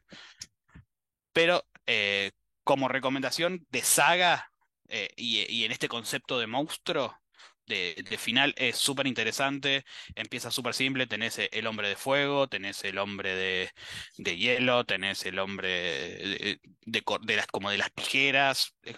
Pero 1.33 1.65
eh, 1.85 2.31
como 2.63 2.87
recomendación 2.87 3.65
de 3.69 3.81
saga 3.81 4.51
eh, 4.89 5.09
y, 5.15 5.63
en 5.63 5.71
este 5.71 5.87
concepto 5.87 6.39
de 6.39 6.47
monstruo, 6.47 7.17
de, 7.65 8.17
final 8.17 8.53
es 8.57 8.77
súper 8.77 9.07
interesante, 9.07 9.85
empieza 10.15 10.51
súper 10.51 10.73
simple, 10.73 11.07
tenés 11.07 11.39
eh, 11.39 11.49
el 11.53 11.67
hombre 11.67 11.87
de 11.87 11.95
fuego, 11.95 12.47
tenés 12.49 12.83
el 12.83 12.97
hombre 12.97 13.33
de, 13.35 13.71
de 14.17 14.37
hielo, 14.37 14.85
tenés 14.85 15.25
el 15.25 15.39
hombre 15.39 16.59
de, 16.85 17.35
las, 17.35 17.47
como 17.47 17.71
de 17.71 17.77
las 17.77 17.93
tijeras, 17.93 18.75
es 18.81 18.97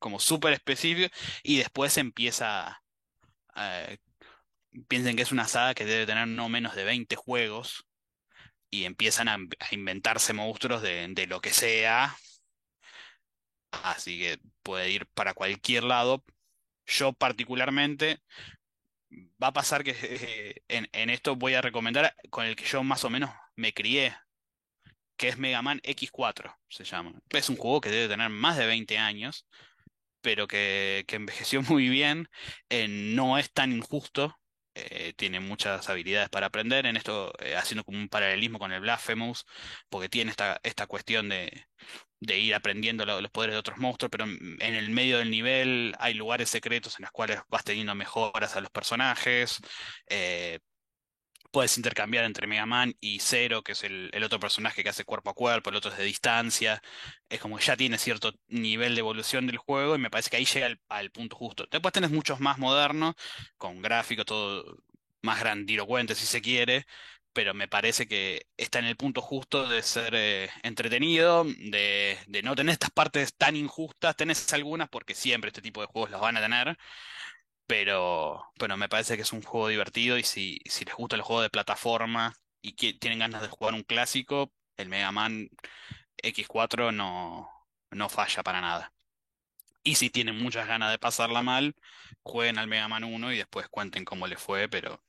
como, 0.00 0.18
súper 0.18 0.52
específico 0.54 1.14
y 1.42 1.58
después 1.58 1.96
empieza... 1.98 2.82
eh, 3.56 3.98
piensen 4.88 5.16
que 5.16 5.22
es 5.22 5.32
una 5.32 5.48
saga 5.48 5.74
que 5.74 5.84
debe 5.84 6.06
tener 6.06 6.28
no 6.28 6.48
menos 6.48 6.74
de 6.74 6.84
20 6.84 7.16
juegos 7.16 7.86
y 8.70 8.84
empiezan 8.84 9.28
a, 9.28 9.38
inventarse 9.72 10.32
monstruos 10.32 10.82
de 10.82 11.26
lo 11.28 11.40
que 11.40 11.52
sea, 11.52 12.16
así 13.70 14.18
que 14.18 14.40
puede 14.62 14.90
ir 14.90 15.06
para 15.14 15.34
cualquier 15.34 15.84
lado. 15.84 16.24
Yo 16.86 17.12
particularmente, 17.12 18.20
va 19.42 19.48
a 19.48 19.52
pasar 19.52 19.84
que 19.84 19.94
eh, 20.02 20.62
en, 20.68 21.10
esto 21.10 21.36
voy 21.36 21.54
a 21.54 21.62
recomendar 21.62 22.14
con 22.30 22.46
el 22.46 22.56
que 22.56 22.64
yo 22.64 22.82
más 22.82 23.04
o 23.04 23.10
menos 23.10 23.30
me 23.56 23.72
crié, 23.72 24.14
que 25.16 25.28
es 25.28 25.38
Mega 25.38 25.62
Man 25.62 25.80
X4, 25.82 26.56
se 26.68 26.84
llama. 26.84 27.12
Es 27.30 27.48
un 27.48 27.56
juego 27.56 27.80
que 27.80 27.90
debe 27.90 28.08
tener 28.08 28.30
más 28.30 28.56
de 28.56 28.66
20 28.66 28.98
años, 28.98 29.46
pero 30.20 30.46
que, 30.46 31.04
que 31.08 31.16
envejeció 31.16 31.62
muy 31.62 31.88
bien, 31.88 32.28
eh, 32.68 32.88
no 32.88 33.38
es 33.38 33.52
tan 33.52 33.72
injusto. 33.72 34.36
Eh, 34.90 35.12
tiene 35.16 35.40
muchas 35.40 35.88
habilidades 35.88 36.28
para 36.30 36.46
aprender 36.46 36.86
en 36.86 36.96
esto, 36.96 37.32
eh, 37.40 37.56
haciendo 37.56 37.84
como 37.84 37.98
un 37.98 38.08
paralelismo 38.08 38.58
con 38.58 38.72
el 38.72 38.80
Blasphemous, 38.80 39.44
porque 39.88 40.08
tiene 40.08 40.30
esta, 40.30 40.60
esta 40.62 40.86
cuestión 40.86 41.28
de, 41.28 41.66
de 42.20 42.38
ir 42.38 42.54
aprendiendo 42.54 43.06
lo- 43.06 43.20
los 43.20 43.30
poderes 43.30 43.54
de 43.54 43.60
otros 43.60 43.78
monstruos, 43.78 44.10
pero 44.10 44.24
en, 44.24 44.38
en 44.60 44.74
el 44.74 44.90
medio 44.90 45.18
del 45.18 45.30
nivel 45.30 45.94
hay 45.98 46.14
lugares 46.14 46.50
secretos 46.50 46.98
en 46.98 47.04
los 47.04 47.12
cuales 47.12 47.40
vas 47.48 47.64
teniendo 47.64 47.94
mejoras 47.94 48.56
a 48.56 48.60
los 48.60 48.70
personajes. 48.70 49.60
eh, 50.08 50.60
Puedes 51.58 51.76
intercambiar 51.76 52.24
entre 52.24 52.46
Mega 52.46 52.66
Man 52.66 52.94
y 53.00 53.18
Zero, 53.18 53.64
que 53.64 53.72
es 53.72 53.82
el, 53.82 54.12
otro 54.22 54.38
personaje 54.38 54.84
que 54.84 54.90
hace 54.90 55.04
cuerpo 55.04 55.30
a 55.30 55.34
cuerpo, 55.34 55.70
el 55.70 55.76
otro 55.76 55.90
es 55.90 55.98
de 55.98 56.04
distancia. 56.04 56.80
Es 57.28 57.40
como 57.40 57.56
que 57.56 57.64
ya 57.64 57.76
tiene 57.76 57.98
cierto 57.98 58.32
nivel 58.46 58.94
de 58.94 59.00
evolución 59.00 59.44
del 59.48 59.56
juego 59.56 59.96
y 59.96 59.98
me 59.98 60.08
parece 60.08 60.30
que 60.30 60.36
ahí 60.36 60.44
llega 60.44 60.66
al, 60.66 60.80
al 60.88 61.10
punto 61.10 61.34
justo. 61.34 61.66
Después 61.68 61.92
tenés 61.92 62.12
muchos 62.12 62.38
más 62.38 62.58
modernos, 62.58 63.16
con 63.56 63.82
gráficos, 63.82 64.24
todo 64.24 64.78
más 65.20 65.40
grandilocuente 65.40 66.14
si 66.14 66.26
se 66.26 66.40
quiere, 66.40 66.86
pero 67.32 67.54
me 67.54 67.66
parece 67.66 68.06
que 68.06 68.46
está 68.56 68.78
en 68.78 68.84
el 68.84 68.96
punto 68.96 69.20
justo 69.20 69.68
de 69.68 69.82
ser 69.82 70.14
eh, 70.14 70.50
entretenido, 70.62 71.42
de, 71.44 72.18
de 72.28 72.42
no 72.44 72.54
tener 72.54 72.74
estas 72.74 72.90
partes 72.92 73.34
tan 73.34 73.56
injustas. 73.56 74.14
Tenés 74.14 74.52
algunas 74.52 74.88
porque 74.88 75.16
siempre 75.16 75.48
este 75.48 75.62
tipo 75.62 75.80
de 75.80 75.88
juegos 75.88 76.12
las 76.12 76.20
van 76.20 76.36
a 76.36 76.40
tener 76.40 76.78
pero, 77.68 78.46
pero 78.58 78.76
me 78.78 78.88
parece 78.90 79.16
que 79.16 79.22
es 79.22 79.32
un 79.34 79.42
juego 79.42 79.68
divertido 79.68 80.18
y 80.18 80.24
si, 80.24 80.60
si 80.66 80.86
les 80.86 80.96
gusta 80.96 81.16
el 81.16 81.22
juego 81.22 81.42
de 81.42 81.50
plataforma 81.50 82.34
y 82.62 82.74
tienen 82.74 83.20
ganas 83.20 83.42
de 83.42 83.48
jugar 83.48 83.74
un 83.74 83.84
clásico, 83.84 84.52
el 84.78 84.88
Mega 84.90 85.12
Man 85.12 85.50
X4 86.22 86.92
no, 86.92 87.50
no 87.90 88.08
falla 88.08 88.42
para 88.42 88.60
nada. 88.62 88.94
Y 89.84 89.96
si 89.96 90.10
tienen 90.10 90.36
muchas 90.38 90.66
ganas 90.68 90.90
de 90.90 90.98
pasarla 90.98 91.42
mal, 91.42 91.74
jueguen 92.22 92.58
al 92.58 92.68
Mega 92.68 92.88
Man 92.88 93.04
1 93.04 93.32
y 93.32 93.38
después 93.38 93.68
cuenten 93.68 94.04
cómo 94.04 94.26
les 94.26 94.40
fue, 94.40 94.68
pero 94.68 95.02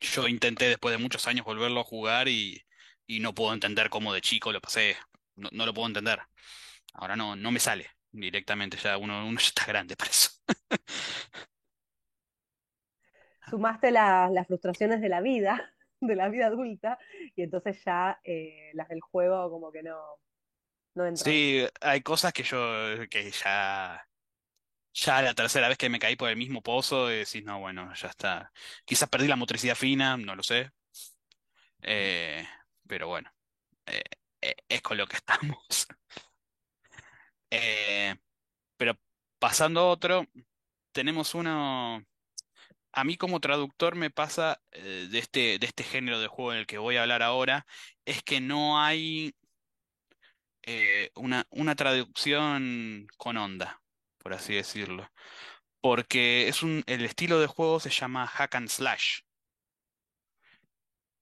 yo 0.00 0.28
intenté 0.28 0.66
después 0.68 0.92
de 0.92 0.98
muchos 1.02 1.26
años 1.28 1.46
volverlo 1.46 1.80
a 1.80 1.84
jugar 1.84 2.28
y, 2.28 2.64
y 3.06 3.20
no 3.20 3.34
puedo 3.34 3.54
entender 3.54 3.90
cómo 3.90 4.12
de 4.14 4.20
chico 4.22 4.52
lo 4.52 4.60
pasé. 4.60 4.96
No, 5.36 5.48
no 5.52 5.66
lo 5.66 5.74
puedo 5.74 5.88
entender. 5.88 6.20
Ahora 6.94 7.16
no, 7.16 7.36
no 7.36 7.50
me 7.52 7.60
sale 7.60 7.90
directamente, 8.12 8.76
ya 8.78 8.98
uno, 8.98 9.26
uno 9.26 9.40
ya 9.40 9.46
está 9.48 9.66
grande 9.66 9.96
para 9.96 10.10
eso. 10.10 10.30
Sumaste 13.50 13.90
la- 13.90 14.30
las 14.32 14.46
frustraciones 14.46 15.00
de 15.00 15.08
la 15.08 15.20
vida, 15.20 15.72
de 16.00 16.16
la 16.16 16.28
vida 16.28 16.46
adulta, 16.46 16.98
y 17.36 17.42
entonces 17.42 17.82
ya 17.84 18.20
eh, 18.24 18.70
las 18.74 18.88
del 18.88 19.00
juego 19.00 19.50
como 19.50 19.70
que 19.72 19.82
no, 19.82 19.98
no 20.94 21.06
entran. 21.06 21.32
Sí, 21.32 21.64
hay 21.80 22.00
cosas 22.02 22.32
que 22.32 22.42
yo, 22.42 22.58
que 23.10 23.30
ya, 23.30 24.08
ya 24.94 25.22
la 25.22 25.34
tercera 25.34 25.68
vez 25.68 25.78
que 25.78 25.88
me 25.88 25.98
caí 25.98 26.16
por 26.16 26.30
el 26.30 26.36
mismo 26.36 26.62
pozo, 26.62 27.10
y 27.12 27.18
decís, 27.18 27.44
no, 27.44 27.60
bueno, 27.60 27.92
ya 27.94 28.08
está. 28.08 28.52
Quizás 28.84 29.08
perdí 29.08 29.28
la 29.28 29.36
motricidad 29.36 29.76
fina, 29.76 30.16
no 30.16 30.36
lo 30.36 30.42
sé. 30.42 30.70
Eh, 31.82 32.44
pero 32.86 33.08
bueno, 33.08 33.30
eh, 33.86 34.02
es 34.68 34.82
con 34.82 34.96
lo 34.98 35.06
que 35.06 35.16
estamos. 35.16 35.88
Pero 38.76 38.98
pasando 39.38 39.80
a 39.80 39.88
otro, 39.90 40.26
tenemos 40.92 41.34
uno. 41.34 42.04
A 42.92 43.04
mí 43.04 43.16
como 43.16 43.40
traductor 43.40 43.96
me 43.96 44.10
pasa 44.10 44.60
eh, 44.72 45.08
de 45.10 45.18
este, 45.18 45.58
de 45.58 45.66
este 45.66 45.84
género 45.84 46.20
de 46.20 46.28
juego 46.28 46.52
en 46.52 46.58
el 46.60 46.66
que 46.66 46.78
voy 46.78 46.96
a 46.96 47.02
hablar 47.02 47.22
ahora, 47.22 47.66
es 48.04 48.22
que 48.22 48.40
no 48.40 48.80
hay 48.80 49.34
eh, 50.62 51.10
una, 51.16 51.46
una 51.50 51.74
traducción 51.76 53.06
con 53.16 53.36
onda, 53.36 53.82
por 54.18 54.34
así 54.34 54.54
decirlo. 54.54 55.08
Porque 55.80 56.48
es 56.48 56.62
el 56.62 57.04
estilo 57.04 57.40
de 57.40 57.46
juego 57.48 57.80
se 57.80 57.90
llama 57.90 58.26
hack 58.26 58.54
and 58.56 58.68
slash, 58.68 59.20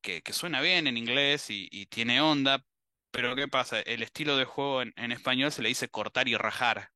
que, 0.02 0.22
suena 0.32 0.60
bien 0.60 0.86
en 0.86 0.96
inglés 0.96 1.50
y, 1.50 1.68
y 1.70 1.86
tiene 1.86 2.20
onda, 2.20 2.64
pero 3.10 3.34
¿qué 3.36 3.48
pasa? 3.48 3.80
El 3.80 4.02
estilo 4.02 4.36
de 4.36 4.44
juego 4.44 4.82
en, 4.82 4.92
en 4.96 5.12
español 5.12 5.52
se 5.52 5.62
le 5.62 5.68
dice 5.68 5.88
cortar 5.88 6.28
y 6.28 6.36
rajar. 6.36 6.90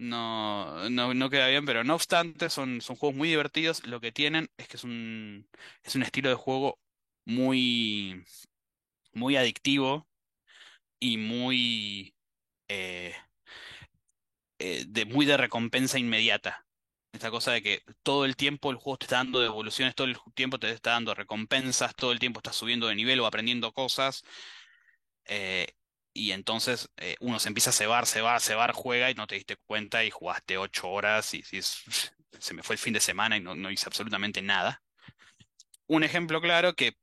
No, 0.00 0.88
no, 0.90 1.12
no 1.14 1.28
queda 1.30 1.48
bien, 1.48 1.66
pero 1.66 1.82
no 1.82 1.94
obstante, 1.96 2.50
son, 2.50 2.80
son 2.80 2.94
juegos 2.96 3.16
muy 3.16 3.28
divertidos. 3.30 3.84
Lo 3.86 4.00
que 4.00 4.12
tienen 4.12 4.48
es 4.56 4.68
que 4.68 4.76
es 4.76 4.84
un, 4.84 5.48
es 5.82 5.96
un 5.96 6.02
estilo 6.02 6.28
de 6.28 6.36
juego 6.36 6.78
muy, 7.24 8.24
muy 9.14 9.36
adictivo 9.36 10.08
y 11.00 11.18
muy, 11.18 12.16
eh, 12.68 13.14
eh, 14.58 14.84
de, 14.88 15.04
muy 15.06 15.26
de 15.26 15.36
recompensa 15.36 15.98
inmediata. 15.98 16.66
Esta 17.12 17.30
cosa 17.30 17.52
de 17.52 17.62
que 17.62 17.82
todo 18.02 18.24
el 18.24 18.36
tiempo 18.36 18.70
el 18.70 18.76
juego 18.76 18.98
te 18.98 19.06
está 19.06 19.16
dando 19.16 19.40
devoluciones, 19.40 19.94
todo 19.94 20.06
el 20.06 20.16
tiempo 20.34 20.58
te 20.58 20.70
está 20.70 20.90
dando 20.92 21.14
recompensas, 21.14 21.94
todo 21.94 22.12
el 22.12 22.18
tiempo 22.18 22.40
estás 22.40 22.56
subiendo 22.56 22.86
de 22.88 22.94
nivel 22.94 23.20
o 23.20 23.26
aprendiendo 23.26 23.72
cosas. 23.72 24.24
eh, 25.26 25.67
y 26.18 26.32
entonces 26.32 26.90
eh, 26.96 27.16
uno 27.20 27.38
se 27.38 27.48
empieza 27.48 27.70
a 27.70 27.72
cebar, 27.72 28.06
cebar, 28.06 28.40
cebar, 28.40 28.72
juega 28.72 29.10
y 29.10 29.14
no 29.14 29.28
te 29.28 29.36
diste 29.36 29.56
cuenta 29.56 30.04
y 30.04 30.10
jugaste 30.10 30.58
ocho 30.58 30.90
horas 30.90 31.32
y, 31.32 31.42
se 32.40 32.54
me 32.54 32.62
fue 32.62 32.74
el 32.74 32.80
fin 32.80 32.92
de 32.92 33.00
semana 33.00 33.36
y 33.36 33.40
no, 33.40 33.70
hice 33.70 33.86
absolutamente 33.86 34.42
nada. 34.42 34.82
Un 35.86 36.02
ejemplo 36.02 36.40
claro 36.40 36.74
que 36.74 36.94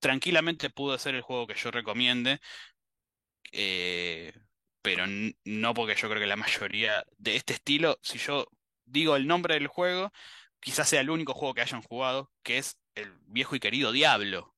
tranquilamente 0.00 0.70
pudo 0.70 0.98
ser 0.98 1.14
el 1.14 1.22
juego 1.22 1.46
que 1.46 1.54
yo 1.54 1.70
recomiende, 1.70 2.40
eh, 3.52 4.32
pero 4.82 5.04
no 5.44 5.74
porque 5.74 5.94
yo 5.94 6.08
creo 6.08 6.20
que 6.20 6.26
la 6.26 6.36
mayoría 6.36 7.04
de 7.16 7.36
este 7.36 7.54
estilo, 7.54 7.98
si 8.02 8.18
yo 8.18 8.48
digo 8.84 9.14
el 9.16 9.26
nombre 9.28 9.54
del 9.54 9.68
juego, 9.68 10.12
quizás 10.60 10.88
sea 10.88 11.00
el 11.00 11.10
único 11.10 11.32
juego 11.32 11.54
que 11.54 11.62
hayan 11.62 11.82
jugado, 11.82 12.32
que 12.42 12.58
es 12.58 12.76
el 12.96 13.12
viejo 13.26 13.54
y 13.54 13.60
querido 13.60 13.92
Diablo, 13.92 14.54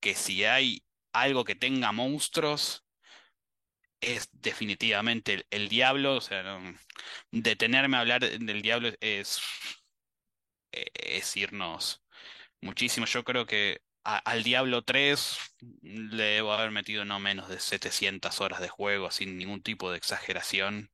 que 0.00 0.14
si 0.14 0.44
hay 0.44 0.82
algo 1.12 1.44
que 1.44 1.54
tenga 1.54 1.92
monstruos, 1.92 2.83
es 4.06 4.28
definitivamente 4.32 5.46
el, 5.50 5.68
Diablo, 5.68 6.16
o 6.16 6.20
sea, 6.20 6.60
detenerme 7.30 7.96
a 7.96 8.00
hablar 8.00 8.20
del 8.22 8.62
Diablo 8.62 8.90
es, 9.00 9.40
es 10.72 11.36
irnos 11.36 12.02
muchísimo. 12.60 13.06
Yo 13.06 13.24
creo 13.24 13.46
que 13.46 13.82
al 14.04 14.42
Diablo 14.42 14.82
3 14.82 15.38
le 15.82 16.24
debo 16.24 16.52
haber 16.52 16.70
metido 16.70 17.04
no 17.04 17.20
menos 17.20 17.48
de 17.48 17.58
700 17.60 18.40
horas 18.40 18.60
de 18.60 18.68
juego 18.68 19.10
sin 19.10 19.38
ningún 19.38 19.62
tipo 19.62 19.90
de 19.90 19.98
exageración. 19.98 20.90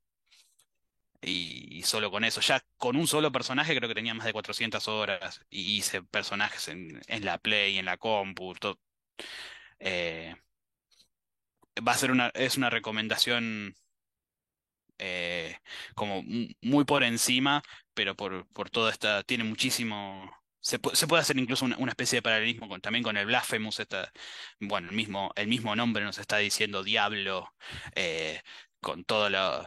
Y, 1.22 1.82
solo 1.82 2.10
con 2.10 2.24
eso, 2.24 2.40
ya 2.40 2.62
con 2.78 2.96
un 2.96 3.06
solo 3.06 3.30
personaje 3.30 3.76
creo 3.76 3.88
que 3.88 3.94
tenía 3.94 4.14
más 4.14 4.24
de 4.26 4.32
400 4.32 4.88
horas. 4.88 5.44
Y 5.50 5.76
hice 5.76 6.02
personajes 6.02 6.68
en, 6.68 7.00
en 7.08 7.24
la 7.24 7.38
Play, 7.38 7.78
en 7.78 7.84
la 7.86 7.98
compu. 7.98 8.54
eh, 9.80 10.34
va 11.86 11.92
a 11.92 11.96
ser 11.98 12.10
una, 12.10 12.28
es 12.34 12.56
una 12.56 12.70
recomendación 12.70 13.74
eh, 14.98 15.56
como 15.94 16.22
mu- 16.22 16.48
muy 16.62 16.84
por 16.84 17.02
encima, 17.04 17.62
pero 17.94 18.16
por, 18.16 18.46
por 18.52 18.70
toda 18.70 18.90
esta, 18.92 19.22
tiene 19.22 19.44
muchísimo, 19.44 20.30
se, 20.60 20.80
pu- 20.80 20.94
se 20.94 21.06
puede 21.06 21.22
hacer 21.22 21.38
incluso 21.38 21.64
una, 21.64 21.76
una 21.78 21.92
especie 21.92 22.18
de 22.18 22.22
paralelismo 22.22 22.68
con, 22.68 22.80
también 22.80 23.02
con 23.02 23.16
el 23.16 23.26
Blasphemous, 23.26 23.80
esta, 23.80 24.12
bueno, 24.60 24.88
el 24.90 24.96
mismo, 24.96 25.32
el 25.36 25.48
mismo 25.48 25.74
nombre 25.76 26.04
nos 26.04 26.18
está 26.18 26.38
diciendo 26.38 26.82
Diablo, 26.84 27.54
eh, 27.94 28.42
con 28.80 29.04
todo 29.04 29.30
lo, 29.30 29.66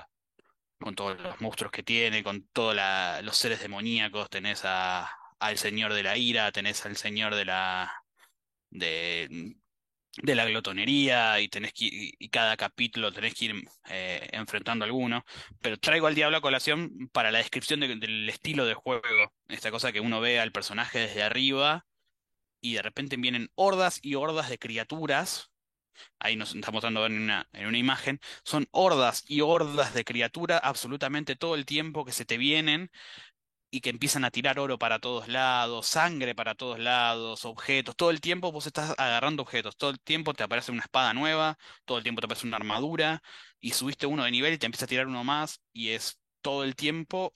con 0.80 0.96
todos 0.96 1.20
los 1.22 1.42
monstruos 1.42 1.72
que 1.72 1.84
tiene, 1.84 2.24
con 2.24 2.48
todos 2.50 2.76
los 3.24 3.38
seres 3.38 3.62
demoníacos, 3.62 4.30
tenés 4.30 4.64
a, 4.66 5.10
al 5.40 5.58
Señor 5.58 5.94
de 5.94 6.04
la 6.04 6.18
Ira, 6.18 6.52
tenés 6.52 6.86
al 6.86 6.98
Señor 6.98 7.36
de 7.36 7.46
la... 7.46 7.94
de 8.72 9.56
de 10.22 10.36
la 10.36 10.46
glotonería 10.46 11.40
y 11.40 11.50
tenés 11.50 11.74
que 11.74 11.86
y 12.20 12.30
cada 12.30 12.56
capítulo 12.58 13.12
tenés 13.12 13.34
que 13.34 13.46
ir 13.46 13.64
eh, 13.90 14.30
enfrentando 14.34 14.86
alguno, 14.86 15.24
pero 15.62 15.78
traigo 15.80 16.08
al 16.08 16.16
diablo 16.16 16.38
a 16.38 16.42
colación 16.42 17.10
para 17.12 17.32
la 17.32 17.40
descripción 17.40 17.80
de- 17.80 17.96
del 17.96 18.30
estilo 18.30 18.66
de 18.66 18.76
juego, 18.76 19.34
esta 19.48 19.72
cosa 19.72 19.92
que 19.92 20.00
uno 20.02 20.22
ve 20.22 20.40
al 20.40 20.52
personaje 20.52 21.00
desde 21.00 21.24
arriba 21.24 21.86
y 22.62 22.76
de 22.76 22.82
repente 22.82 23.18
vienen 23.18 23.50
hordas 23.56 24.00
y 24.02 24.16
hordas 24.16 24.50
de 24.50 24.58
criaturas, 24.60 25.52
ahí 26.20 26.36
nos 26.36 26.56
está 26.56 26.72
mostrando 26.72 27.06
en 27.06 27.14
una, 27.24 27.50
en 27.54 27.68
una 27.68 27.78
imagen, 27.78 28.20
son 28.44 28.68
hordas 28.72 29.24
y 29.28 29.42
hordas 29.42 29.94
de 29.94 30.06
criaturas 30.06 30.62
absolutamente 30.64 31.36
todo 31.36 31.56
el 31.56 31.66
tiempo 31.66 32.06
que 32.06 32.12
se 32.14 32.26
te 32.26 32.38
vienen 32.38 32.92
y 33.74 33.82
que 33.82 33.90
empiezan 33.90 34.24
a 34.24 34.30
tirar 34.30 34.60
oro 34.60 34.78
para 34.78 35.00
todos 35.00 35.28
lados, 35.28 35.88
sangre 35.88 36.36
para 36.36 36.54
todos 36.54 36.78
lados, 36.78 37.44
objetos. 37.44 37.96
Todo 37.96 38.12
el 38.12 38.22
tiempo 38.22 38.52
vos 38.52 38.68
estás 38.68 38.94
agarrando 39.00 39.42
objetos. 39.42 39.78
Todo 39.78 39.90
el 39.90 40.00
tiempo 40.00 40.36
te 40.36 40.44
aparece 40.44 40.72
una 40.72 40.84
espada 40.84 41.12
nueva, 41.16 41.58
todo 41.84 41.98
el 41.98 42.04
tiempo 42.04 42.22
te 42.22 42.28
aparece 42.28 42.46
una 42.46 42.58
armadura 42.58 43.24
y 43.60 43.72
subiste 43.72 44.06
uno 44.06 44.26
de 44.26 44.32
nivel 44.32 44.54
y 44.54 44.60
te 44.60 44.68
empieza 44.68 44.86
a 44.86 44.88
tirar 44.88 45.08
uno 45.08 45.24
más 45.24 45.60
y 45.74 45.90
es 45.90 46.20
todo 46.42 46.64
el 46.64 46.76
tiempo 46.76 47.34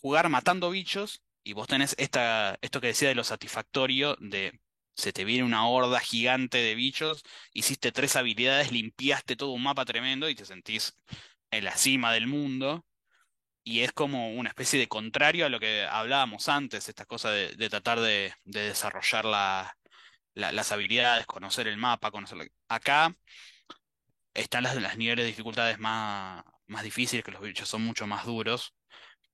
jugar 0.00 0.28
matando 0.28 0.70
bichos 0.70 1.22
y 1.44 1.52
vos 1.52 1.68
tenés 1.68 1.94
esta, 1.98 2.58
esto 2.60 2.80
que 2.80 2.88
decía 2.88 3.08
de 3.08 3.14
lo 3.14 3.22
satisfactorio 3.22 4.16
de 4.20 4.60
se 4.96 5.12
te 5.12 5.24
viene 5.24 5.44
una 5.44 5.68
horda 5.68 6.00
gigante 6.00 6.58
de 6.58 6.74
bichos, 6.74 7.22
hiciste 7.52 7.92
tres 7.92 8.16
habilidades, 8.16 8.72
limpiaste 8.72 9.36
todo 9.36 9.52
un 9.52 9.62
mapa 9.62 9.84
tremendo 9.84 10.28
y 10.28 10.34
te 10.34 10.44
sentís 10.44 10.96
en 11.52 11.64
la 11.64 11.76
cima 11.76 12.12
del 12.12 12.26
mundo 12.26 12.84
y 13.68 13.82
es 13.82 13.92
como 13.92 14.32
una 14.32 14.48
especie 14.50 14.78
de 14.80 14.88
contrario 14.88 15.46
a 15.46 15.48
lo 15.48 15.60
que 15.60 15.84
hablábamos 15.84 16.48
antes, 16.48 16.88
esta 16.88 17.06
cosa 17.06 17.30
de, 17.30 17.54
de 17.56 17.70
tratar 17.70 18.00
de, 18.00 18.32
de 18.44 18.60
desarrollar 18.68 19.24
la- 19.24 19.76
la- 20.34 20.52
las 20.52 20.72
habilidades, 20.72 21.26
conocer 21.26 21.68
el 21.68 21.78
mapa, 21.78 22.10
conocer... 22.12 22.38
la- 22.38 22.46
Acá 22.68 23.14
están 24.34 24.62
las, 24.64 24.76
las 24.80 24.96
niveles 24.96 25.24
de 25.24 25.28
dificultades 25.28 25.78
más, 25.78 26.44
más 26.66 26.82
difíciles, 26.84 27.24
que 27.24 27.32
los 27.32 27.40
bichos 27.42 27.68
son 27.68 27.82
mucho 27.84 28.06
más 28.06 28.24
duros, 28.26 28.74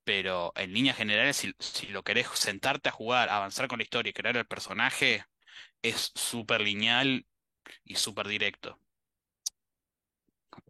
pero 0.05 0.53
en 0.57 0.75
líneas 0.75 0.97
generales, 0.97 1.37
si, 1.39 1.55
si 1.61 1.89
lo 1.89 2.03
querés 2.05 2.29
sentarte 2.35 2.89
a 2.91 2.93
jugar, 2.93 3.29
avanzar 3.31 3.69
con 3.69 3.79
la 3.79 3.85
historia 3.85 4.11
y 4.11 4.15
crear 4.15 4.37
el 4.37 4.47
personaje, 4.47 5.25
es 5.83 6.13
súper 6.15 6.63
lineal 6.63 7.27
y 7.85 7.97
súper 7.97 8.29
directo. 8.29 8.81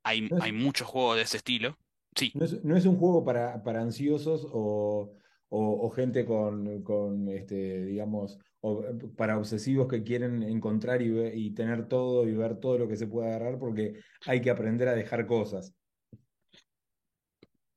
Hay, 0.05 0.33
hay 0.39 0.53
muchos 0.53 0.87
juegos 0.89 1.17
de 1.17 1.23
ese 1.23 1.39
estilo. 1.39 1.77
Sí. 2.15 2.33
no 2.35 2.45
es- 2.45 2.65
no 2.65 2.77
es 2.77 2.87
un 2.87 2.97
juego 2.99 3.25
para, 3.25 3.63
para 3.63 3.81
ansiosos 3.83 4.47
o, 4.53 5.13
o- 5.49 5.87
o 5.87 5.91
gente 5.91 6.25
con, 6.25 6.83
con, 6.83 7.29
este, 7.29 7.85
digamos, 7.87 8.39
o 8.61 8.83
para 9.17 9.39
obsesivos 9.39 9.89
que 9.89 10.03
quieren 10.03 10.43
encontrar 10.43 11.03
y, 11.03 11.51
tener 11.55 11.87
todo 11.89 12.27
y 12.27 12.35
ver 12.35 12.59
todo 12.61 12.79
lo 12.79 12.89
que 12.89 12.97
se 12.97 13.07
puede 13.07 13.29
agarrar 13.29 13.59
porque 13.59 14.01
hay 14.27 14.41
que 14.41 14.51
aprender 14.51 14.89
a 14.89 14.95
dejar 14.95 15.27
cosas. 15.27 15.75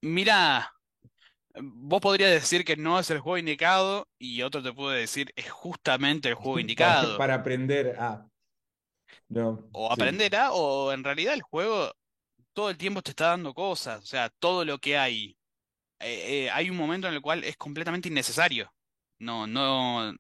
Mira, 0.02 0.72
Vos 1.60 2.02
podrías 2.02 2.32
decir 2.32 2.64
que 2.64 2.76
no 2.78 3.00
es 3.00 3.10
el 3.10 3.20
juego 3.20 3.38
indicado 3.40 4.08
y 4.20 4.44
otro 4.44 4.62
te 4.62 4.74
puede 4.74 5.00
decir 5.00 5.32
es 5.36 5.50
justamente 5.50 6.30
el 6.30 6.36
juego 6.36 6.60
indicado. 6.60 7.18
para 7.18 7.36
aprender 7.36 7.96
a... 8.00 8.28
No, 9.30 9.68
O 9.72 9.88
sí. 9.88 9.94
aprender 9.94 10.36
a, 10.36 10.52
o 10.52 10.92
en 10.92 11.04
realidad 11.04 11.34
el 11.34 11.42
juego 11.42 11.92
todo 12.58 12.72
el 12.72 12.78
tiempo 12.78 13.04
te 13.04 13.12
está 13.12 13.28
dando 13.28 13.54
cosas, 13.54 14.04
o 14.04 14.06
sea, 14.08 14.30
todo 14.32 14.66
lo 14.66 14.80
que 14.80 14.98
hay. 14.98 15.38
Eh, 16.00 16.46
eh, 16.48 16.52
hay 16.52 16.70
un 16.72 16.78
momento 16.78 17.08
en 17.08 17.16
el 17.16 17.22
cual 17.22 17.44
es 17.44 17.58
completamente 17.58 18.10
innecesario. 18.10 18.74
No, 19.20 19.48
no, 19.48 20.14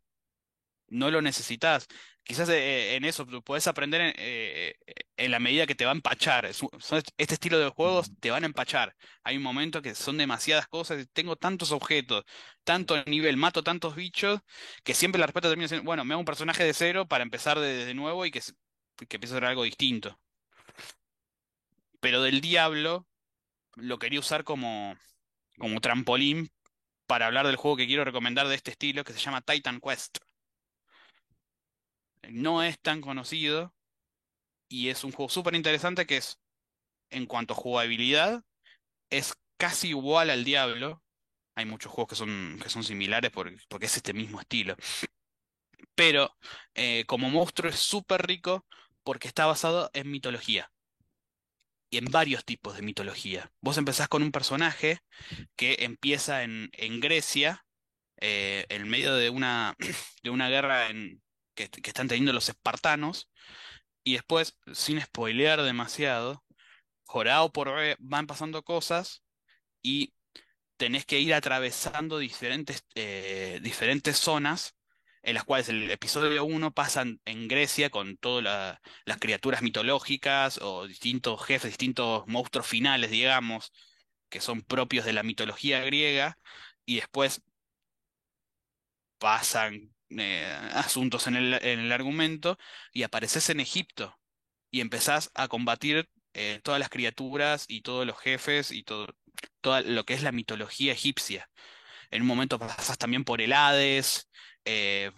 no 0.89 1.11
lo 1.11 1.21
necesitas. 1.21 1.87
Quizás 2.23 2.49
eh, 2.49 2.95
en 2.95 3.05
eso 3.05 3.25
puedes 3.43 3.67
aprender 3.67 4.13
en, 4.17 5.31
la 5.31 5.39
medida 5.39 5.65
que 5.67 5.75
te 5.75 5.85
va 5.85 5.91
a 5.91 5.95
empachar. 5.95 6.45
Este 6.45 7.33
estilo 7.33 7.59
de 7.59 7.69
juegos 7.69 8.11
te 8.19 8.31
van 8.31 8.43
a 8.43 8.47
empachar. 8.47 8.95
Hay 9.23 9.37
un 9.37 9.43
momento 9.43 9.81
que 9.81 9.95
son 9.95 10.17
demasiadas 10.17 10.67
cosas, 10.67 11.07
tengo 11.13 11.37
tantos 11.37 11.71
objetos, 11.71 12.23
tanto 12.63 13.03
nivel, 13.05 13.37
mato 13.37 13.63
tantos 13.63 13.95
bichos, 13.95 14.41
que 14.83 14.93
siempre 14.93 15.19
la 15.19 15.27
respuesta 15.27 15.49
termina 15.49 15.69
siendo, 15.69 15.85
bueno, 15.85 16.05
me 16.05 16.13
hago 16.13 16.19
un 16.21 16.25
personaje 16.25 16.63
de 16.63 16.73
cero 16.73 17.07
para 17.07 17.23
empezar 17.23 17.59
de, 17.59 17.85
de 17.85 17.93
nuevo 17.95 18.25
y 18.25 18.31
que, 18.31 18.41
que 19.09 19.17
empiece 19.17 19.35
a 19.35 19.37
ser 19.37 19.45
algo 19.45 19.63
distinto. 19.63 20.19
Pero 21.99 22.21
del 22.23 22.41
Diablo 22.41 23.07
lo 23.75 23.99
quería 23.99 24.19
usar 24.21 24.43
como, 24.45 24.95
como 25.59 25.81
trampolín 25.81 26.49
para 27.07 27.27
hablar 27.27 27.47
del 27.47 27.57
juego 27.57 27.77
que 27.77 27.87
quiero 27.87 28.05
recomendar 28.05 28.47
de 28.49 28.55
este 28.55 28.71
estilo, 28.71 29.03
que 29.05 29.13
se 29.13 29.19
llama 29.19 29.41
Titan 29.41 29.81
Quest. 29.81 30.19
No 32.29 32.63
es 32.63 32.79
tan 32.79 33.01
conocido 33.01 33.73
y 34.69 34.89
es 34.89 35.03
un 35.03 35.11
juego 35.13 35.29
súper 35.29 35.55
interesante 35.55 36.05
que 36.07 36.17
es, 36.17 36.39
en 37.11 37.25
cuanto 37.27 37.53
a 37.53 37.57
jugabilidad, 37.57 38.43
es 39.11 39.35
casi 39.57 39.89
igual 39.89 40.29
al 40.31 40.45
Diablo, 40.45 41.03
Hay 41.55 41.65
muchos 41.65 41.91
juegos 41.91 42.09
que 42.11 42.15
son, 42.17 42.59
que 42.63 42.69
son 42.69 42.83
similares 42.83 43.31
por- 43.31 43.51
porque 43.69 43.87
es 43.87 43.97
este 43.97 44.13
mismo 44.13 44.41
estilo. 44.41 44.75
Pero 45.95 46.37
eh, 46.75 47.03
como 47.07 47.29
monstruo 47.29 47.69
es 47.69 47.79
súper 47.79 48.25
rico 48.25 48.65
porque 49.03 49.27
está 49.27 49.45
basado 49.45 49.89
en 49.93 50.09
mitología. 50.11 50.71
Y 51.89 51.97
en 51.97 52.05
varios 52.05 52.43
tipos 52.43 52.75
de 52.75 52.81
mitología. 52.81 53.51
Vos 53.61 53.77
empezás 53.77 54.07
con 54.09 54.23
un 54.23 54.31
personaje 54.31 54.99
que 55.55 55.77
empieza 55.79 56.43
en, 56.43 56.69
Grecia, 56.99 57.65
eh, 58.19 58.65
en 58.69 58.89
medio 58.89 59.15
de 59.15 59.29
una, 59.29 59.75
de 60.23 60.29
una 60.29 60.49
guerra 60.49 60.89
en, 60.89 61.21
que, 61.55 61.69
están 61.83 62.07
teniendo 62.07 62.33
los 62.33 62.49
espartanos, 62.49 63.29
y 64.03 64.13
después, 64.13 64.57
sin 64.73 65.01
spoilear 65.01 65.61
demasiado, 65.63 66.43
jorado 67.05 67.51
por 67.51 67.69
van 67.99 68.27
pasando 68.27 68.63
cosas 68.63 69.23
y 69.81 70.13
tenés 70.77 71.05
que 71.05 71.19
ir 71.19 71.33
atravesando 71.33 72.17
diferentes, 72.17 72.85
eh, 72.95 73.59
diferentes 73.61 74.17
zonas 74.17 74.76
en 75.27 75.35
las 75.35 75.43
cuales 75.43 75.69
el 75.69 75.91
episodio 75.91 76.45
uno 76.45 76.73
pasa 76.73 77.03
en, 77.03 77.47
Grecia 77.49 77.89
con 77.89 78.17
todas 78.17 78.43
la- 78.45 78.81
las 79.05 79.19
criaturas 79.19 79.61
mitológicas 79.61 80.59
o 80.61 80.87
distintos 80.87 81.43
jefes, 81.45 81.71
distintos 81.71 82.25
monstruos 82.27 82.67
finales, 82.67 83.11
digamos, 83.11 83.73
que 84.29 84.41
son 84.41 84.61
propios 84.63 85.05
de 85.05 85.13
la 85.13 85.23
mitología 85.23 85.81
griega, 85.81 86.39
y 86.85 86.95
después 86.97 87.43
pasan 89.17 89.93
eh, 90.11 90.45
asuntos 90.73 91.27
en 91.27 91.35
el, 91.35 91.53
en 91.55 91.79
el 91.79 91.91
argumento 91.91 92.57
y 92.93 93.03
apareces 93.03 93.49
en 93.49 93.59
Egipto 93.59 94.17
y 94.71 94.81
empezás 94.81 95.31
a 95.35 95.47
combatir 95.49 96.09
eh, 96.33 96.61
todas 96.63 96.79
las 96.79 96.89
criaturas 96.89 97.65
y 97.67 97.81
todos 97.81 98.05
los 98.05 98.17
jefes 98.19 98.71
y 98.71 98.83
todo, 98.83 99.07
todo 99.61 99.81
lo 99.81 100.05
que 100.05 100.13
es 100.13 100.23
la 100.23 100.31
mitología 100.31 100.93
egipcia. 100.93 101.49
En 102.11 102.21
un 102.21 102.27
momento 102.27 102.59
pasás 102.59 102.97
también 102.97 103.23
por 103.25 103.41
el 103.41 103.53
Hades, 103.53 104.26
eh, 104.67 105.11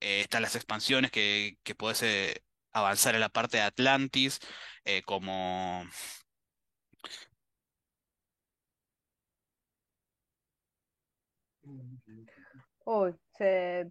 eh, 0.00 0.20
están 0.20 0.42
las 0.42 0.56
expansiones 0.56 1.10
que, 1.10 1.58
que 1.62 1.74
podés 1.74 2.02
eh, 2.02 2.42
avanzar 2.72 3.14
en 3.14 3.20
la 3.20 3.28
parte 3.28 3.58
de 3.58 3.64
Atlantis, 3.64 4.38
eh, 4.84 5.02
como... 5.02 5.84
Uy, 12.84 13.12
se, 13.36 13.90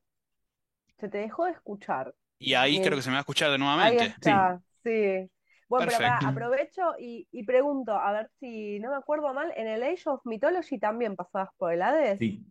se 0.98 1.10
te 1.10 1.18
dejó 1.18 1.46
de 1.46 1.52
escuchar. 1.52 2.16
Y 2.40 2.54
ahí 2.54 2.82
creo 2.82 2.96
que 2.96 3.02
se 3.02 3.10
me 3.10 3.16
va 3.16 3.20
a 3.20 3.22
escuchar 3.22 3.50
de 3.50 3.56
Ahí 3.56 3.60
nuevamente. 3.60 4.06
está, 4.06 4.62
sí. 4.84 5.30
Bueno, 5.68 5.92
pero 5.98 6.08
aprovecho 6.26 6.94
y, 7.00 7.28
y 7.32 7.44
pregunto, 7.44 7.94
a 7.94 8.12
ver 8.14 8.30
si 8.40 8.80
no 8.80 8.92
me 8.92 8.98
acuerdo 8.98 9.34
mal, 9.34 9.52
en 9.58 9.68
el 9.68 9.84
Age 9.84 10.04
of 10.06 10.22
Mythology 10.26 10.80
también 10.80 11.16
pasabas 11.16 11.50
por 11.58 11.74
el 11.74 11.82
Hades. 11.82 12.20
Sí. 12.20 12.46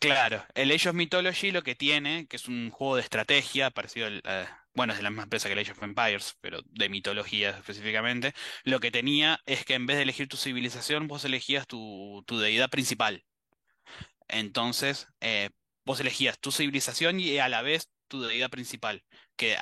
Claro, 0.00 0.44
el 0.54 0.72
Age 0.72 0.88
of 0.88 0.94
Mythology 0.94 1.50
lo 1.50 1.62
que 1.62 1.74
tiene, 1.74 2.26
que 2.26 2.36
es 2.36 2.48
un 2.48 2.70
juego 2.70 2.96
de 2.96 3.02
estrategia 3.02 3.70
parecido 3.70 4.06
al, 4.06 4.22
bueno, 4.74 4.92
es 4.92 4.98
de 4.98 5.02
la 5.02 5.10
misma 5.10 5.24
empresa 5.24 5.48
que 5.48 5.52
el 5.52 5.58
Age 5.58 5.72
of 5.72 5.82
Empires, 5.82 6.36
pero 6.40 6.60
de 6.64 6.88
mitología 6.88 7.50
específicamente, 7.50 8.32
lo 8.64 8.80
que 8.80 8.90
tenía 8.90 9.40
es 9.46 9.64
que 9.64 9.74
en 9.74 9.86
vez 9.86 9.96
de 9.96 10.04
elegir 10.04 10.28
tu 10.28 10.36
civilización, 10.36 11.06
vos 11.08 11.24
elegías 11.24 11.66
tu, 11.66 12.24
deidad 12.28 12.70
principal. 12.70 13.24
Entonces, 14.28 15.08
eh, 15.20 15.50
vos 15.84 16.00
elegías 16.00 16.38
tu 16.40 16.52
civilización 16.52 17.20
y 17.20 17.38
a 17.38 17.48
la 17.48 17.62
vez 17.62 17.90
tu 18.08 18.22
deidad 18.22 18.50
principal, 18.50 19.04
que, 19.36 19.56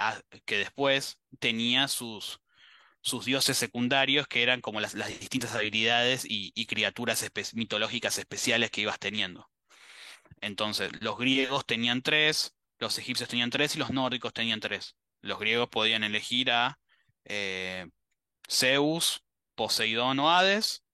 después 0.47 1.19
tenía 1.39 1.89
sus, 1.89 2.40
sus 3.01 3.24
dioses 3.24 3.56
secundarios, 3.56 4.28
que 4.28 4.43
eran 4.43 4.60
como 4.60 4.81
las, 4.81 4.94
distintas 5.20 5.55
habilidades 5.55 6.24
y, 6.28 6.66
criaturas 6.66 7.24
mitológicas 7.55 8.19
especiales 8.19 8.70
que 8.70 8.82
ibas 8.82 8.98
teniendo. 8.98 9.48
Entonces, 10.40 10.90
los 11.02 11.19
griegos 11.19 11.66
tenían 11.66 12.02
tres, 12.02 12.56
los 12.78 12.98
egipcios 12.98 13.28
tenían 13.28 13.51
tres 13.51 13.77
y 13.77 13.78
los 13.78 13.90
nórdicos 13.90 14.32
tenían 14.32 14.60
tres. 14.60 14.97
Los 15.20 15.39
griegos 15.40 15.69
podían 15.69 16.05
elegir 16.05 16.51
a 16.51 16.78
eh, 17.24 17.86
Zeus, 18.51 19.24
Poseidón 19.56 20.19
o 20.20 20.31
Hades. 20.32 20.85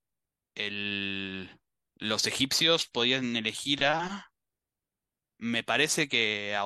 El- 0.56 1.50
los 1.96 2.26
egipcios 2.26 2.86
podían 2.88 3.36
elegir 3.36 3.84
a, 3.86 4.32
me 5.38 5.62
parece 5.62 6.08
que 6.08 6.56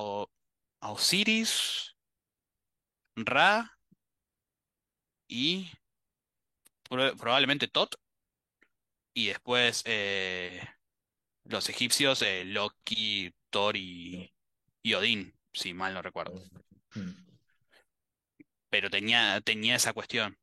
Osiris, 0.80 1.94
Ra 3.16 3.70
y 5.28 5.70
pro- 6.88 7.16
probablemente 7.16 7.68
Tot. 7.68 7.94
Y 9.14 9.26
después 9.26 9.82
eh, 9.84 10.62
los 11.48 11.68
egipcios, 11.68 12.22
eh, 12.22 12.44
Loki, 12.44 13.32
Thor 13.50 13.76
y, 13.76 14.32
y 14.82 14.94
Odín, 14.94 15.34
si 15.52 15.74
mal 15.74 15.94
no 15.94 16.02
recuerdo. 16.02 16.42
Pero 18.70 18.90
tenía, 18.90 19.40
tenía 19.40 19.76
esa 19.76 19.92
cuestión. 19.92 20.38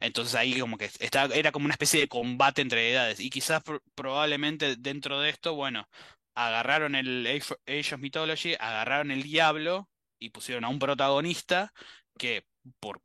Entonces 0.00 0.34
ahí 0.34 0.60
como 0.60 0.76
que 0.76 0.90
estaba, 1.00 1.34
era 1.34 1.52
como 1.52 1.64
una 1.64 1.74
especie 1.74 2.00
de 2.00 2.08
combate 2.08 2.60
entre 2.62 2.92
edades. 2.92 3.20
Y 3.20 3.30
quizás 3.30 3.64
pr- 3.64 3.82
probablemente 3.94 4.76
dentro 4.76 5.20
de 5.20 5.30
esto, 5.30 5.54
bueno, 5.54 5.88
agarraron 6.34 6.94
el 6.94 7.26
Age 7.26 7.54
Age 7.66 7.94
of 7.94 8.00
Mythology, 8.00 8.54
agarraron 8.60 9.10
el 9.10 9.22
diablo 9.22 9.88
y 10.18 10.30
pusieron 10.30 10.64
a 10.64 10.68
un 10.68 10.78
protagonista 10.78 11.72
que 12.18 12.44
por, 12.78 13.00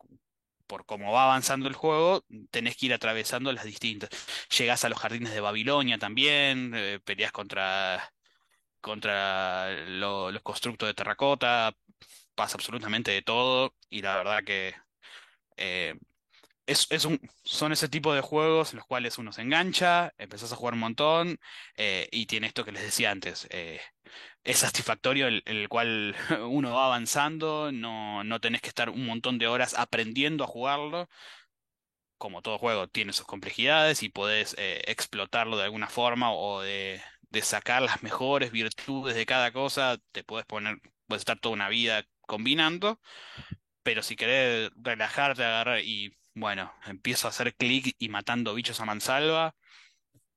por 0.67 0.85
cómo 0.85 1.11
va 1.13 1.25
avanzando 1.25 1.67
el 1.67 1.75
juego, 1.75 2.23
tenés 2.51 2.77
que 2.77 2.87
ir 2.87 2.93
atravesando 2.93 3.51
las 3.53 3.65
distintas. 3.65 4.09
Llegás 4.57 4.83
a 4.85 4.89
los 4.89 4.99
jardines 4.99 5.33
de 5.33 5.41
Babilonia 5.41 5.97
también, 5.97 6.73
eh, 6.75 6.99
peleas 7.03 7.31
contra, 7.31 8.11
contra 8.81 9.71
lo- 9.87 10.31
los 10.31 10.41
constructos 10.43 10.87
de 10.87 10.93
terracota, 10.93 11.73
pasa 12.35 12.55
absolutamente 12.57 13.11
de 13.11 13.21
todo 13.23 13.75
y 13.89 14.01
la 14.01 14.17
verdad 14.17 14.43
que 14.45 14.75
eh, 15.57 15.95
es, 16.67 16.87
es 16.91 17.05
un, 17.05 17.19
son 17.43 17.71
ese 17.73 17.89
tipo 17.89 18.13
de 18.13 18.21
juegos 18.21 18.71
en 18.73 18.77
los 18.79 18.87
cuales 18.87 19.17
uno 19.19 19.31
se 19.33 19.41
engancha, 19.43 20.13
empezás 20.17 20.51
a 20.53 20.55
jugar 20.55 20.73
un 20.75 20.81
montón 20.81 21.39
eh, 21.77 22.09
y 22.11 22.25
tiene 22.27 22.47
esto 22.47 22.65
que 22.65 22.71
les 22.73 22.83
decía 22.83 23.11
antes. 23.11 23.47
Es 24.45 24.59
satisfactorio 24.59 25.27
el, 25.27 25.43
el 25.45 25.67
cual 25.69 26.15
uno 26.49 26.73
va 26.75 26.85
avanzando, 26.87 27.71
no, 27.71 28.23
no 28.23 28.39
tenés 28.41 28.61
que 28.61 28.69
estar 28.69 28.89
un 28.89 29.05
montón 29.05 29.37
de 29.39 29.47
horas 29.47 29.75
aprendiendo 29.77 30.43
a 30.45 30.47
jugarlo. 30.47 31.09
Como 32.17 32.41
todo 32.41 32.57
juego 32.57 32.87
tiene 32.87 33.13
sus 33.13 33.25
complejidades 33.25 34.01
y 34.01 34.09
podés 34.09 34.55
eh, 34.57 34.81
explotarlo 34.87 35.57
de 35.57 35.65
alguna 35.65 35.87
forma 35.89 36.31
o 36.33 36.61
de, 36.61 37.01
de 37.29 37.41
sacar 37.41 37.81
las 37.81 38.03
mejores 38.03 38.51
virtudes 38.51 39.15
de 39.15 39.25
cada 39.25 39.51
cosa, 39.51 39.97
te 40.11 40.23
puedes 40.23 40.45
poner, 40.45 40.77
puedes 41.07 41.21
estar 41.21 41.39
toda 41.39 41.53
una 41.53 41.67
vida 41.69 42.03
combinando, 42.21 43.01
pero 43.83 44.03
si 44.03 44.15
querés 44.17 44.71
relajarte, 44.77 45.43
agarrar 45.45 45.81
y 45.81 46.17
bueno, 46.35 46.73
empiezo 46.87 47.27
a 47.27 47.31
hacer 47.31 47.55
clic 47.55 47.95
y 47.99 48.09
matando 48.09 48.55
bichos 48.55 48.81
a 48.81 48.85
mansalva, 48.85 49.55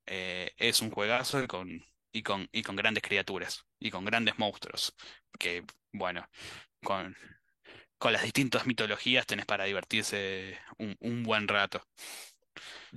eh, 0.07 0.53
es 0.59 0.83
un 0.83 0.91
juegazo 0.91 1.47
con, 1.49 1.85
y 2.13 2.23
con, 2.23 2.49
y 2.53 2.63
con 2.63 2.77
grandes 2.77 3.03
criaturas 3.03 3.65
y 3.79 3.91
con 3.91 4.05
grandes 4.05 4.39
monstruos, 4.39 4.95
que 5.39 5.65
bueno, 5.93 6.27
con, 6.83 7.17
con 7.99 8.13
las 8.13 8.23
distintas 8.23 8.67
mitologías 8.67 9.27
tenés 9.27 9.47
para 9.47 9.65
divertirse 9.65 10.57
un, 10.79 11.23
buen 11.23 11.49
rato. 11.49 11.83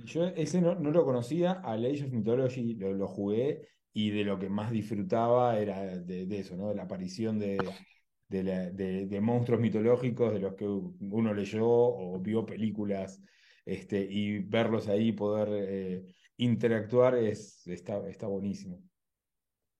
Yo 0.04 0.26
ese 0.26 0.60
no, 0.60 0.74
no 0.74 0.90
lo 0.90 1.04
conocía, 1.04 1.52
al 1.64 1.84
Age 1.84 2.04
of 2.04 2.12
Mythology 2.12 2.74
lo, 2.74 3.06
jugué 3.06 3.68
y 3.92 4.10
de 4.10 4.24
lo 4.24 4.38
que 4.38 4.48
más 4.48 4.70
disfrutaba 4.70 5.58
era 5.58 5.98
de, 5.98 6.38
eso, 6.38 6.56
¿no? 6.56 6.68
De 6.68 6.74
la 6.74 6.84
aparición 6.84 7.38
de, 7.38 7.58
de- 8.28 9.06
de 9.06 9.20
monstruos 9.20 9.60
mitológicos 9.60 10.32
de 10.32 10.40
los 10.40 10.54
que 10.54 10.66
uno 10.66 11.34
leyó 11.34 11.66
o 11.66 12.18
vio 12.20 12.46
películas 12.46 13.20
este, 13.64 14.00
y 14.00 14.38
verlos 14.40 14.88
ahí, 14.88 15.12
poder 15.12 15.48
eh, 15.52 16.04
interactuar, 16.38 17.14
es, 17.16 17.66
está, 17.66 18.08
está 18.08 18.26
buenísimo. 18.26 18.82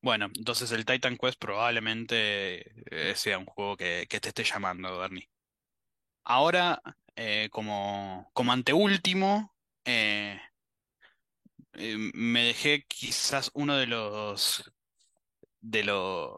Bueno, 0.02 0.26
entonces 0.36 0.72
el 0.72 0.84
Titan 0.84 1.16
Quest 1.16 1.38
probablemente 1.38 2.72
eh, 2.90 3.14
sea 3.16 3.38
un 3.38 3.46
juego 3.46 3.76
que, 3.76 4.06
te 4.08 4.28
esté 4.28 4.42
llamando, 4.44 4.98
Bernie. 4.98 5.30
Ahora, 6.24 6.82
eh, 7.16 7.48
como, 7.52 8.30
como 8.34 8.52
anteúltimo, 8.52 9.54
eh, 9.84 10.40
eh, 11.74 11.96
me 12.14 12.44
dejé 12.44 12.84
quizás 12.86 13.50
uno 13.54 13.76
de 13.76 13.86
los 13.86 14.70
de 15.60 15.84
los 15.84 16.32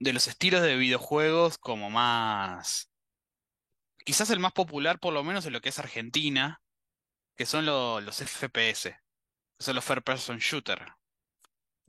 de 0.00 0.12
los 0.12 0.26
estilos 0.26 0.62
de 0.62 0.74
videojuegos 0.76 1.56
como 1.58 1.90
más, 1.90 2.90
quizás 4.04 4.30
el 4.30 4.40
más 4.40 4.52
popular 4.52 4.98
por 5.00 5.12
lo 5.14 5.24
menos 5.24 5.46
en 5.46 5.52
lo 5.54 5.60
que 5.60 5.68
es 5.70 5.78
Argentina, 5.78 6.60
que 7.36 7.46
son 7.46 7.66
lo- 7.66 8.00
los 8.02 8.20
FPS, 8.22 8.96
son 9.60 9.76
los 9.76 9.84
First 9.84 10.04
Person 10.04 10.38
Shooter, 10.38 10.80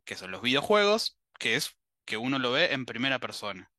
que 0.06 0.16
son 0.16 0.32
los 0.32 0.42
videojuegos, 0.42 1.18
que 1.40 1.56
es 1.56 1.78
que 2.06 2.18
uno 2.18 2.40
lo 2.40 2.52
ve 2.52 2.74
en 2.74 2.86
primera 2.86 3.20
persona. 3.20 3.72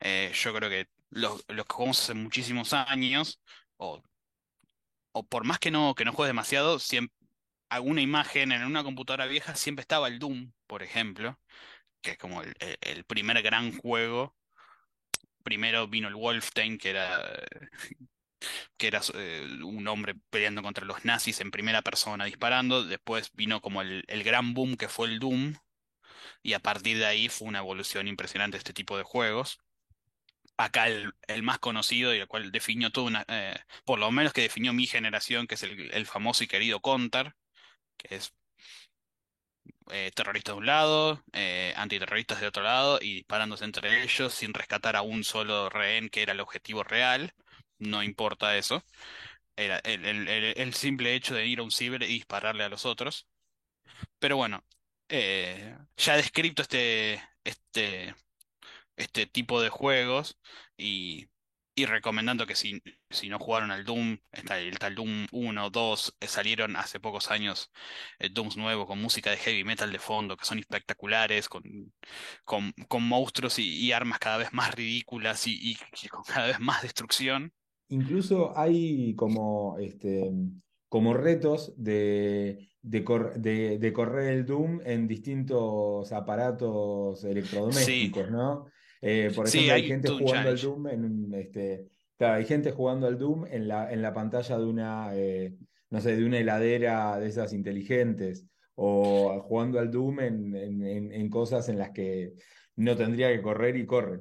Eh, 0.00 0.32
yo 0.34 0.54
creo 0.54 0.70
que 0.70 0.88
los, 1.10 1.44
los 1.48 1.66
que 1.66 1.74
jugamos 1.74 2.00
hace 2.02 2.14
muchísimos 2.14 2.72
años, 2.74 3.42
o, 3.76 4.02
o 5.12 5.26
por 5.26 5.44
más 5.44 5.58
que 5.58 5.70
no, 5.70 5.94
que 5.94 6.04
no 6.04 6.12
juegues 6.12 6.30
demasiado, 6.30 6.78
siempre 6.78 7.14
alguna 7.70 8.02
imagen 8.02 8.52
en 8.52 8.64
una 8.64 8.84
computadora 8.84 9.26
vieja, 9.26 9.54
siempre 9.56 9.82
estaba 9.82 10.08
el 10.08 10.18
Doom, 10.20 10.52
por 10.66 10.82
ejemplo, 10.82 11.40
que 12.02 12.12
es 12.12 12.18
como 12.18 12.42
el, 12.42 12.54
el- 12.82 13.04
primer 13.06 13.42
gran 13.42 13.76
juego. 13.78 14.36
Primero 15.42 15.86
vino 15.88 16.08
el 16.08 16.14
Wolfenstein, 16.16 16.78
que 16.78 16.90
era, 16.90 17.22
que 18.76 18.88
era 18.88 19.00
eh, 19.14 19.46
un 19.64 19.86
hombre 19.88 20.14
peleando 20.30 20.62
contra 20.62 20.84
los 20.84 21.04
nazis 21.04 21.40
en 21.40 21.50
primera 21.50 21.82
persona 21.82 22.24
disparando. 22.26 22.84
Después 22.84 23.30
vino 23.34 23.60
como 23.60 23.82
el, 23.82 24.04
el 24.08 24.24
gran 24.24 24.54
boom 24.54 24.76
que 24.76 24.88
fue 24.88 25.08
el 25.08 25.18
Doom. 25.20 25.54
Y 26.42 26.54
a 26.54 26.60
partir 26.60 26.98
de 26.98 27.06
ahí 27.06 27.28
fue 27.28 27.48
una 27.48 27.60
evolución 27.60 28.08
impresionante 28.08 28.56
este 28.58 28.72
tipo 28.74 28.96
de 28.98 29.04
juegos. 29.04 29.60
Acá 30.56 30.86
el, 30.88 31.14
el 31.28 31.42
más 31.42 31.58
conocido 31.58 32.14
y 32.14 32.18
el 32.20 32.28
cual 32.28 32.52
definió 32.52 32.90
toda 32.92 33.06
una, 33.08 33.24
eh, 33.28 33.56
por 33.84 33.98
lo 33.98 34.10
menos 34.12 34.32
que 34.32 34.42
definió 34.42 34.72
mi 34.72 34.86
generación, 34.86 35.46
que 35.48 35.56
es 35.56 35.62
el, 35.64 35.92
el 35.92 36.06
famoso 36.06 36.44
y 36.44 36.46
querido 36.48 36.80
Counter, 36.80 37.34
que 37.98 38.16
es 38.16 38.34
eh, 39.90 40.10
terroristas 40.14 40.54
de 40.54 40.58
un 40.58 40.66
lado, 40.66 41.22
eh, 41.32 41.72
antiterroristas 41.76 42.40
de 42.40 42.46
otro 42.46 42.62
lado 42.62 42.98
y 43.00 43.14
disparándose 43.16 43.64
entre 43.64 44.02
ellos 44.02 44.34
sin 44.34 44.54
rescatar 44.54 44.96
a 44.96 45.02
un 45.02 45.24
solo 45.24 45.68
rehén 45.70 46.08
que 46.08 46.22
era 46.22 46.32
el 46.32 46.40
objetivo 46.40 46.82
real. 46.84 47.34
No 47.88 48.02
importa 48.02 48.56
eso. 48.56 48.84
El, 49.56 49.72
el- 49.84 50.28
el- 50.28 50.54
el 50.58 50.74
simple 50.74 51.14
hecho 51.14 51.34
de 51.34 51.46
ir 51.46 51.60
a 51.60 51.62
un 51.64 51.70
ciber 51.72 52.02
y 52.04 52.06
dispararle 52.08 52.64
a 52.64 52.68
los 52.68 52.86
otros. 52.86 53.28
Pero 54.18 54.36
bueno, 54.36 54.64
eh, 55.08 55.76
ya 55.96 56.14
he 56.14 56.16
descrito 56.18 56.62
este, 56.62 57.22
este, 57.44 58.14
este 58.96 59.26
tipo 59.26 59.62
de 59.62 59.70
juegos 59.70 60.38
y, 60.76 61.28
y 61.74 61.86
recomendando 61.86 62.46
que 62.46 62.56
si, 62.56 62.82
si 63.10 63.28
no 63.28 63.38
jugaron 63.38 63.70
al 63.72 63.84
Doom, 63.84 64.18
está 64.32 64.58
el, 64.60 64.76
el 64.80 64.94
Doom 64.94 65.26
1, 65.32 65.70
2, 65.70 66.16
eh, 66.20 66.28
salieron 66.28 66.76
hace 66.76 67.00
pocos 67.00 67.30
años 67.30 67.72
eh, 68.18 68.30
Dooms 68.30 68.56
nuevos 68.56 68.86
con 68.86 69.00
música 69.02 69.30
de 69.30 69.38
heavy 69.38 69.64
metal 69.64 69.92
de 69.92 69.98
fondo, 69.98 70.36
que 70.36 70.44
son 70.46 70.58
espectaculares, 70.60 71.48
con, 71.48 71.62
con, 72.44 72.72
con 72.88 73.02
monstruos 73.08 73.58
y, 73.58 73.92
armas 73.92 74.18
cada 74.18 74.38
vez 74.38 74.52
más 74.52 74.74
ridículas 74.74 75.46
y 75.46 75.76
y 76.02 76.08
con 76.08 76.22
cada 76.24 76.46
vez 76.48 76.60
más 76.60 76.82
destrucción. 76.82 77.52
Incluso 77.88 78.56
hay 78.56 79.14
como, 79.14 79.76
este, 79.78 80.30
como 80.88 81.14
retos 81.14 81.74
de, 81.76 82.68
de, 82.82 83.04
cor- 83.04 83.38
de- 83.38 83.78
de 83.78 83.92
correr 83.92 84.32
el 84.34 84.46
Doom 84.46 84.80
en 84.84 85.06
distintos 85.06 86.12
aparatos 86.12 87.20
Sí, 87.20 87.28
electrodomésticos, 87.28 88.30
¿no? 88.30 88.66
Eh, 89.02 89.30
por 89.34 89.48
sí, 89.48 89.58
ejemplo, 89.58 89.74
hay 89.74 89.82
hay 89.82 89.88
gente 89.88 90.08
jugando 90.08 90.48
al. 90.48 90.60
Doom 90.60 90.88
en 90.88 91.04
un, 91.04 91.34
este, 91.34 91.88
claro, 92.16 92.34
hay 92.36 92.44
gente 92.46 92.70
jugando 92.72 93.06
al 93.06 93.18
Doom 93.18 93.46
en 93.46 93.68
la, 93.68 93.92
en 93.92 94.00
la 94.00 94.14
pantalla 94.14 94.58
de 94.58 94.64
una, 94.64 95.10
eh, 95.14 95.54
no 95.90 96.00
sé, 96.00 96.16
de 96.16 96.24
una 96.24 96.38
heladera 96.38 97.18
de 97.20 97.28
esas 97.28 97.52
inteligentes, 97.52 98.46
o 98.76 99.40
jugando 99.42 99.78
al 99.78 99.90
Doom 99.90 100.20
en- 100.20 101.12
en 101.12 101.28
cosas 101.30 101.68
en 101.68 101.78
las 101.78 101.90
que 101.90 102.32
no 102.76 102.96
tendría 102.96 103.28
que 103.30 103.42
correr 103.42 103.76
y 103.76 103.84
corre. 103.86 104.20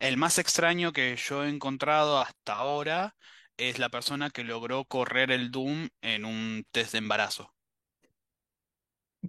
El 0.00 0.16
más 0.16 0.38
extraño 0.38 0.92
que 0.92 1.16
yo 1.16 1.44
he 1.44 1.48
encontrado 1.48 2.18
hasta 2.20 2.54
ahora 2.54 3.16
es 3.56 3.78
la 3.78 3.88
persona 3.90 4.30
que 4.30 4.44
logró 4.44 4.84
correr 4.84 5.30
el 5.30 5.50
Doom 5.50 5.88
en 6.02 6.24
un 6.24 6.66
test 6.72 6.92
de 6.92 6.98
embarazo. 6.98 7.54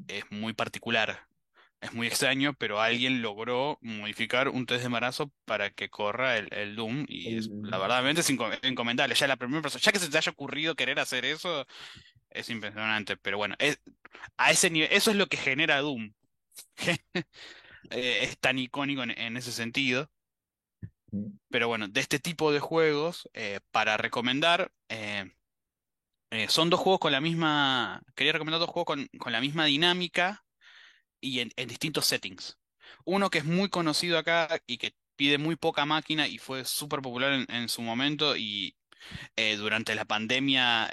Es 0.07 0.23
muy 0.31 0.53
particular, 0.53 1.27
es 1.81 1.93
muy 1.93 2.07
extraño, 2.07 2.53
pero 2.55 2.81
alguien 2.81 3.21
logró 3.21 3.77
modificar 3.81 4.49
un 4.49 4.65
test 4.65 4.81
de 4.81 4.87
embarazo 4.87 5.31
para 5.45 5.71
que 5.71 5.89
corra 5.89 6.37
el, 6.37 6.47
el 6.53 6.75
Doom 6.75 7.05
y 7.07 7.37
es, 7.37 7.49
la 7.63 7.77
verdad 7.77 8.07
es 8.09 8.29
encomendable. 8.63 9.15
Ya 9.15 9.27
la 9.27 9.37
primera 9.37 9.61
persona, 9.61 9.81
ya 9.81 9.91
que 9.91 9.99
se 9.99 10.09
te 10.09 10.17
haya 10.17 10.31
ocurrido 10.31 10.75
querer 10.75 10.99
hacer 10.99 11.25
eso, 11.25 11.65
es 12.29 12.49
impresionante. 12.49 13.17
Pero 13.17 13.37
bueno, 13.37 13.55
es, 13.59 13.81
a 14.37 14.51
ese 14.51 14.69
nivel, 14.69 14.89
eso 14.91 15.11
es 15.11 15.17
lo 15.17 15.27
que 15.27 15.37
genera 15.37 15.79
Doom. 15.81 16.13
Eh, 17.91 18.19
es 18.23 18.39
tan 18.39 18.59
icónico 18.59 19.03
en 19.03 19.11
en 19.11 19.37
ese 19.37 19.51
sentido. 19.51 20.11
Pero 21.49 21.67
bueno, 21.67 21.87
de 21.87 21.99
este 21.99 22.19
tipo 22.19 22.51
de 22.51 22.59
juegos, 22.59 23.29
eh, 23.33 23.59
para 23.71 23.97
recomendar, 23.97 24.71
eh, 24.89 25.31
eh, 26.31 26.47
son 26.49 26.69
dos 26.69 26.79
juegos 26.79 26.99
con 26.99 27.11
la 27.11 27.21
misma, 27.21 28.01
quería 28.15 28.33
recomendar 28.33 28.59
dos 28.59 28.69
juegos 28.69 28.85
con, 28.85 29.07
con 29.19 29.31
la 29.31 29.41
misma 29.41 29.65
dinámica 29.65 30.43
y 31.21 31.39
en, 31.39 31.51
distintos 31.67 32.05
settings. 32.05 32.57
Uno 33.05 33.29
que 33.29 33.39
es 33.39 33.45
muy 33.45 33.69
conocido 33.69 34.17
acá 34.17 34.61
y 34.67 34.77
que 34.77 34.95
pide 35.15 35.37
muy 35.37 35.55
poca 35.55 35.85
máquina 35.85 36.27
y 36.27 36.37
fue 36.37 36.65
súper 36.65 37.01
popular 37.01 37.45
en, 37.49 37.69
su 37.69 37.81
momento 37.81 38.35
y 38.37 38.75
durante 39.57 39.95
la 39.95 40.05
pandemia 40.05 40.89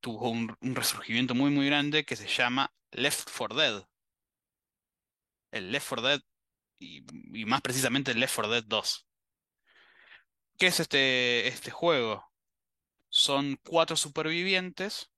tuvo 0.00 0.30
un, 0.30 0.56
un 0.60 0.74
resurgimiento 0.74 1.34
muy 1.34 1.50
muy 1.50 1.66
grande 1.66 2.04
que 2.04 2.16
se 2.16 2.28
llama 2.28 2.72
Left 2.92 3.28
4 3.36 3.56
Dead. 3.56 3.86
El 5.52 5.72
Left 5.72 5.88
4 5.88 6.08
Dead 6.08 6.20
y, 6.78 7.04
y 7.38 7.44
más 7.46 7.62
precisamente 7.62 8.12
el 8.12 8.20
Left 8.20 8.34
4 8.34 8.52
Dead 8.52 8.64
2. 8.64 9.06
¿Qué 10.58 10.68
es 10.68 10.80
este, 10.80 11.48
este 11.48 11.70
juego? 11.70 12.32
Son 13.10 13.58
cuatro 13.62 13.96
supervivientes 13.96 15.10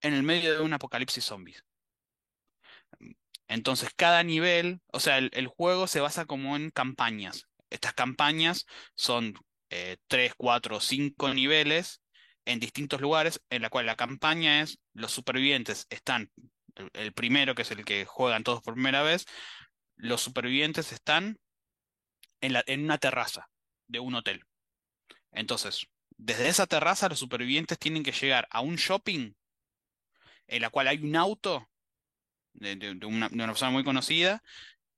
en 0.00 0.14
el 0.14 0.22
medio 0.22 0.54
de 0.54 0.60
un 0.60 0.72
apocalipsis 0.72 1.24
zombies. 1.24 1.64
Entonces, 3.48 3.90
cada 3.96 4.22
nivel, 4.22 4.80
o 4.92 5.00
sea, 5.00 5.18
el, 5.18 5.46
juego 5.48 5.86
se 5.86 6.00
basa 6.00 6.26
como 6.26 6.56
en 6.56 6.70
campañas. 6.70 7.44
Estas 7.70 7.94
campañas 7.94 8.66
son 8.94 9.34
eh, 9.70 9.96
tres, 10.08 10.34
cuatro, 10.36 10.80
cinco 10.80 11.34
niveles 11.34 12.00
en 12.44 12.60
distintos 12.60 13.00
lugares, 13.00 13.40
en 13.50 13.62
la 13.62 13.70
cual 13.70 13.86
la 13.86 13.96
campaña 13.96 14.62
es 14.62 14.78
los 14.92 15.12
supervivientes 15.12 15.86
están, 15.90 16.30
el, 16.76 16.90
el 16.94 17.12
primero, 17.12 17.54
que 17.54 17.62
es 17.62 17.70
el 17.72 17.84
que 17.84 18.04
juegan 18.04 18.44
todos 18.44 18.62
por 18.62 18.74
primera 18.74 19.02
vez, 19.02 19.26
los 19.96 20.20
supervivientes 20.22 20.92
están 20.92 21.38
en 22.40 22.52
la, 22.52 22.62
en 22.66 22.84
una 22.84 22.98
terraza 22.98 23.48
de 23.88 24.00
un 24.00 24.14
hotel. 24.14 24.44
Entonces, 25.32 25.86
desde 26.16 26.48
esa 26.48 26.66
terraza 26.66 27.08
los 27.08 27.18
supervivientes 27.18 27.78
tienen 27.78 28.02
que 28.02 28.12
llegar 28.12 28.46
a 28.50 28.60
un 28.60 28.76
shopping 28.76 29.34
en 30.46 30.62
la 30.62 30.70
cual 30.70 30.88
hay 30.88 30.98
un 31.02 31.16
auto 31.16 31.68
de, 32.52 32.76
de- 32.76 33.06
una, 33.06 33.28
persona 33.30 33.70
muy 33.70 33.84
conocida, 33.84 34.42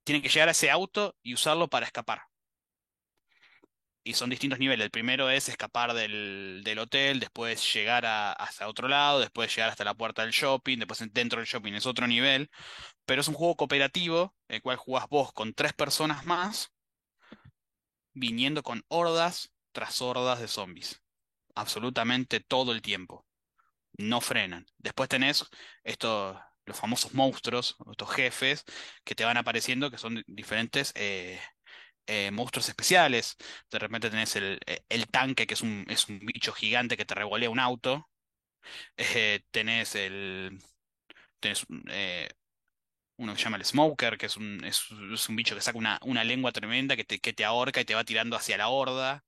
tienen 0.04 0.22
que 0.22 0.28
llegar 0.28 0.48
a 0.48 0.52
ese 0.52 0.70
auto 0.70 1.16
y 1.22 1.34
usarlo 1.34 1.68
para 1.68 1.86
escapar. 1.86 2.22
Y 4.04 4.14
son 4.14 4.30
distintos 4.30 4.60
niveles. 4.60 4.84
El 4.84 4.90
primero 4.92 5.30
es 5.30 5.48
escapar 5.48 5.92
del, 5.92 6.62
del 6.64 6.78
hotel, 6.78 7.18
después 7.18 7.72
llegar 7.74 8.06
hasta 8.06 8.68
otro 8.68 8.86
lado, 8.86 9.18
después 9.18 9.54
llegar 9.54 9.70
hasta 9.70 9.82
la 9.84 9.94
puerta 9.94 10.22
del 10.22 10.30
shopping, 10.30 10.78
después 10.78 11.02
dentro 11.12 11.40
del 11.40 11.48
shopping 11.48 11.72
es 11.72 11.86
otro 11.86 12.06
nivel. 12.06 12.48
Pero 13.06 13.20
es 13.22 13.28
un 13.28 13.34
juego 13.34 13.56
cooperativo, 13.56 14.34
el 14.48 14.62
cual 14.62 14.76
jugás 14.76 15.08
vos 15.08 15.32
con 15.32 15.54
tres 15.54 15.72
personas 15.72 16.24
más, 16.26 16.72
viniendo 18.16 18.62
con 18.64 18.84
hordas 18.88 19.52
tras 19.72 20.02
hordas 20.02 20.40
de 20.40 20.48
zombies. 20.48 21.02
Absolutamente 21.55 22.40
todo 22.40 22.72
el 22.72 22.82
tiempo. 22.82 23.26
no 23.98 24.20
frenan. 24.20 24.66
Después 24.78 25.09
tenés 25.09 25.44
estos, 25.84 26.38
los 26.66 26.78
famosos 26.78 27.14
monstruos, 27.14 27.76
estos 27.90 28.10
jefes 28.12 28.64
que 29.05 29.14
te 29.14 29.24
van 29.24 29.36
apareciendo, 29.38 29.90
que 29.90 29.98
son 29.98 30.22
diferentes 30.26 30.93
eh, 30.97 31.40
eh, 32.06 32.30
monstruos 32.32 32.68
especiales. 32.68 33.36
De 33.70 33.78
repente 33.78 34.10
tenés 34.10 34.36
el, 34.36 34.60
eh, 34.66 34.80
el 34.88 35.09
tanque, 35.09 35.47
que 35.47 35.55
es 35.55 35.62
un, 35.62 35.86
es 35.88 36.09
un 36.09 36.20
bicho 36.20 36.52
gigante 36.52 36.97
que 36.97 37.05
te 37.06 37.14
revolea 37.14 37.51
un 37.51 37.60
auto. 37.60 38.09
Eh, 38.97 39.43
tenés 39.51 39.94
el. 39.94 40.59
Tenés 41.40 41.66
uno 43.16 43.32
que 43.32 43.38
se 43.38 43.44
llama 43.44 43.56
el 43.56 43.64
Smoker, 43.64 44.18
que 44.18 44.26
es 44.26 44.36
un, 44.36 44.62
es, 44.64 44.90
un 44.90 45.36
bicho 45.36 45.55
que 45.55 45.60
saca 45.60 45.78
una, 45.78 45.98
una 46.02 46.24
lengua 46.24 46.52
tremenda 46.52 46.97
que 46.97 47.05
te, 47.05 47.18
que 47.18 47.32
te 47.32 47.44
ahorca 47.44 47.80
y 47.80 47.84
te 47.84 47.94
va 47.94 48.05
tirando 48.05 48.36
hacia 48.36 48.59
la 48.59 48.68
horda. 48.68 49.24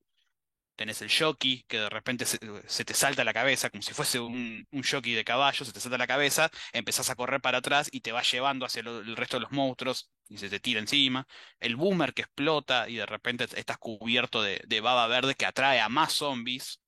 Tenés 0.77 1.03
el 1.03 1.11
jockey, 1.11 1.65
que 1.69 1.81
de 1.81 1.91
repente 1.91 2.25
se, 2.25 2.39
te 2.85 2.95
salta 2.95 3.25
la 3.25 3.35
cabeza, 3.35 3.69
como 3.71 3.83
si 3.83 3.95
fuese 3.95 4.21
un, 4.21 4.67
un 4.71 4.83
de 5.03 5.25
caballo, 5.25 5.65
se 5.65 5.73
te 5.73 5.81
salta 5.81 5.99
la 5.99 6.07
cabeza, 6.07 6.51
empezás 6.73 7.11
a 7.11 7.17
correr 7.17 7.41
para 7.41 7.59
atrás 7.59 7.89
y 7.91 8.01
te 8.01 8.13
va 8.13 8.23
llevando 8.23 8.65
hacia 8.65 8.81
el 8.83 9.17
resto 9.17 9.39
de 9.39 9.41
los 9.43 9.51
monstruos 9.53 10.11
y 10.29 10.39
se 10.39 10.49
te 10.49 10.61
tira 10.61 10.81
encima. 10.81 11.27
El 11.61 11.77
boomer 11.77 12.15
que 12.15 12.23
explota 12.23 12.89
y 12.89 12.97
de 12.97 13.07
repente 13.07 13.49
estás 13.57 13.79
cubierto 13.79 14.43
de, 14.43 14.63
de 14.67 14.81
baba 14.81 15.09
verde 15.09 15.35
que 15.35 15.47
atrae 15.47 15.81
a 15.81 15.89
más 15.89 16.13
zombies 16.13 16.81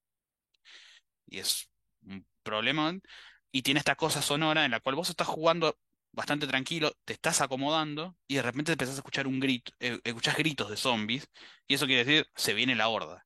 y 1.27 1.39
es 1.39 1.69
un 2.03 2.25
problema. 2.43 2.93
Y 3.51 3.63
tiene 3.63 3.79
esta 3.79 3.95
cosa 3.95 4.21
sonora 4.21 4.65
en 4.65 4.71
la 4.71 4.79
cual 4.79 4.95
vos 4.95 5.09
estás 5.09 5.27
jugando 5.27 5.77
bastante 6.11 6.47
tranquilo, 6.47 6.93
te 7.05 7.13
estás 7.13 7.41
acomodando 7.41 8.17
y 8.27 8.35
de 8.35 8.41
repente 8.41 8.73
empezás 8.73 8.95
a 8.95 8.99
escuchar 8.99 9.27
un 9.27 9.39
grito, 9.39 9.71
eh, 9.79 9.99
escuchás 10.03 10.37
gritos 10.37 10.69
de 10.69 10.77
zombies 10.77 11.29
y 11.67 11.75
eso 11.75 11.85
quiere 11.85 12.05
decir 12.05 12.27
se 12.35 12.53
viene 12.53 12.75
la 12.75 12.89
horda. 12.89 13.25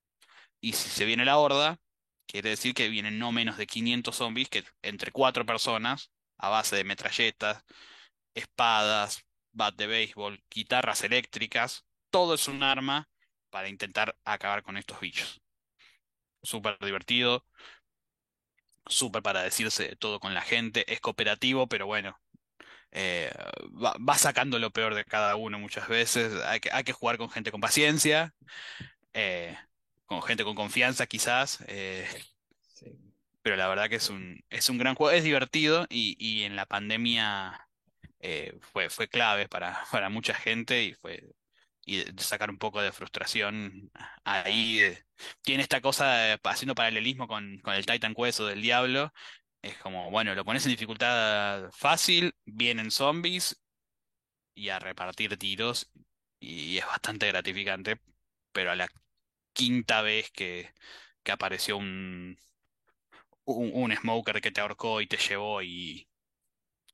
Y 0.62 0.74
si 0.74 0.90
se 0.90 1.06
viene 1.06 1.26
la 1.26 1.38
horda, 1.38 1.80
quiere 2.28 2.50
decir 2.52 2.74
que 2.74 2.90
vienen 2.90 3.20
no 3.20 3.32
menos 3.32 3.58
de 3.58 3.68
500 3.68 4.16
zombies 4.16 4.50
que 4.50 4.64
entre 4.82 5.12
cuatro 5.12 5.46
personas, 5.46 6.12
a 6.38 6.50
base 6.50 6.76
de 6.76 6.84
metralletas, 6.84 7.64
espadas, 8.36 9.26
bat 9.54 9.76
de 9.76 9.88
béisbol, 9.88 10.44
guitarras 10.50 11.04
eléctricas, 11.04 11.86
todo 12.12 12.36
es 12.36 12.48
un 12.48 12.64
arma 12.64 13.10
para 13.50 13.70
intentar 13.70 14.18
acabar 14.26 14.64
con 14.64 14.78
estos 14.78 15.00
bichos. 15.00 15.42
Súper 16.44 16.78
divertido. 16.80 17.46
súper 18.88 19.22
para 19.24 19.42
decirse 19.44 19.88
de 19.90 19.96
todo 19.96 20.20
con 20.20 20.34
la 20.34 20.42
gente, 20.42 20.92
es 20.92 21.00
cooperativo, 21.02 21.68
pero 21.68 21.86
bueno, 21.88 22.20
eh, 22.92 23.32
va, 23.84 23.96
va 24.00 24.18
sacando 24.18 24.60
lo 24.60 24.72
peor 24.72 24.96
de 24.96 25.06
cada 25.06 25.36
uno 25.36 25.60
muchas 25.60 25.88
veces, 25.88 26.34
hay 26.46 26.60
que, 26.60 26.72
hay 26.72 26.84
que 26.84 26.94
jugar 26.94 27.18
con 27.18 27.30
gente 27.30 27.52
con 27.52 27.62
paciencia, 27.62 28.34
eh, 29.14 29.58
con 30.06 30.22
gente 30.24 30.44
con 30.44 30.56
confianza 30.56 31.08
quizás, 31.08 31.64
eh, 31.68 32.08
Sí. 32.76 32.86
pero 33.42 33.56
la 33.56 33.68
verdad 33.68 33.90
que 33.90 33.96
es 33.98 34.10
un, 34.10 34.40
es 34.50 34.70
un 34.70 34.78
gran 34.78 34.96
juego, 34.96 35.12
es 35.16 35.24
divertido 35.24 35.86
y, 35.90 36.16
y 36.20 36.44
en 36.44 36.56
la 36.56 36.66
pandemia 36.66 37.68
fue, 38.62 38.90
fue 38.90 39.08
clave 39.08 39.48
para, 39.48 39.84
para 39.92 40.10
mucha 40.10 40.34
gente 40.34 40.84
y 40.84 40.94
fue 40.94 41.24
y 41.86 42.04
de 42.14 42.24
sacar 42.24 42.50
un 42.52 42.58
poco 42.60 42.82
de 42.82 42.92
frustración 42.92 43.92
ahí. 44.26 44.82
Tiene 45.42 45.64
esta 45.64 45.82
cosa 45.82 46.14
de- 46.18 46.40
haciendo 46.44 46.76
paralelismo 46.76 47.28
con, 47.28 47.60
con 47.60 47.74
el 47.76 47.86
Titan 47.86 48.14
Quest 48.16 48.42
o 48.42 48.48
del 48.48 48.62
Diablo. 48.62 49.14
Es 49.66 49.78
como, 49.80 50.12
bueno, 50.12 50.36
lo 50.36 50.46
pones 50.46 50.66
en 50.66 50.72
dificultad 50.72 51.72
fácil, 51.72 52.36
vienen 52.46 52.92
zombies 52.92 53.60
y 54.56 54.70
a 54.70 54.80
repartir 54.80 55.38
tiros 55.38 55.92
y 56.40 56.78
es 56.80 56.86
bastante 56.88 57.28
gratificante, 57.28 58.02
pero 58.54 58.72
a 58.72 58.76
la 58.76 58.90
quinta 59.54 60.02
vez 60.04 60.32
que, 60.32 60.74
que 61.24 61.32
apareció 61.34 61.78
un, 61.78 62.38
un, 63.46 63.72
un 63.74 63.92
smoker 63.96 64.42
que 64.42 64.52
te 64.52 64.62
ahorcó 64.62 65.02
y 65.02 65.08
te 65.08 65.18
llevó 65.18 65.62
y, 65.62 66.08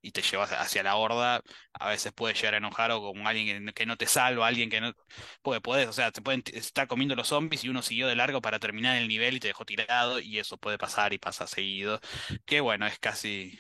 y 0.01 0.11
te 0.11 0.21
llevas 0.21 0.51
hacia 0.53 0.83
la 0.83 0.95
horda, 0.95 1.41
a 1.73 1.89
veces 1.89 2.11
puede 2.13 2.33
llegar 2.33 2.55
a 2.55 2.57
enojar 2.57 2.91
o 2.91 3.01
como 3.01 3.27
alguien 3.27 3.47
que, 3.47 3.59
no- 3.59 3.73
que 3.73 3.85
no 3.85 3.97
te 3.97 4.05
salva, 4.07 4.47
alguien 4.47 4.69
que 4.69 4.81
no... 4.81 4.93
Porque 5.41 5.61
podés, 5.61 5.87
o 5.87 5.93
sea, 5.93 6.11
te 6.11 6.21
pueden 6.21 6.43
estar 6.53 6.87
comiendo 6.87 7.15
los 7.15 7.27
zombies 7.27 7.63
y 7.63 7.69
uno 7.69 7.81
siguió 7.81 8.07
de 8.07 8.15
largo 8.15 8.41
para 8.41 8.59
terminar 8.59 8.97
el 8.97 9.07
nivel 9.07 9.35
y 9.35 9.39
te 9.39 9.47
dejó 9.47 9.65
tirado 9.65 10.19
y 10.19 10.39
eso 10.39 10.57
puede 10.57 10.77
pasar 10.77 11.13
y 11.13 11.17
pasa 11.19 11.47
seguido. 11.47 11.99
Que 12.45 12.61
bueno, 12.61 12.85
es 12.87 12.99
casi, 12.99 13.59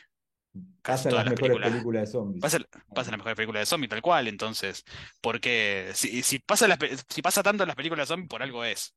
casi 0.81 1.07
Pasa 1.07 1.09
en 1.09 1.15
todas 1.15 1.23
las 1.23 1.25
las 1.25 1.33
mejores 1.33 1.57
películas. 1.57 1.59
películas 1.59 2.01
de 2.03 2.07
zombies. 2.11 2.49
Pasa, 2.49 2.59
pasa 2.93 3.09
en 3.09 3.13
las 3.13 3.19
mejores 3.19 3.35
películas 3.37 3.61
de 3.61 3.65
zombies, 3.67 3.89
tal 3.89 4.01
cual, 4.01 4.27
entonces, 4.27 4.83
porque 5.21 5.91
si, 5.95 6.23
si 6.23 6.39
pasa 6.39 6.67
las 6.67 6.79
si 7.09 7.21
pasa 7.21 7.43
tanto 7.43 7.63
en 7.63 7.67
las 7.67 7.75
películas 7.75 8.07
de 8.09 8.13
zombies, 8.15 8.29
por 8.29 8.43
algo 8.43 8.63
es. 8.65 8.95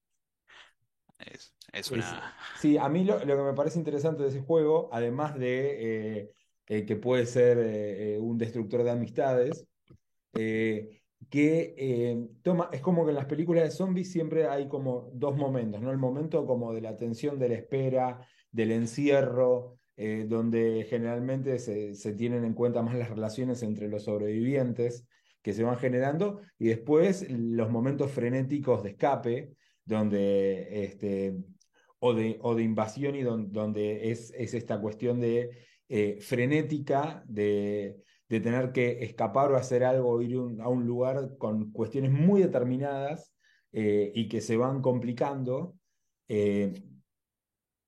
Es, 1.18 1.52
es 1.72 1.90
Es- 1.90 1.92
una... 1.92 2.36
sí, 2.52 2.78
a 2.78 2.88
mí 2.88 3.04
lo, 3.04 3.24
lo 3.24 3.36
que 3.36 3.42
me 3.42 3.52
parece 3.54 3.78
interesante 3.78 4.22
de 4.22 4.28
ese 4.30 4.40
juego, 4.40 4.88
además 4.92 5.34
de 5.38 6.18
eh, 6.20 6.34
eh, 6.66 6.84
que 6.84 6.96
puede 6.96 7.26
ser 7.26 7.58
eh, 7.58 8.14
eh, 8.14 8.18
un 8.18 8.38
destructor 8.38 8.82
de 8.82 8.90
amistades, 8.90 9.66
que 11.30 12.28
toma, 12.42 12.68
es 12.72 12.80
como 12.80 13.04
que 13.04 13.10
en 13.10 13.16
las 13.16 13.26
películas 13.26 13.64
de 13.64 13.70
zombies 13.70 14.10
siempre 14.10 14.46
hay 14.46 14.68
como 14.68 15.10
dos 15.14 15.36
momentos, 15.36 15.80
¿no? 15.80 15.90
El 15.90 15.98
momento 15.98 16.44
como 16.44 16.72
de 16.74 16.80
la 16.80 16.96
tensión 16.96 17.38
de 17.38 17.48
la 17.48 17.54
espera, 17.54 18.26
del 18.50 18.72
encierro, 18.72 19.78
donde 19.96 20.86
generalmente 20.90 21.58
se, 21.60 21.94
se 21.94 22.12
tienen 22.14 22.44
en 22.44 22.52
cuenta 22.54 22.82
más 22.82 22.96
las 22.96 23.10
relaciones 23.10 23.62
entre 23.62 23.88
los 23.88 24.04
sobrevivientes 24.04 25.06
que 25.40 25.52
se 25.52 25.62
van 25.62 25.78
generando, 25.78 26.40
y 26.58 26.68
después 26.68 27.30
los 27.30 27.70
momentos 27.70 28.10
frenéticos 28.10 28.82
de 28.82 28.90
escape, 28.90 29.52
donde 29.84 30.84
este, 30.84 31.36
o 32.00 32.12
de, 32.14 32.38
o 32.40 32.54
de 32.54 32.62
invasión 32.62 33.14
y 33.14 33.22
don- 33.22 33.52
donde 33.52 34.10
es, 34.10 34.32
es 34.36 34.54
esta 34.54 34.80
cuestión 34.80 35.20
de 35.20 35.50
eh, 35.88 36.18
frenética 36.20 37.24
de, 37.26 38.02
de 38.28 38.40
tener 38.40 38.72
que 38.72 39.04
escapar 39.04 39.52
o 39.52 39.56
hacer 39.56 39.84
algo 39.84 40.10
o 40.10 40.22
ir 40.22 40.38
un- 40.38 40.60
a 40.60 40.68
un 40.68 40.86
lugar 40.86 41.36
con 41.38 41.70
cuestiones 41.72 42.10
muy 42.12 42.42
determinadas 42.42 43.34
eh, 43.72 44.12
y 44.14 44.28
que 44.28 44.40
se 44.40 44.56
van 44.56 44.80
complicando. 44.82 45.76
eh, 46.28 46.72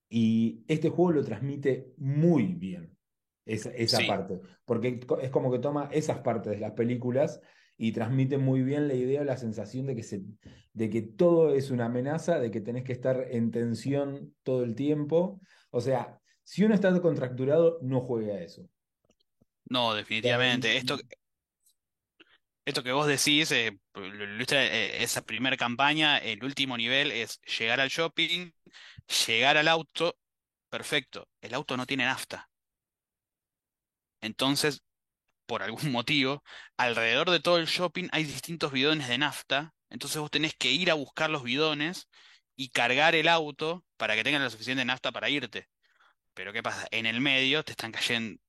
y 0.08 0.64
este 0.68 0.88
juego 0.90 1.12
lo 1.12 1.24
transmite 1.24 1.92
muy 1.96 2.54
bien, 2.54 2.96
esa, 3.44 3.70
esa 3.70 3.98
Sí, 3.98 4.06
parte, 4.06 4.40
porque 4.64 5.00
es 5.20 5.30
como 5.30 5.50
que 5.50 5.58
toma 5.58 5.88
esas 5.92 6.20
partes 6.20 6.52
de 6.52 6.60
las 6.60 6.72
películas 6.72 7.40
y 7.76 7.92
transmite 7.92 8.38
muy 8.38 8.62
bien 8.62 8.88
la 8.88 8.94
idea 8.94 9.20
o 9.20 9.24
la 9.24 9.36
sensación 9.36 9.86
de 9.86 9.96
que, 9.96 10.02
se, 10.02 10.22
de 10.72 10.90
que 10.90 11.02
todo 11.02 11.54
es 11.54 11.70
una 11.70 11.86
amenaza, 11.86 12.38
de 12.38 12.50
que 12.50 12.60
tenés 12.60 12.84
que 12.84 12.92
estar 12.92 13.26
en 13.30 13.50
tensión 13.50 14.34
todo 14.42 14.62
el 14.64 14.74
tiempo. 14.74 15.40
O 15.70 15.80
sea, 15.80 16.20
si 16.46 16.64
uno 16.64 16.74
está 16.74 16.98
contracturado, 17.02 17.78
no 17.82 18.00
juegue 18.00 18.32
a 18.32 18.40
eso. 18.40 18.66
no, 19.68 19.94
definitivamente. 19.94 20.76
Esto, 20.76 20.98
Esto 22.64 22.82
que 22.82 22.92
vos 22.92 23.06
decís, 23.06 23.50
eh, 23.52 23.78
eh, 23.94 24.96
esa 25.00 25.22
primera 25.24 25.56
campaña, 25.56 26.18
el 26.18 26.42
último 26.44 26.76
nivel 26.76 27.12
es 27.12 27.40
llegar 27.42 27.80
al 27.80 27.88
shopping, 27.90 28.50
llegar 29.26 29.56
al 29.56 29.68
auto, 29.68 30.16
perfecto, 30.70 31.28
el 31.42 31.54
auto 31.54 31.76
no 31.76 31.86
tiene 31.86 32.04
nafta. 32.06 32.50
Entonces, 34.20 34.82
por 35.46 35.62
algún 35.62 35.80
motivo, 35.92 36.42
alrededor 36.78 37.30
de 37.30 37.40
todo 37.40 37.58
el 37.58 37.66
shopping 37.66 38.08
hay 38.12 38.24
distintos 38.24 38.72
bidones 38.72 39.08
de 39.08 39.18
nafta, 39.18 39.74
entonces 39.90 40.20
vos 40.20 40.30
tenés 40.30 40.54
que 40.56 40.72
ir 40.72 40.90
a 40.90 40.94
buscar 40.94 41.30
los 41.30 41.42
bidones 41.44 42.08
y 42.56 42.70
cargar 42.70 43.14
el 43.14 43.28
auto 43.28 43.84
para 43.96 44.16
que 44.16 44.24
tengan 44.24 44.42
la 44.42 44.50
suficiente 44.50 44.84
nafta 44.84 45.12
para 45.12 45.30
irte. 45.30 45.68
Pero 46.36 46.52
¿qué 46.52 46.62
pasa? 46.62 46.86
En 46.90 47.06
el 47.06 47.20
medio 47.20 47.64
te 47.64 47.72
están 47.72 47.92
cayendo... 47.92 48.40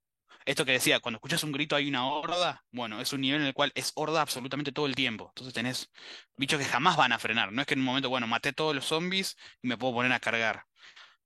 Esto 0.45 0.65
que 0.65 0.73
decía, 0.73 0.99
cuando 0.99 1.17
escuchas 1.17 1.43
un 1.43 1.51
grito 1.51 1.75
hay 1.75 1.87
una 1.89 2.07
horda, 2.07 2.63
bueno, 2.71 3.01
es 3.01 3.13
un 3.13 3.21
nivel 3.21 3.41
en 3.41 3.47
el 3.47 3.53
cual 3.53 3.71
es 3.75 3.91
horda 3.95 4.21
absolutamente 4.21 4.71
todo 4.71 4.85
el 4.87 4.95
tiempo. 4.95 5.27
Entonces 5.29 5.53
tenés 5.53 5.91
bichos 6.37 6.59
que 6.59 6.65
jamás 6.65 6.97
van 6.97 7.13
a 7.13 7.19
frenar. 7.19 7.51
No 7.51 7.61
es 7.61 7.67
que 7.67 7.75
en 7.75 7.81
un 7.81 7.85
momento, 7.85 8.09
bueno, 8.09 8.27
maté 8.27 8.53
todos 8.53 8.75
los 8.75 8.85
zombies 8.85 9.37
y 9.61 9.67
me 9.69 9.77
puedo 9.77 9.93
poner 9.95 10.11
a 10.13 10.19
cargar. 10.19 10.65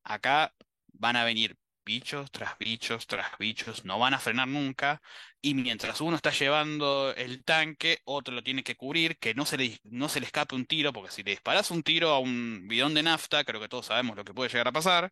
Acá 0.03 0.53
van 0.93 1.15
a 1.15 1.23
venir 1.23 1.57
bichos 1.85 2.31
tras 2.31 2.57
bichos 2.59 3.07
tras 3.07 3.37
bichos, 3.39 3.85
no 3.85 3.99
van 3.99 4.13
a 4.13 4.19
frenar 4.19 4.47
nunca. 4.47 5.01
Y 5.41 5.55
mientras 5.55 6.01
uno 6.01 6.15
está 6.15 6.31
llevando 6.31 7.13
el 7.15 7.43
tanque, 7.43 7.99
otro 8.05 8.33
lo 8.35 8.43
tiene 8.43 8.63
que 8.63 8.75
cubrir, 8.75 9.17
que 9.19 9.33
no 9.35 9.45
se 9.45 9.57
le, 9.57 9.79
no 9.83 10.09
se 10.09 10.19
le 10.19 10.27
escape 10.27 10.55
un 10.55 10.65
tiro, 10.65 10.93
porque 10.93 11.11
si 11.11 11.23
le 11.23 11.31
disparas 11.31 11.71
un 11.71 11.83
tiro 11.83 12.09
a 12.11 12.19
un 12.19 12.67
bidón 12.67 12.93
de 12.93 13.03
nafta, 13.03 13.43
creo 13.43 13.59
que 13.61 13.69
todos 13.69 13.87
sabemos 13.87 14.15
lo 14.15 14.23
que 14.23 14.33
puede 14.33 14.49
llegar 14.49 14.67
a 14.67 14.71
pasar 14.71 15.11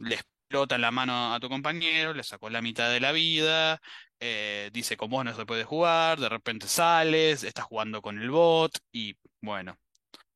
le 0.00 0.16
explota 0.16 0.78
la 0.78 0.90
mano 0.90 1.34
a 1.34 1.40
tu 1.40 1.48
compañero, 1.48 2.14
le 2.14 2.22
sacó 2.22 2.50
la 2.50 2.62
mitad 2.62 2.90
de 2.90 3.00
la 3.00 3.12
vida, 3.12 3.80
eh, 4.20 4.70
dice 4.72 4.96
con 4.96 5.10
vos 5.10 5.24
no 5.24 5.34
se 5.34 5.46
puede 5.46 5.64
jugar, 5.64 6.20
de 6.20 6.28
repente 6.28 6.68
sales, 6.68 7.44
estás 7.44 7.64
jugando 7.64 8.02
con 8.02 8.18
el 8.20 8.30
bot 8.30 8.78
y 8.92 9.16
bueno, 9.40 9.78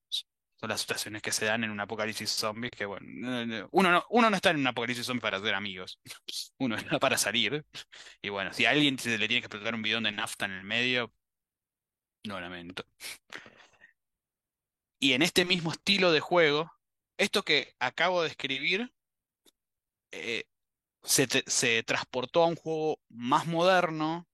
son 0.09 0.69
las 0.71 0.81
situaciones 0.81 1.23
que 1.23 1.33
se 1.33 1.45
dan 1.45 1.65
en 1.65 1.71
un 1.71 1.81
apocalipsis 1.81 2.31
zombie 2.31 2.71
que 2.71 2.87
bueno, 2.87 3.07
uno 3.73 3.91
no, 3.91 4.05
uno 4.11 4.31
no 4.31 4.37
está 4.37 4.51
en 4.51 4.59
un 4.59 4.67
apocalipsis 4.67 5.07
zombie 5.07 5.21
para 5.21 5.41
ser 5.41 5.55
amigos, 5.55 6.01
uno 6.59 6.77
está 6.77 6.99
para 6.99 7.19
salir 7.19 7.65
y 8.23 8.29
bueno, 8.31 8.53
si 8.53 8.65
a 8.65 8.71
alguien 8.71 8.99
se 8.99 9.19
le 9.19 9.29
tiene 9.29 9.43
que 9.43 9.47
explotar 9.47 9.75
un 9.75 9.83
bidón 9.83 10.05
de 10.05 10.13
nafta 10.13 10.47
en 10.47 10.53
el 10.53 10.65
medio, 10.65 11.13
lo 12.25 12.41
lamento. 12.41 12.85
Y 14.99 15.13
en 15.13 15.23
este 15.23 15.45
mismo 15.45 15.73
estilo 15.73 16.13
de 16.13 16.21
juego, 16.21 16.71
esto 17.19 17.43
que 17.43 17.75
acabo 17.79 18.23
de 18.23 18.29
escribir, 18.29 18.93
eh, 20.11 20.45
se, 21.03 21.83
transportó 21.85 22.43
a 22.43 22.47
un 22.47 22.57
juego 22.57 23.01
más 23.09 23.47
moderno, 23.47 24.27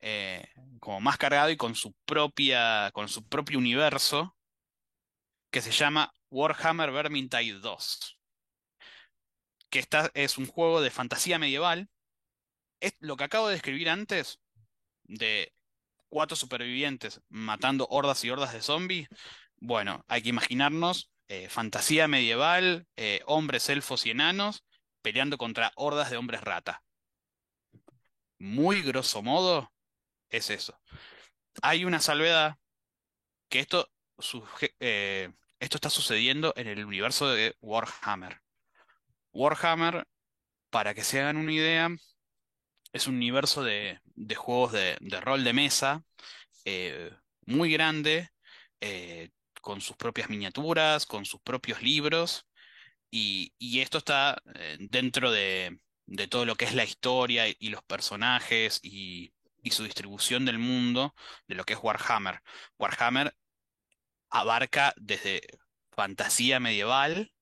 eh, 0.00 0.44
como 0.80 1.00
más 1.00 1.16
cargado 1.16 1.50
y 1.50 1.56
con 1.56 1.74
su 1.74 1.94
propia, 2.04 2.90
con 2.92 3.08
su 3.08 3.26
propio 3.26 3.58
universo, 3.58 4.36
que 5.50 5.62
se 5.62 5.72
llama 5.72 6.12
Warhammer 6.30 6.90
Vermintide 6.92 7.60
2, 7.60 8.18
que 9.70 9.78
está, 9.78 10.10
es 10.14 10.38
un 10.38 10.46
juego 10.46 10.80
de 10.80 10.90
fantasía 10.90 11.38
medieval. 11.38 11.88
Es 12.80 12.94
lo 12.98 13.16
que 13.16 13.24
acabo 13.24 13.48
de 13.48 13.54
describir 13.54 13.88
antes, 13.88 14.40
de 15.04 15.54
cuatro 16.08 16.36
supervivientes 16.36 17.20
matando 17.28 17.86
hordas 17.88 18.24
y 18.24 18.30
hordas 18.30 18.52
de 18.52 18.62
zombies. 18.62 19.08
Bueno, 19.56 20.04
hay 20.08 20.22
que 20.22 20.30
imaginarnos 20.30 21.10
eh, 21.28 21.48
fantasía 21.48 22.08
medieval, 22.08 22.86
hombres, 23.26 23.68
elfos 23.68 24.04
y 24.04 24.10
enanos 24.10 24.64
peleando 25.02 25.38
contra 25.38 25.72
hordas 25.76 26.10
de 26.10 26.16
hombres 26.16 26.40
rata. 26.42 26.82
Muy 28.38 28.82
grosso 28.82 29.22
modo, 29.22 29.72
es 30.30 30.50
eso. 30.50 30.78
Hay 31.62 31.84
una 31.84 32.00
salvedad 32.00 32.56
que 33.48 33.60
esto, 33.60 33.90
eh, 34.80 35.32
esto 35.60 35.76
está 35.76 35.90
sucediendo 35.90 36.52
en 36.56 36.68
el 36.68 36.84
universo 36.84 37.28
de 37.28 37.54
Warhammer. 37.60 38.40
Warhammer, 39.32 40.06
para 40.70 40.94
que 40.94 41.04
se 41.04 41.20
hagan 41.20 41.36
una 41.36 41.52
idea, 41.52 41.88
es 42.92 43.06
un 43.06 43.16
universo 43.16 43.62
de, 43.62 44.00
de 44.04 44.34
juegos 44.34 44.72
de, 44.72 44.96
de 45.00 45.20
rol 45.20 45.44
de 45.44 45.52
mesa 45.52 46.04
eh, 46.64 47.10
muy 47.46 47.72
grande, 47.72 48.30
eh, 48.80 49.30
con 49.60 49.80
sus 49.80 49.96
propias 49.96 50.28
miniaturas, 50.28 51.06
con 51.06 51.24
sus 51.24 51.40
propios 51.40 51.82
libros, 51.82 52.46
y, 53.12 53.80
esto 53.80 53.98
está 53.98 54.42
eh, 54.54 54.78
dentro 54.80 55.30
de, 55.30 55.78
de 56.06 56.28
todo 56.28 56.46
lo 56.46 56.56
que 56.56 56.64
es 56.64 56.74
la 56.74 56.84
historia 56.84 57.48
y, 57.48 57.56
y 57.60 57.68
los 57.68 57.82
personajes 57.84 58.80
y, 58.82 59.32
y 59.62 59.70
su 59.70 59.84
distribución 59.84 60.44
del 60.44 60.58
mundo 60.58 61.14
de 61.46 61.54
lo 61.54 61.64
que 61.64 61.74
es 61.74 61.78
Warhammer. 61.82 62.42
Warhammer 62.78 63.34
abarca 64.30 64.94
desde 64.96 65.42
fantasía 65.92 66.60
medieval 66.60 67.32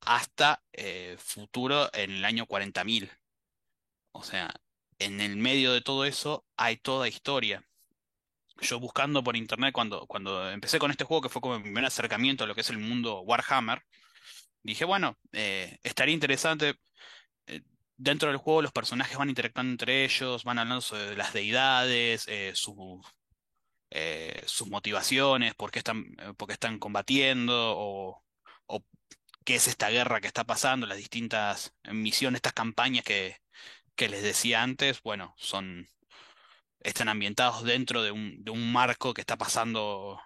hasta 0.00 0.62
eh, 0.72 1.16
futuro 1.18 1.90
en 1.94 2.10
el 2.12 2.24
año 2.24 2.46
40.000. 2.46 3.10
O 4.12 4.22
sea, 4.22 4.54
en 4.98 5.20
el 5.20 5.36
medio 5.36 5.72
de 5.72 5.80
todo 5.80 6.04
eso 6.04 6.46
hay 6.56 6.76
toda 6.76 7.08
historia. 7.08 7.64
Yo 8.60 8.78
buscando 8.80 9.22
por 9.24 9.36
internet 9.36 9.72
cuando, 9.72 10.06
cuando 10.06 10.50
empecé 10.50 10.78
con 10.78 10.90
este 10.90 11.04
juego, 11.04 11.22
que 11.22 11.28
fue 11.28 11.42
como 11.42 11.56
mi 11.58 11.64
primer 11.64 11.84
acercamiento 11.84 12.44
a 12.44 12.46
lo 12.46 12.54
que 12.54 12.60
es 12.62 12.70
el 12.70 12.78
mundo 12.78 13.20
Warhammer, 13.20 13.82
dije, 14.64 14.86
bueno, 14.86 15.18
eh, 15.32 15.78
estaría 15.84 16.14
interesante. 16.14 16.76
eh, 17.48 17.62
dentro 17.98 18.28
del 18.30 18.38
juego 18.38 18.62
los 18.62 18.72
personajes 18.72 19.18
van 19.18 19.30
interactuando 19.30 19.72
entre 19.72 20.04
ellos, 20.04 20.44
van 20.44 20.58
hablando 20.60 20.82
sobre 20.82 21.16
las 21.16 21.32
deidades, 21.34 22.26
eh, 22.28 22.52
su- 22.54 23.02
sus 24.46 24.68
motivaciones, 24.68 25.54
por 25.54 25.70
qué 25.70 25.78
están, 25.80 26.04
por 26.36 26.48
qué 26.48 26.54
están 26.54 26.78
combatiendo 26.78 27.74
o, 27.76 28.24
o 28.66 28.84
qué 29.44 29.56
es 29.56 29.68
esta 29.68 29.90
guerra 29.90 30.20
que 30.20 30.28
está 30.28 30.44
pasando, 30.44 30.86
las 30.86 30.98
distintas 30.98 31.74
misiones, 31.92 32.38
estas 32.38 32.52
campañas 32.54 33.04
que, 33.04 33.38
que 33.96 34.08
les 34.08 34.22
decía 34.22 34.62
antes, 34.62 35.02
bueno, 35.02 35.34
son, 35.38 35.88
están 36.80 37.08
ambientados 37.08 37.64
dentro 37.64 38.02
de 38.02 38.12
un, 38.12 38.44
de 38.44 38.50
un 38.52 38.72
marco 38.72 39.14
que 39.14 39.22
está 39.22 39.36
pasando 39.38 40.20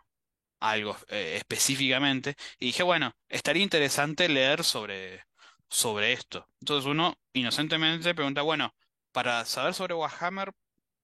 algo 0.61 0.97
eh, 1.09 1.37
específicamente. 1.37 2.37
Y 2.59 2.67
dije, 2.67 2.83
bueno, 2.83 3.15
estaría 3.29 3.63
interesante 3.63 4.29
leer 4.29 4.65
sobre, 4.65 5.25
sobre 5.69 6.13
esto. 6.13 6.49
Entonces 6.61 6.87
uno 6.87 7.19
inocentemente 7.33 8.15
pregunta, 8.15 8.43
bueno, 8.43 8.75
para 9.13 9.45
saber 9.45 9.75
sobre 9.75 9.95
Warhammer, 9.95 10.53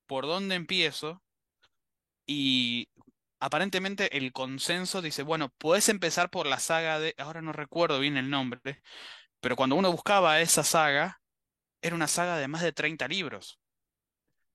¿por 0.06 0.26
dónde 0.26 0.54
empiezo? 0.54 1.22
Y 2.26 2.88
aparentemente 3.40 4.16
el 4.16 4.32
consenso 4.32 5.02
dice, 5.02 5.22
bueno, 5.22 5.50
puedes 5.58 5.88
empezar 5.88 6.30
por 6.30 6.46
la 6.46 6.58
saga 6.58 6.98
de, 6.98 7.14
ahora 7.18 7.42
no 7.42 7.52
recuerdo 7.52 7.98
bien 8.00 8.16
el 8.16 8.30
nombre, 8.30 8.82
pero 9.40 9.56
cuando 9.56 9.76
uno 9.76 9.92
buscaba 9.92 10.40
esa 10.40 10.64
saga, 10.64 11.20
era 11.82 11.94
una 11.94 12.08
saga 12.08 12.38
de 12.38 12.48
más 12.48 12.62
de 12.62 12.72
30 12.72 13.06
libros. 13.08 13.60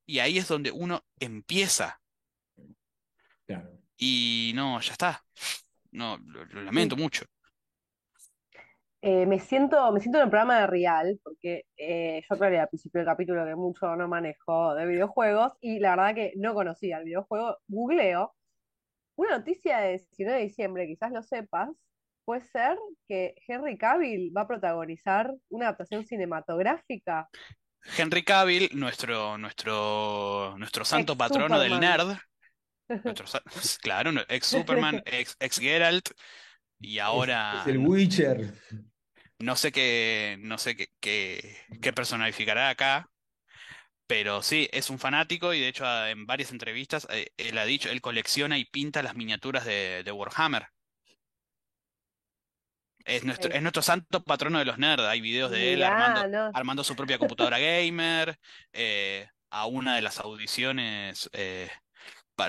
Y 0.08 0.20
ahí 0.20 0.40
es 0.40 0.48
donde 0.48 0.72
uno 0.72 1.06
empieza. 1.20 2.02
Claro. 3.46 3.79
Y 4.00 4.54
no, 4.56 4.80
ya 4.80 4.94
está. 4.94 5.22
No, 5.92 6.18
lo, 6.18 6.46
lo 6.46 6.64
lamento 6.64 6.96
mucho. 6.96 7.26
Eh, 9.02 9.26
me 9.26 9.40
siento, 9.40 9.92
me 9.94 10.02
siento 10.02 10.18
en 10.18 10.26
el 10.26 10.30
programa 10.30 10.60
de 10.60 10.68
Real, 10.68 11.20
porque 11.24 11.64
eh, 11.78 12.22
yo 12.28 12.36
aclaré 12.36 12.60
al 12.60 12.68
principio 12.68 13.00
del 13.00 13.08
capítulo 13.08 13.46
que 13.46 13.56
mucho 13.56 13.96
no 13.96 14.08
manejo 14.10 14.76
de 14.76 14.86
videojuegos, 14.86 15.54
y 15.62 15.80
la 15.80 15.92
verdad 15.92 16.16
que 16.16 16.34
no 16.36 16.54
conocía 16.54 16.98
el 16.98 17.06
videojuego. 17.06 17.58
Googleo. 17.68 18.36
Una 19.16 19.38
noticia 19.38 19.80
de 19.80 19.98
19 19.98 20.40
de 20.40 20.46
diciembre, 20.46 20.88
quizás 20.88 21.12
lo 21.12 21.22
sepas, 21.24 21.70
puede 22.26 22.42
ser 22.42 22.78
que 23.08 23.36
Henry 23.48 23.78
Cavill 23.78 24.34
va 24.36 24.42
a 24.42 24.48
protagonizar 24.48 25.34
una 25.50 25.68
adaptación 25.68 26.06
cinematográfica. 26.06 27.30
Henry 27.98 28.24
Cavill, 28.24 28.70
nuestro, 28.74 29.38
nuestro, 29.38 30.56
nuestro 30.58 30.86
santo 30.86 31.14
Ex 31.14 31.20
patrono 31.20 31.60
del 31.60 31.80
nerd, 31.80 32.18
nuestro, 33.04 33.28
sa- 33.28 33.44
claro, 33.82 34.12
no- 34.12 34.22
ex 34.30 34.48
Superman, 34.48 35.02
ex, 35.06 35.36
ex 35.40 35.60
Geralt, 35.60 36.10
y 36.80 37.00
ahora 37.00 37.62
es 37.62 37.68
el 37.68 37.78
Witcher. 37.80 38.54
no 39.40 39.56
sé 39.56 39.72
qué, 39.72 40.38
no 40.42 40.58
sé 40.58 40.76
qué, 40.76 40.88
qué, 41.00 41.58
qué 41.82 41.94
personificará 41.94 42.70
acá, 42.70 43.10
pero 44.08 44.42
sí, 44.42 44.68
es 44.72 44.90
un 44.90 45.00
fanático 45.00 45.54
y 45.54 45.60
de 45.62 45.68
hecho 45.70 45.86
en 46.08 46.26
varias 46.26 46.52
entrevistas 46.52 47.08
eh, 47.12 47.28
él 47.38 47.58
ha 47.58 47.66
dicho, 47.66 47.90
él 47.90 48.02
colecciona 48.02 48.58
y 48.58 48.66
pinta 48.66 49.04
las 49.04 49.16
miniaturas 49.16 49.66
de, 49.66 50.04
de 50.04 50.12
Warhammer. 50.12 50.68
Es 53.06 53.24
nuestro, 53.24 53.52
es 53.52 53.62
nuestro 53.62 53.82
santo 53.82 54.24
patrono 54.24 54.60
de 54.60 54.66
los 54.66 54.78
nerds. 54.78 55.04
Hay 55.04 55.22
videos 55.22 55.50
de 55.52 55.74
él 55.74 55.78
mirá, 55.80 55.88
armando, 55.94 56.28
no. 56.28 56.52
armando 56.54 56.84
su 56.84 56.96
propia 56.96 57.18
computadora 57.18 57.58
gamer. 57.60 58.38
eh, 58.74 59.28
a 59.52 59.66
una 59.66 59.96
de 59.96 60.02
las 60.04 60.20
audiciones, 60.20 61.28
eh, 61.34 61.70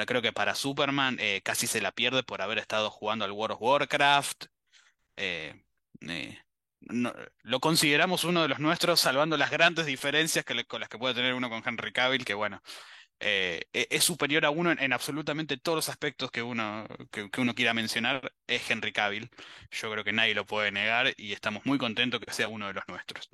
creo 0.07 0.23
que 0.23 0.33
para 0.33 0.55
Superman, 0.55 1.17
eh, 1.21 1.41
casi 1.45 1.67
se 1.67 1.81
la 1.81 1.93
pierde 1.93 2.23
por 2.23 2.43
haber 2.43 2.59
estado 2.59 2.91
jugando 2.91 3.25
al 3.25 3.33
World 3.33 3.55
of 3.57 3.63
Warcraft. 3.63 4.47
eh, 5.17 5.55
eh, 6.09 6.39
lo 7.43 7.61
consideramos 7.61 8.25
uno 8.25 8.43
de 8.43 8.49
los 8.49 8.59
nuestros, 8.61 9.01
salvando 9.01 9.37
las 9.37 9.51
grandes 9.51 9.87
diferencias 9.87 10.45
con 10.67 10.81
las 10.81 10.89
que 10.89 10.99
puede 10.99 11.15
tener 11.15 11.35
uno 11.35 11.51
con 11.51 11.63
Henry 11.67 11.93
Cavill, 11.93 12.25
que 12.25 12.35
bueno, 12.35 12.63
e- 13.21 13.67
es 13.73 14.05
superior 14.05 14.45
a 14.47 14.51
uno 14.51 14.71
en, 14.73 14.83
en 14.83 14.93
absolutamente 14.93 15.59
todos 15.59 15.77
los 15.77 15.89
aspectos 15.91 16.31
que 16.31 16.43
uno, 16.43 16.87
que 17.11 17.41
uno 17.41 17.55
quiera 17.55 17.75
mencionar, 17.75 18.33
es 18.47 18.71
Henry 18.71 18.93
Cavill. 18.93 19.31
Yo 19.71 19.91
creo 19.93 20.05
que 20.05 20.13
nadie 20.13 20.35
lo 20.35 20.47
puede 20.47 20.73
negar 20.73 21.13
y 21.17 21.33
estamos 21.33 21.67
muy 21.67 21.79
contentos 21.79 22.21
que 22.21 22.33
sea 22.33 22.49
uno 22.49 22.67
de 22.69 22.75
los 22.75 22.89
nuestros. 22.89 23.29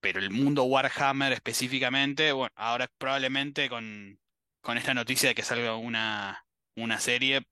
Pero 0.00 0.18
el 0.20 0.30
mundo 0.30 0.64
Warhammer 0.64 1.32
específicamente, 1.32 2.32
bueno, 2.32 2.52
ahora 2.56 2.88
probablemente 2.98 3.68
con, 3.68 4.18
con 4.62 4.78
esta 4.78 4.94
noticia 4.94 5.28
de 5.30 5.34
que 5.34 5.42
salga 5.42 5.76
una, 5.76 6.46
una 6.76 6.98
serie, 7.00 7.42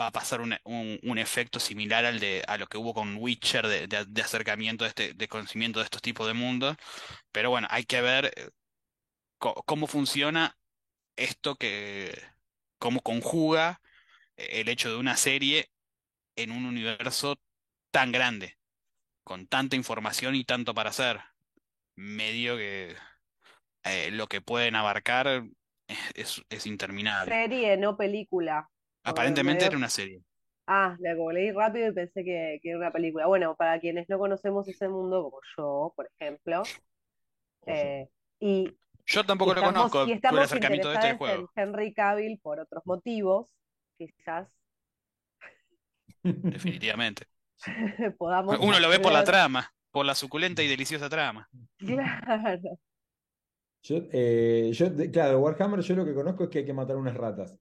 va 0.00 0.08
a 0.08 0.12
pasar 0.12 0.40
un, 0.40 0.54
un- 0.64 1.18
efecto 1.18 1.58
similar 1.60 2.04
al 2.04 2.20
de 2.20 2.44
a 2.46 2.58
lo 2.58 2.66
que 2.66 2.78
hubo 2.78 2.92
con 2.94 3.16
Witcher 3.18 3.66
de, 3.66 3.86
de- 3.88 4.04
de 4.06 4.22
acercamiento 4.22 4.84
de 4.84 4.88
este, 4.90 5.14
de 5.14 5.28
conocimiento 5.28 5.78
de 5.80 5.84
estos 5.84 6.02
tipos 6.02 6.26
de 6.26 6.34
mundos. 6.34 6.76
Pero 7.32 7.50
bueno, 7.50 7.68
hay 7.70 7.84
que 7.84 8.00
ver 8.02 8.32
eh, 8.36 8.50
cómo 9.38 9.86
funciona 9.86 10.58
esto 11.16 11.56
que, 11.56 12.18
cómo 12.78 13.00
conjuga 13.02 13.82
eh, 14.36 14.62
el 14.62 14.68
hecho 14.70 14.90
de 14.90 14.96
una 14.98 15.16
serie 15.18 15.70
en 16.36 16.52
un 16.52 16.66
universo 16.66 17.40
tan 17.92 18.12
grande, 18.12 18.58
con 19.24 19.46
tanta 19.48 19.76
información 19.76 20.34
y 20.36 20.44
tanto 20.44 20.74
para 20.74 20.90
hacer. 20.90 21.20
Medio 21.96 22.56
que 22.56 22.94
eh, 23.84 24.10
lo 24.12 24.26
que 24.28 24.40
pueden 24.40 24.74
abarcar 24.76 25.44
es, 26.14 26.42
es- 26.50 26.66
interminable. 26.66 27.32
Serie, 27.32 27.76
no 27.76 27.96
película. 27.96 28.68
Aparentemente 29.04 29.64
era 29.66 29.76
una 29.76 29.88
serie. 29.88 30.22
Ah, 30.66 30.96
como 31.16 31.30
leí 31.32 31.52
rápido 31.52 31.88
y 31.88 31.92
pensé 31.92 32.24
que, 32.24 32.58
que 32.62 32.70
era 32.70 32.78
una 32.78 32.90
película. 32.92 33.26
Bueno, 33.26 33.54
para 33.56 33.78
quienes 33.78 34.08
no 34.08 34.18
conocemos 34.18 34.66
ese 34.68 34.88
mundo, 34.88 35.22
como 35.24 35.38
yo, 35.56 35.92
por 35.96 36.08
ejemplo, 36.18 36.62
eh, 37.66 38.08
y, 38.40 38.76
Yo 39.06 39.24
y 39.24 39.26
tampoco 39.26 39.54
lo 39.54 39.60
estamos, 39.60 39.92
conozco 39.92 40.06
y 40.06 40.12
estamos 40.12 40.40
acercamiento 40.42 40.88
de 40.88 40.94
este 40.96 41.08
en 41.08 41.18
juego. 41.18 41.50
Henry 41.56 41.94
Cavill 41.94 42.38
por 42.40 42.60
otros 42.60 42.84
motivos, 42.86 43.48
quizás 43.98 44.48
Definitivamente. 46.50 47.26
podamos 48.18 48.58
Uno 48.60 48.80
lo 48.80 48.88
ve 48.88 48.98
por 48.98 49.12
la 49.12 49.24
trama, 49.24 49.72
por 49.90 50.04
la 50.06 50.14
suculenta 50.14 50.62
y 50.62 50.68
deliciosa 50.68 51.08
trama. 51.08 51.48
Claro. 51.78 52.78
Yo, 53.82 53.98
eh, 54.10 54.70
yo, 54.72 54.86
claro, 55.12 55.38
Warhammer 55.38 55.80
yo 55.80 55.94
lo 55.94 56.04
que 56.04 56.14
conozco 56.14 56.44
es 56.44 56.50
que 56.50 56.58
hay 56.58 56.64
que 56.66 56.72
matar 56.72 56.96
unas 56.96 57.16
ratas. 57.16 57.56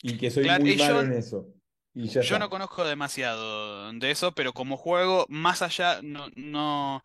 Y 0.00 0.16
que 0.16 0.30
soy 0.30 0.44
Claro, 0.44 0.64
muy 0.64 0.76
malo 0.76 1.00
yo, 1.00 1.00
en 1.02 1.12
eso. 1.12 1.48
Y 1.94 2.08
yo 2.08 2.38
no 2.38 2.50
conozco 2.50 2.84
demasiado 2.84 3.92
de 3.92 4.10
eso, 4.10 4.32
pero 4.34 4.52
como 4.52 4.76
juego, 4.76 5.26
más 5.28 5.62
allá, 5.62 6.00
no, 6.02 6.28
no, 6.36 7.02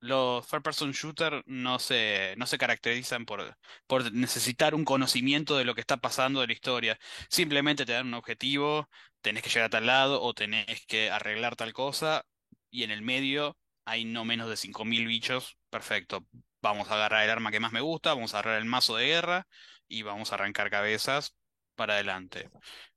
los 0.00 0.46
third 0.46 0.62
person 0.62 0.92
shooter 0.92 1.42
no 1.46 1.78
se, 1.78 2.34
no 2.36 2.46
se 2.46 2.58
caracterizan 2.58 3.24
por, 3.24 3.56
por 3.86 4.12
necesitar 4.12 4.74
un 4.74 4.84
conocimiento 4.84 5.56
de 5.56 5.64
lo 5.64 5.74
que 5.74 5.80
está 5.80 5.96
pasando 5.96 6.40
de 6.40 6.46
la 6.48 6.52
historia. 6.52 6.98
Simplemente 7.28 7.86
te 7.86 7.92
dan 7.92 8.08
un 8.08 8.14
objetivo, 8.14 8.88
tenés 9.20 9.42
que 9.42 9.48
llegar 9.48 9.66
a 9.66 9.70
tal 9.70 9.86
lado 9.86 10.22
o 10.22 10.34
tenés 10.34 10.86
que 10.86 11.10
arreglar 11.10 11.56
tal 11.56 11.72
cosa, 11.72 12.24
y 12.70 12.82
en 12.84 12.90
el 12.90 13.02
medio 13.02 13.56
hay 13.84 14.04
no 14.04 14.24
menos 14.24 14.48
de 14.48 14.56
5.000 14.56 15.06
bichos. 15.06 15.58
Perfecto. 15.70 16.26
Vamos 16.62 16.90
a 16.90 16.94
agarrar 16.94 17.24
el 17.24 17.30
arma 17.30 17.50
que 17.50 17.60
más 17.60 17.72
me 17.72 17.80
gusta, 17.80 18.14
vamos 18.14 18.34
a 18.34 18.38
agarrar 18.38 18.58
el 18.58 18.64
mazo 18.64 18.96
de 18.96 19.06
guerra 19.06 19.46
y 19.88 20.02
vamos 20.02 20.32
a 20.32 20.36
arrancar 20.36 20.70
cabezas 20.70 21.36
para 21.74 21.94
adelante. 21.94 22.50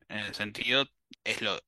En 0.07 0.19
ese 0.19 0.33
sentido, 0.35 0.85
es 1.23 1.41
lo, 1.41 1.59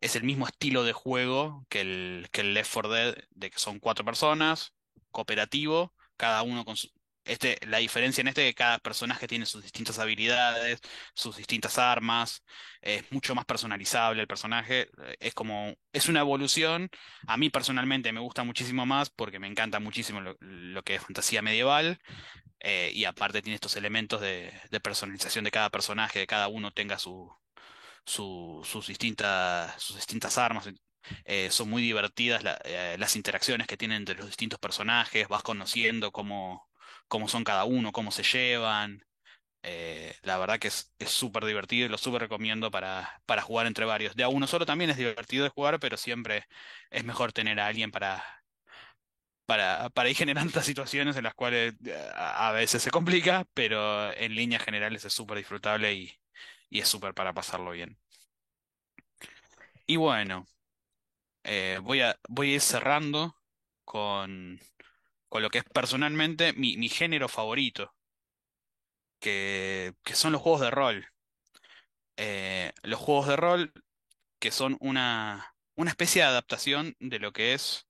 es 0.00 0.16
el 0.16 0.24
mismo 0.24 0.46
estilo 0.46 0.84
de 0.84 0.92
juego 0.92 1.66
que 1.68 1.80
el, 1.80 2.28
que 2.32 2.42
el 2.42 2.54
Left 2.54 2.72
4 2.72 2.92
Dead, 2.92 3.14
de 3.30 3.50
que 3.50 3.58
son 3.58 3.78
cuatro 3.80 4.04
personas, 4.04 4.74
cooperativo, 5.10 5.94
cada 6.16 6.42
uno 6.42 6.64
con 6.64 6.76
su... 6.76 6.90
Este, 7.24 7.58
la 7.66 7.78
diferencia 7.78 8.20
en 8.20 8.28
este 8.28 8.42
es 8.48 8.50
que 8.54 8.54
cada 8.54 8.78
personaje 8.78 9.26
tiene 9.26 9.46
sus 9.46 9.62
distintas 9.62 9.98
habilidades, 9.98 10.80
sus 11.14 11.36
distintas 11.36 11.78
armas, 11.78 12.44
es 12.82 13.10
mucho 13.12 13.34
más 13.34 13.44
personalizable 13.46 14.20
el 14.22 14.28
personaje, 14.28 14.88
es 15.20 15.34
como, 15.34 15.74
es 15.92 16.08
una 16.08 16.20
evolución. 16.20 16.90
A 17.26 17.36
mí 17.36 17.50
personalmente 17.50 18.12
me 18.12 18.20
gusta 18.20 18.44
muchísimo 18.44 18.84
más 18.86 19.10
porque 19.10 19.38
me 19.38 19.46
encanta 19.48 19.80
muchísimo 19.80 20.20
lo, 20.20 20.36
lo 20.40 20.82
que 20.82 20.96
es 20.96 21.02
fantasía 21.02 21.42
medieval, 21.42 21.98
eh, 22.60 22.90
y 22.94 23.04
aparte 23.04 23.42
tiene 23.42 23.56
estos 23.56 23.76
elementos 23.76 24.20
de, 24.20 24.52
de 24.70 24.80
personalización 24.80 25.44
de 25.44 25.50
cada 25.50 25.70
personaje, 25.70 26.20
de 26.20 26.26
cada 26.26 26.48
uno 26.48 26.72
tenga 26.72 26.98
su, 26.98 27.30
su- 28.04 28.62
sus 28.64 28.86
distintas, 28.88 29.80
sus 29.82 29.96
distintas 29.96 30.38
armas. 30.38 30.68
Eh, 31.24 31.50
son 31.50 31.68
muy 31.70 31.82
divertidas 31.82 32.42
eh, 32.64 32.96
las 32.98 33.16
interacciones 33.16 33.66
que 33.66 33.76
tienen 33.76 33.98
entre 33.98 34.16
los 34.16 34.26
distintos 34.26 34.58
personajes, 34.58 35.28
vas 35.28 35.42
conociendo 35.42 36.12
cómo, 36.12 36.68
cómo 37.08 37.28
son 37.28 37.44
cada 37.44 37.64
uno, 37.64 37.92
cómo 37.92 38.10
se 38.10 38.22
llevan. 38.22 39.04
Eh, 39.62 40.14
la 40.22 40.38
verdad 40.38 40.58
que 40.60 40.68
es 40.68 40.94
súper 41.06 41.44
divertido 41.46 41.86
y 41.86 41.88
lo 41.90 41.98
súper 41.98 42.22
recomiendo 42.22 42.70
para, 42.70 43.22
para 43.26 43.42
jugar 43.42 43.66
entre 43.66 43.84
varios. 43.86 44.16
De 44.16 44.24
a 44.24 44.28
uno 44.28 44.46
solo 44.48 44.66
también 44.66 44.90
es 44.90 44.96
divertido 44.98 45.44
de 45.44 45.50
jugar, 45.50 45.80
pero 45.80 45.96
siempre 45.98 46.46
es 46.90 47.04
mejor 47.04 47.32
tener 47.32 47.60
a 47.60 47.66
alguien 47.68 47.90
para, 47.92 48.24
para, 49.46 49.90
para 49.90 50.08
ir 50.10 50.16
generando 50.16 50.48
estas 50.48 50.66
situaciones 50.66 51.16
en 51.16 51.24
las 51.24 51.34
cuales 51.34 51.74
eh, 51.84 51.94
a, 52.14 52.48
a 52.48 52.52
veces 52.52 52.82
se 52.82 52.90
complica, 52.90 53.46
pero 53.54 54.12
en 54.14 54.34
líneas 54.34 54.62
generales 54.64 55.04
es 55.04 55.12
súper 55.12 55.38
disfrutable 55.38 55.92
y, 55.94 56.12
y 56.70 56.80
es 56.80 56.88
súper 56.88 57.14
para 57.14 57.32
pasarlo 57.34 57.70
bien. 57.72 57.98
Y 59.86 59.96
bueno, 59.96 60.46
eh, 61.44 61.80
voy 61.82 62.00
a, 62.00 62.18
voy 62.28 62.52
a 62.52 62.54
ir 62.56 62.60
cerrando 62.60 63.36
con, 63.84 64.60
con 65.34 65.42
lo 65.42 65.50
que 65.50 65.58
es 65.58 65.64
personalmente 65.64 66.52
mi, 66.52 66.88
género 66.88 67.28
favorito, 67.28 67.92
que, 69.18 69.92
son 70.12 70.30
los 70.30 70.40
juegos 70.40 70.60
de 70.60 70.70
rol. 70.70 71.08
Eh, 72.16 72.72
los 72.84 73.00
juegos 73.00 73.26
de 73.26 73.34
rol 73.34 73.72
que 74.38 74.52
son 74.52 74.76
una, 74.78 75.56
una 75.74 75.90
especie 75.90 76.22
de 76.22 76.28
adaptación 76.28 76.94
de 77.00 77.18
lo 77.18 77.32
que 77.32 77.54
es, 77.54 77.88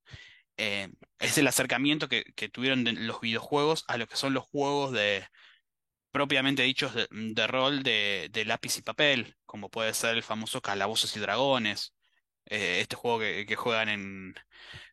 eh, 0.57 0.89
es 1.19 1.37
el 1.37 1.47
acercamiento 1.47 2.09
que, 2.09 2.25
tuvieron 2.51 2.87
los 3.07 3.21
videojuegos 3.21 3.85
a 3.89 3.99
lo 3.99 4.07
que 4.07 4.17
son 4.17 4.33
los 4.33 4.45
juegos 4.45 4.93
de 4.93 5.29
propiamente 6.13 6.63
dichos 6.63 6.95
de, 6.95 7.47
rol 7.47 7.83
de, 7.83 8.45
lápiz 8.47 8.79
y 8.79 8.83
papel, 8.83 9.37
como 9.45 9.69
puede 9.71 9.93
ser 9.93 10.17
el 10.17 10.23
famoso 10.23 10.63
Calabozos 10.63 11.15
y 11.15 11.21
Dragones, 11.21 11.95
eh, 12.47 12.81
este 12.81 12.97
juego 12.97 13.19
que, 13.19 13.55
juegan 13.57 13.91
en, 13.91 14.35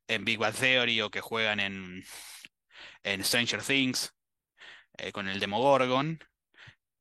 en 0.08 0.26
Big 0.26 0.38
Bang 0.38 0.54
Theory 0.54 1.00
o 1.02 1.10
que 1.10 1.22
juegan 1.22 1.62
en, 1.62 2.04
en 3.04 3.24
Stranger 3.24 3.62
Things 3.64 4.14
eh, 4.98 5.12
con 5.12 5.28
el 5.28 5.40
Demogorgon. 5.40 6.20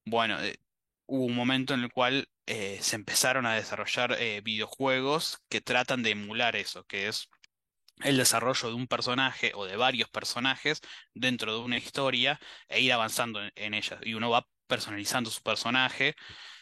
Bueno, 0.05 0.43
eh, 0.43 0.59
hubo 1.07 1.25
un 1.25 1.35
momento 1.35 1.75
en 1.75 1.81
el 1.81 1.93
cual 1.93 2.29
eh, 2.47 2.79
se 2.83 2.97
empezaron 2.97 3.47
a 3.47 3.55
desarrollar 3.55 4.17
videojuegos 4.43 5.41
que 5.49 5.61
tratan 5.61 6.03
de 6.03 6.11
emular 6.11 6.57
eso, 6.57 6.85
que 6.85 7.09
es 7.09 7.29
el 8.03 8.17
desarrollo 8.17 8.69
de 8.69 8.75
un 8.75 8.87
personaje 8.89 9.53
o 9.55 9.67
de 9.67 9.77
varios 9.77 10.09
personajes 10.09 10.81
dentro 11.15 11.53
de 11.53 11.61
una 11.61 11.79
historia 11.79 12.41
e 12.69 12.81
ir 12.81 12.93
avanzando 12.93 13.43
en, 13.43 13.53
en 13.57 13.75
ella. 13.75 13.99
Y 14.03 14.15
uno 14.15 14.31
va 14.31 14.47
personalizando 14.67 15.31
su 15.31 15.43
personaje, 15.43 16.15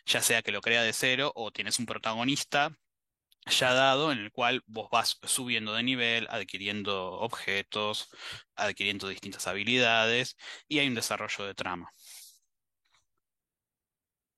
ya 0.07 0.23
sea 0.23 0.43
que 0.43 0.53
lo 0.53 0.61
crea 0.61 0.83
de 0.83 0.93
cero 0.93 1.33
o 1.35 1.53
tienes 1.53 1.79
un 1.79 1.87
protagonista 1.87 2.77
ya 3.51 3.73
dado 3.75 4.13
en 4.13 4.19
el 4.19 4.33
cual 4.33 4.63
vos 4.67 4.89
vas 4.91 5.19
subiendo 5.23 5.75
de 5.75 5.83
nivel, 5.83 6.27
adquiriendo 6.31 7.13
objetos, 7.13 8.09
adquiriendo 8.57 9.09
distintas 9.09 9.47
habilidades 9.47 10.37
y 10.69 10.79
hay 10.79 10.89
un 10.89 10.95
desarrollo 10.95 11.45
de 11.47 11.55
trama. 11.55 11.91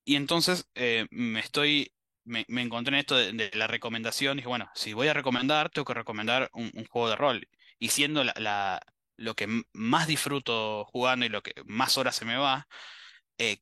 Y 0.04 0.16
entonces 0.16 0.68
eh, 0.74 1.06
me 1.10 1.40
estoy, 1.40 1.92
me, 2.24 2.44
encontré 2.48 2.94
en 2.96 3.00
esto 3.00 3.16
de, 3.16 3.50
la 3.54 3.66
recomendación, 3.66 4.36
dije, 4.36 4.48
bueno, 4.48 4.68
si 4.74 4.92
voy 4.92 5.08
a 5.08 5.14
recomendar, 5.14 5.70
tengo 5.70 5.84
que 5.84 5.94
recomendar 5.94 6.50
un, 6.52 6.70
juego 6.86 7.08
de 7.10 7.16
rol. 7.16 7.48
Y 7.78 7.88
siendo 7.90 8.24
la, 8.24 8.80
lo 9.16 9.34
que 9.36 9.46
más 9.72 10.06
disfruto 10.06 10.84
jugando 10.86 11.26
y 11.26 11.28
lo 11.28 11.42
que 11.42 11.54
más 11.66 11.98
horas 11.98 12.16
se 12.16 12.24
me 12.24 12.36
va, 12.36 12.66
eh, 13.38 13.58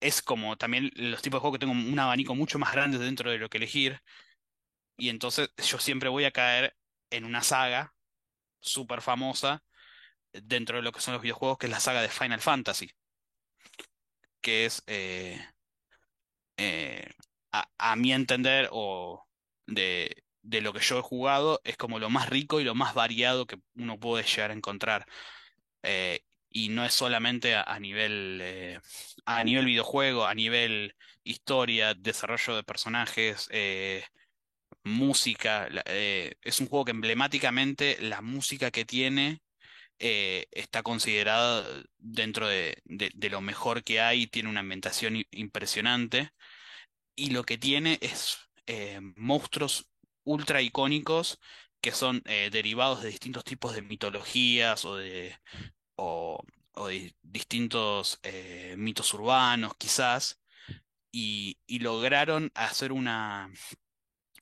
es 0.00 0.22
como 0.22 0.56
también 0.56 0.90
los 0.94 1.22
tipos 1.22 1.38
de 1.38 1.40
juegos 1.42 1.58
que 1.58 1.66
tengo 1.66 1.72
un 1.72 1.98
abanico 1.98 2.34
mucho 2.34 2.58
más 2.58 2.72
grande 2.72 2.98
dentro 2.98 3.30
de 3.30 3.38
lo 3.38 3.48
que 3.48 3.58
elegir. 3.58 4.00
Y 4.96 5.10
entonces 5.10 5.50
yo 5.58 5.78
siempre 5.78 6.08
voy 6.08 6.24
a 6.24 6.32
caer 6.32 6.76
en 7.10 7.24
una 7.24 7.42
saga 7.42 7.94
súper 8.60 9.02
famosa 9.02 9.62
dentro 10.32 10.76
de 10.78 10.82
lo 10.82 10.92
que 10.92 11.00
son 11.00 11.14
los 11.14 11.22
videojuegos, 11.22 11.58
que 11.58 11.66
es 11.66 11.72
la 11.72 11.80
saga 11.80 12.02
de 12.02 12.08
Final 12.08 12.40
Fantasy, 12.40 12.90
que 14.40 14.66
es, 14.66 14.82
eh, 14.86 15.40
eh, 16.56 17.10
a, 17.52 17.96
mi 17.96 18.12
entender, 18.12 18.68
o 18.72 19.26
de, 19.66 20.24
de 20.42 20.60
lo 20.60 20.72
que 20.72 20.80
yo 20.80 20.98
he 20.98 21.02
jugado, 21.02 21.60
es 21.64 21.76
como 21.76 21.98
lo 21.98 22.10
más 22.10 22.28
rico 22.28 22.60
y 22.60 22.64
lo 22.64 22.74
más 22.74 22.94
variado 22.94 23.46
que 23.46 23.60
uno 23.76 23.98
puede 23.98 24.24
llegar 24.24 24.50
a 24.50 24.54
encontrar. 24.54 25.06
Eh, 25.82 26.22
y 26.50 26.68
no 26.70 26.84
es 26.84 26.94
solamente 26.94 27.54
a, 27.54 27.62
a 27.62 27.80
nivel, 27.80 28.40
eh, 28.42 28.80
a 29.26 29.44
nivel 29.44 29.66
videojuego, 29.66 30.26
a 30.26 30.34
nivel 30.34 30.94
historia, 31.24 31.94
desarrollo 31.94 32.56
de 32.56 32.64
personajes, 32.64 33.48
eh, 33.52 34.04
música. 34.84 35.68
eh, 35.86 36.34
es 36.42 36.60
un 36.60 36.68
juego 36.68 36.84
que 36.86 36.90
emblemáticamente 36.92 37.98
la 38.00 38.20
música 38.22 38.70
que 38.70 38.84
tiene 38.84 39.40
eh, 40.00 40.46
está 40.52 40.82
considerada 40.82 41.66
dentro 41.98 42.48
de, 42.48 42.78
de- 42.84 43.12
de 43.14 43.30
lo 43.30 43.40
mejor 43.42 43.84
que 43.84 44.00
hay, 44.00 44.26
tiene 44.28 44.48
una 44.50 44.60
ambientación 44.60 45.24
impresionante 45.32 46.30
y 47.16 47.30
lo 47.30 47.44
que 47.44 47.58
tiene 47.58 47.98
es 48.02 48.38
eh, 48.66 49.00
monstruos 49.16 49.88
ultra 50.24 50.62
icónicos 50.62 51.38
que 51.80 51.92
son 51.92 52.22
derivados 52.52 53.02
de 53.02 53.08
distintos 53.10 53.44
tipos 53.44 53.74
de 53.74 53.82
mitologías 53.82 54.84
o 54.84 54.96
de, 54.96 55.36
o, 55.98 56.44
distintos 57.22 58.20
eh, 58.22 58.74
mitos 58.78 59.12
urbanos 59.14 59.74
quizás 59.78 60.40
y, 61.12 61.58
y 61.66 61.80
lograron 61.80 62.50
hacer 62.54 62.92
una, 62.92 63.50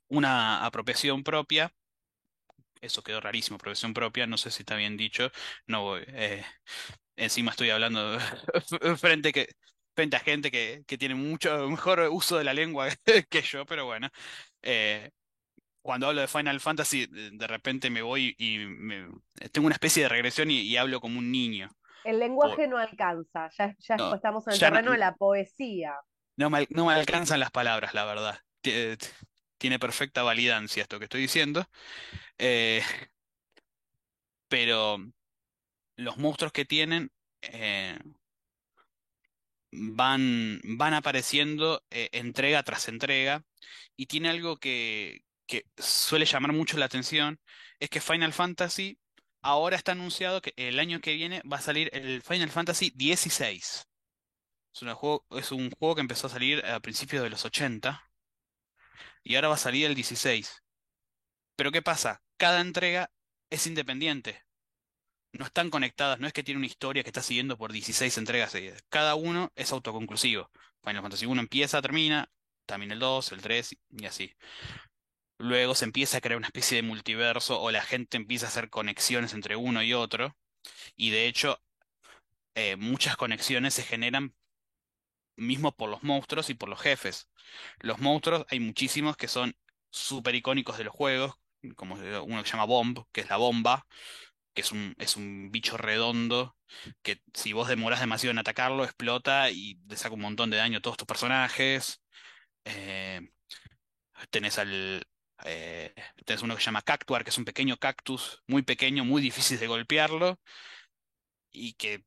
una 0.09 0.65
apropiación 0.67 1.23
propia. 1.23 1.73
Eso 2.81 3.03
quedó 3.03 3.21
rarísimo, 3.21 3.57
apropiación 3.57 3.95
propia, 3.95 4.27
no 4.27 4.39
sé 4.39 4.51
si 4.51 4.63
está 4.63 4.77
bien 4.77 4.97
dicho, 4.97 5.31
no 5.67 5.83
voy, 5.83 6.05
eh, 6.09 6.45
encima 7.17 7.53
estoy 7.53 7.71
hablando 7.71 8.19
frente, 8.99 9.33
que, 9.33 9.49
frente 9.95 10.17
a 10.17 10.21
gente 10.21 10.51
que, 10.51 10.85
que 10.87 10.99
tiene 10.99 11.15
mucho 11.15 11.69
mejor 11.71 12.01
uso 12.11 12.39
de 12.39 12.45
la 12.45 12.55
lengua 12.55 12.89
que 13.31 13.43
yo, 13.43 13.67
pero 13.67 13.87
bueno, 13.87 14.11
eh, 14.63 15.11
cuando 15.87 16.09
hablo 16.09 16.21
de 16.21 16.29
Final 16.29 16.61
Fantasy, 16.61 17.07
de 17.07 17.47
repente 17.47 17.89
me 17.89 18.03
voy 18.03 18.35
y 18.39 18.59
me- 18.59 19.09
tengo 19.53 19.67
una 19.67 19.75
especie 19.75 20.03
de 20.03 20.09
regresión 20.11 20.51
y, 20.51 20.61
y 20.61 20.77
hablo 20.77 21.01
como 21.01 21.19
un 21.19 21.31
niño. 21.33 21.71
El 22.05 22.19
lenguaje 22.19 22.69
no 22.69 22.77
alcanza, 22.77 23.49
ya, 23.57 23.75
ya 23.79 23.97
No, 23.97 24.15
estamos 24.15 24.47
en 24.47 24.53
el 24.55 24.61
no- 24.61 24.67
terreno 24.69 24.93
de 24.93 24.99
la 24.99 25.15
poesía. 25.15 25.95
No 26.37 26.51
me, 26.51 26.59
al- 26.59 26.67
no 26.71 26.87
me 26.87 26.93
alcanzan 26.93 27.41
las 27.41 27.51
palabras, 27.51 27.95
la 27.95 28.05
verdad. 28.05 28.39
Tie- 28.63 28.99
Tiene 29.59 29.79
perfecta 29.79 30.23
validancia 30.23 30.83
esto 30.83 30.99
que 30.99 31.05
estoy 31.05 31.23
diciendo. 31.23 31.65
Eh, 32.37 32.83
pero 34.49 34.99
los 35.97 36.17
monstruos 36.19 36.53
que 36.53 36.65
tienen 36.65 37.11
eh, 37.43 37.99
van, 39.73 40.61
van 40.65 40.95
apareciendo 40.95 41.83
eh, 41.91 42.09
entrega 42.13 42.63
tras 42.63 42.89
entrega. 42.89 43.45
Y 43.97 44.07
tiene 44.07 44.29
algo 44.29 44.59
que, 44.59 45.23
que 45.47 45.67
suele 45.77 46.27
llamar 46.27 46.53
mucho 46.53 46.77
la 46.79 46.87
atención, 46.87 47.41
es 47.79 47.91
que 47.91 48.01
Final 48.01 48.33
Fantasy 48.33 48.99
ahora 49.43 49.77
está 49.77 49.93
anunciado 49.93 50.43
que 50.43 50.53
el 50.57 50.79
año 50.79 51.01
que 51.01 51.15
viene 51.15 51.43
va 51.51 51.59
a 51.59 51.61
salir 51.61 51.91
el 51.93 52.23
Final 52.23 52.51
Fantasy 52.51 52.91
XVI. 52.91 53.63
Es 54.75 54.83
un 54.83 54.95
juego, 54.95 55.25
es 55.31 55.53
un 55.53 55.71
juego 55.71 55.95
que 55.95 56.01
empezó 56.03 56.27
a 56.27 56.31
salir 56.31 56.65
a 56.67 56.81
principios 56.81 57.23
de 57.23 57.31
los 57.31 57.45
80 57.45 58.03
y 59.23 59.35
ahora 59.37 59.49
va 59.49 59.55
a 59.55 59.59
salir 59.59 59.87
el 59.87 59.95
16. 59.95 60.63
Pero 61.57 61.73
¿qué 61.73 61.83
pasa? 61.83 62.23
Cada 62.37 62.61
entrega 62.61 63.11
es 63.51 63.67
independiente. 63.67 64.45
No 65.33 65.47
están 65.47 65.71
conectadas, 65.71 66.19
no 66.19 66.27
es 66.27 66.33
que 66.33 66.43
tiene 66.43 66.59
una 66.59 66.67
historia 66.67 67.03
que 67.03 67.11
está 67.11 67.23
siguiendo 67.23 67.57
por 67.59 67.73
16 67.73 68.17
entregas 68.19 68.53
seguidas. 68.53 68.83
Cada 68.89 69.15
uno 69.15 69.53
es 69.55 69.73
autoconclusivo. 69.73 70.51
Final 70.83 71.03
Fantasy 71.03 71.27
1 71.27 71.41
empieza, 71.41 71.83
termina, 71.83 72.31
también 72.67 72.93
el 72.93 72.99
2, 72.99 73.33
el 73.33 73.43
3 73.43 73.77
y 73.91 74.07
así. 74.07 74.35
Luego 75.39 75.75
se 75.75 75.85
empieza 75.85 76.19
a 76.19 76.21
crear 76.21 76.39
una 76.39 76.49
especie 76.49 76.77
de 76.77 76.83
multiverso 76.89 77.61
o 77.61 77.71
la 77.71 77.83
gente 77.83 78.17
empieza 78.17 78.47
a 78.47 78.49
hacer 78.49 78.71
conexiones 78.71 79.35
entre 79.35 79.57
uno 79.57 79.83
y 79.83 79.93
otro. 79.95 80.37
Y 80.97 81.11
de 81.11 81.27
hecho, 81.27 81.61
eh, 82.55 82.77
muchas 82.77 83.17
conexiones 83.17 83.75
se 83.75 83.83
generan 83.85 84.35
mismo 85.37 85.75
por 85.77 85.91
los 85.91 86.03
monstruos 86.03 86.51
y 86.51 86.55
por 86.55 86.69
los 86.69 86.81
jefes. 86.81 87.29
Los 87.81 87.99
monstruos 88.01 88.47
hay 88.51 88.61
muchísimos 88.61 89.17
que 89.17 89.29
son 89.29 89.57
súper 89.91 90.35
icónicos 90.35 90.79
de 90.79 90.85
los 90.85 90.95
juegos, 90.95 91.35
como 91.77 91.95
uno 91.97 92.43
que 92.43 92.49
se 92.49 92.53
llama 92.53 92.65
Bomb, 92.67 93.01
que 93.13 93.21
es 93.23 93.29
la 93.31 93.37
bomba, 93.37 93.87
que 94.55 94.63
es 94.63 94.73
un, 94.73 94.95
es 94.99 95.17
un 95.17 95.51
bicho 95.53 95.77
redondo, 95.77 96.57
que 97.03 97.23
si 97.35 97.53
vos 97.53 97.69
demorás 97.69 98.01
demasiado 98.01 98.33
en 98.33 98.39
atacarlo, 98.39 98.85
explota 98.85 99.51
y 99.51 99.81
le 99.89 99.97
saca 99.97 100.15
un 100.15 100.23
montón 100.23 100.51
de 100.51 100.59
daño 100.59 100.79
a 100.79 100.83
todos 100.83 100.97
tus 100.97 101.07
personajes. 101.07 102.03
Eh, 102.65 103.21
tenés 104.31 104.59
al... 104.59 105.07
eh, 105.45 105.95
uno 106.43 106.55
que 106.57 106.61
se 106.63 106.67
llama 106.67 106.83
Cactuar, 106.83 107.25
que 107.25 107.31
es 107.31 107.39
un 107.39 107.45
pequeño 107.45 107.77
cactus, 107.79 108.43
muy 108.47 108.63
pequeño, 108.63 109.05
muy 109.05 109.23
difícil 109.23 109.59
de 109.59 109.67
golpearlo, 109.67 110.41
y 111.53 111.75
que 111.75 112.05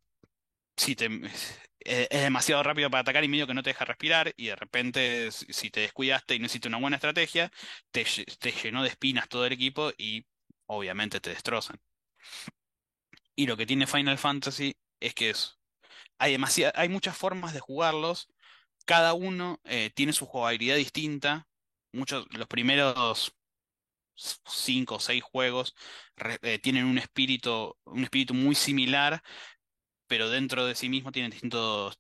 si 0.77 0.95
te, 0.95 1.07
es, 1.81 2.09
demasiado 2.11 2.63
rápido 2.63 2.91
para 2.91 3.01
atacar 3.03 3.23
y 3.25 3.29
medio 3.29 3.47
que 3.47 3.55
no 3.55 3.63
te 3.63 3.71
deja 3.71 3.85
respirar, 3.85 4.33
y 4.37 4.47
de 4.47 4.57
repente, 4.57 5.31
si 5.31 5.71
te 5.71 5.81
descuidaste 5.81 6.35
y 6.35 6.39
no 6.39 6.47
hiciste 6.47 6.69
una 6.69 6.79
buena 6.79 6.97
estrategia, 6.97 7.51
te, 7.91 8.05
lle- 8.05 8.37
te 8.39 8.51
llenó 8.53 8.83
de 8.83 8.89
espinas 8.91 9.29
todo 9.29 9.47
el 9.47 9.53
equipo 9.53 9.91
y 9.97 10.27
obviamente 10.67 11.21
te 11.21 11.31
destrozan. 11.31 11.79
Y 13.35 13.47
lo 13.47 13.57
que 13.57 13.65
tiene 13.65 13.87
Final 13.87 14.17
Fantasy 14.17 14.75
es 14.99 15.13
que 15.15 15.29
es 15.31 15.57
hay 16.19 16.37
hay 16.75 16.89
muchas 16.89 17.17
formas 17.17 17.53
de 17.55 17.61
jugarlos. 17.61 18.29
Cada 18.85 19.15
uno 19.15 19.61
eh, 19.65 19.91
tiene 19.95 20.13
su 20.13 20.27
jugabilidad 20.27 20.77
distinta. 20.77 21.48
Muchos, 21.91 22.25
los 22.31 22.47
primeros 22.47 23.35
cinco 24.45 24.95
o 24.95 24.99
seis 24.99 25.23
juegos 25.23 25.75
eh, 26.41 26.59
tienen 26.59 26.85
un 26.85 26.97
espíritu, 26.97 27.75
un 27.85 28.03
espíritu 28.03 28.33
muy 28.33 28.55
similar, 28.55 29.21
pero 30.07 30.29
dentro 30.29 30.65
de 30.65 30.75
sí 30.75 30.89
mismo 30.89 31.11
tienen 31.11 31.31
distintos 31.31 31.99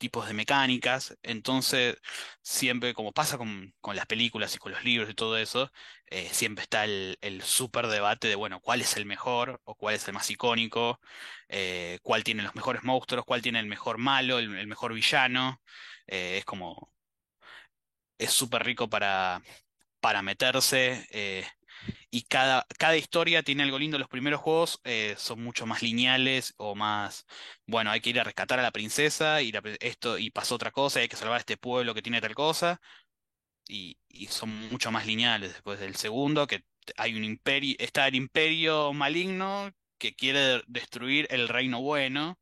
tipos 0.00 0.26
de 0.28 0.34
mecánicas. 0.34 1.16
Entonces, 1.22 1.96
siempre, 2.42 2.94
como 2.94 3.12
pasa 3.12 3.38
con, 3.38 3.74
con 3.80 3.96
las 3.96 4.06
películas 4.06 4.54
y 4.56 4.58
con 4.58 4.72
los 4.72 4.84
libros 4.84 5.10
y 5.10 5.14
todo 5.14 5.38
eso, 5.38 5.70
eh, 6.06 6.28
siempre 6.32 6.64
está 6.64 6.84
el, 6.84 7.18
el 7.20 7.42
súper 7.42 7.88
debate 7.88 8.28
de, 8.28 8.34
bueno, 8.36 8.60
cuál 8.60 8.80
es 8.80 8.96
el 8.96 9.06
mejor 9.06 9.60
o 9.64 9.74
cuál 9.76 9.94
es 9.96 10.08
el 10.08 10.14
más 10.14 10.30
icónico, 10.30 11.00
eh, 11.48 11.98
cuál 12.02 12.24
tiene 12.24 12.42
los 12.42 12.54
mejores 12.54 12.82
monstruos, 12.84 13.24
cuál 13.26 13.42
tiene 13.42 13.60
el 13.60 13.66
mejor 13.66 13.98
malo, 13.98 14.38
el, 14.38 14.66
mejor 14.66 14.94
villano. 14.94 15.60
Es 16.06 16.44
como, 16.44 16.92
es 18.20 18.32
súper 18.32 18.64
rico 18.64 18.88
para, 18.88 19.42
para 20.00 20.22
meterse. 20.22 21.06
eh, 21.10 21.46
y 22.10 22.22
cada, 22.24 22.66
cada 22.78 22.96
historia 22.96 23.42
tiene 23.42 23.62
algo 23.64 23.78
lindo. 23.78 23.98
Los 23.98 24.08
primeros 24.08 24.40
juegos 24.40 24.80
eh, 24.84 25.14
son 25.18 25.42
mucho 25.42 25.66
más 25.66 25.82
lineales 25.82 26.54
o 26.58 26.74
más, 26.74 27.26
bueno, 27.66 27.90
hay 27.90 28.00
que 28.00 28.10
ir 28.10 28.20
a 28.20 28.24
rescatar 28.24 28.58
a 28.60 28.62
la 28.62 28.72
princesa 28.72 29.42
y 29.42 29.52
la 29.52 29.62
esto 29.80 30.18
y 30.18 30.30
pasó 30.30 30.56
otra 30.56 30.70
cosa, 30.72 31.00
y 31.00 31.02
hay 31.04 31.08
que 31.08 31.16
salvar 31.16 31.36
a 31.38 31.40
este 31.40 31.56
pueblo 31.56 31.94
que 31.94 32.02
tiene 32.02 32.20
tal 32.20 32.34
cosa. 32.34 32.80
Y, 33.68 33.98
y 34.08 34.26
son 34.28 34.50
mucho 34.70 34.90
más 34.90 35.06
lineales 35.06 35.52
después 35.52 35.80
del 35.80 35.96
segundo, 35.96 36.46
que 36.46 36.64
hay 36.96 37.14
un 37.14 37.24
imperio, 37.24 37.76
está 37.78 38.08
el 38.08 38.16
imperio 38.16 38.92
maligno 38.92 39.70
que 39.98 40.14
quiere 40.16 40.62
destruir 40.66 41.26
el 41.30 41.48
reino 41.48 41.80
bueno 41.80 42.38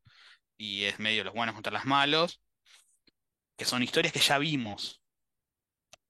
y 0.57 0.85
es 0.85 0.99
medio 0.99 1.23
los 1.25 1.33
buenos 1.33 1.55
contra 1.55 1.73
los 1.73 1.85
malos, 1.85 2.41
que 3.57 3.65
son 3.65 3.83
historias 3.83 4.13
que 4.13 4.19
ya 4.19 4.37
vimos 4.39 4.98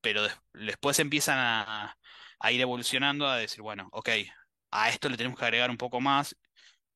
pero 0.02 0.24
des- 0.24 0.38
después 0.54 1.00
empiezan 1.00 1.38
a, 1.40 1.98
ir 2.52 2.62
evolucionando, 2.62 3.28
a 3.28 3.38
decir, 3.38 3.62
bueno, 3.62 3.90
ok, 3.92 4.10
a 4.72 4.90
esto 4.90 5.10
le 5.10 5.18
tenemos 5.18 5.38
que 5.40 5.46
agregar 5.46 5.70
un 5.70 5.78
poco 5.78 6.00
más 6.02 6.36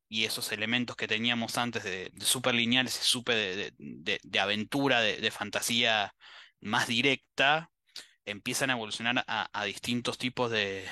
y 0.10 0.26
esos 0.26 0.52
elementos 0.52 0.96
que 0.96 1.08
teníamos 1.08 1.58
antes 1.58 1.84
de, 1.84 2.12
súper 2.20 2.56
lineales 2.56 3.00
y 3.02 3.04
súper 3.04 3.74
de, 3.78 4.40
aventura, 4.40 5.02
de, 5.02 5.32
fantasía 5.32 6.16
más 6.62 6.88
directa, 6.88 7.72
empiezan 8.26 8.70
a 8.70 8.74
evolucionar 8.74 9.24
a, 9.28 9.66
distintos 9.66 10.18
tipos 10.18 10.52
de, 10.52 10.88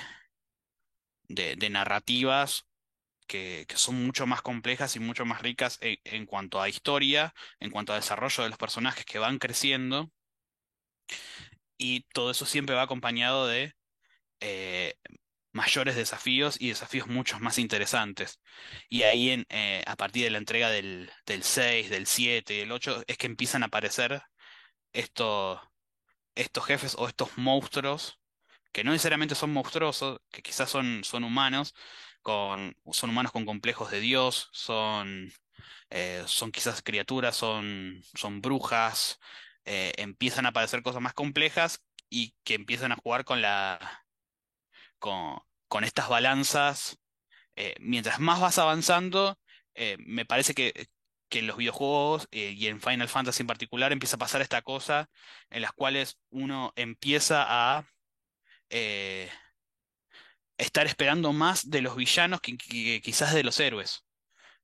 narrativas. 1.70 2.66
Que, 3.28 3.66
que 3.70 3.78
son 3.78 4.04
mucho 4.06 4.28
más 4.28 4.42
complejas 4.42 4.98
y 4.98 5.00
mucho 5.00 5.26
más 5.26 5.42
ricas 5.42 5.78
en, 5.82 5.98
en 6.04 6.26
cuanto 6.26 6.62
a 6.62 6.68
historia, 6.68 7.34
en 7.62 7.72
cuanto 7.72 7.94
a 7.94 7.96
desarrollo 7.96 8.44
de 8.44 8.50
los 8.50 8.58
personajes 8.58 9.06
que 9.06 9.20
van 9.20 9.40
creciendo, 9.40 10.12
y 11.82 12.02
todo 12.14 12.32
eso 12.32 12.46
siempre 12.46 12.76
va 12.76 12.84
acompañado 12.84 13.48
de 13.48 13.74
eh, 14.42 14.96
mayores 15.54 15.96
desafíos 15.96 16.58
y 16.60 16.70
desafíos 16.70 17.08
muchos 17.08 17.42
más 17.42 17.58
interesantes. 17.60 18.40
Y 18.90 19.04
ahí, 19.04 19.32
en, 19.32 19.46
eh, 19.50 19.84
a 19.88 19.96
partir 19.98 20.24
de 20.26 20.32
la 20.32 20.38
entrega 20.40 20.70
del, 20.70 21.12
del 21.26 21.44
6, 21.44 21.90
del 21.90 22.08
7 22.08 22.54
y 22.56 22.60
del 22.60 22.72
8, 22.72 23.04
es 23.08 23.18
que 23.18 23.28
empiezan 23.28 23.64
a 23.64 23.68
aparecer 23.68 24.22
estos, 24.94 25.60
estos 26.36 26.66
jefes 26.66 26.96
o 27.00 27.08
estos 27.08 27.38
monstruos, 27.38 28.20
que 28.74 28.84
no 28.84 28.92
necesariamente 28.92 29.36
son 29.36 29.54
monstruosos, 29.54 30.20
que 30.32 30.42
quizás 30.44 30.70
son, 30.70 31.04
son 31.04 31.24
humanos, 31.24 31.74
con, 32.22 32.76
son 32.92 33.10
humanos 33.12 33.32
con 33.32 33.46
complejos 33.46 33.92
de 33.92 34.02
Dios, 34.02 34.50
son, 34.54 35.32
eh, 35.90 36.24
son 36.28 36.52
quizás 36.52 36.82
criaturas, 36.84 37.36
son, 37.36 38.02
son 38.16 38.42
brujas, 38.42 39.20
eh, 39.66 39.94
empiezan 39.98 40.46
a 40.46 40.50
aparecer 40.50 40.84
cosas 40.84 41.02
más 41.02 41.14
complejas 41.14 41.82
y 42.10 42.36
que 42.44 42.56
empiezan 42.56 42.92
a 42.92 42.96
jugar 42.98 43.26
con 43.26 43.42
la 43.42 44.06
con, 45.00 45.40
con 45.68 45.84
estas 45.84 46.10
balanzas. 46.10 46.98
eh, 47.56 47.76
mientras 47.82 48.20
más 48.20 48.42
vas 48.42 48.60
avanzando, 48.60 49.40
eh, 49.76 49.98
me 50.00 50.26
parece 50.26 50.54
que, 50.56 50.88
que 51.30 51.40
en 51.40 51.48
los 51.48 51.58
videojuegos 51.58 52.28
y 52.32 52.68
en 52.68 52.82
Final 52.82 53.10
Fantasy 53.10 53.44
en 53.44 53.48
particular 53.48 53.92
empieza 53.94 54.18
a 54.18 54.20
pasar 54.20 54.42
esta 54.42 54.62
cosa 54.64 55.10
en 55.50 55.62
las 55.64 55.74
cuales 55.74 56.20
uno 56.30 56.74
empieza 56.76 57.46
a 57.48 57.86
estar 60.58 60.88
esperando 60.88 61.34
más 61.34 61.70
de 61.70 61.82
los 61.82 61.96
villanos 61.96 62.42
que, 62.42 62.58
que 62.58 63.02
quizás 63.02 63.34
de 63.34 63.44
los 63.44 63.60
héroes. 63.60 64.06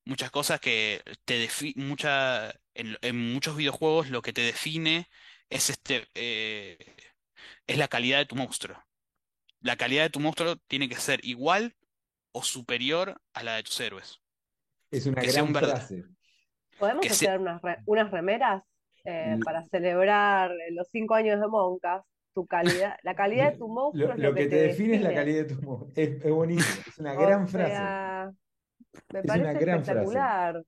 Muchas 0.08 0.30
cosas 0.32 0.60
que 0.60 1.02
te 1.26 1.34
defi- 1.48 1.74
mucha, 1.76 2.50
en, 2.74 2.96
en 3.02 3.32
muchos 3.34 3.56
videojuegos 3.56 4.10
lo 4.10 4.22
que 4.22 4.32
te 4.32 4.40
define 4.42 5.08
es 5.50 5.70
este 5.70 6.08
eh, 6.14 6.78
es 7.66 7.78
la 7.78 7.88
calidad 7.88 8.18
de 8.18 8.26
tu 8.26 8.36
monstruo. 8.36 8.82
La 9.60 9.76
calidad 9.76 10.04
de 10.04 10.10
tu 10.10 10.20
monstruo 10.20 10.56
tiene 10.68 10.88
que 10.88 10.96
ser 10.96 11.24
igual 11.24 11.76
o 12.32 12.42
superior 12.44 13.20
a 13.34 13.42
la 13.44 13.56
de 13.56 13.64
tus 13.64 13.80
héroes. 13.80 14.20
Es 14.90 15.06
una 15.06 15.22
Que 15.22 15.28
gran 15.28 15.44
un 15.44 15.54
frase. 15.54 16.04
¿Podemos 16.76 17.06
Que 17.06 17.08
hacer 17.10 17.38
unas, 17.40 17.60
re- 17.62 17.78
unas 17.86 18.10
remeras 18.10 18.62
eh, 19.04 19.40
para 19.44 19.64
celebrar 19.64 20.52
los 20.72 20.88
cinco 20.90 21.14
años 21.14 21.40
de 21.40 21.48
Moncas? 21.48 22.04
Tu 22.34 22.46
calidad, 22.46 22.96
la 23.02 23.14
calidad 23.16 23.52
de 23.52 23.58
tu 23.58 23.68
monstruo 23.68 24.12
Lo, 24.12 24.14
es 24.14 24.20
lo 24.20 24.32
lo 24.32 24.34
que 24.34 24.44
que 24.46 24.46
te 24.46 24.56
define 24.56 24.96
es 24.96 25.02
la 25.02 25.12
calidad 25.14 25.46
de 25.46 25.54
tu 25.54 25.60
humor. 25.60 25.92
Es, 25.94 26.22
es 26.24 26.30
buenísimo, 26.32 26.82
es 26.86 26.98
una 26.98 27.14
O 27.14 27.38
gran 27.38 27.48
frase. 27.48 27.96
sea, 27.96 28.30
me 29.10 29.22
Es 29.22 29.34
una 29.34 29.52
parece 29.52 29.86
frase. 29.86 30.28
espectacular. 30.30 30.62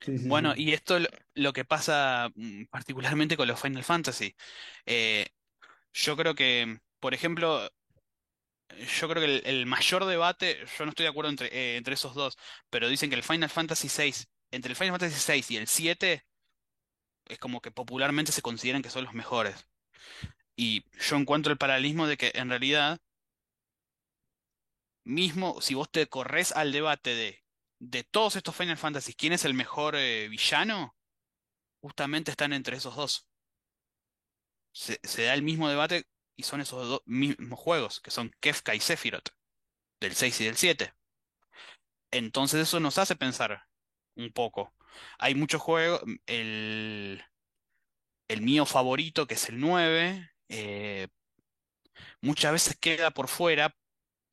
Sí, 0.00 0.18
sí, 0.18 0.30
Bueno, 0.30 0.54
sí. 0.54 0.56
y 0.56 0.72
esto 0.72 0.98
lo, 0.98 1.08
lo 1.34 1.52
que 1.52 1.64
pasa 1.64 2.30
mm, 2.34 2.64
particularmente 2.70 3.36
con 3.36 3.48
los 3.48 3.60
Final 3.60 3.84
Fantasy. 3.84 4.34
Eh, 4.86 5.28
yo 5.94 6.16
creo 6.16 6.34
que, 6.34 6.80
por 7.00 7.14
ejemplo, 7.14 7.68
yo 9.00 9.08
creo 9.08 9.22
que 9.22 9.36
el, 9.36 9.42
el 9.46 9.66
mayor 9.66 10.04
debate, 10.06 10.64
yo 10.78 10.84
no 10.84 10.90
estoy 10.90 11.04
de 11.04 11.10
acuerdo 11.10 11.30
entre, 11.30 11.48
eh, 11.48 11.76
entre 11.76 11.94
esos 11.94 12.14
dos, 12.14 12.36
pero 12.70 12.88
dicen 12.88 13.10
que 13.10 13.16
el 13.16 13.22
Final 13.22 13.50
Fantasy 13.50 13.88
VI, 13.88 14.28
entre 14.50 14.70
el 14.72 14.76
Final 14.76 14.92
Fantasy 14.98 15.32
VI 15.32 15.54
y 15.54 15.56
el 15.58 15.66
7, 15.68 16.24
es 17.26 17.38
como 17.38 17.60
que 17.60 17.70
popularmente 17.72 18.32
se 18.32 18.42
consideran 18.42 18.82
que 18.82 18.90
son 18.90 19.04
los 19.04 19.14
mejores. 19.14 19.66
Y 20.56 20.84
yo 21.00 21.16
encuentro 21.16 21.52
el 21.52 21.58
paralelismo 21.58 22.06
de 22.06 22.16
que 22.18 22.32
en 22.36 22.50
realidad, 22.50 23.00
mismo 25.04 25.60
si 25.62 25.74
vos 25.74 25.90
te 25.90 26.06
corres 26.08 26.52
al 26.52 26.72
debate 26.72 27.14
de, 27.14 27.43
de 27.78 28.04
todos 28.04 28.36
estos 28.36 28.56
Final 28.56 28.76
Fantasy, 28.76 29.14
¿quién 29.14 29.32
es 29.32 29.44
el 29.44 29.54
mejor 29.54 29.96
eh, 29.96 30.28
villano? 30.28 30.96
Justamente 31.80 32.30
están 32.30 32.52
entre 32.52 32.76
esos 32.76 32.96
dos. 32.96 33.28
Se, 34.72 34.98
da 35.24 35.34
el 35.34 35.42
mismo 35.42 35.68
debate 35.68 36.06
y 36.36 36.42
son 36.42 36.60
esos 36.60 36.88
dos 36.88 37.02
mismos 37.06 37.58
juegos, 37.58 38.00
que 38.00 38.10
son 38.10 38.32
Kefka 38.40 38.74
y 38.74 38.80
Sephiroth, 38.80 39.28
del 40.00 40.14
6 40.14 40.40
y 40.40 40.44
del 40.46 40.56
7. 40.56 40.94
Entonces 42.10 42.60
eso 42.60 42.80
nos 42.80 42.98
hace 42.98 43.16
pensar 43.16 43.64
un 44.16 44.32
poco. 44.32 44.74
Hay 45.18 45.34
muchos 45.34 45.62
juegos, 45.62 46.02
el, 46.26 47.24
el 48.28 48.40
mío 48.40 48.66
favorito, 48.66 49.26
que 49.26 49.34
es 49.34 49.48
el 49.48 49.60
9, 49.60 50.30
eh, 50.48 51.08
muchas 52.20 52.52
veces 52.52 52.76
queda 52.80 53.10
por 53.10 53.28
fuera 53.28 53.76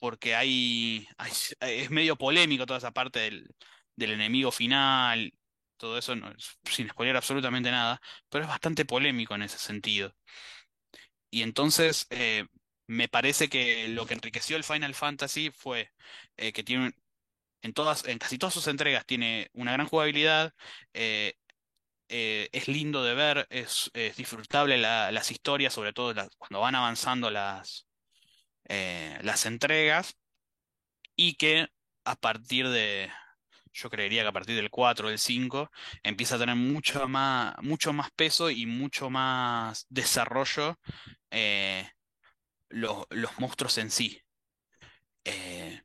porque 0.02 0.36
hay, 0.36 1.08
es 1.62 1.92
medio 1.92 2.18
polémico 2.18 2.68
toda 2.68 2.80
esa 2.80 2.92
parte 2.94 3.22
del, 3.22 3.48
del 3.98 4.14
enemigo 4.14 4.52
final, 4.52 5.34
todo 5.78 5.98
eso, 6.00 6.16
sin 6.66 6.90
spoiler 6.90 7.18
absolutamente 7.18 7.72
nada, 7.72 8.02
pero 8.30 8.46
es 8.46 8.50
bastante 8.50 8.86
polémico 8.86 9.36
en 9.36 9.44
ese 9.44 9.60
sentido. 9.60 10.16
Y 11.30 11.44
entonces 11.44 12.08
eh, 12.10 12.46
me 12.88 13.08
parece 13.08 13.50
que 13.50 13.88
lo 13.90 14.06
que 14.06 14.14
enriqueció 14.16 14.58
el 14.58 14.64
Final 14.64 14.94
Fantasy 14.96 15.52
fue 15.52 15.92
eh, 16.38 16.52
que 16.54 16.64
tiene 16.64 16.92
en 17.64 17.74
todas, 17.74 18.06
en 18.08 18.20
casi 18.20 18.38
todas 18.40 18.54
sus 18.56 18.68
entregas 18.68 19.06
tiene 19.06 19.50
una 19.54 19.74
gran 19.74 19.88
jugabilidad, 19.88 20.54
eh, 22.10 22.50
es 22.52 22.68
lindo 22.68 23.04
de 23.04 23.14
ver, 23.16 23.48
es, 23.50 23.90
es 23.94 24.16
disfrutable 24.18 24.78
la- 24.78 25.12
las 25.12 25.32
historias, 25.32 25.74
sobre 25.74 25.94
todo 25.94 26.14
cuando 26.38 26.60
van 26.60 26.76
avanzando 26.76 27.30
las, 27.32 27.88
eh, 28.74 29.20
las 29.22 29.46
entregas, 29.46 30.18
y 31.16 31.36
que 31.36 31.68
a 32.06 32.16
partir 32.16 32.70
de, 32.70 33.12
yo 33.74 33.90
creería 33.90 34.24
que 34.24 34.30
a 34.30 34.32
partir 34.32 34.56
del 34.56 34.70
4 34.70 35.08
o 35.08 35.10
del 35.10 35.20
5, 35.20 35.70
empieza 36.04 36.36
a 36.36 36.40
tener 36.40 36.56
mucho 36.56 37.06
más, 37.10 37.54
mucho 37.62 37.92
más 37.92 38.12
peso 38.12 38.50
y 38.50 38.66
mucho 38.66 39.10
más 39.10 39.86
desarrollo 39.90 40.80
eh, 41.32 41.90
los, 42.70 43.06
los 43.10 43.38
monstruos 43.40 43.78
en 43.78 43.92
sí. 43.92 44.22
Eh, 45.26 45.82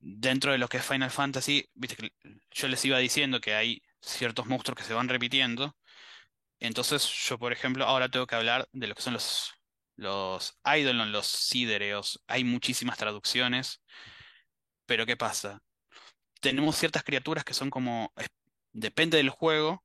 dentro 0.00 0.52
de 0.52 0.58
lo 0.58 0.68
que 0.68 0.78
es 0.78 0.86
Final 0.86 1.10
Fantasy, 1.10 1.66
viste 1.74 1.96
que 1.96 2.12
yo 2.50 2.68
les 2.68 2.84
iba 2.84 2.98
diciendo 2.98 3.40
que 3.40 3.54
hay 3.54 3.82
ciertos 4.02 4.46
monstruos 4.46 4.76
que 4.78 4.84
se 4.84 4.94
van 4.94 5.08
repitiendo. 5.08 5.76
Entonces, 6.60 7.08
yo, 7.08 7.38
por 7.38 7.52
ejemplo, 7.52 7.84
ahora 7.86 8.10
tengo 8.10 8.26
que 8.26 8.34
hablar 8.36 8.68
de 8.72 8.86
lo 8.88 8.94
que 8.94 9.02
son 9.02 9.14
los, 9.14 9.57
los 9.98 10.58
Eidolon, 10.64 11.12
los 11.12 11.26
Sidereos. 11.26 12.22
Hay 12.28 12.44
muchísimas 12.44 12.96
traducciones, 12.98 13.82
pero 14.86 15.04
¿qué 15.06 15.16
pasa? 15.16 15.60
Tenemos 16.40 16.76
ciertas 16.76 17.02
criaturas 17.04 17.44
que 17.44 17.52
son 17.54 17.68
como, 17.68 18.12
depende 18.72 19.18
del 19.18 19.30
juego, 19.30 19.84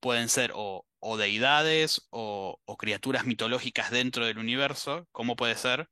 pueden 0.00 0.28
ser 0.28 0.52
o, 0.54 0.86
o 0.98 1.16
deidades 1.16 2.06
o, 2.10 2.60
o 2.64 2.76
criaturas 2.76 3.26
mitológicas 3.26 3.90
dentro 3.90 4.26
del 4.26 4.38
universo, 4.38 5.06
como 5.12 5.36
puede 5.36 5.56
ser 5.56 5.88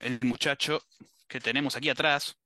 el 0.00 0.18
muchacho 0.22 0.82
que 1.28 1.40
tenemos 1.40 1.76
aquí 1.76 1.90
atrás, 1.90 2.36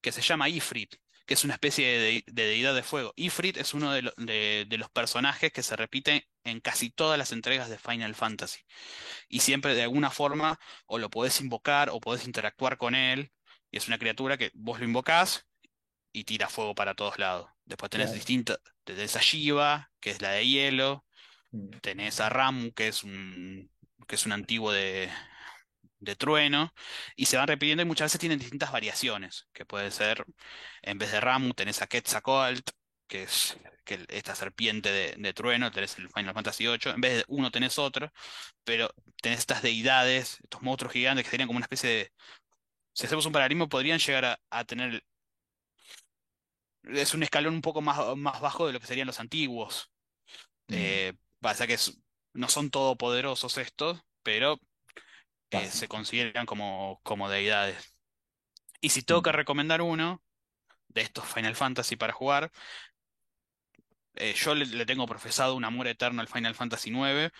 que 0.00 0.12
se 0.12 0.22
llama 0.22 0.48
Ifrit, 0.48 0.96
que 1.26 1.34
es 1.34 1.44
una 1.44 1.54
especie 1.54 1.86
de, 1.86 1.98
de- 1.98 2.24
de 2.26 2.46
deidad 2.46 2.74
de 2.74 2.82
fuego. 2.82 3.12
Ifrit 3.16 3.56
es 3.56 3.74
uno 3.74 3.92
de, 3.92 4.02
lo- 4.02 4.14
de- 4.16 4.66
de 4.68 4.78
los 4.78 4.90
personajes 4.90 5.52
que 5.52 5.62
se 5.62 5.76
repite 5.76 6.28
en 6.44 6.60
casi 6.60 6.90
todas 6.90 7.18
las 7.18 7.32
entregas 7.32 7.70
de 7.70 7.78
Final 7.78 8.14
Fantasy. 8.14 8.60
Y 9.28 9.40
siempre 9.40 9.74
de 9.74 9.82
alguna 9.82 10.10
forma 10.10 10.58
o 10.86 10.98
lo 10.98 11.10
podés 11.10 11.40
invocar 11.40 11.90
o 11.90 12.00
podés 12.00 12.26
interactuar 12.26 12.76
con 12.78 12.94
él. 12.94 13.32
Y 13.70 13.78
es 13.78 13.88
una 13.88 13.98
criatura 13.98 14.36
que 14.36 14.50
vos 14.54 14.78
lo 14.78 14.84
invocás 14.84 15.46
y 16.12 16.24
tira 16.24 16.48
fuego 16.48 16.74
para 16.74 16.94
todos 16.94 17.18
lados. 17.18 17.48
Después 17.64 17.90
tenés 17.90 18.06
Claro. 18.08 18.16
distintas, 18.16 18.58
tenés 18.84 19.16
a 19.16 19.20
Shiva, 19.20 19.90
que 20.00 20.10
es 20.10 20.20
la 20.22 20.30
de 20.32 20.46
hielo, 20.46 21.04
Mm. 21.50 21.70
tenés 21.80 22.20
a 22.20 22.28
Ramu, 22.28 22.72
que 22.72 22.88
es 22.88 23.02
un, 23.04 23.70
que 24.06 24.14
es 24.16 24.26
un 24.26 24.32
antiguo 24.32 24.70
de, 24.72 25.08
de 26.04 26.16
trueno, 26.16 26.72
y 27.16 27.26
se 27.26 27.36
van 27.36 27.48
repitiendo 27.48 27.82
y 27.82 27.86
muchas 27.86 28.06
veces 28.06 28.20
tienen 28.20 28.38
distintas 28.38 28.72
variaciones, 28.72 29.48
que 29.52 29.64
puede 29.66 29.90
ser, 29.90 30.24
en 30.82 30.98
vez 30.98 31.12
de 31.12 31.20
Ramu 31.20 31.54
tenés 31.54 31.82
a 31.82 31.86
Quetzalcoatl, 31.86 32.60
que 33.06 33.24
es 33.24 33.56
que 33.84 34.04
esta 34.08 34.34
serpiente 34.34 34.90
de, 34.92 35.14
de 35.18 35.32
trueno, 35.34 35.70
tenés 35.70 35.98
el 35.98 36.08
Final 36.10 36.32
Fantasy 36.34 36.64
VIII, 36.66 36.94
en 36.94 37.00
vez 37.02 37.16
de 37.18 37.24
uno 37.28 37.50
tenés 37.50 37.78
otro, 37.78 38.10
pero 38.64 38.88
tenés 39.22 39.40
estas 39.40 39.62
deidades, 39.62 40.38
estos 40.42 40.62
monstruos 40.62 40.92
gigantes 40.92 41.24
que 41.24 41.30
serían 41.30 41.48
como 41.48 41.58
una 41.58 41.64
especie 41.66 41.90
de, 41.90 42.12
si 42.94 43.06
hacemos 43.06 43.26
un 43.26 43.32
paralelismo, 43.32 43.68
podrían 43.68 43.98
llegar 43.98 44.24
a, 44.24 44.40
a 44.50 44.64
tener, 44.64 45.02
es 46.84 47.14
un 47.14 47.22
escalón 47.22 47.54
un 47.54 47.62
poco 47.62 47.80
más, 47.80 47.98
más 48.16 48.40
bajo 48.40 48.66
de 48.66 48.72
lo 48.72 48.80
que 48.80 48.86
serían 48.86 49.06
los 49.06 49.20
antiguos. 49.20 49.90
Mm. 50.68 50.74
Eh, 50.74 51.12
pasa 51.40 51.66
que 51.66 51.74
es- 51.74 51.98
no 52.32 52.48
son 52.48 52.70
todopoderosos 52.70 53.58
estos, 53.58 54.00
pero 54.22 54.58
eh, 55.54 55.70
se 55.70 55.88
consideran 55.88 56.46
como, 56.46 57.00
como 57.04 57.28
deidades. 57.28 57.96
Y 58.80 58.90
si 58.90 59.02
tengo 59.02 59.22
que 59.22 59.32
recomendar 59.32 59.82
uno 59.82 60.22
de 60.88 61.02
estos 61.02 61.26
Final 61.26 61.56
Fantasy 61.56 61.96
para 61.96 62.12
jugar, 62.12 62.52
eh, 64.14 64.34
yo 64.36 64.54
le, 64.54 64.66
le 64.66 64.86
tengo 64.86 65.06
profesado 65.06 65.54
un 65.56 65.64
amor 65.64 65.86
eterno 65.88 66.20
al 66.20 66.28
Final 66.28 66.54
Fantasy 66.54 66.90
IX, 66.90 67.32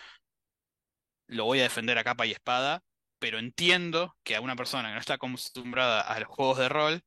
lo 1.26 1.44
voy 1.44 1.60
a 1.60 1.64
defender 1.64 1.98
a 1.98 2.04
capa 2.04 2.26
y 2.26 2.32
espada, 2.32 2.84
pero 3.18 3.38
entiendo 3.38 4.16
que 4.24 4.36
a 4.36 4.40
una 4.40 4.56
persona 4.56 4.88
que 4.88 4.94
no 4.94 5.00
está 5.00 5.14
acostumbrada 5.14 6.00
a 6.02 6.18
los 6.20 6.28
juegos 6.28 6.58
de 6.58 6.68
rol, 6.68 7.02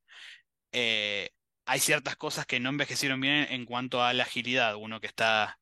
eh, 0.72 1.32
hay 1.66 1.80
ciertas 1.82 2.18
cosas 2.18 2.46
que 2.46 2.60
no 2.62 2.70
envejecieron 2.70 3.22
bien 3.22 3.48
en 3.52 3.66
cuanto 3.66 4.04
a 4.04 4.14
la 4.14 4.24
agilidad. 4.24 4.76
Uno 4.78 5.02
que 5.02 5.08
está 5.08 5.60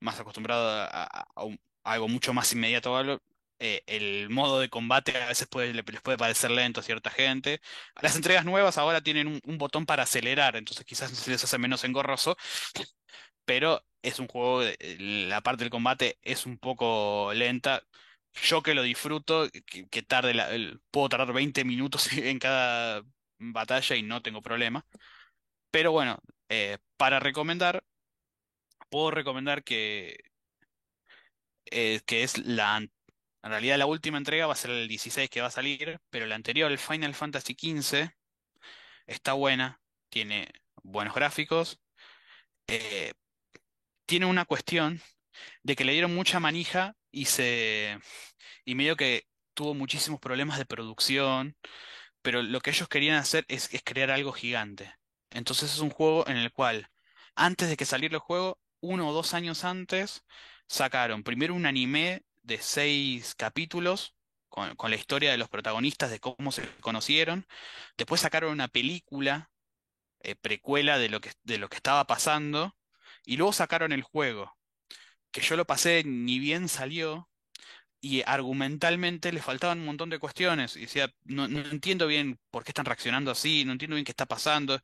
más 0.00 0.20
acostumbrado 0.20 0.68
a, 0.70 1.04
a- 1.04 1.26
algo 1.84 2.08
mucho 2.08 2.34
más 2.34 2.52
inmediato, 2.54 3.20
eh, 3.60 3.82
el 3.86 4.30
modo 4.30 4.60
de 4.60 4.68
combate 4.68 5.16
a 5.22 5.28
veces 5.28 5.48
puede, 5.48 5.72
le- 5.74 5.82
les 5.86 6.00
puede 6.02 6.18
parecer 6.18 6.50
lento 6.50 6.80
a 6.80 6.82
cierta 6.82 7.10
gente. 7.10 7.60
Las 8.00 8.16
entregas 8.16 8.44
nuevas 8.44 8.78
ahora 8.78 9.00
tienen 9.02 9.40
un, 9.44 9.58
botón 9.58 9.86
para 9.86 10.04
acelerar, 10.04 10.56
entonces 10.56 10.84
quizás 10.86 11.10
se 11.10 11.30
les 11.30 11.42
hace 11.44 11.58
menos 11.58 11.84
engorroso, 11.84 12.36
pero 13.44 13.84
es 14.02 14.18
un 14.18 14.28
juego, 14.28 14.62
la 14.98 15.40
parte 15.42 15.64
del 15.64 15.70
combate 15.70 16.18
es 16.22 16.46
un 16.46 16.58
poco 16.58 17.32
lenta. 17.34 17.82
Yo 18.42 18.62
que 18.62 18.74
lo 18.74 18.82
disfruto, 18.82 19.48
que, 19.90 20.02
tarde 20.02 20.34
puedo 20.90 21.08
tardar 21.08 21.32
20 21.32 21.64
minutos 21.64 22.12
en 22.12 22.38
cada 22.38 23.02
batalla 23.38 23.96
y 23.96 24.02
no 24.02 24.22
tengo 24.22 24.42
problema. 24.42 24.86
Pero 25.70 25.92
bueno, 25.92 26.18
eh, 26.50 26.78
para 26.98 27.20
recomendar, 27.20 27.84
puedo 28.90 29.10
recomendar 29.10 29.62
que, 29.64 30.18
eh, 31.70 32.00
que 32.06 32.22
es 32.22 32.38
la... 32.38 32.86
En 33.48 33.52
realidad 33.52 33.78
la 33.78 33.86
última 33.86 34.18
entrega 34.18 34.46
va 34.46 34.52
a 34.52 34.56
ser 34.56 34.72
el 34.72 34.86
16 34.88 35.30
que 35.30 35.40
va 35.40 35.46
a 35.46 35.50
salir, 35.50 35.98
pero 36.10 36.26
la 36.26 36.34
anterior, 36.34 36.70
el 36.70 36.76
Final 36.76 37.14
Fantasy 37.14 37.54
XV, 37.54 38.10
está 39.06 39.32
buena, 39.32 39.80
tiene 40.10 40.52
buenos 40.82 41.14
gráficos, 41.14 41.80
eh, 42.66 43.14
tiene 44.04 44.26
una 44.26 44.44
cuestión 44.44 45.00
de 45.62 45.76
que 45.76 45.86
le 45.86 45.92
dieron 45.92 46.14
mucha 46.14 46.40
manija 46.40 46.94
y 47.10 47.24
se... 47.24 47.98
y 48.66 48.74
medio 48.74 48.96
que 48.96 49.24
tuvo 49.54 49.72
muchísimos 49.72 50.20
problemas 50.20 50.58
de 50.58 50.66
producción, 50.66 51.56
pero 52.20 52.42
lo 52.42 52.60
que 52.60 52.70
ellos 52.70 52.88
querían 52.88 53.16
hacer 53.16 53.46
es, 53.48 53.72
es 53.72 53.82
crear 53.82 54.10
algo 54.10 54.32
gigante. 54.32 54.94
Entonces 55.30 55.72
es 55.72 55.78
un 55.80 55.90
juego 55.90 56.28
en 56.28 56.36
el 56.36 56.52
cual, 56.52 56.90
antes 57.34 57.70
de 57.70 57.78
que 57.78 57.86
saliera 57.86 58.16
el 58.16 58.20
juego, 58.20 58.60
uno 58.80 59.08
o 59.08 59.14
dos 59.14 59.32
años 59.32 59.64
antes, 59.64 60.22
sacaron 60.68 61.22
primero 61.24 61.54
un 61.54 61.64
anime 61.64 62.24
de 62.48 62.58
seis 62.58 63.34
capítulos 63.36 64.16
con, 64.48 64.74
la 64.90 64.96
historia 64.96 65.30
de 65.30 65.38
los 65.38 65.50
protagonistas, 65.50 66.10
de 66.10 66.18
cómo 66.18 66.50
se 66.50 66.66
conocieron. 66.80 67.46
Después 67.96 68.22
sacaron 68.22 68.52
una 68.52 68.68
película 68.68 69.50
eh, 70.20 70.34
precuela 70.34 70.98
de 70.98 71.10
lo 71.10 71.20
que, 71.20 71.32
de 71.44 71.58
lo 71.58 71.68
que 71.68 71.76
estaba 71.76 72.06
pasando. 72.06 72.74
Y 73.24 73.36
luego 73.36 73.52
sacaron 73.52 73.92
el 73.92 74.02
juego, 74.02 74.56
que 75.30 75.42
yo 75.42 75.56
lo 75.56 75.66
pasé 75.66 76.02
ni 76.04 76.38
bien 76.38 76.68
salió 76.68 77.28
y 78.00 78.22
argumentalmente 78.22 79.32
le 79.32 79.42
faltaban 79.42 79.80
un 79.80 79.86
montón 79.86 80.10
de 80.10 80.18
cuestiones. 80.18 80.76
Y 80.76 80.82
decía, 80.82 81.12
no, 81.24 81.48
no 81.48 81.60
entiendo 81.60 82.06
bien 82.06 82.38
por 82.50 82.64
qué 82.64 82.70
están 82.70 82.86
reaccionando 82.86 83.30
así, 83.30 83.64
no 83.64 83.72
entiendo 83.72 83.96
bien 83.96 84.06
qué 84.06 84.12
está 84.12 84.26
pasando. 84.26 84.80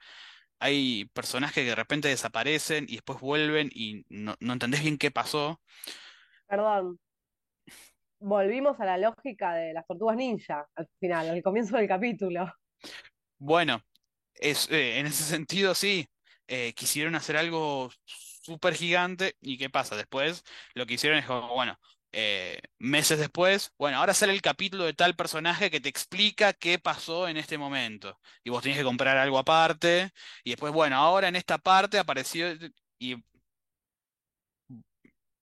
Hay 0.61 1.07
personajes 1.15 1.55
que 1.55 1.65
de 1.65 1.75
repente 1.75 2.09
desaparecen 2.09 2.87
y 2.89 2.95
después 2.97 3.21
vuelven 3.21 3.71
y 3.73 4.05
no, 4.11 4.37
no 4.41 4.53
entendés 4.53 4.83
bien 4.83 4.99
qué 4.99 5.11
pasó. 5.11 5.61
Perdón. 6.47 7.01
Volvimos 8.27 8.81
a 8.81 8.87
la 8.87 8.97
lógica 8.99 9.55
de 9.55 9.73
las 9.75 9.87
tortugas 9.87 10.17
ninja 10.17 10.67
al 10.75 10.89
final, 10.99 11.29
al 11.29 11.43
comienzo 11.43 11.77
del 11.77 11.87
capítulo. 11.87 12.51
Bueno, 13.39 13.83
es, 14.35 14.71
eh, 14.71 14.99
en 14.99 15.07
ese 15.07 15.25
sentido 15.25 15.75
sí, 15.75 16.09
eh, 16.49 16.73
quisieron 16.75 17.15
hacer 17.15 17.37
algo 17.37 17.91
súper 18.05 18.75
gigante 18.75 19.37
y 19.41 19.59
¿qué 19.59 19.71
pasa? 19.71 19.97
Después 19.97 20.45
lo 20.75 20.87
que 20.87 20.95
hicieron 20.95 21.19
es 21.19 21.27
como, 21.27 21.49
bueno, 21.55 21.79
eh, 22.13 22.61
meses 22.79 23.19
después, 23.19 23.73
bueno, 23.79 23.99
ahora 23.99 24.15
sale 24.15 24.33
el 24.33 24.43
capítulo 24.43 24.85
de 24.85 24.95
tal 24.95 25.17
personaje 25.17 25.71
que 25.71 25.81
te 25.81 25.89
explica 25.89 26.53
qué 26.55 26.79
pasó 26.79 27.29
en 27.29 27.37
este 27.37 27.59
momento. 27.59 28.21
Y 28.45 28.51
vos 28.51 28.63
tenés 28.63 28.79
que 28.79 28.85
comprar 28.85 29.17
algo 29.19 29.39
aparte. 29.39 30.11
Y 30.45 30.51
después, 30.51 30.73
bueno, 30.73 30.97
ahora 30.97 31.29
en 31.29 31.37
esta 31.37 31.59
parte 31.59 31.99
apareció 31.99 32.49
y 32.99 33.17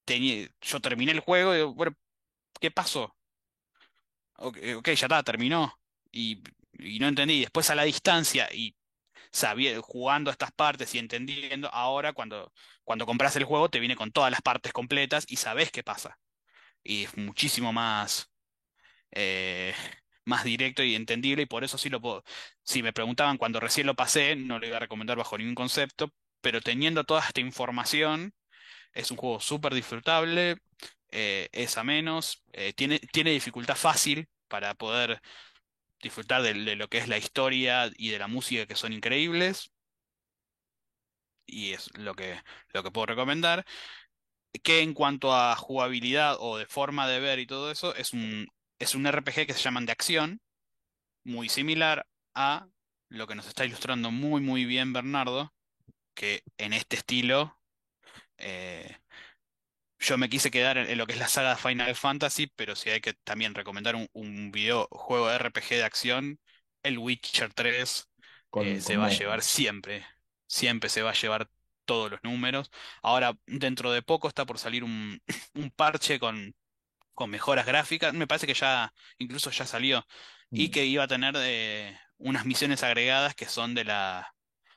tenía- 0.05 0.49
yo 0.61 0.81
terminé 0.81 1.13
el 1.13 1.21
juego 1.21 1.53
y 1.55 1.57
digo, 1.59 1.75
bueno, 1.75 1.95
¿qué 2.63 2.71
pasó? 2.71 3.17
Ok, 4.37 4.59
ok, 4.77 4.87
ya 4.93 5.07
está, 5.07 5.23
terminó. 5.23 5.79
Y, 6.13 6.43
no 7.01 7.09
entendí. 7.09 7.41
Después 7.41 7.71
a 7.71 7.75
la 7.75 7.85
distancia 7.85 8.49
y 8.53 8.77
sabía, 9.33 9.81
jugando 9.83 10.31
estas 10.31 10.53
partes 10.53 10.95
y 10.95 10.99
entendiendo, 10.99 11.69
ahora 11.73 12.13
cuando, 12.13 12.53
cuando 12.85 13.07
compras 13.07 13.37
el 13.37 13.45
juego 13.45 13.71
te 13.71 13.81
viene 13.81 13.97
con 13.97 14.13
todas 14.13 14.31
las 14.31 14.43
partes 14.43 14.73
completas 14.73 15.25
y 15.29 15.37
sabes 15.37 15.71
qué 15.73 15.83
pasa. 15.83 16.19
Y 16.85 17.05
es 17.05 17.17
muchísimo 17.17 17.73
más, 17.73 18.31
eh, 19.13 19.75
más 20.25 20.45
directo 20.45 20.83
y 20.85 20.95
entendible 20.97 21.45
y 21.45 21.47
por 21.47 21.65
eso 21.65 21.79
sí 21.79 21.91
lo 21.91 22.01
puedo. 22.01 22.25
Si 22.65 22.83
me 22.83 22.93
preguntaban 22.93 23.39
cuando 23.39 23.61
recién 23.61 23.87
lo 23.87 23.95
pasé, 23.97 24.37
no 24.37 24.59
lo 24.59 24.67
iba 24.67 24.77
a 24.79 24.81
recomendar 24.81 25.19
bajo 25.19 25.39
ningún 25.39 25.55
concepto, 25.57 26.13
pero 26.41 26.61
teniendo 26.61 27.05
toda 27.05 27.23
esta 27.27 27.41
información, 27.41 28.35
es 28.95 29.11
un 29.11 29.17
juego 29.19 29.41
súper 29.41 29.75
disfrutable, 29.75 30.59
eh, 31.13 31.49
es 31.53 31.77
a 31.79 31.85
menos, 31.85 32.45
eh, 32.53 32.73
tiene, 32.73 32.99
tiene 33.13 33.31
dificultad 33.33 33.77
fácil 33.77 34.29
para 34.49 34.75
poder 34.75 35.21
disfrutar 36.03 36.43
de, 36.43 36.55
lo 36.77 36.89
que 36.89 36.99
es 36.99 37.09
la 37.09 37.19
historia 37.19 37.91
y 37.97 38.11
de 38.11 38.19
la 38.19 38.29
música 38.29 38.67
que 38.67 38.77
son 38.77 38.93
increíbles. 38.93 39.73
Y 41.47 41.73
es 41.73 41.91
lo 41.99 42.15
que, 42.15 42.41
lo 42.73 42.83
que 42.83 42.91
puedo 42.91 43.07
recomendar. 43.07 43.65
Que 44.63 44.81
en 44.81 44.95
cuanto 44.95 45.35
a 45.35 45.57
jugabilidad 45.57 46.37
o 46.41 46.59
de 46.59 46.67
forma 46.67 47.09
de 47.09 47.21
ver 47.21 47.39
y 47.39 47.47
todo 47.47 47.71
eso, 47.71 47.95
es 47.95 48.13
un, 48.13 48.47
es 48.79 48.95
un 48.95 49.07
RPG 49.07 49.47
que 49.47 49.55
se 49.55 49.61
llaman 49.61 49.87
de 49.87 49.93
acción, 49.93 50.41
muy 51.25 51.49
similar 51.49 52.07
a 52.35 52.69
lo 53.09 53.27
que 53.27 53.35
nos 53.35 53.47
está 53.47 53.65
ilustrando 53.65 54.11
muy 54.11 54.41
muy 54.41 54.65
bien 54.65 54.93
Bernardo, 54.93 55.53
que 56.15 56.43
en 56.59 56.73
este 56.73 56.97
estilo 56.97 57.59
eh, 58.39 58.97
yo 60.03 60.19
me 60.19 60.29
quise 60.31 60.51
quedar 60.51 60.79
en, 60.79 60.91
en 60.91 60.99
lo 60.99 61.07
que 61.07 61.15
es 61.15 61.19
la 61.21 61.29
saga 61.29 61.57
Final 61.57 61.95
Fantasy, 61.97 62.49
pero 62.57 62.77
si 62.77 62.91
hay 62.91 63.01
que 63.01 63.15
también 63.15 63.55
recomendar 63.55 63.97
un, 63.97 64.09
un 64.13 64.53
videojuego 64.53 65.29
de 65.29 65.37
RPG 65.37 65.69
de 65.77 65.85
acción, 65.85 66.41
el 66.83 66.99
Witcher 66.99 67.53
3 67.55 68.09
Con- 68.51 68.77
eh, 68.77 68.81
se 68.81 68.97
va 68.97 69.07
a 69.07 69.09
llevar 69.11 69.43
siempre, 69.43 70.07
siempre 70.47 70.89
se 70.91 71.03
va 71.03 71.11
a 71.11 71.15
llevar 71.15 71.51
todos 71.85 72.11
los 72.11 72.21
números. 72.25 72.71
Ahora, 73.03 73.37
dentro 73.47 73.93
de 73.93 74.03
poco 74.03 74.29
está 74.29 74.45
por 74.47 74.59
salir 74.59 74.85
un, 74.85 75.21
un 75.55 75.71
parche 75.71 76.19
con, 76.21 76.55
con 77.15 77.31
mejoras 77.31 77.67
gráficas, 77.67 78.15
me 78.15 78.27
parece 78.27 78.47
que 78.47 78.55
ya, 78.55 78.93
incluso 79.19 79.51
ya 79.51 79.67
salió, 79.67 80.07
y 80.53 80.69
Mm. 80.69 80.71
que 80.71 80.85
iba 80.87 81.05
a 81.05 81.09
tener 81.09 81.35
eh, 81.39 81.99
unas 82.19 82.47
misiones 82.47 82.83
agregadas 82.83 83.35
que 83.35 83.47
son 83.47 83.75
de 83.75 83.85
la, 83.85 84.35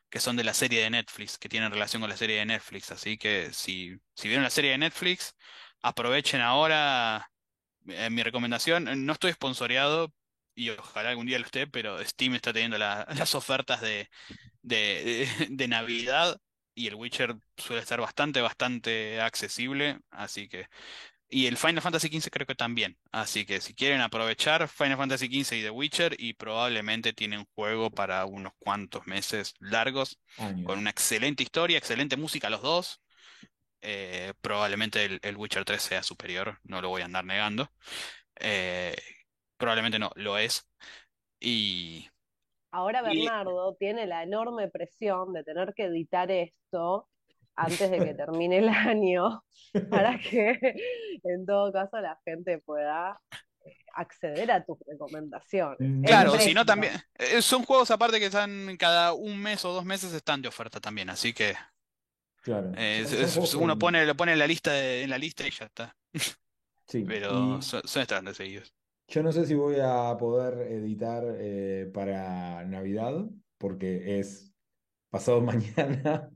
que 0.10 0.20
son 0.20 0.36
de 0.38 0.44
la 0.44 0.54
serie 0.54 0.82
de 0.84 0.90
Netflix, 0.90 1.38
que 1.38 1.50
tienen 1.50 1.72
relación 1.72 2.02
con 2.02 2.10
la 2.10 2.18
serie 2.18 2.38
de 2.40 2.46
Netflix. 2.46 2.92
Así 2.92 3.18
que 3.18 3.52
si, 3.54 3.98
si 4.16 4.28
vieron 4.28 4.44
la 4.44 4.50
serie 4.50 4.72
de 4.72 4.78
Netflix, 4.78 5.36
aprovechen 5.82 6.42
ahora. 6.42 7.30
eh, 7.88 8.10
mi 8.10 8.24
recomendación, 8.24 9.06
no 9.06 9.14
estoy 9.14 9.32
sponsoreado 9.34 10.14
y 10.56 10.70
ojalá 10.72 11.10
algún 11.10 11.26
día 11.28 11.40
lo 11.40 11.46
esté, 11.46 11.68
pero 11.68 12.04
Steam 12.06 12.36
está 12.36 12.54
teniendo 12.54 12.78
la- 12.78 13.06
las 13.18 13.36
ofertas 13.36 13.82
de, 13.82 14.10
de- 14.64 15.28
de 15.52 15.68
Navidad 15.68 16.38
y 16.76 16.88
el 16.88 16.96
Witcher 16.96 17.36
suele 17.58 17.82
estar 17.82 18.02
bastante, 18.02 18.42
bastante 18.42 19.22
accesible. 19.22 20.00
Así 20.12 20.50
que. 20.50 20.68
Y 21.36 21.48
el 21.48 21.58
Final 21.58 21.82
Fantasy 21.82 22.10
XV 22.10 22.32
creo 22.32 22.48
que 22.48 22.56
también. 22.56 22.98
Así 23.12 23.46
que 23.46 23.60
si 23.60 23.74
quieren 23.74 24.00
aprovechar 24.00 24.70
Final 24.70 24.98
Fantasy 24.98 25.28
XV 25.28 25.58
y 25.58 25.64
The 25.64 25.70
Witcher, 25.70 26.16
y 26.18 26.34
probablemente 26.34 27.12
tienen 27.12 27.46
juego 27.56 27.92
para 27.92 28.26
unos 28.26 28.54
cuantos 28.58 29.06
meses 29.06 29.54
largos, 29.60 30.18
con 30.64 30.80
una 30.80 30.92
excelente 30.92 31.44
historia, 31.44 31.78
excelente 31.78 32.16
música 32.16 32.50
los 32.50 32.62
dos. 32.62 33.02
Eh, 33.82 34.34
probablemente 34.42 35.06
el, 35.06 35.20
el 35.24 35.38
Witcher 35.38 35.66
3 35.66 35.82
sea 35.82 36.04
superior, 36.04 36.60
no 36.64 36.82
lo 36.82 36.90
voy 36.90 37.02
a 37.02 37.06
andar 37.06 37.26
negando. 37.26 37.70
Eh, 38.40 38.96
probablemente 39.58 40.00
no, 40.00 40.12
lo 40.16 40.38
es. 40.38 40.70
Y 41.40 42.10
Ahora 42.72 43.02
Y- 43.02 43.26
Bernardo 43.26 43.76
tiene 43.76 44.06
la 44.06 44.24
enorme 44.24 44.70
presión 44.70 45.34
de 45.34 45.44
tener 45.44 45.74
que 45.74 45.86
editar 45.86 46.30
esto 46.32 47.08
antes 47.56 47.90
de 47.92 48.00
que 48.00 48.14
termine 48.16 48.58
el 48.60 48.70
año 48.70 49.44
para 49.90 50.20
que 50.20 50.58
en 51.24 51.46
todo 51.46 51.72
caso 51.72 52.00
la 52.00 52.20
gente 52.26 52.60
pueda 52.60 53.20
eh, 53.66 53.76
acceder 53.94 54.52
a 54.52 54.64
tus 54.64 54.78
recomendaciones. 54.88 55.78
Mm, 55.80 56.04
claro, 56.04 56.40
si 56.40 56.54
no 56.54 56.66
también. 56.66 56.94
eh, 57.18 57.42
son 57.42 57.64
juegos 57.64 57.92
aparte 57.92 58.20
que 58.20 58.26
están 58.28 58.76
cada 58.78 59.14
un 59.14 59.40
mes 59.42 59.64
o 59.66 59.74
dos 59.74 59.86
meses 59.86 60.14
están 60.14 60.42
de 60.42 60.48
oferta 60.50 60.80
también, 60.80 61.10
así 61.10 61.34
que 61.34 61.56
Claro. 62.42 62.72
eh, 62.78 63.02
es- 63.04 63.12
es- 63.14 63.54
uno 63.56 63.78
pone, 63.78 64.06
lo 64.06 64.16
pone 64.16 64.34
en 64.34 64.40
la 64.40 64.48
lista 64.48 64.72
de- 64.72 65.04
en 65.04 65.10
la 65.10 65.18
lista 65.18 65.48
y 65.48 65.52
ya 65.52 65.66
está. 65.66 65.96
Sí, 66.88 67.04
Pero 67.08 67.58
y 67.58 67.62
son, 67.64 67.82
son 67.88 68.36
seguidos. 68.36 68.72
yo 69.08 69.24
no 69.24 69.32
sé 69.32 69.48
si 69.48 69.56
voy 69.56 69.78
a 69.82 70.16
poder 70.20 70.72
editar 70.72 71.24
eh, 71.40 71.90
para 71.92 72.64
Navidad, 72.66 73.26
porque 73.58 74.20
es 74.20 74.54
pasado 75.10 75.42
mañana. 75.42 76.30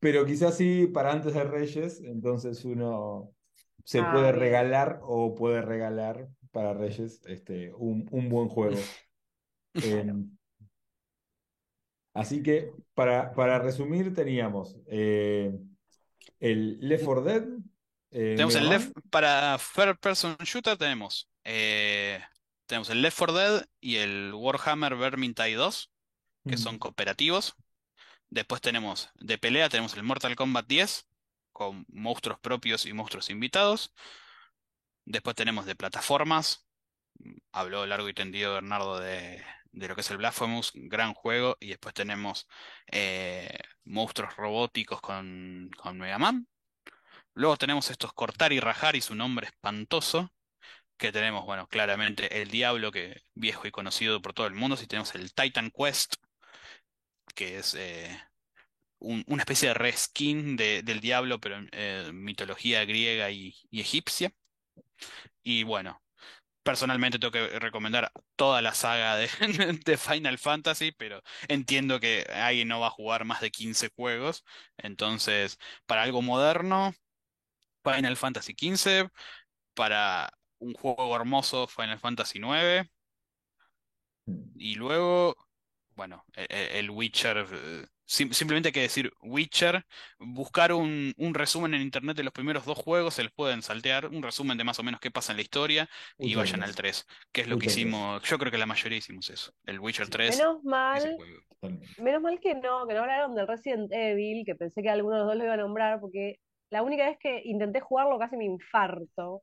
Pero 0.00 0.24
quizás 0.26 0.56
sí 0.56 0.86
para 0.86 1.12
antes 1.12 1.34
de 1.34 1.44
Reyes, 1.44 2.00
entonces 2.02 2.64
uno 2.64 3.32
se 3.84 4.02
Ah, 4.02 4.04
puede 4.04 4.32
bien. 4.32 4.32
regalar 4.32 5.00
o 5.02 5.34
puede 5.34 5.62
regalar 5.62 6.28
para 6.52 6.74
Reyes 6.74 7.22
este, 7.26 7.72
un, 7.74 8.08
un 8.10 8.28
buen 8.28 8.48
juego. 8.48 8.96
Em, 9.80 10.30
así 12.14 12.42
que 12.42 12.72
para, 12.94 13.32
para 13.32 13.58
resumir 13.58 14.14
teníamos 14.14 14.76
eh, 14.86 15.52
el 16.40 16.78
Left 16.80 17.04
4 17.04 17.24
Dead, 17.24 17.44
eh, 18.12 18.38
Tenemos 18.38 18.54
Mega 18.54 18.56
el 18.56 18.68
Left, 18.68 18.92
para 19.10 19.58
Third 19.74 19.98
Person 19.98 20.36
Shooter 20.44 20.76
tenemos, 20.78 21.28
eh, 21.44 22.20
tenemos 22.66 22.88
el 22.90 23.02
Left 23.02 23.18
4 23.18 23.36
Dead 23.36 23.66
y 23.80 23.96
el 23.96 24.32
Warhammer 24.34 24.96
Vermintide 24.96 25.54
2, 25.54 25.90
que 26.46 26.56
mm, 26.56 26.58
son 26.58 26.78
cooperativos. 26.78 27.56
Después 28.30 28.60
tenemos 28.60 29.10
de 29.14 29.38
pelea, 29.38 29.68
tenemos 29.68 29.94
el 29.94 30.02
Mortal 30.02 30.36
Kombat 30.36 30.66
10, 30.66 31.08
con 31.52 31.84
monstruos 31.88 32.38
propios 32.40 32.86
y 32.86 32.92
monstruos 32.92 33.30
invitados. 33.30 33.94
Después 35.04 35.34
tenemos 35.36 35.66
de 35.66 35.74
plataformas. 35.74 36.66
Habló 37.52 37.86
largo 37.86 38.08
y 38.08 38.14
tendido 38.14 38.54
Bernardo 38.54 39.00
de, 39.00 39.44
de 39.72 39.88
lo 39.88 39.94
que 39.94 40.02
es 40.02 40.10
el 40.10 40.18
Blasphemous, 40.18 40.72
gran 40.74 41.14
juego. 41.14 41.56
Y 41.60 41.68
después 41.68 41.94
tenemos 41.94 42.46
eh, 42.92 43.58
monstruos 43.84 44.36
robóticos 44.36 45.00
con, 45.00 45.70
con 45.76 45.98
Mega 45.98 46.18
Man. 46.18 46.46
Luego 47.34 47.56
tenemos 47.56 47.90
estos 47.90 48.12
cortar 48.12 48.52
y 48.52 48.60
rajar 48.60 48.96
y 48.96 49.00
su 49.00 49.14
nombre 49.14 49.46
espantoso. 49.46 50.32
Que 50.98 51.12
tenemos, 51.12 51.44
bueno, 51.44 51.68
claramente 51.68 52.42
el 52.42 52.50
Diablo, 52.50 52.92
que 52.92 53.22
viejo 53.34 53.66
y 53.68 53.70
conocido 53.70 54.20
por 54.20 54.34
todo 54.34 54.46
el 54.46 54.54
mundo. 54.54 54.76
Si 54.76 54.86
tenemos 54.86 55.14
el 55.14 55.32
Titan 55.32 55.70
Quest, 55.70 56.16
que 57.38 57.58
es 57.58 57.74
eh, 57.76 58.10
un- 59.00 59.24
una 59.28 59.42
especie 59.42 59.68
de 59.70 59.74
reskin 59.74 60.56
de- 60.56 60.82
del 60.84 61.00
Diablo, 61.00 61.40
pero 61.40 61.56
en 61.58 61.70
eh, 61.72 62.10
mitología 62.14 62.84
griega 62.86 63.30
y, 63.30 63.54
y 63.70 63.80
egipcia. 63.80 64.32
Y 65.42 65.62
bueno, 65.64 66.02
personalmente 66.64 67.18
tengo 67.18 67.32
que 67.32 67.60
recomendar 67.60 68.12
toda 68.36 68.62
la 68.62 68.74
saga 68.74 69.16
de, 69.16 69.28
de 69.86 69.98
Final 69.98 70.38
Fantasy, 70.38 70.92
pero 70.92 71.22
entiendo 71.48 72.00
que 72.00 72.24
alguien 72.32 72.68
no 72.68 72.80
va 72.80 72.88
a 72.88 72.90
jugar 72.90 73.24
más 73.24 73.40
de 73.40 73.50
15 73.50 73.90
juegos. 73.96 74.44
Entonces, 74.78 75.58
para 75.86 76.02
algo 76.04 76.22
moderno, 76.22 76.94
Final 77.84 78.16
Fantasy 78.16 78.54
XV. 78.54 79.10
Para 79.74 80.30
un 80.58 80.74
juego 80.74 81.14
hermoso, 81.16 81.66
Final 81.68 81.98
Fantasy 82.00 82.38
IX. 82.40 82.90
mm. 84.26 84.58
Y 84.58 84.74
luego, 84.76 85.36
bueno, 85.98 86.24
e- 86.36 86.46
e- 86.48 86.78
el 86.78 86.90
Witcher. 86.90 87.44
eh, 87.52 87.86
sim- 88.06 88.32
simplemente 88.32 88.68
hay 88.68 88.72
que 88.72 88.80
decir 88.82 89.12
Witcher. 89.20 89.84
Buscar 90.18 90.72
un, 90.72 91.12
un 91.18 91.34
resumen 91.34 91.74
en 91.74 91.82
internet 91.82 92.16
de 92.16 92.22
los 92.22 92.32
primeros 92.32 92.64
dos 92.64 92.78
juegos, 92.78 93.14
se 93.14 93.24
les 93.24 93.32
pueden 93.32 93.62
saltear. 93.62 94.06
Un 94.06 94.22
resumen 94.22 94.56
de 94.56 94.64
más 94.64 94.78
o 94.78 94.82
menos 94.84 95.00
qué 95.00 95.10
pasa 95.10 95.32
en 95.32 95.36
la 95.38 95.42
historia. 95.42 95.88
Y 96.18 96.34
vayan 96.36 96.60
3, 96.60 96.68
al 96.70 96.74
3, 96.76 97.06
que 97.32 97.40
es 97.42 97.48
lo 97.48 97.58
que 97.58 97.66
Witcher 97.66 97.74
3, 97.74 97.76
hicimos. 97.76 98.22
Yo 98.22 98.38
creo 98.38 98.52
que 98.52 98.58
la 98.58 98.66
mayoría 98.66 98.98
hicimos 98.98 99.28
eso. 99.28 99.52
El 99.66 99.80
Witcher 99.80 100.06
sí, 100.06 100.12
3 100.12 100.38
Menos 100.38 100.64
mal, 100.64 101.16
menos 101.98 102.22
mal 102.22 102.38
que 102.40 102.54
no, 102.54 102.86
que 102.86 102.94
no 102.94 103.00
hablaron 103.00 103.34
del 103.34 103.48
Resident 103.48 103.92
Evil, 103.92 104.44
que 104.46 104.54
pensé 104.54 104.82
que 104.82 104.90
alguno 104.90 105.16
de 105.16 105.20
los 105.22 105.28
dos 105.28 105.36
lo 105.36 105.44
iba 105.44 105.54
a 105.54 105.56
nombrar, 105.56 106.00
porque 106.00 106.38
la 106.70 106.82
única 106.82 107.06
vez 107.08 107.18
que 107.18 107.42
intenté 107.44 107.80
jugarlo 107.80 108.18
casi 108.18 108.36
me 108.36 108.44
infarto. 108.44 109.40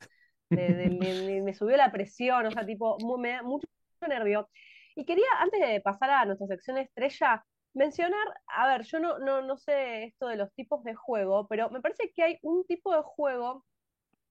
de- 0.50 0.74
de- 0.76 1.42
me, 1.44 1.54
subió 1.56 1.76
la 1.76 1.92
presión, 1.92 2.46
o 2.46 2.52
sea, 2.52 2.66
tipo, 2.66 2.98
me 3.18 3.30
da 3.32 3.42
mucho 3.44 3.68
nervio. 4.08 4.48
Y 4.96 5.06
quería, 5.06 5.26
antes 5.40 5.60
de 5.62 5.82
pasar 5.82 6.10
a 6.12 6.26
nuestra 6.26 6.48
sección 6.48 6.78
estrella, 6.78 7.46
mencionar, 7.74 8.26
a 8.48 8.68
ver, 8.68 8.84
yo 8.84 9.00
no, 9.00 9.20
no, 9.20 9.42
no 9.42 9.58
sé 9.58 10.06
esto 10.06 10.28
de 10.28 10.38
los 10.38 10.54
tipos 10.54 10.84
de 10.84 10.96
juego, 10.96 11.48
pero 11.48 11.70
me 11.70 11.82
parece 11.82 12.12
que 12.14 12.24
hay 12.24 12.40
un 12.44 12.66
tipo 12.66 12.96
de 12.96 13.02
juego 13.04 13.66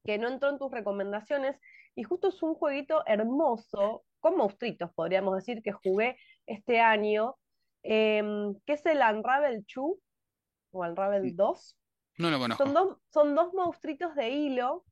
que 0.04 0.18
no 0.18 0.28
entró 0.28 0.50
en 0.50 0.58
tus 0.58 0.70
recomendaciones 0.70 1.58
y 1.94 2.02
justo 2.04 2.28
es 2.28 2.42
un 2.42 2.54
jueguito 2.54 3.02
hermoso, 3.06 4.04
con 4.20 4.36
monstruitos, 4.36 4.90
podríamos 4.94 5.36
decir, 5.36 5.62
que 5.62 5.72
jugué 5.72 6.16
este 6.46 6.80
año, 6.80 7.36
em, 7.82 8.54
que 8.66 8.74
es 8.74 8.86
el 8.86 8.98
Unravel 8.98 9.64
2 9.74 9.98
o 10.72 10.80
Unravel 10.80 11.34
2. 11.36 11.78
No 12.18 12.30
lo 12.30 12.38
Son 12.56 12.72
conozco. 12.72 12.74
dos, 12.74 12.98
son 13.12 13.34
dos 13.34 13.52
monstruitos 13.54 14.14
de 14.14 14.30
hilo. 14.30 14.84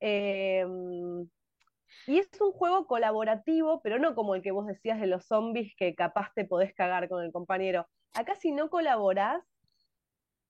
em, 0.00 1.28
y 2.06 2.18
es 2.18 2.28
un 2.40 2.52
juego 2.52 2.86
colaborativo, 2.86 3.80
pero 3.82 3.98
no 3.98 4.14
como 4.14 4.34
el 4.34 4.42
que 4.42 4.50
vos 4.52 4.66
decías 4.66 5.00
de 5.00 5.06
los 5.06 5.26
zombies 5.26 5.74
que 5.76 5.94
capaz 5.94 6.30
te 6.34 6.44
podés 6.44 6.74
cagar 6.74 7.08
con 7.08 7.22
el 7.24 7.32
compañero. 7.32 7.86
Acá 8.14 8.34
si 8.36 8.52
no 8.52 8.70
colaborás, 8.70 9.42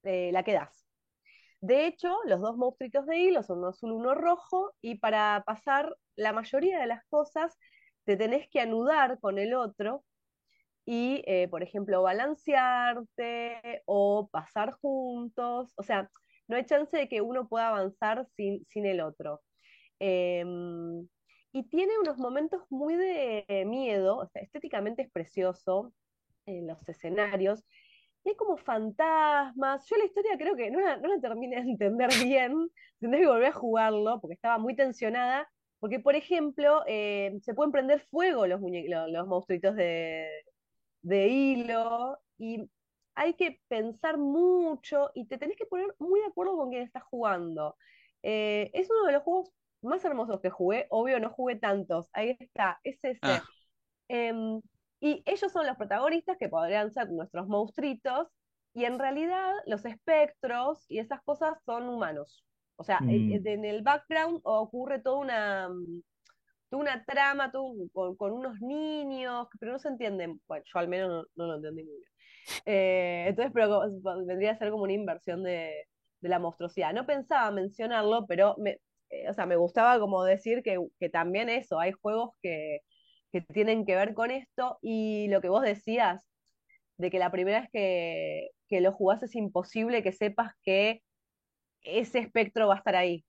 eh, 0.02 0.30
la 0.32 0.42
quedás. 0.42 0.86
De 1.60 1.86
hecho, 1.86 2.18
los 2.26 2.40
dos 2.40 2.56
monstruitos 2.56 3.06
de 3.06 3.18
hilo 3.18 3.42
son 3.42 3.58
uno 3.60 3.68
azul, 3.68 3.92
uno 3.92 4.14
rojo, 4.14 4.72
y 4.80 4.96
para 4.98 5.42
pasar 5.46 5.96
la 6.16 6.32
mayoría 6.32 6.80
de 6.80 6.86
las 6.86 7.04
cosas 7.08 7.56
te 8.04 8.16
tenés 8.16 8.48
que 8.50 8.60
anudar 8.60 9.20
con 9.20 9.38
el 9.38 9.54
otro 9.54 10.04
y, 10.84 11.22
eh, 11.26 11.48
por 11.48 11.62
ejemplo, 11.62 12.02
balancearte 12.02 13.82
o 13.86 14.28
pasar 14.30 14.72
juntos. 14.72 15.72
O 15.76 15.82
sea, 15.84 16.10
no 16.48 16.56
hay 16.56 16.66
chance 16.66 16.96
de 16.96 17.08
que 17.08 17.20
uno 17.22 17.48
pueda 17.48 17.68
avanzar 17.68 18.26
sin, 18.36 18.64
sin 18.66 18.86
el 18.86 19.00
otro. 19.00 19.42
Em, 20.00 21.08
y 21.52 21.64
tiene 21.64 21.98
unos 21.98 22.18
momentos 22.18 22.62
muy 22.70 22.96
de 22.96 23.64
miedo, 23.66 24.18
o 24.18 24.26
sea, 24.26 24.42
estéticamente 24.42 25.02
es 25.02 25.10
precioso 25.10 25.92
en 26.46 26.66
los 26.66 26.88
escenarios. 26.88 27.64
Y 28.24 28.30
hay 28.30 28.36
como 28.36 28.56
fantasmas. 28.56 29.86
Yo 29.88 29.96
la 29.96 30.04
historia 30.04 30.38
creo 30.38 30.54
que 30.56 30.70
no 30.70 30.80
la, 30.80 30.96
no 30.96 31.08
la 31.08 31.20
terminé 31.20 31.56
de 31.56 31.62
entender 31.70 32.10
bien. 32.24 32.70
Tendré 33.00 33.20
que 33.20 33.26
volver 33.26 33.48
a 33.48 33.52
jugarlo 33.52 34.20
porque 34.20 34.34
estaba 34.34 34.58
muy 34.58 34.76
tensionada. 34.76 35.50
Porque, 35.80 35.98
por 35.98 36.14
ejemplo, 36.14 36.84
eh, 36.86 37.38
se 37.42 37.54
pueden 37.54 37.72
prender 37.72 38.00
fuego 38.02 38.46
los, 38.46 38.60
los 38.60 39.26
monstruitos 39.26 39.74
de, 39.74 40.28
de 41.02 41.28
hilo 41.28 42.20
y 42.38 42.70
hay 43.16 43.34
que 43.34 43.60
pensar 43.68 44.16
mucho 44.16 45.10
y 45.14 45.26
te 45.26 45.38
tenés 45.38 45.56
que 45.56 45.66
poner 45.66 45.92
muy 45.98 46.20
de 46.20 46.26
acuerdo 46.26 46.56
con 46.56 46.70
quien 46.70 46.82
estás 46.82 47.02
jugando. 47.02 47.76
Eh, 48.22 48.70
es 48.74 48.88
uno 48.90 49.06
de 49.06 49.12
los 49.12 49.22
juegos 49.24 49.52
más 49.82 50.04
hermosos 50.04 50.40
que 50.40 50.50
jugué. 50.50 50.86
Obvio, 50.90 51.20
no 51.20 51.30
jugué 51.30 51.56
tantos. 51.56 52.08
Ahí 52.12 52.36
está, 52.40 52.80
es 52.84 53.02
ese. 53.04 53.20
Ah, 53.22 53.42
Em, 54.08 54.60
y 55.00 55.22
ellos 55.26 55.52
son 55.52 55.66
los 55.66 55.76
protagonistas 55.76 56.36
que 56.38 56.48
podrían 56.48 56.92
ser 56.92 57.10
nuestros 57.10 57.48
monstruitos, 57.48 58.28
y 58.74 58.84
en 58.84 58.98
realidad 58.98 59.52
los 59.66 59.84
espectros 59.84 60.84
y 60.88 60.98
esas 60.98 61.22
cosas 61.22 61.54
son 61.64 61.88
humanos. 61.88 62.44
O 62.76 62.84
sea, 62.84 62.98
en, 63.08 63.28
Mm, 63.28 63.46
en 63.46 63.64
el 63.64 63.82
background 63.82 64.40
ocurre 64.44 65.00
toda 65.00 65.18
una, 65.18 65.68
mm, 65.68 66.02
toda 66.70 66.82
una 66.82 67.04
trama 67.04 67.52
todo 67.52 67.74
con, 67.92 68.16
con 68.16 68.32
unos 68.32 68.60
niños, 68.60 69.48
pero 69.60 69.72
no 69.72 69.78
se 69.78 69.88
entienden. 69.88 70.40
Bueno, 70.48 70.64
yo 70.72 70.78
al 70.80 70.88
menos 70.88 71.10
no, 71.10 71.24
no 71.36 71.46
lo 71.52 71.56
entendí 71.56 71.84
muy 71.84 71.94
bien. 71.94 72.10
Eh, 72.66 73.26
entonces, 73.28 73.52
pero 73.54 73.82
vendría 74.26 74.52
a 74.52 74.58
ser 74.58 74.70
como 74.70 74.84
una 74.84 74.92
inversión 74.94 75.42
de, 75.42 75.86
de 76.20 76.28
la 76.28 76.38
monstruosidad. 76.38 76.92
No 76.94 77.06
pensaba 77.06 77.50
mencionarlo, 77.50 78.26
pero 78.26 78.56
me, 78.58 78.80
eh, 79.12 79.28
o 79.28 79.34
sea, 79.34 79.46
me 79.46 79.56
gustaba 79.56 80.00
como 80.00 80.24
decir 80.24 80.62
que, 80.62 80.78
que 80.98 81.08
también 81.10 81.48
eso, 81.48 81.78
hay 81.78 81.92
juegos 81.92 82.30
que, 82.42 82.80
que 83.30 83.42
tienen 83.42 83.84
que 83.84 83.94
ver 83.94 84.14
con 84.14 84.30
esto 84.30 84.78
y 84.82 85.28
lo 85.28 85.40
que 85.40 85.48
vos 85.50 85.62
decías, 85.62 86.22
de 86.96 87.10
que 87.10 87.18
la 87.18 87.30
primera 87.30 87.60
vez 87.60 87.70
que, 87.72 88.50
que 88.68 88.80
lo 88.80 88.92
jugás 88.92 89.22
es 89.22 89.34
imposible 89.34 90.02
que 90.02 90.12
sepas 90.12 90.54
que 90.62 91.02
ese 91.82 92.20
espectro 92.20 92.68
va 92.68 92.74
a 92.74 92.78
estar 92.78 92.96
ahí. 92.96 93.24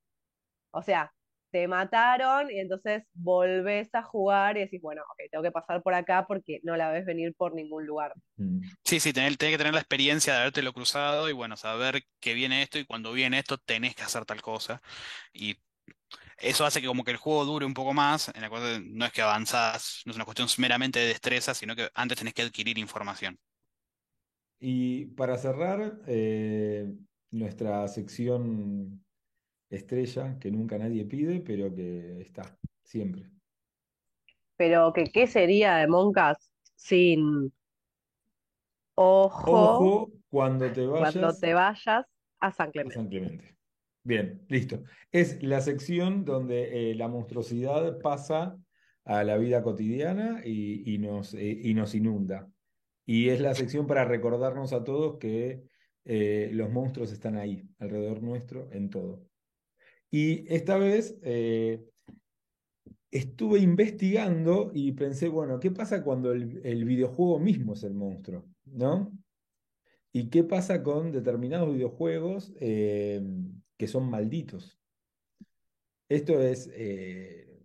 O 0.72 0.82
sea, 0.82 1.12
te 1.52 1.68
mataron 1.68 2.50
y 2.50 2.60
entonces 2.60 3.04
volvés 3.14 3.94
a 3.94 4.02
jugar 4.02 4.58
y 4.58 4.62
decís, 4.62 4.82
bueno, 4.82 5.04
ok, 5.04 5.30
tengo 5.32 5.44
que 5.44 5.52
pasar 5.52 5.84
por 5.84 5.94
acá 5.94 6.26
porque 6.28 6.60
no 6.64 6.76
la 6.76 6.92
ves 6.92 7.06
venir 7.06 7.36
por 7.36 7.54
ningún 7.54 7.86
lugar. 7.86 8.14
Mm. 8.38 8.62
Sí, 8.84 9.00
sí, 9.00 9.14
tenés, 9.14 9.38
tenés 9.38 9.54
que 9.54 9.58
tener 9.60 9.74
la 9.74 9.80
experiencia 9.80 10.34
de 10.34 10.40
habértelo 10.40 10.74
cruzado 10.74 11.30
y 11.30 11.34
bueno, 11.34 11.56
saber 11.56 12.04
que 12.20 12.34
viene 12.34 12.64
esto 12.64 12.80
y 12.80 12.86
cuando 12.86 13.14
viene 13.14 13.38
esto 13.38 13.60
tenés 13.60 13.96
que 13.96 14.02
hacer 14.02 14.26
tal 14.26 14.42
cosa. 14.42 14.82
Y 15.32 15.58
eso 16.38 16.66
hace 16.66 16.82
que 16.82 16.88
como 16.88 17.04
que 17.04 17.12
el 17.12 17.18
juego 17.18 17.46
dure 17.46 17.66
un 17.66 17.74
poco 17.74 17.94
más, 17.94 18.30
en 18.36 18.42
la 18.42 18.50
cual 18.50 18.84
no 18.96 19.06
es 19.06 19.12
que 19.12 19.22
avanzás, 19.22 20.02
no 20.06 20.12
es 20.12 20.16
una 20.16 20.26
cuestión 20.26 20.48
meramente 20.60 21.00
de 21.00 21.08
destreza, 21.08 21.54
sino 21.54 21.76
que 21.76 21.90
antes 21.96 22.18
tenés 22.18 22.34
que 22.34 22.44
adquirir 22.44 22.78
información. 22.78 23.40
Y 24.60 25.06
para 25.08 25.38
cerrar, 25.38 26.02
eh, 26.08 26.94
nuestra 27.32 27.88
sección 27.88 29.04
estrella, 29.70 30.38
que 30.40 30.52
nunca 30.52 30.78
nadie 30.78 31.06
pide, 31.06 31.42
pero 31.42 31.74
que 31.76 32.22
está 32.22 32.58
siempre. 32.84 33.32
Pero 34.58 34.94
que 34.94 35.06
qué 35.12 35.28
sería 35.28 35.76
de 35.78 35.88
Monkas 35.88 36.52
sin 36.76 37.52
ojo, 38.96 39.52
Ojo 39.52 40.12
cuando 40.30 40.72
te 40.72 40.88
cuando 40.90 41.30
vayas 41.30 41.40
te 41.40 41.54
vayas 41.54 42.06
a 42.40 42.52
San 42.52 42.72
a 42.72 42.72
Clemente. 42.72 42.96
San 42.96 43.08
Clemente. 43.10 43.53
Bien, 44.04 44.46
listo. 44.50 44.84
Es 45.12 45.42
la 45.42 45.62
sección 45.62 46.26
donde 46.26 46.92
eh, 46.92 46.96
la 46.96 47.08
monstruosidad 47.08 48.00
pasa 48.00 48.58
a 49.06 49.24
la 49.24 49.38
vida 49.38 49.64
cotidiana 49.64 50.42
y, 50.44 50.94
y 50.94 50.98
nos, 50.98 51.34
eh, 51.34 51.60
y 51.64 51.74
nos 51.74 51.96
inunda. 51.96 52.50
Y 53.06 53.30
es 53.30 53.40
la 53.40 53.56
sección 53.56 53.88
para 53.88 54.04
recordarnos 54.04 54.74
a 54.74 54.84
todos 54.84 55.18
que 55.20 55.64
eh, 56.04 56.50
los 56.52 56.70
monstruos 56.70 57.14
están 57.14 57.38
ahí, 57.38 57.64
alrededor 57.80 58.22
nuestro, 58.22 58.70
en 58.72 58.90
todo. 58.90 59.26
Y 60.12 60.46
esta 60.54 60.78
vez 60.78 61.18
estuve 63.10 63.60
investigando 63.60 64.72
y 64.74 64.92
pensé, 64.92 65.30
bueno, 65.30 65.60
¿qué 65.60 65.72
pasa 65.72 66.04
cuando 66.04 66.34
el, 66.34 66.62
el 66.64 66.86
videojuego 66.86 67.40
mismo 67.40 67.74
es 67.74 67.84
el 67.84 67.94
monstruo? 67.94 68.46
¿No? 68.66 69.12
¿Y 70.12 70.30
qué 70.30 70.44
pasa 70.44 70.84
con 70.84 71.12
determinados 71.12 71.74
videojuegos 71.74 72.54
que 73.78 73.88
son 73.88 74.10
malditos? 74.10 74.80
Esto 76.10 76.42
es, 76.42 76.70
eh, 76.74 77.60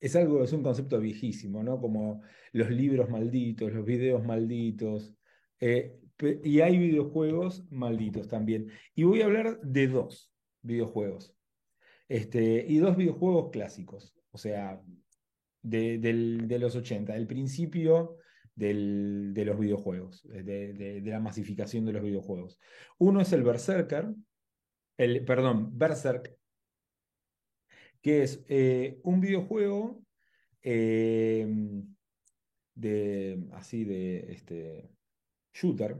es 0.00 0.16
algo, 0.16 0.42
es 0.42 0.52
un 0.52 0.62
concepto 0.62 0.98
viejísimo, 1.00 1.62
¿no? 1.62 1.80
Como 1.80 2.22
los 2.52 2.70
libros 2.70 3.08
malditos, 3.10 3.72
los 3.72 3.84
videos 3.84 4.24
malditos. 4.24 5.14
eh, 5.60 5.96
y 6.44 6.60
hay 6.60 6.76
videojuegos 6.78 7.64
malditos 7.70 8.28
también. 8.28 8.68
Y 8.94 9.04
voy 9.04 9.22
a 9.22 9.24
hablar 9.26 9.58
de 9.62 9.88
dos 9.88 10.30
videojuegos. 10.62 11.34
Este, 12.08 12.64
y 12.68 12.78
dos 12.78 12.96
videojuegos 12.96 13.50
clásicos. 13.50 14.14
O 14.30 14.36
sea, 14.38 14.82
de, 15.62 15.98
del- 15.98 16.46
de 16.48 16.58
los 16.58 16.76
80, 16.76 17.16
el 17.16 17.26
principio 17.26 18.16
del- 18.54 19.32
de 19.34 19.44
los 19.46 19.58
videojuegos, 19.58 20.22
de, 20.28 20.42
de- 20.74 21.00
de 21.00 21.10
la 21.10 21.20
masificación 21.20 21.84
de 21.86 21.92
los 21.94 22.02
videojuegos. 22.02 22.58
Uno 22.98 23.20
es 23.22 23.32
el 23.32 23.42
Berserker, 23.42 24.14
el, 25.00 25.24
perdón, 25.24 25.78
Berserk, 25.78 26.36
que 28.02 28.22
es 28.22 28.44
eh, 28.48 29.00
un 29.02 29.20
videojuego 29.20 30.02
eh, 30.62 31.46
de, 32.74 33.48
así 33.52 33.84
de, 33.84 34.32
este, 34.32 34.90
shooter, 35.54 35.96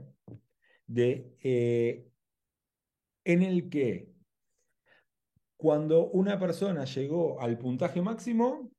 de, 0.85 1.35
eh, 1.41 2.07
en 3.23 3.41
el 3.41 3.69
que 3.69 4.11
cuando 5.57 6.07
una 6.11 6.39
persona 6.39 6.85
llegó 6.85 7.41
al 7.41 7.57
puntaje 7.57 8.03
máximo, 8.03 8.71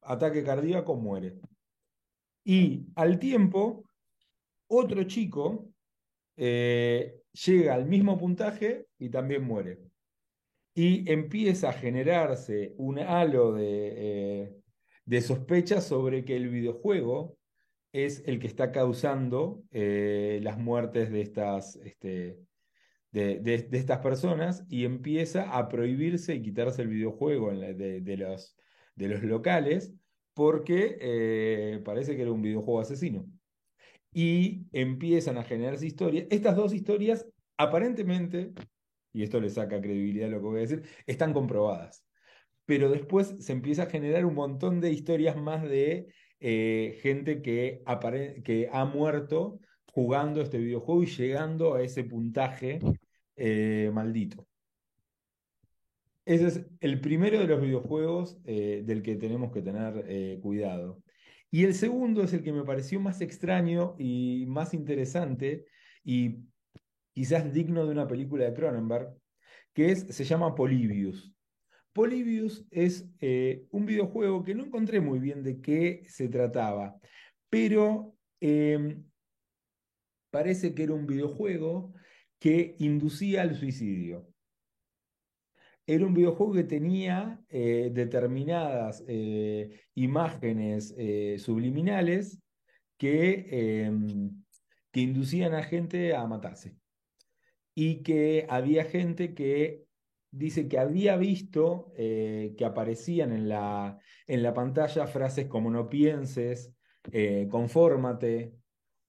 ataque 0.00 0.42
cardíaco, 0.42 0.96
muere. 0.96 1.38
Y 2.42 2.86
al 2.94 3.18
tiempo, 3.18 3.84
otro 4.66 5.04
chico 5.04 5.68
eh, 6.36 7.19
llega 7.32 7.74
al 7.74 7.86
mismo 7.86 8.18
puntaje 8.18 8.86
y 8.98 9.10
también 9.10 9.44
muere. 9.44 9.80
Y 10.74 11.10
empieza 11.10 11.70
a 11.70 11.72
generarse 11.72 12.74
un 12.78 12.98
halo 13.00 13.52
de, 13.54 14.42
eh, 14.44 14.56
de 15.04 15.20
sospecha 15.20 15.80
sobre 15.80 16.24
que 16.24 16.36
el 16.36 16.48
videojuego 16.48 17.38
es 17.92 18.22
el 18.26 18.40
que 18.40 18.46
está 18.48 18.72
causando 18.72 19.64
eh, 19.72 20.40
las 20.42 20.58
muertes 20.58 21.10
de 21.10 21.22
estas, 21.22 21.76
este, 21.76 22.40
de, 23.12 23.40
de- 23.40 23.68
estas 23.72 23.98
personas 24.00 24.64
y 24.68 24.84
empieza 24.84 25.56
a 25.56 25.68
prohibirse 25.68 26.34
y 26.34 26.42
quitarse 26.42 26.82
el 26.82 26.88
videojuego 26.88 27.50
de 27.52 28.16
los, 28.16 28.56
de 28.94 29.08
los 29.08 29.22
locales 29.22 29.94
porque 30.34 30.98
eh, 31.00 31.80
parece 31.84 32.16
que 32.16 32.22
era 32.22 32.32
un 32.32 32.42
videojuego 32.42 32.80
asesino. 32.80 33.26
Y 34.12 34.66
empiezan 34.72 35.38
a 35.38 35.44
generarse 35.44 35.86
historias. 35.86 36.26
Estas 36.30 36.56
dos 36.56 36.74
historias, 36.74 37.26
aparentemente, 37.56 38.52
y 39.12 39.22
esto 39.22 39.40
le 39.40 39.50
saca 39.50 39.80
credibilidad 39.80 40.28
a 40.28 40.32
lo 40.32 40.38
que 40.38 40.46
voy 40.46 40.58
a 40.58 40.60
decir, 40.62 40.82
están 41.06 41.32
comprobadas. 41.32 42.04
Pero 42.64 42.90
después 42.90 43.34
se 43.38 43.52
empieza 43.52 43.84
a 43.84 43.90
generar 43.90 44.24
un 44.24 44.34
montón 44.34 44.80
de 44.80 44.92
historias 44.92 45.36
más 45.36 45.62
de 45.62 46.08
eh, 46.40 46.98
gente 47.02 47.42
que, 47.42 47.82
que 48.44 48.68
ha 48.72 48.84
muerto 48.86 49.60
jugando 49.92 50.40
este 50.40 50.58
videojuego 50.58 51.02
y 51.02 51.06
llegando 51.06 51.74
a 51.74 51.82
ese 51.82 52.04
puntaje 52.04 52.78
eh, 53.36 53.90
maldito. 53.92 54.46
Ese 56.24 56.46
es 56.46 56.66
el 56.80 57.00
primero 57.00 57.40
de 57.40 57.46
los 57.46 57.60
videojuegos 57.60 58.38
eh, 58.44 58.82
del 58.84 59.02
que 59.02 59.16
tenemos 59.16 59.52
que 59.52 59.62
tener 59.62 60.40
cuidado. 60.40 61.02
Y 61.50 61.64
el 61.64 61.74
segundo 61.74 62.22
es 62.22 62.32
el 62.32 62.42
que 62.42 62.52
me 62.52 62.64
pareció 62.64 63.00
más 63.00 63.20
extraño 63.20 63.96
y 63.98 64.44
más 64.46 64.72
interesante 64.72 65.66
y 66.04 66.44
quizás 67.12 67.52
digno 67.52 67.84
de 67.84 67.92
una 67.92 68.06
película 68.06 68.44
de 68.44 68.54
Cronenberg, 68.54 69.16
que 69.72 69.90
es, 69.90 70.06
se 70.08 70.24
llama 70.24 70.54
Polybius. 70.54 71.34
Polybius 71.92 72.66
es 72.70 73.08
eh, 73.20 73.66
un 73.70 73.84
videojuego 73.84 74.44
que 74.44 74.54
no 74.54 74.64
encontré 74.64 75.00
muy 75.00 75.18
bien 75.18 75.42
de 75.42 75.60
qué 75.60 76.04
se 76.08 76.28
trataba, 76.28 76.96
pero 77.48 78.14
eh, 78.40 78.96
parece 80.30 80.72
que 80.74 80.84
era 80.84 80.94
un 80.94 81.06
videojuego 81.06 81.92
que 82.38 82.76
inducía 82.78 83.42
al 83.42 83.56
suicidio. 83.56 84.29
Era 85.86 86.06
un 86.06 86.14
videojuego 86.14 86.52
que 86.52 86.64
tenía 86.64 87.40
eh, 87.48 87.90
determinadas 87.92 89.02
eh, 89.08 89.80
imágenes 89.94 90.94
eh, 90.96 91.36
subliminales 91.38 92.40
que, 92.96 93.46
eh, 93.50 93.92
que 94.92 95.00
inducían 95.00 95.54
a 95.54 95.62
gente 95.62 96.14
a 96.14 96.26
matarse. 96.26 96.76
Y 97.74 98.02
que 98.02 98.46
había 98.48 98.84
gente 98.84 99.34
que 99.34 99.84
dice 100.30 100.68
que 100.68 100.78
había 100.78 101.16
visto 101.16 101.92
que 101.96 102.64
aparecían 102.64 103.32
en 103.32 103.48
la, 103.48 103.98
en 104.26 104.42
la 104.42 104.52
pantalla 104.54 105.06
frases 105.06 105.46
como 105.46 105.70
no 105.70 105.88
pienses, 105.88 106.72
confórmate, 107.48 108.52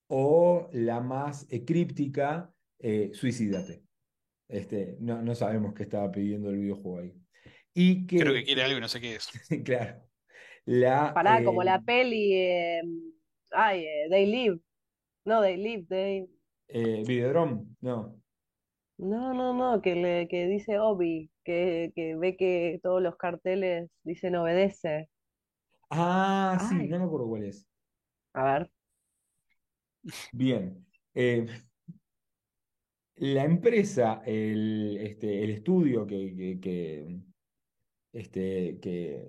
o 0.07 0.69
la 0.72 1.02
más 1.02 1.48
críptica, 1.65 2.53
suicídate. 3.14 3.84
Este, 4.52 4.98
no, 4.99 5.22
no 5.22 5.34
sabemos 5.36 5.73
qué 5.73 5.84
estaba 5.84 6.11
pidiendo 6.11 6.49
el 6.49 6.57
videojuego 6.60 6.99
ahí. 6.99 7.14
Y 7.73 8.06
que, 8.07 8.18
Creo 8.19 8.34
que 8.34 8.44
quiere 8.44 8.64
algo 8.64 8.78
y 8.78 8.82
no 8.82 8.88
sé 8.90 8.99
qué 9.02 9.15
es. 9.15 9.30
claro, 9.65 10.03
la, 10.65 11.14
Pará, 11.14 11.44
como 11.44 11.61
eh, 11.61 11.65
la 11.65 11.82
peli. 11.82 12.34
eh, 12.34 12.82
ay, 13.52 13.84
eh, 13.86 14.07
They 14.10 14.26
Live. 14.26 14.60
No, 15.26 15.41
They 15.41 15.57
Live, 15.57 15.86
They. 15.90 16.28
eh, 16.68 17.03
Videodrome, 17.06 17.65
no. 17.82 18.22
No, 18.98 19.34
no, 19.34 19.53
no, 19.53 19.82
que, 19.82 19.95
le, 19.95 20.28
que 20.28 20.45
dice 20.48 20.80
Obi, 20.80 21.32
que, 21.44 21.91
que 21.95 22.15
ve 22.15 22.38
que 22.38 22.80
todos 22.84 23.02
los 23.02 23.15
carteles 23.18 23.90
dicen 24.03 24.36
obedece. 24.36 25.10
Ah, 25.90 26.57
sí, 26.69 26.76
Ay. 26.80 26.88
no 26.90 26.99
me 26.99 27.06
acuerdo 27.06 27.28
cuál 27.28 27.44
es. 27.45 27.68
A 28.34 28.44
ver. 28.44 28.72
Bien. 30.34 30.86
Eh, 31.14 31.45
la 33.22 33.45
empresa, 33.45 34.23
el, 34.26 34.98
este, 34.98 35.52
estudio 35.52 36.07
este, 38.14 38.80
que 38.80 39.27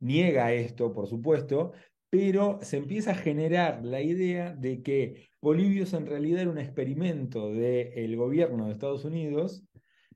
niega 0.00 0.52
esto, 0.54 0.94
por 0.94 1.06
supuesto, 1.08 1.72
pero 2.08 2.58
se 2.62 2.78
empieza 2.78 3.10
a 3.10 3.16
generar 3.16 3.84
la 3.84 4.00
idea 4.00 4.54
de 4.54 4.82
que 4.82 5.28
Polybius 5.40 5.92
en 5.92 6.06
realidad 6.06 6.40
era 6.40 6.50
un 6.50 6.56
experimento 6.56 7.52
del 7.52 8.16
gobierno 8.16 8.64
de 8.64 8.72
Estados 8.72 9.04
Unidos 9.04 9.62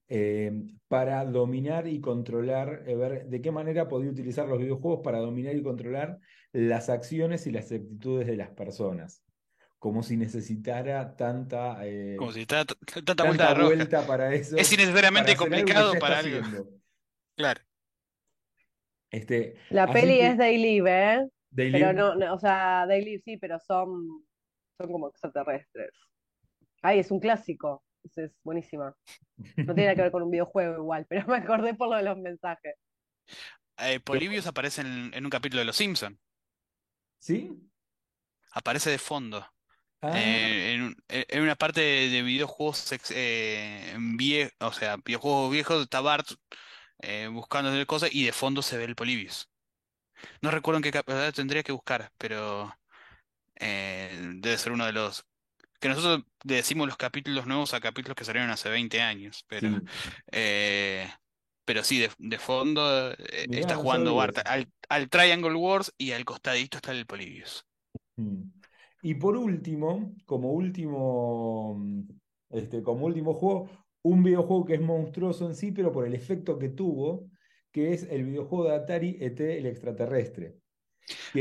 eh, 0.09 0.53
para 0.89 1.27
dominar 1.27 1.87
y 1.87 2.01
controlar, 2.01 2.85
eh, 2.87 2.97
ver 2.97 3.27
de 3.27 3.43
qué 3.43 3.51
manera 3.51 3.89
podía 3.89 4.11
utilizar 4.11 4.49
los 4.49 4.59
videojuegos 4.59 5.01
para 5.05 5.19
dominar 5.19 5.55
y 5.55 5.63
controlar 5.63 6.19
las 6.53 6.89
acciones 6.89 7.47
y 7.47 7.51
las 7.51 7.71
actitudes 7.71 8.27
de 8.27 8.37
las 8.37 8.51
personas. 8.53 9.23
Como 9.83 10.05
si 10.05 10.17
necesitara 10.17 11.17
tanta, 11.17 11.85
eh, 11.85 12.15
Como 12.17 12.31
si 12.31 12.43
está 12.43 12.65
t- 12.65 12.77
tanta 12.77 13.03
tanta 13.17 13.25
vuelta 13.25 13.49
de 13.49 13.55
rosca. 13.55 13.75
vuelta 13.75 14.07
para 14.07 14.33
eso. 14.33 14.57
Es 14.57 14.73
innecesariamente 14.73 15.35
para 15.35 15.43
hacer 15.45 15.55
algo 15.55 15.67
que 15.67 15.75
complicado 15.75 15.99
para 15.99 16.19
algo. 16.21 16.39
haciendo. 16.39 16.71
Claro. 17.37 17.61
Este, 19.11 19.57
La 19.71 19.85
así 19.85 19.93
peli 19.93 20.19
que 20.19 20.27
es 20.29 20.39
They 20.39 20.59
Live, 20.59 20.89
¿eh? 20.89 21.29
They 21.55 21.73
Pero 21.73 21.87
Live- 21.89 21.95
no, 21.99 22.15
no, 22.15 22.35
o 22.35 22.39
sea, 22.39 22.85
They 22.89 23.05
Live 23.05 23.23
sí, 23.25 23.37
pero 23.39 23.59
son, 23.59 24.25
son 24.79 24.93
como 24.93 25.09
extraterrestres. 25.09 25.91
Ay, 26.81 27.01
es 27.01 27.11
un 27.11 27.19
clásico. 27.19 27.85
Es, 28.05 28.17
es 28.19 28.33
buenísima. 28.45 28.95
No 29.37 29.75
tiene 29.75 29.83
nada 29.87 29.95
que 29.97 30.03
ver 30.03 30.13
con 30.13 30.23
un 30.23 30.31
videojuego 30.31 30.77
igual, 30.77 31.07
pero 31.09 31.27
me 31.27 31.39
acordé 31.39 31.75
por 31.75 31.89
lo 31.89 31.97
de 31.97 32.05
los 32.05 32.19
mensajes. 32.19 32.77
Eh, 33.79 33.99
Polybius 33.99 34.47
aparece 34.47 34.83
en, 34.83 35.13
en 35.13 35.25
un 35.25 35.31
capítulo 35.31 35.59
de 35.59 35.65
Los 35.67 35.77
Simpson. 35.77 36.21
¿Sí? 37.19 37.51
Aparece 38.53 38.91
de 38.91 38.99
fondo. 38.99 39.45
Ah, 40.03 40.19
Eh, 40.19 40.75
en, 40.75 40.97
eh, 41.09 41.27
en 41.29 41.43
una 41.43 41.57
parte 41.57 41.81
de, 41.81 42.09
de 42.11 42.23
videojuegos 42.23 42.93
eh, 43.11 43.95
vie- 43.99 44.53
o 44.61 44.73
sea, 44.73 44.97
videojuegos 44.99 45.51
viejos, 45.53 45.83
está 45.83 46.01
Bart 46.01 46.29
eh, 47.01 47.29
buscando 47.33 47.71
cosas 47.87 48.11
y 48.15 48.25
de 48.27 48.33
fondo 48.33 48.63
se 48.63 48.79
ve 48.79 48.85
el 48.85 48.97
Polybius. 48.97 49.51
No 50.43 50.51
recuerdo 50.51 50.79
en 50.79 50.83
qué 50.85 50.93
capítulo 50.93 51.33
tendría 51.33 51.63
que 51.65 51.73
buscar, 51.73 52.13
pero 52.19 52.75
debe 54.37 54.59
ser 54.59 54.73
uno 54.73 54.87
de 54.87 54.93
los 54.93 55.25
que 55.81 55.89
nosotros 55.91 56.25
le 56.45 56.57
decimos 56.57 56.87
los 56.89 56.97
capítulos 56.97 57.47
nuevos 57.47 57.75
a 57.75 57.81
capítulos 57.81 58.17
que 58.17 58.25
salieron 58.25 58.51
hace 58.51 58.71
20 58.71 59.03
años, 59.03 59.45
pero 59.49 59.83
sí. 59.93 60.13
eh, 60.33 61.11
pero 61.65 61.85
sí, 61.85 61.99
de, 62.01 62.11
de 62.19 62.39
fondo 62.39 63.13
eh, 63.13 63.49
Mirá, 63.49 63.61
está 63.61 63.77
jugando 63.77 64.15
Bart 64.17 64.39
al, 64.47 64.73
al 64.89 65.11
Triangle 65.11 65.55
Wars 65.57 65.95
y 65.99 66.13
al 66.13 66.25
costadito 66.25 66.79
está 66.79 66.93
el 66.93 67.07
Polybius. 67.07 67.67
Mm. 68.19 68.62
Y 69.03 69.15
por 69.15 69.37
último, 69.37 70.15
como 70.25 70.53
último, 70.53 72.05
este, 72.51 72.83
como 72.83 73.07
último 73.07 73.35
juego, 73.35 73.69
un 74.03 74.23
videojuego 74.23 74.65
que 74.65 74.75
es 74.75 74.81
monstruoso 74.81 75.47
en 75.47 75.55
sí, 75.55 75.73
pero 75.73 75.93
por 75.93 76.07
el 76.07 76.15
efecto 76.15 76.59
que 76.59 76.69
tuvo, 76.69 77.29
que 77.73 77.93
es 77.93 78.05
el 78.11 78.25
videojuego 78.25 78.69
de 78.69 78.77
Atari 78.77 79.17
ET 79.21 79.41
el 79.41 79.67
extraterrestre. 79.67 80.57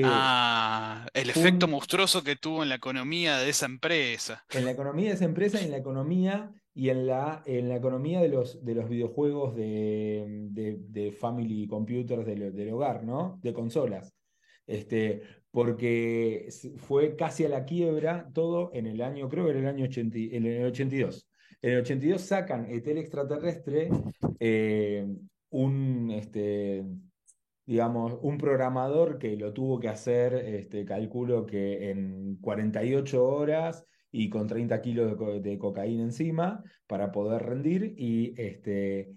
Ah, 0.04 1.08
el 1.14 1.30
efecto 1.30 1.68
monstruoso 1.68 2.24
que 2.24 2.36
tuvo 2.36 2.64
en 2.64 2.70
la 2.70 2.76
economía 2.76 3.38
de 3.38 3.50
esa 3.50 3.68
empresa. 3.68 4.44
en 4.50 4.66
la 4.66 4.72
economía 4.72 5.10
de 5.10 5.16
esa 5.16 5.26
empresa, 5.26 5.62
en 5.62 5.72
la 5.72 5.78
economía 5.78 6.52
y 6.74 6.90
en 6.90 7.06
la, 7.06 7.44
en 7.46 7.70
la 7.70 7.76
economía 7.76 8.22
de 8.22 8.30
los, 8.30 8.64
de 8.64 8.76
los 8.76 8.90
videojuegos 8.90 9.56
de, 9.56 10.48
de, 10.52 10.78
de 10.80 11.12
family 11.12 11.68
computers 11.68 12.26
del, 12.26 12.56
del 12.56 12.74
hogar, 12.74 13.04
¿no? 13.04 13.40
De 13.44 13.54
consolas. 13.54 14.16
Este, 14.66 15.22
porque 15.52 16.48
fue 16.78 17.16
casi 17.16 17.46
a 17.46 17.50
la 17.50 17.66
quiebra 17.66 18.30
todo 18.34 18.72
en 18.74 18.88
el 18.88 19.02
año, 19.02 19.30
creo 19.30 19.46
que 19.46 19.52
era 19.52 19.60
el 19.60 19.68
año 19.68 19.86
80 19.86 20.18
y- 20.18 20.36
en 20.36 20.46
el 20.46 20.66
82. 20.66 21.28
En 21.62 21.72
el 21.74 21.80
82 21.82 22.22
sacan 22.22 22.66
ET 22.70 22.88
el 22.92 22.98
extraterrestre, 22.98 23.90
eh, 24.40 25.06
un, 25.50 26.10
este, 26.12 26.86
digamos, 27.66 28.18
un 28.22 28.38
programador 28.38 29.18
que 29.20 29.36
lo 29.38 29.54
tuvo 29.54 29.80
que 29.80 29.90
hacer, 29.90 30.34
este, 30.34 30.86
calculo 30.86 31.46
que 31.46 31.90
en 31.92 32.38
48 32.38 33.26
horas 33.26 33.86
y 34.12 34.30
con 34.30 34.48
30 34.48 34.82
kilos 34.82 35.18
de 35.44 35.58
cocaína 35.58 36.04
encima 36.04 36.64
para 36.88 37.12
poder 37.12 37.44
rendir 37.44 37.94
y 37.98 38.34
este, 38.38 39.14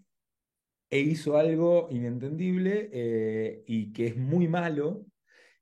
e 0.91 1.01
hizo 1.01 1.37
algo 1.37 1.89
inentendible 1.91 2.91
eh, 2.93 3.65
y 3.67 3.93
que 3.93 4.07
es 4.09 4.17
muy 4.17 4.47
malo 4.49 5.07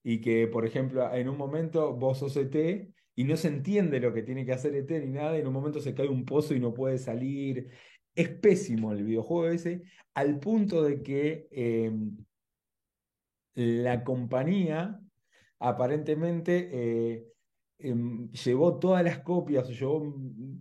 y 0.03 0.20
que, 0.20 0.49
por 0.49 0.66
ejemplo, 0.66 1.12
en 1.15 1.29
un 1.29 1.37
momento 1.37 1.95
vos 1.95 2.19
sos 2.19 2.37
ET 2.37 2.93
y 3.15 3.24
no 3.24 3.37
se 3.37 3.49
entiende 3.49 4.01
lo 4.01 4.12
que 4.12 4.23
tiene 4.23 4.45
que 4.45 4.53
hacer 4.53 4.74
ET 4.74 4.91
ni 5.01 5.11
nada, 5.12 5.37
y 5.37 5.41
en 5.41 5.47
un 5.47 5.53
momento 5.53 5.81
se 5.81 5.95
cae 5.95 6.09
un 6.09 6.24
pozo 6.24 6.55
y 6.55 6.61
no 6.61 6.74
puede 6.74 6.99
salir. 6.99 7.70
Es 8.15 8.29
pésimo 8.29 8.93
el 8.93 9.05
videojuego 9.05 9.53
ese, 9.53 9.83
al 10.15 10.39
punto 10.39 10.83
de 10.83 11.03
que 11.03 11.49
eh, 11.51 11.93
la 13.55 14.05
compañía 14.05 15.01
aparentemente 15.59 16.70
eh, 16.73 17.27
em, 17.79 18.31
llevó 18.33 18.79
todas 18.79 19.05
las 19.05 19.20
copias, 19.20 19.69
llevó 19.69 20.03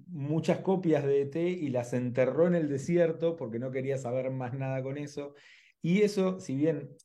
muchas 0.07 0.59
copias 0.59 1.03
de 1.05 1.21
ET 1.21 1.35
y 1.35 1.69
las 1.69 1.93
enterró 1.93 2.47
en 2.47 2.55
el 2.55 2.69
desierto 2.69 3.35
porque 3.35 3.59
no 3.59 3.71
quería 3.71 3.97
saber 3.97 4.29
más 4.31 4.53
nada 4.53 4.83
con 4.83 4.97
eso. 4.97 5.33
Y 5.81 6.01
eso, 6.01 6.39
si 6.39 6.55
bien, 6.55 6.95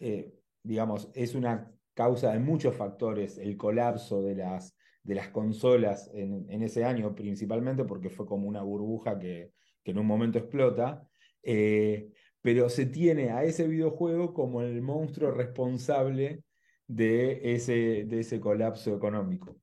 eh, 0.00 0.34
digamos, 0.62 1.10
es 1.14 1.34
una 1.34 1.70
causa 1.94 2.32
de 2.32 2.38
muchos 2.38 2.74
factores, 2.76 3.38
el 3.38 3.56
colapso 3.56 4.22
de 4.22 4.36
las, 4.36 4.76
de 5.02 5.14
las 5.14 5.28
consolas 5.28 6.10
en, 6.14 6.62
ese 6.62 6.84
año, 6.84 7.14
principalmente 7.14 7.84
porque 7.84 8.10
fue 8.10 8.26
como 8.26 8.48
una 8.48 8.62
burbuja 8.62 9.18
que, 9.18 9.52
que 9.82 9.90
en 9.90 9.98
un 9.98 10.06
momento 10.06 10.38
explota. 10.38 11.06
eh, 11.42 12.10
pero 12.42 12.68
se 12.68 12.86
tiene 12.86 13.30
a 13.30 13.44
ese 13.44 13.68
videojuego 13.68 14.34
como 14.34 14.62
el 14.62 14.82
monstruo 14.82 15.30
responsable 15.30 16.42
de 16.88 17.54
ese, 17.54 18.04
de 18.04 18.20
ese 18.20 18.40
colapso 18.40 18.94
económico. 18.94 19.61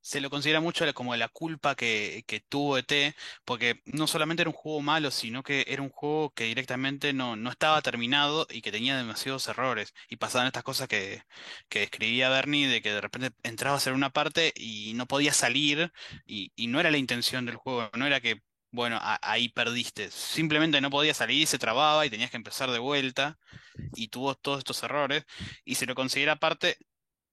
Se 0.00 0.20
lo 0.20 0.30
considera 0.30 0.60
mucho 0.60 0.84
como 0.94 1.14
la 1.16 1.28
culpa 1.28 1.74
que, 1.74 2.24
que 2.26 2.40
tuvo 2.40 2.78
ET, 2.78 3.14
porque 3.44 3.82
no 3.86 4.06
solamente 4.06 4.42
era 4.42 4.50
un 4.50 4.56
juego 4.56 4.80
malo, 4.80 5.10
sino 5.10 5.42
que 5.42 5.64
era 5.68 5.82
un 5.82 5.90
juego 5.90 6.32
que 6.32 6.44
directamente 6.44 7.12
no, 7.12 7.36
no 7.36 7.50
estaba 7.50 7.82
terminado 7.82 8.46
y 8.50 8.62
que 8.62 8.72
tenía 8.72 8.96
demasiados 8.96 9.46
errores. 9.48 9.94
Y 10.08 10.16
pasaban 10.16 10.46
estas 10.46 10.64
cosas 10.64 10.88
que, 10.88 11.22
que 11.68 11.80
describía 11.80 12.28
Bernie, 12.30 12.68
de 12.68 12.82
que 12.82 12.92
de 12.92 13.00
repente 13.00 13.30
entrabas 13.42 13.86
en 13.86 13.94
una 13.94 14.10
parte 14.10 14.52
y 14.56 14.92
no 14.94 15.06
podías 15.06 15.36
salir, 15.36 15.92
y, 16.26 16.52
y 16.56 16.66
no 16.68 16.80
era 16.80 16.90
la 16.90 16.98
intención 16.98 17.46
del 17.46 17.56
juego, 17.56 17.90
no 17.96 18.06
era 18.06 18.20
que, 18.20 18.42
bueno, 18.70 18.98
ahí 19.22 19.48
perdiste, 19.48 20.10
simplemente 20.10 20.80
no 20.80 20.90
podías 20.90 21.16
salir, 21.16 21.46
se 21.46 21.58
trababa 21.58 22.06
y 22.06 22.10
tenías 22.10 22.30
que 22.30 22.36
empezar 22.36 22.70
de 22.70 22.78
vuelta, 22.78 23.38
y 23.94 24.08
tuvo 24.08 24.34
todos 24.34 24.58
estos 24.58 24.82
errores, 24.82 25.24
y 25.64 25.74
se 25.76 25.86
lo 25.86 25.94
considera 25.94 26.36
parte 26.36 26.76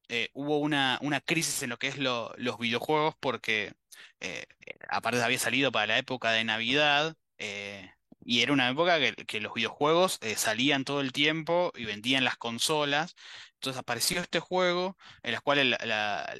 eh, 0.09 0.29
hubo 0.33 0.59
una, 0.59 0.99
una 1.01 1.21
crisis 1.21 1.61
en 1.63 1.69
lo 1.69 1.77
que 1.77 1.87
es 1.87 1.97
lo- 1.97 2.33
los 2.37 2.57
videojuegos 2.59 3.15
porque 3.19 3.73
eh, 4.19 4.45
aparte 4.89 5.21
había 5.21 5.39
salido 5.39 5.71
para 5.71 5.87
la 5.87 5.97
época 5.97 6.31
de 6.31 6.43
Navidad 6.43 7.15
eh, 7.37 7.91
y 8.23 8.41
era 8.41 8.53
una 8.53 8.69
época 8.69 8.99
que, 8.99 9.41
los 9.41 9.53
videojuegos 9.53 10.19
salían 10.35 10.83
todo 10.83 11.01
el 11.01 11.13
tiempo 11.13 11.71
y 11.75 11.85
vendían 11.85 12.23
las 12.25 12.35
consolas. 12.37 13.15
Entonces 13.55 13.79
apareció 13.79 14.19
este 14.21 14.39
juego 14.39 14.97
en 15.23 15.31
las 15.31 15.41
cuales 15.41 15.65
la- 15.67 15.77
la- 15.85 16.37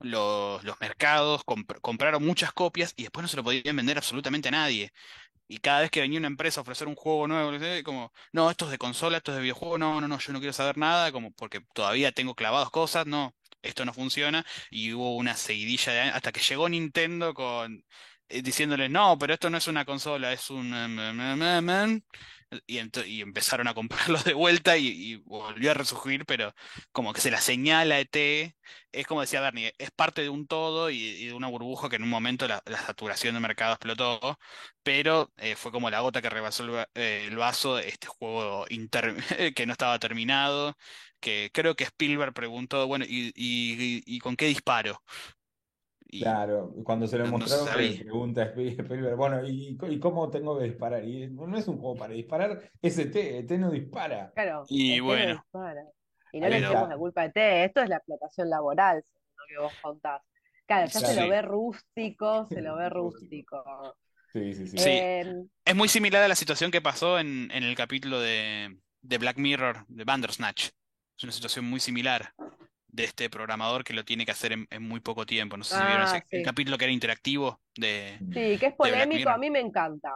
los, 0.00 0.62
mercados 0.80 1.42
comp- 1.44 1.80
compraron 1.80 2.24
muchas 2.24 2.52
copias 2.52 2.94
y 2.96 3.02
después 3.02 3.22
no 3.22 3.28
se 3.28 3.36
lo 3.36 3.44
podían 3.44 3.76
vender 3.76 3.96
absolutamente 3.98 4.48
a 4.48 4.52
nadie. 4.52 4.92
Y 5.48 5.58
cada 5.58 5.80
vez 5.80 5.90
que 5.90 6.00
venía 6.00 6.18
una 6.18 6.28
empresa 6.28 6.60
a 6.60 6.62
ofrecer 6.62 6.88
un 6.88 6.94
juego 6.94 7.26
nuevo, 7.26 7.50
como, 7.84 8.12
no, 8.32 8.50
esto 8.50 8.66
es 8.66 8.70
de 8.70 8.78
consola, 8.78 9.16
esto 9.18 9.32
es 9.32 9.36
de 9.36 9.42
videojuego, 9.42 9.78
no, 9.78 10.00
no, 10.00 10.06
no, 10.08 10.18
yo 10.18 10.32
no 10.32 10.40
quiero 10.40 10.52
saber 10.52 10.76
nada, 10.76 11.10
como 11.10 11.32
porque 11.32 11.62
todavía 11.72 12.12
tengo 12.12 12.34
clavados 12.34 12.70
cosas, 12.70 13.06
no, 13.06 13.34
esto 13.62 13.84
no 13.84 13.94
funciona. 13.94 14.44
Y 14.70 14.92
hubo 14.92 15.16
una 15.16 15.36
seguidilla 15.36 15.92
de 15.92 16.00
hasta 16.02 16.32
que 16.32 16.40
llegó 16.40 16.68
Nintendo 16.68 17.34
con 17.34 17.82
eh, 18.28 18.42
diciéndole, 18.42 18.88
no, 18.88 19.16
pero 19.18 19.34
esto 19.34 19.48
no 19.50 19.56
es 19.58 19.68
una 19.68 19.84
consola, 19.86 20.32
es 20.32 20.50
un 20.50 20.74
em, 22.50 22.58
em, 22.66 22.78
em, 22.78 22.78
em, 22.78 22.90
em". 23.04 23.06
Y, 23.06 23.18
y 23.18 23.20
empezaron 23.22 23.68
a 23.68 23.74
comprarlos 23.74 24.24
de 24.24 24.34
vuelta 24.34 24.76
y, 24.78 25.16
volvió 25.26 25.70
a 25.70 25.74
resurgir, 25.74 26.24
pero 26.26 26.54
como 26.92 27.12
que 27.12 27.20
se 27.20 27.30
la 27.30 27.40
señala 27.40 27.98
ET, 28.00 28.56
es 28.92 29.06
como 29.06 29.20
decía 29.20 29.40
Bernie, 29.40 29.74
es 29.78 29.90
parte 29.90 30.22
de 30.22 30.28
un 30.30 30.46
todo 30.46 30.90
y, 30.90 31.26
de 31.26 31.32
una 31.34 31.48
burbuja 31.48 31.88
que 31.88 31.96
en 31.96 32.02
un 32.04 32.08
momento 32.10 32.46
la, 32.48 32.62
saturación 32.86 33.34
de 33.34 33.40
mercado 33.40 33.72
explotó 33.74 34.38
pero 34.82 35.32
eh, 35.36 35.56
fue 35.56 35.72
como 35.72 35.90
la 35.90 36.00
gota 36.00 36.22
que 36.22 36.30
rebasó 36.30 36.64
el, 36.64 36.86
eh, 36.94 37.30
vaso 37.36 37.78
este 37.78 38.06
juego 38.08 38.64
inter- 38.70 39.14
que 39.54 39.66
no 39.66 39.72
estaba 39.72 39.98
terminado, 39.98 40.76
que 41.20 41.50
creo 41.52 41.74
que 41.76 41.84
Spielberg 41.84 42.32
preguntó, 42.34 42.86
bueno, 42.86 43.04
¿y, 43.08 43.28
y- 43.34 44.02
y 44.06 44.18
con 44.20 44.36
qué 44.36 44.46
disparo? 44.46 45.02
Y 46.10 46.20
Claro, 46.22 46.72
cuando 46.84 47.06
se 47.06 47.18
lo 47.18 47.26
no, 47.26 47.32
mostraron, 47.32 47.66
le 47.82 47.98
pregunta 47.98 48.42
a 48.42 48.44
Sp- 48.48 48.80
Spielberg, 48.80 49.16
bueno, 49.16 49.46
¿y, 49.46 49.78
y 49.88 50.00
cómo 50.00 50.30
tengo 50.30 50.58
que 50.58 50.64
disparar? 50.64 51.04
Y 51.04 51.28
no 51.28 51.56
es 51.56 51.68
un 51.68 51.78
juego 51.78 51.96
para 51.96 52.14
disparar, 52.14 52.70
es 52.80 52.98
ET, 52.98 53.38
ET 53.38 53.58
no 53.58 53.70
dispara. 53.70 54.32
Claro, 54.34 54.64
Y 54.68 54.94
ET 54.94 54.98
no 55.00 55.04
bueno, 55.04 55.32
dispara. 55.34 55.82
Y 56.32 56.40
no 56.40 56.48
le 56.48 56.56
está. 56.58 56.86
la 56.88 56.96
culpa 56.96 57.22
a 57.22 57.24
ET, 57.26 57.64
esto 57.64 57.82
es 57.82 57.88
la 57.90 57.96
explotación 57.96 58.48
laboral, 58.48 59.04
lo 59.36 59.46
que 59.48 59.58
vos 59.58 59.72
contás. 59.82 60.22
Claro, 60.66 60.86
ya 60.86 61.00
se 61.00 61.14
lo 61.14 61.28
ve 61.28 61.42
rústico, 61.42 62.46
se 62.46 62.62
lo 62.62 62.76
ve 62.76 62.88
Rústico. 62.90 63.96
Sí, 64.32 64.54
sí, 64.54 64.66
sí. 64.66 64.78
Sí. 64.78 64.90
Eh, 64.90 65.34
es 65.64 65.76
muy 65.76 65.88
similar 65.88 66.22
a 66.22 66.28
la 66.28 66.34
situación 66.34 66.70
que 66.70 66.80
pasó 66.80 67.18
en, 67.18 67.50
en 67.50 67.64
el 67.64 67.74
capítulo 67.74 68.20
de, 68.20 68.78
de 69.02 69.18
Black 69.18 69.38
Mirror, 69.38 69.84
de 69.88 70.04
Bandersnatch. 70.04 70.68
Es 71.16 71.24
una 71.24 71.32
situación 71.32 71.64
muy 71.64 71.80
similar. 71.80 72.32
De 72.98 73.04
este 73.04 73.30
programador 73.30 73.84
que 73.84 73.94
lo 73.94 74.04
tiene 74.04 74.24
que 74.26 74.32
hacer 74.32 74.52
en, 74.52 74.66
en 74.70 74.82
muy 74.82 75.00
poco 75.00 75.26
tiempo. 75.26 75.56
No 75.56 75.64
sé 75.64 75.76
si 75.76 75.84
vieron 75.84 76.02
Ah, 76.02 76.04
ese, 76.04 76.24
el 76.30 76.42
capítulo 76.42 76.78
que 76.78 76.84
era 76.86 76.92
interactivo 76.92 77.60
de, 77.76 78.22
Sí, 78.32 78.58
que 78.58 78.66
es 78.66 78.74
polémico, 78.76 79.28
a 79.30 79.38
mí 79.38 79.50
me 79.50 79.60
encanta. 79.60 80.10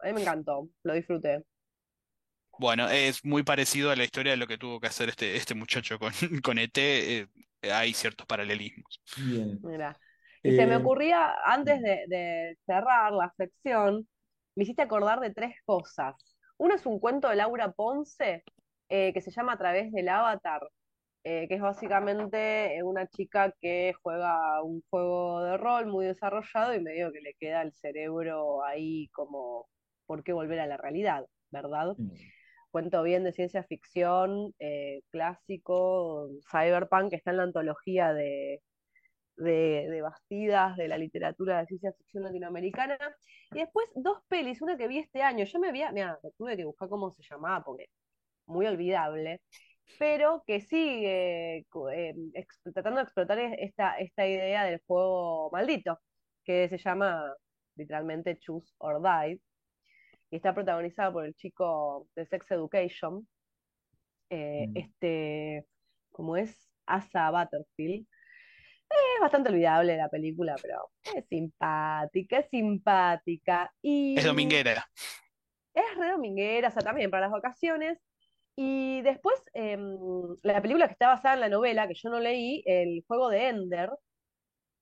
A 0.00 0.06
mí 0.06 0.12
me 0.12 0.20
encantó, 0.22 0.68
lo 0.82 0.94
disfruté. 0.94 1.44
Bueno, 2.58 2.88
es 2.88 3.24
muy 3.24 3.42
parecido 3.42 3.90
a 3.90 3.96
la 3.96 4.04
historia 4.04 4.32
de 4.32 4.36
lo 4.38 4.46
que 4.46 4.58
tuvo 4.58 4.78
que 4.80 4.86
hacer 4.86 5.08
este, 5.08 5.36
este 5.36 5.54
muchacho 5.54 5.98
con, 5.98 6.12
con 6.42 6.58
ET. 6.58 6.78
eh, 7.20 7.28
hay 7.72 7.92
ciertos 7.94 8.26
paralelismos. 8.26 9.00
Bien. 9.14 9.60
Mira. 9.62 9.98
Y 10.42 10.52
se 10.52 10.66
me 10.66 10.76
Eh, 10.76 10.76
ocurría, 10.76 11.34
antes 11.44 11.80
de, 11.82 12.04
de 12.08 12.58
cerrar 12.66 13.12
la 13.12 13.32
sección, 13.36 14.08
me 14.56 14.64
hiciste 14.64 14.82
acordar 14.82 15.20
de 15.20 15.32
tres 15.32 15.54
cosas. 15.64 16.14
Uno 16.58 16.74
es 16.74 16.84
un 16.86 16.98
cuento 17.00 17.28
de 17.28 17.36
Laura 17.36 17.72
Ponce 17.72 18.44
eh, 18.88 19.12
que 19.12 19.20
se 19.20 19.30
llama 19.30 19.52
A 19.54 19.58
través 19.58 19.92
del 19.92 20.08
avatar, 20.08 20.60
eh, 21.24 21.46
que 21.48 21.54
es 21.54 21.60
básicamente 21.60 22.76
eh, 22.76 22.82
una 22.82 23.06
chica 23.06 23.54
que 23.60 23.94
juega 24.02 24.62
un 24.62 24.82
juego 24.90 25.42
de 25.42 25.56
rol 25.56 25.86
muy 25.86 26.06
desarrollado 26.06 26.74
y 26.74 26.80
medio 26.80 27.12
que 27.12 27.20
le 27.20 27.34
queda 27.34 27.62
el 27.62 27.72
cerebro 27.72 28.64
ahí 28.64 29.08
como, 29.08 29.68
¿por 30.06 30.24
qué 30.24 30.32
volver 30.32 30.60
a 30.60 30.66
la 30.66 30.76
realidad? 30.76 31.26
¿Verdad? 31.50 31.94
cuento 32.70 33.02
bien 33.02 33.22
de 33.22 33.32
ciencia 33.32 33.62
ficción, 33.64 34.54
eh, 34.58 35.02
clásico, 35.10 36.28
cyberpunk, 36.50 37.10
que 37.10 37.16
está 37.16 37.30
en 37.30 37.36
la 37.36 37.42
antología 37.44 38.14
de, 38.14 38.62
de, 39.36 39.88
de 39.90 40.02
Bastidas 40.02 40.76
de 40.76 40.88
la 40.88 40.98
literatura 40.98 41.60
de 41.60 41.66
ciencia 41.66 41.92
ficción 41.92 42.24
latinoamericana. 42.24 42.98
Y 43.52 43.58
después 43.60 43.86
dos 43.94 44.18
pelis, 44.28 44.62
una 44.62 44.76
que 44.78 44.88
vi 44.88 44.98
este 44.98 45.22
año, 45.22 45.44
yo 45.44 45.58
me 45.60 45.68
había, 45.68 45.92
mira, 45.92 46.18
tuve 46.38 46.56
que 46.56 46.64
buscar 46.64 46.88
cómo 46.88 47.10
se 47.10 47.22
llamaba, 47.22 47.62
porque 47.62 47.86
muy 48.46 48.66
olvidable, 48.66 49.42
pero 49.98 50.42
que 50.46 50.60
sigue 50.60 51.58
eh, 51.58 52.14
ex- 52.34 52.60
tratando 52.72 52.98
de 52.98 53.04
explotar 53.04 53.38
esta, 53.38 53.96
esta 53.98 54.26
idea 54.26 54.64
del 54.64 54.80
juego 54.86 55.50
maldito, 55.50 55.98
que 56.44 56.68
se 56.68 56.78
llama 56.78 57.34
literalmente 57.76 58.38
Choose 58.38 58.72
or 58.78 59.00
Die, 59.02 59.40
y 60.30 60.36
está 60.36 60.54
protagonizada 60.54 61.12
por 61.12 61.24
el 61.26 61.34
chico 61.34 62.08
de 62.16 62.26
Sex 62.26 62.50
Education, 62.50 63.26
eh, 64.30 64.66
Mm. 64.68 64.76
este, 64.76 65.66
como 66.10 66.36
es 66.36 66.70
Asa 66.86 67.30
Butterfield. 67.30 68.06
Es 68.90 69.20
bastante 69.20 69.48
olvidable 69.50 69.96
la 69.96 70.08
película, 70.10 70.54
pero 70.60 70.90
es 71.16 71.26
simpática, 71.28 72.38
es 72.38 72.48
simpática. 72.50 73.72
Y 73.80 74.18
Es 74.18 74.24
dominguera. 74.24 74.86
es 75.74 75.96
re 75.96 76.10
dominguera, 76.10 76.68
o 76.68 76.70
sea, 76.70 76.82
también 76.82 77.10
para 77.10 77.22
las 77.22 77.30
vacaciones. 77.32 77.98
Y 78.56 79.02
después, 79.02 79.34
em, 79.54 79.98
la 80.42 80.60
película 80.62 80.86
que 80.86 80.92
está 80.92 81.08
basada 81.08 81.34
en 81.34 81.40
la 81.40 81.48
novela, 81.48 81.88
que 81.88 81.94
yo 81.94 82.10
no 82.10 82.20
leí, 82.20 82.62
El 82.66 83.04
juego 83.06 83.28
de 83.30 83.48
Ender, 83.48 83.90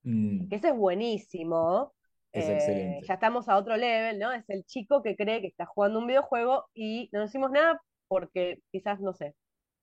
Mm, 0.05 0.49
que 0.49 0.57
ese 0.57 0.69
es 0.69 0.75
buenísimo. 0.77 1.95
Es 2.33 2.45
Eh, 2.45 2.53
excelente. 2.55 3.07
ya 3.07 3.15
estamos 3.15 3.49
a 3.49 3.57
otro 3.57 3.77
level, 3.77 4.19
¿no? 4.19 4.33
Es 4.33 4.49
el 4.49 4.65
chico 4.65 5.03
que 5.03 5.17
cree 5.17 5.41
que 5.41 5.49
está 5.49 5.67
jugando 5.67 5.99
un 5.99 6.07
videojuego 6.07 6.67
y 6.75 7.09
no 7.13 7.21
decimos 7.23 7.51
nada 7.51 7.81
porque 8.09 8.61
quizás, 8.71 9.01
no 9.01 9.13
sé, 9.15 9.35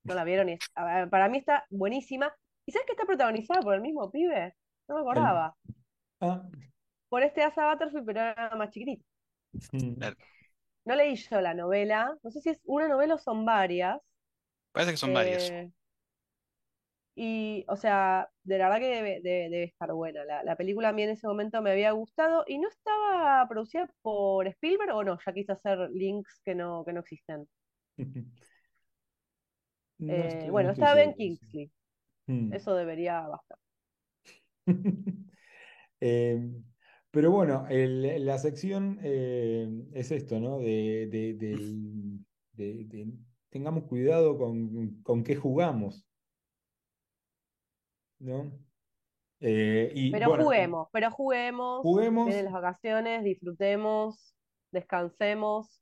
no 0.06 0.16
la 0.16 0.24
vieron 0.26 0.50
y 0.50 0.54
es- 0.54 0.72
para 1.12 1.30
mí 1.30 1.38
está 1.40 1.66
buenísima. 1.70 2.34
¿Y 2.66 2.72
sabes 2.74 2.86
que 2.88 2.94
está 2.94 3.06
protagonizada 3.06 3.64
por 3.64 3.76
el 3.76 3.82
mismo 3.82 4.12
pibe? 4.12 4.54
No 4.88 4.96
me 4.96 5.02
acordaba. 5.02 5.56
Ah, 6.22 6.42
Por 7.10 7.22
este 7.24 7.44
Asa 7.44 7.70
Butterfield, 7.70 8.06
pero 8.06 8.22
era 8.22 8.56
más 8.56 8.70
chiquitito. 8.72 9.04
mm. 9.74 10.16
No 10.88 10.96
leí 10.96 11.16
yo 11.18 11.42
la 11.42 11.54
novela, 11.54 12.18
no 12.24 12.32
sé 12.32 12.42
si 12.42 12.50
es 12.50 12.60
una 12.66 12.88
novela 12.88 13.16
o 13.16 13.20
son 13.20 13.46
varias. 13.46 14.00
Parece 14.72 14.92
que 14.92 14.98
son 14.98 15.14
varios. 15.14 15.44
Eh, 15.52 15.72
y, 17.16 17.66
o 17.68 17.76
sea, 17.78 18.30
de 18.44 18.58
la 18.60 18.66
verdad 18.70 18.80
que 18.80 18.96
debe, 18.96 19.22
debe- 19.22 19.50
debe 19.50 19.64
estar 19.64 19.92
buena. 19.94 20.24
La, 20.26 20.44
la 20.44 20.56
película 20.56 20.90
a 20.90 20.94
mí 20.94 21.02
en 21.04 21.10
ese 21.12 21.28
momento 21.28 21.62
me 21.62 21.72
había 21.72 21.92
gustado 21.92 22.44
y 22.48 22.60
no 22.60 22.70
estaba 22.70 23.48
producida 23.50 23.90
por 24.02 24.48
Spielberg 24.48 24.94
o 24.96 25.04
no, 25.04 25.18
ya 25.26 25.34
quise 25.34 25.52
hacer 25.54 25.90
links 25.92 26.42
que 26.46 26.54
no, 26.56 26.84
que 26.86 26.94
no 26.94 27.00
existen. 27.02 27.48
No 30.00 30.24
Eh, 30.24 30.26
estoy- 30.26 30.50
no 30.52 30.52
bueno, 30.52 30.70
estoy 30.70 30.86
está 30.86 30.94
Ben 30.96 31.14
seguro, 31.14 31.16
sí. 31.40 31.46
Kingsley, 31.50 31.72
Mm. 32.28 32.52
eso 32.52 32.76
debería 32.76 33.22
bastar. 33.28 33.60
Eh, 36.02 36.40
pero 37.12 37.32
bueno, 37.32 37.66
el- 37.70 38.26
la 38.26 38.38
sección 38.38 39.00
eh, 39.04 39.68
es 39.94 40.12
esto, 40.12 40.40
¿no? 40.40 40.60
De, 40.60 41.08
de- 41.12 41.34
del- 41.36 42.26
de- 42.54 42.86
de- 42.86 43.14
tengamos 43.50 43.86
cuidado 43.86 44.38
con, 44.38 45.02
con 45.04 45.24
qué 45.24 45.36
jugamos, 45.36 46.06
¿no? 48.20 48.52
Eh, 49.40 49.92
y 49.96 50.12
Pero 50.12 50.30
bueno, 50.30 50.44
juguemos, 50.46 50.88
pero 50.92 51.12
juguemos, 51.12 51.82
juguemos. 51.84 52.26
vienen 52.26 52.46
las 52.46 52.54
vacaciones, 52.54 53.24
disfrutemos, 53.24 54.36
descansemos 54.72 55.82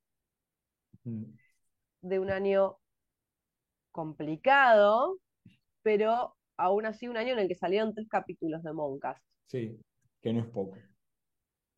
de 2.01 2.19
un 2.19 2.31
año 2.31 2.77
complicado, 3.91 5.17
pero 5.83 6.35
aún 6.57 6.85
así 6.87 7.07
un 7.09 7.17
año 7.17 7.33
en 7.33 7.39
el 7.39 7.47
que 7.49 7.55
salieron 7.55 7.93
tres 7.95 8.07
capítulos 8.09 8.63
de 8.63 8.73
Moncast, 8.73 9.23
Sí, 9.47 9.79
que 10.21 10.33
no 10.33 10.41
es 10.41 10.45
poco. 10.47 10.77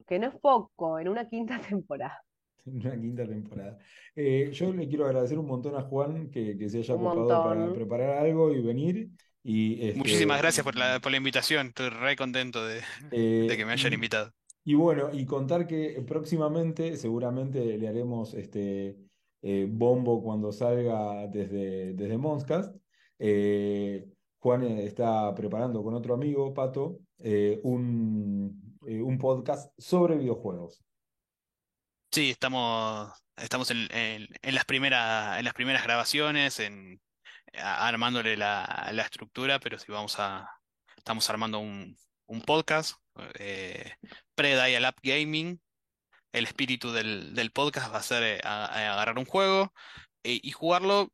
Que 0.08 0.20
no 0.20 0.28
es 0.28 0.36
poco 0.36 1.00
en 1.00 1.10
una 1.10 1.28
quinta 1.28 1.60
temporada. 1.70 2.24
Una 2.66 3.00
quinta 3.00 3.26
temporada. 3.26 3.78
Eh, 4.16 4.50
yo 4.52 4.74
le 4.74 4.88
quiero 4.88 5.06
agradecer 5.06 5.38
un 5.38 5.46
montón 5.46 5.76
a 5.76 5.84
Juan 5.84 6.30
que, 6.30 6.58
que 6.58 6.70
se 6.70 6.80
haya 6.80 6.96
ocupado 6.96 7.44
para 7.44 7.74
preparar 7.74 8.18
algo 8.18 8.52
y 8.52 8.62
venir. 8.62 9.10
Y, 9.44 9.88
este, 9.88 10.00
Muchísimas 10.00 10.42
gracias 10.42 10.64
por 10.66 10.76
la, 10.76 11.00
por 11.00 11.12
la 11.12 11.18
invitación. 11.18 11.68
Estoy 11.68 11.90
re 11.90 12.18
contento 12.18 12.66
de, 12.66 12.82
eh, 13.12 13.46
de 13.48 13.58
que 13.58 13.66
me 13.66 13.72
hayan 13.72 13.94
invitado. 13.94 14.34
Y 14.66 14.74
bueno, 14.74 15.10
y 15.14 15.26
contar 15.26 15.66
que 15.66 16.04
próximamente 16.06 16.98
seguramente 16.98 17.78
le 17.78 17.88
haremos 17.88 18.34
este 18.34 18.98
eh, 19.42 19.66
bombo 19.70 20.22
cuando 20.22 20.52
salga 20.52 21.26
desde, 21.28 21.94
desde 21.94 22.18
Monscast. 22.18 22.76
Eh, 23.18 24.06
Juan 24.40 24.64
está 24.64 25.34
preparando 25.34 25.82
con 25.84 25.94
otro 25.94 26.14
amigo, 26.14 26.54
Pato, 26.54 27.00
eh, 27.20 27.60
un, 27.64 28.67
eh, 28.88 29.02
un 29.02 29.18
podcast 29.18 29.72
sobre 29.78 30.16
videojuegos. 30.18 30.82
Sí, 32.12 32.32
estamos, 32.32 33.12
estamos 33.36 33.70
en, 33.72 33.88
en- 33.92 34.56
las 34.56 34.66
primeras, 34.66 35.38
en 35.40 35.46
las 35.46 35.54
primeras 35.54 35.84
grabaciones, 35.84 36.60
en, 36.60 37.00
a- 37.54 37.88
armándole 37.88 38.38
la, 38.38 38.90
la 38.94 39.04
estructura, 39.04 39.60
pero 39.60 39.78
sí 39.78 39.92
vamos 39.92 40.16
a, 40.20 40.50
estamos 40.96 41.30
armando 41.30 41.60
un, 41.60 41.98
un 42.28 42.42
podcast, 42.42 42.98
eh, 43.38 43.94
pre-Dial 44.36 44.86
Up 44.86 44.96
Gaming. 45.04 45.60
El 46.32 46.46
espíritu 46.46 46.92
del, 46.92 47.34
del 47.34 47.52
podcast 47.52 47.92
va 47.94 47.98
a 47.98 48.04
ser 48.04 48.24
eh, 48.24 48.40
agarrar 48.44 49.18
un 49.18 49.26
juego 49.26 49.74
eh, 50.24 50.40
y 50.42 50.52
jugarlo 50.52 51.12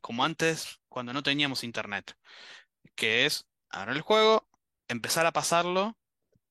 como 0.00 0.24
antes, 0.24 0.78
cuando 0.88 1.12
no 1.12 1.24
teníamos 1.24 1.64
internet, 1.64 2.14
que 2.94 3.26
es 3.26 3.44
agarrar 3.68 3.96
el 3.96 4.02
juego, 4.02 4.48
empezar 4.86 5.26
a 5.26 5.32
pasarlo 5.32 5.98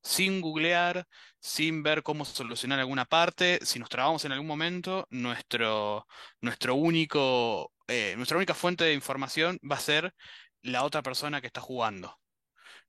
sin 0.06 0.42
googlear, 0.42 1.08
sin 1.40 1.84
ver 1.84 2.04
cómo 2.04 2.26
solucionar 2.26 2.80
alguna 2.80 3.06
parte. 3.06 3.60
Si 3.64 3.80
nos 3.80 3.90
trabamos 3.90 4.26
en 4.26 4.32
algún 4.34 4.48
momento, 4.48 5.08
nuestro, 5.10 6.08
nuestro 6.42 6.76
único, 6.76 7.72
eh, 7.88 8.14
nuestra 8.18 8.38
única 8.38 8.54
fuente 8.54 8.84
de 8.86 8.94
información 8.94 9.60
va 9.70 9.78
a 9.78 9.80
ser 9.80 10.14
la 10.62 10.84
otra 10.84 11.02
persona 11.04 11.42
que 11.42 11.48
está 11.48 11.62
jugando. 11.62 12.20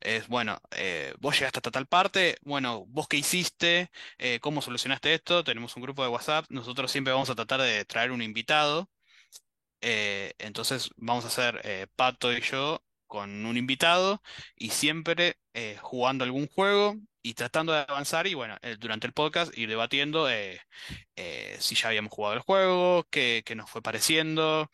Es, 0.01 0.29
bueno, 0.29 0.59
eh, 0.73 1.15
vos 1.21 1.39
llegaste 1.39 1.59
hasta 1.61 1.71
tal 1.71 1.87
parte, 1.87 2.37
bueno, 2.43 2.85
vos 2.89 3.09
qué 3.09 3.17
hiciste, 3.19 3.91
Eh, 4.19 4.41
cómo 4.41 4.63
solucionaste 4.63 5.15
esto, 5.15 5.45
tenemos 5.45 5.77
un 5.77 5.83
grupo 5.83 6.03
de 6.03 6.11
WhatsApp, 6.11 6.47
nosotros 6.51 6.91
siempre 6.93 7.13
vamos 7.15 7.31
a 7.31 7.35
tratar 7.35 7.61
de 7.63 7.85
traer 7.87 8.13
un 8.13 8.23
invitado, 8.23 8.91
entonces 10.39 10.91
vamos 10.97 11.25
a 11.25 11.29
hacer 11.29 11.89
Pato 11.97 12.33
y 12.33 12.41
yo 12.43 12.83
con 13.07 13.47
un 13.47 13.57
invitado 13.57 14.23
y 14.57 14.71
siempre 14.71 15.37
eh, 15.55 15.79
jugando 15.81 16.25
algún 16.25 16.47
juego 16.49 16.97
y 17.23 17.35
tratando 17.35 17.73
de 17.73 17.81
avanzar 17.89 18.27
y 18.27 18.35
bueno, 18.35 18.57
eh, 18.63 18.77
durante 18.79 19.07
el 19.07 19.13
podcast 19.13 19.57
ir 19.59 19.69
debatiendo 19.69 20.29
eh, 21.17 21.57
si 21.61 21.75
ya 21.75 21.89
habíamos 21.89 22.13
jugado 22.13 22.35
el 22.35 22.41
juego, 22.41 23.07
qué, 23.11 23.43
qué 23.45 23.55
nos 23.55 23.71
fue 23.71 23.83
pareciendo, 23.83 24.71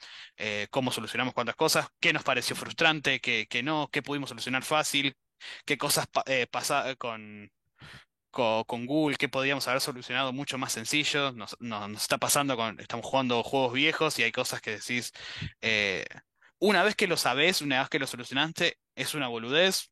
cómo 0.70 0.90
solucionamos 0.92 1.34
cuántas 1.34 1.56
cosas, 1.56 1.88
qué 2.00 2.12
nos 2.12 2.24
pareció 2.24 2.56
frustrante, 2.56 3.20
qué, 3.20 3.46
qué 3.48 3.62
no, 3.62 3.88
qué 3.92 4.02
pudimos 4.02 4.28
solucionar 4.30 4.64
fácil, 4.64 5.14
qué 5.64 5.78
cosas 5.78 6.06
pa- 6.08 6.24
con, 6.98 7.50
co- 8.30 8.64
con, 8.66 8.86
Google, 8.86 9.16
qué 9.16 9.28
podríamos 9.28 9.68
haber 9.68 9.80
solucionado 9.80 10.32
mucho 10.32 10.58
más 10.58 10.72
sencillo. 10.72 11.32
Nos, 11.32 11.56
nos- 11.60 12.02
está 12.02 12.18
pasando 12.18 12.56
con, 12.56 12.80
estamos 12.80 13.06
jugando 13.06 13.42
juegos 13.42 13.72
viejos 13.74 14.18
y 14.18 14.22
hay 14.24 14.32
cosas 14.32 14.60
que 14.60 14.72
decís, 14.72 15.12
una 16.62 16.82
vez 16.84 16.97
que 16.97 17.07
lo 17.08 17.16
sabés, 17.16 17.60
una 17.62 17.81
vez 17.81 17.89
que 17.91 17.99
lo 17.99 18.07
solucionaste, 18.07 18.78
es 18.94 19.15
una 19.15 19.28
boludez. 19.28 19.91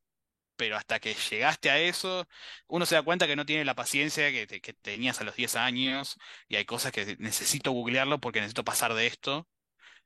Pero 0.57 0.77
hasta 0.77 0.99
que 0.99 1.15
llegaste 1.15 1.71
a 1.71 1.79
eso, 1.79 2.27
uno 2.67 2.85
se 2.85 2.95
da 2.95 3.03
cuenta 3.03 3.27
que 3.27 3.35
no 3.35 3.45
tiene 3.47 3.65
la 3.65 3.75
paciencia 3.75 4.31
que, 4.31 4.47
te- 4.47 4.61
que 4.61 4.73
tenías 4.73 5.19
a 5.21 5.23
los 5.23 5.35
10 5.35 5.55
años 5.55 6.17
y 6.47 6.55
hay 6.57 6.65
cosas 6.65 6.91
que 6.91 7.15
necesito 7.19 7.71
googlearlo 7.71 8.19
porque 8.19 8.41
necesito 8.41 8.63
pasar 8.63 8.93
de 8.93 9.07
esto. 9.07 9.49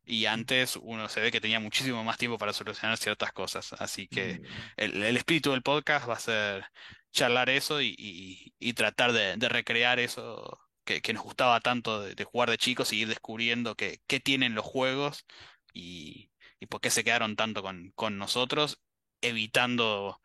Y 0.04 0.26
antes 0.28 0.76
uno 0.78 1.10
se 1.10 1.22
ve 1.22 1.32
que 1.32 1.42
tenía 1.42 1.60
muchísimo 1.60 2.04
más 2.04 2.18
tiempo 2.18 2.38
para 2.38 2.54
solucionar 2.54 2.98
ciertas 2.98 3.34
cosas. 3.34 3.74
Así 3.80 4.08
que 4.08 4.42
el, 4.78 5.02
el 5.04 5.18
espíritu 5.18 5.52
del 5.52 5.64
podcast 5.64 6.08
va 6.10 6.14
a 6.16 6.20
ser 6.20 6.66
charlar 7.12 7.50
eso 7.50 7.82
y, 7.82 7.96
y- 7.98 8.54
y 8.60 8.74
tratar 8.74 9.14
de, 9.14 9.38
de 9.38 9.50
recrear 9.50 10.00
eso 10.00 10.60
que, 10.84 11.02
que 11.02 11.14
nos 11.14 11.24
gustaba 11.24 11.60
tanto 11.62 12.02
de, 12.02 12.16
de 12.16 12.24
jugar 12.24 12.50
de 12.52 12.58
chicos 12.58 12.94
y 12.94 13.02
ir 13.02 13.08
descubriendo 13.08 13.76
qué 13.76 14.00
tienen 14.24 14.56
los 14.56 14.66
juegos 14.66 15.26
y, 15.74 16.32
y 16.60 16.68
por 16.68 16.82
qué 16.82 16.90
se 16.90 17.04
quedaron 17.04 17.36
tanto 17.36 17.62
con, 17.62 17.92
con 17.96 18.18
nosotros, 18.18 18.82
evitando 19.22 20.20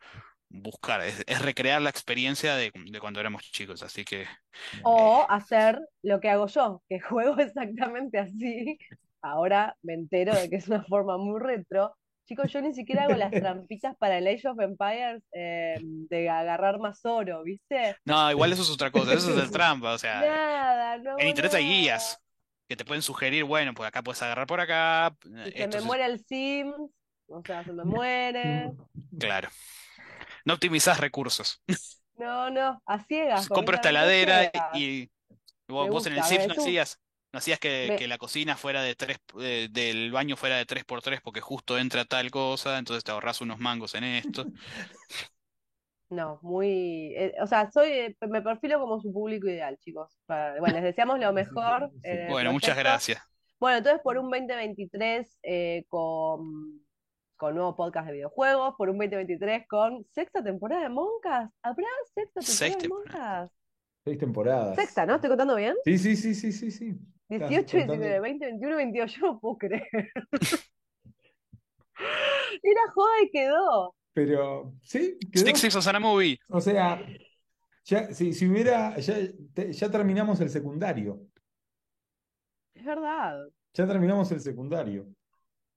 buscar, 0.49 1.01
es, 1.01 1.23
es 1.27 1.41
recrear 1.41 1.81
la 1.81 1.89
experiencia 1.89 2.55
de, 2.55 2.71
de 2.73 2.99
cuando 2.99 3.19
éramos 3.19 3.43
chicos. 3.43 3.83
Así 3.83 4.03
que 4.03 4.25
O 4.83 5.25
hacer 5.29 5.79
lo 6.03 6.19
que 6.19 6.29
hago 6.29 6.47
yo, 6.47 6.83
que 6.89 6.99
juego 7.01 7.37
exactamente 7.39 8.19
así. 8.19 8.77
Ahora 9.21 9.75
me 9.83 9.93
entero 9.93 10.33
de 10.33 10.49
que 10.49 10.55
es 10.57 10.67
una 10.67 10.83
forma 10.83 11.17
muy 11.17 11.39
retro. 11.39 11.95
Chicos, 12.27 12.51
yo 12.53 12.61
ni 12.61 12.73
siquiera 12.73 13.03
hago 13.03 13.15
las 13.15 13.31
trampitas 13.31 13.95
para 13.97 14.17
el 14.17 14.27
Age 14.27 14.47
of 14.47 14.59
Empires 14.59 15.21
eh, 15.33 15.75
de 15.81 16.29
agarrar 16.29 16.79
más 16.79 17.03
oro, 17.03 17.43
¿viste? 17.43 17.97
no, 18.05 18.31
igual 18.31 18.53
eso 18.53 18.61
es 18.61 18.69
otra 18.69 18.89
cosa, 18.89 19.13
eso 19.13 19.31
es 19.31 19.43
el 19.43 19.51
trampa, 19.51 19.93
o 19.93 19.97
sea. 19.97 20.21
Nada, 20.21 20.97
no 20.99 21.19
En 21.19 21.27
internet 21.27 21.55
hay 21.55 21.65
guías 21.65 22.19
que 22.71 22.77
te 22.77 22.85
pueden 22.85 23.01
sugerir, 23.01 23.43
bueno, 23.43 23.73
pues 23.73 23.85
acá 23.87 24.01
puedes 24.01 24.21
agarrar 24.21 24.47
por 24.47 24.61
acá. 24.61 25.13
Y 25.45 25.51
se 25.51 25.67
me 25.67 25.77
es- 25.77 25.83
muere 25.83 26.05
el 26.05 26.19
Sims, 26.25 26.73
o 27.27 27.43
sea, 27.45 27.65
se 27.65 27.73
me 27.73 27.83
muere. 27.83 28.71
Claro. 29.19 29.49
No 30.45 30.53
optimizás 30.53 30.99
recursos. 30.99 31.61
No, 32.17 32.49
no, 32.51 32.81
a 32.85 32.99
ciegas. 33.03 33.47
Compro 33.49 33.75
esta 33.75 33.89
heladera 33.89 34.51
y 34.75 35.09
vos, 35.67 36.05
en 36.05 36.13
el 36.13 36.23
Sims 36.23 36.47
no 36.47 36.53
hacías, 36.53 36.99
no 37.33 37.39
hacías 37.39 37.59
que, 37.59 37.87
me- 37.89 37.95
que 37.97 38.07
la 38.07 38.17
cocina 38.17 38.55
fuera 38.55 38.81
de 38.83 38.95
tres, 38.95 39.17
eh, 39.39 39.67
del 39.71 40.11
baño 40.11 40.37
fuera 40.37 40.57
de 40.57 40.65
3x3 40.65 41.19
porque 41.21 41.41
justo 41.41 41.77
entra 41.77 42.05
tal 42.05 42.29
cosa, 42.31 42.77
entonces 42.77 43.03
te 43.03 43.11
ahorras 43.11 43.41
unos 43.41 43.59
mangos 43.59 43.95
en 43.95 44.03
esto. 44.05 44.45
No, 46.11 46.39
muy, 46.41 47.13
eh, 47.15 47.33
o 47.41 47.47
sea, 47.47 47.71
soy, 47.71 47.87
eh, 47.89 48.17
me 48.29 48.41
perfilo 48.41 48.79
como 48.81 48.99
su 48.99 49.13
público 49.13 49.47
ideal, 49.47 49.77
chicos. 49.79 50.19
Para- 50.25 50.59
bueno, 50.59 50.75
les 50.75 50.83
deseamos 50.83 51.17
lo 51.19 51.31
mejor 51.33 51.89
el 52.03 52.27
Bueno, 52.29 52.51
muchas 52.51 52.77
gracias. 52.77 53.21
Bueno, 53.59 53.77
entonces 53.77 54.01
por 54.03 54.17
un 54.17 54.29
2023 54.29 55.39
eh, 55.43 55.85
con, 55.87 56.81
con 57.37 57.55
nuevo 57.55 57.75
podcast 57.77 58.07
de 58.07 58.13
videojuegos, 58.13 58.75
por 58.77 58.89
un 58.89 58.97
2023 58.97 59.65
con 59.69 60.05
sexta 60.11 60.43
temporada 60.43 60.83
de 60.83 60.89
Moncas. 60.89 61.49
¿Habrá 61.63 61.87
sexta 62.13 62.41
temporada 62.41 62.57
Seis 62.57 62.77
de. 62.77 62.89
Moncas? 62.89 63.51
Seis 64.03 64.17
temporadas. 64.17 64.75
Sexta, 64.75 65.05
¿no? 65.05 65.15
¿Estoy 65.15 65.29
contando 65.29 65.55
bien? 65.55 65.75
Sí, 65.85 65.97
sí, 65.97 66.15
sí, 66.17 66.35
sí, 66.35 66.51
sí, 66.51 66.71
sí. 66.71 66.93
18, 67.29 67.53
Estás 67.53 67.71
contando- 67.71 67.93
19, 67.93 68.19
20, 68.19 68.45
21, 68.47 68.75
22, 68.75 69.11
yo 69.15 69.25
no 69.27 69.39
puedo 69.39 69.57
creer. 69.59 69.87
Era 72.63 72.81
joda 72.93 73.21
y 73.23 73.29
quedó. 73.31 73.95
Pero, 74.13 74.73
sí, 74.83 75.17
quedó. 75.31 75.45
Six 75.45 75.59
Six 75.59 75.75
Osana 75.75 75.99
Movie. 75.99 76.37
O 76.49 76.59
sea, 76.59 77.01
ya, 77.85 78.13
si, 78.13 78.33
si 78.33 78.47
hubiera, 78.47 78.97
ya, 78.97 79.15
te- 79.53 79.71
ya 79.71 79.89
terminamos 79.89 80.39
el 80.41 80.49
secundario. 80.49 81.21
Es 82.73 82.85
verdad. 82.85 83.47
Ya 83.73 83.87
terminamos 83.87 84.31
el 84.31 84.41
secundario. 84.41 85.07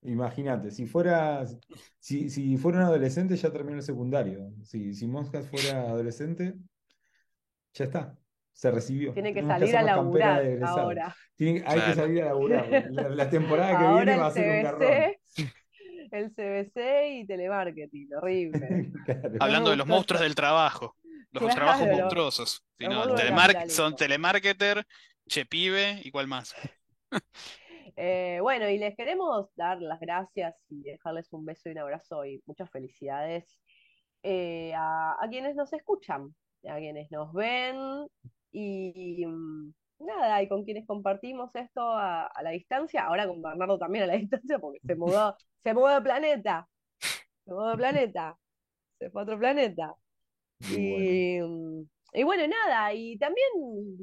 Imagínate, 0.02 0.70
si 0.70 0.84
fuera, 0.84 1.46
si, 1.98 2.28
si 2.28 2.56
fuera 2.58 2.78
un 2.78 2.84
adolescente, 2.84 3.36
ya 3.36 3.50
terminó 3.50 3.76
el 3.76 3.82
secundario. 3.82 4.52
Si, 4.62 4.92
si 4.94 5.06
Moscas 5.06 5.48
fuera 5.48 5.82
adolescente, 5.82 6.54
ya 7.72 7.84
está. 7.86 8.18
Se 8.52 8.70
recibió. 8.70 9.12
Tiene 9.14 9.30
que 9.32 9.40
Tenemos 9.40 9.60
salir 9.60 9.76
a 9.76 9.82
laburar 9.82 10.62
ahora. 10.64 11.16
Tiene- 11.36 11.64
hay 11.66 11.80
que 11.80 11.94
salir 11.94 12.22
a 12.22 12.26
laburar. 12.26 12.86
La, 12.90 13.08
la 13.08 13.30
temporada 13.30 13.78
que 13.78 13.84
Ahora 13.84 14.04
viene 14.04 14.18
va 14.18 14.26
a 14.26 14.30
ser 14.30 14.56
un 14.58 14.62
garrón. 14.62 15.14
El 16.14 16.30
CBC 16.30 17.08
y 17.20 17.26
telemarketing, 17.26 18.08
horrible. 18.14 18.92
Claro. 19.04 19.36
Hablando 19.40 19.70
de 19.70 19.76
los 19.76 19.86
monstruos 19.86 20.22
del 20.22 20.34
trabajo. 20.34 20.96
Los 21.32 21.42
Claro, 21.42 21.54
trabajos 21.56 21.88
los- 21.88 21.96
monstruosos. 21.98 22.64
Si 22.78 22.86
no, 22.86 23.16
telemark- 23.16 23.68
son 23.68 23.96
telemarketer, 23.96 24.84
che 25.28 25.44
pibe 25.46 26.00
y 26.04 26.10
cuál 26.10 26.26
más. 26.28 26.54
Eh, 27.96 28.38
bueno, 28.42 28.68
y 28.68 28.76
les 28.78 28.96
queremos 28.96 29.54
dar 29.54 29.80
las 29.80 30.00
gracias 30.00 30.56
y 30.68 30.82
dejarles 30.82 31.32
un 31.32 31.44
beso 31.44 31.68
y 31.68 31.72
un 31.72 31.78
abrazo 31.78 32.24
y 32.24 32.42
muchas 32.44 32.68
felicidades 32.70 33.60
eh, 34.24 34.72
a, 34.74 35.12
a 35.20 35.28
quienes 35.28 35.54
nos 35.54 35.72
escuchan, 35.72 36.34
a 36.68 36.76
quienes 36.78 37.08
nos 37.12 37.32
ven 37.32 37.76
y, 38.50 39.24
mm, 39.24 39.72
nada, 39.98 40.42
y 40.42 40.48
con 40.48 40.64
quienes 40.64 40.86
compartimos 40.86 41.50
esto 41.54 41.82
a, 41.82 42.26
a 42.26 42.42
la 42.42 42.50
distancia, 42.50 43.04
ahora 43.06 43.26
con 43.26 43.42
Bernardo 43.42 43.78
también 43.78 44.04
a 44.04 44.06
la 44.08 44.14
distancia 44.18 44.58
porque 44.58 44.80
se 44.86 44.94
mudó, 44.96 45.36
se 45.62 45.74
mudó 45.74 45.88
de 45.88 46.02
planeta, 46.02 46.68
se 47.44 47.52
mudó 47.52 47.70
de 47.70 47.76
planeta, 47.76 48.38
se 48.98 49.10
fue 49.10 49.22
a 49.22 49.24
otro 49.24 49.38
planeta. 49.38 49.94
Y 50.68 50.76
bueno, 50.86 51.18
Y, 51.34 51.40
mm, 51.42 51.84
bueno, 52.24 52.46
nada, 52.48 52.94
y 52.94 53.18
también, 53.18 53.48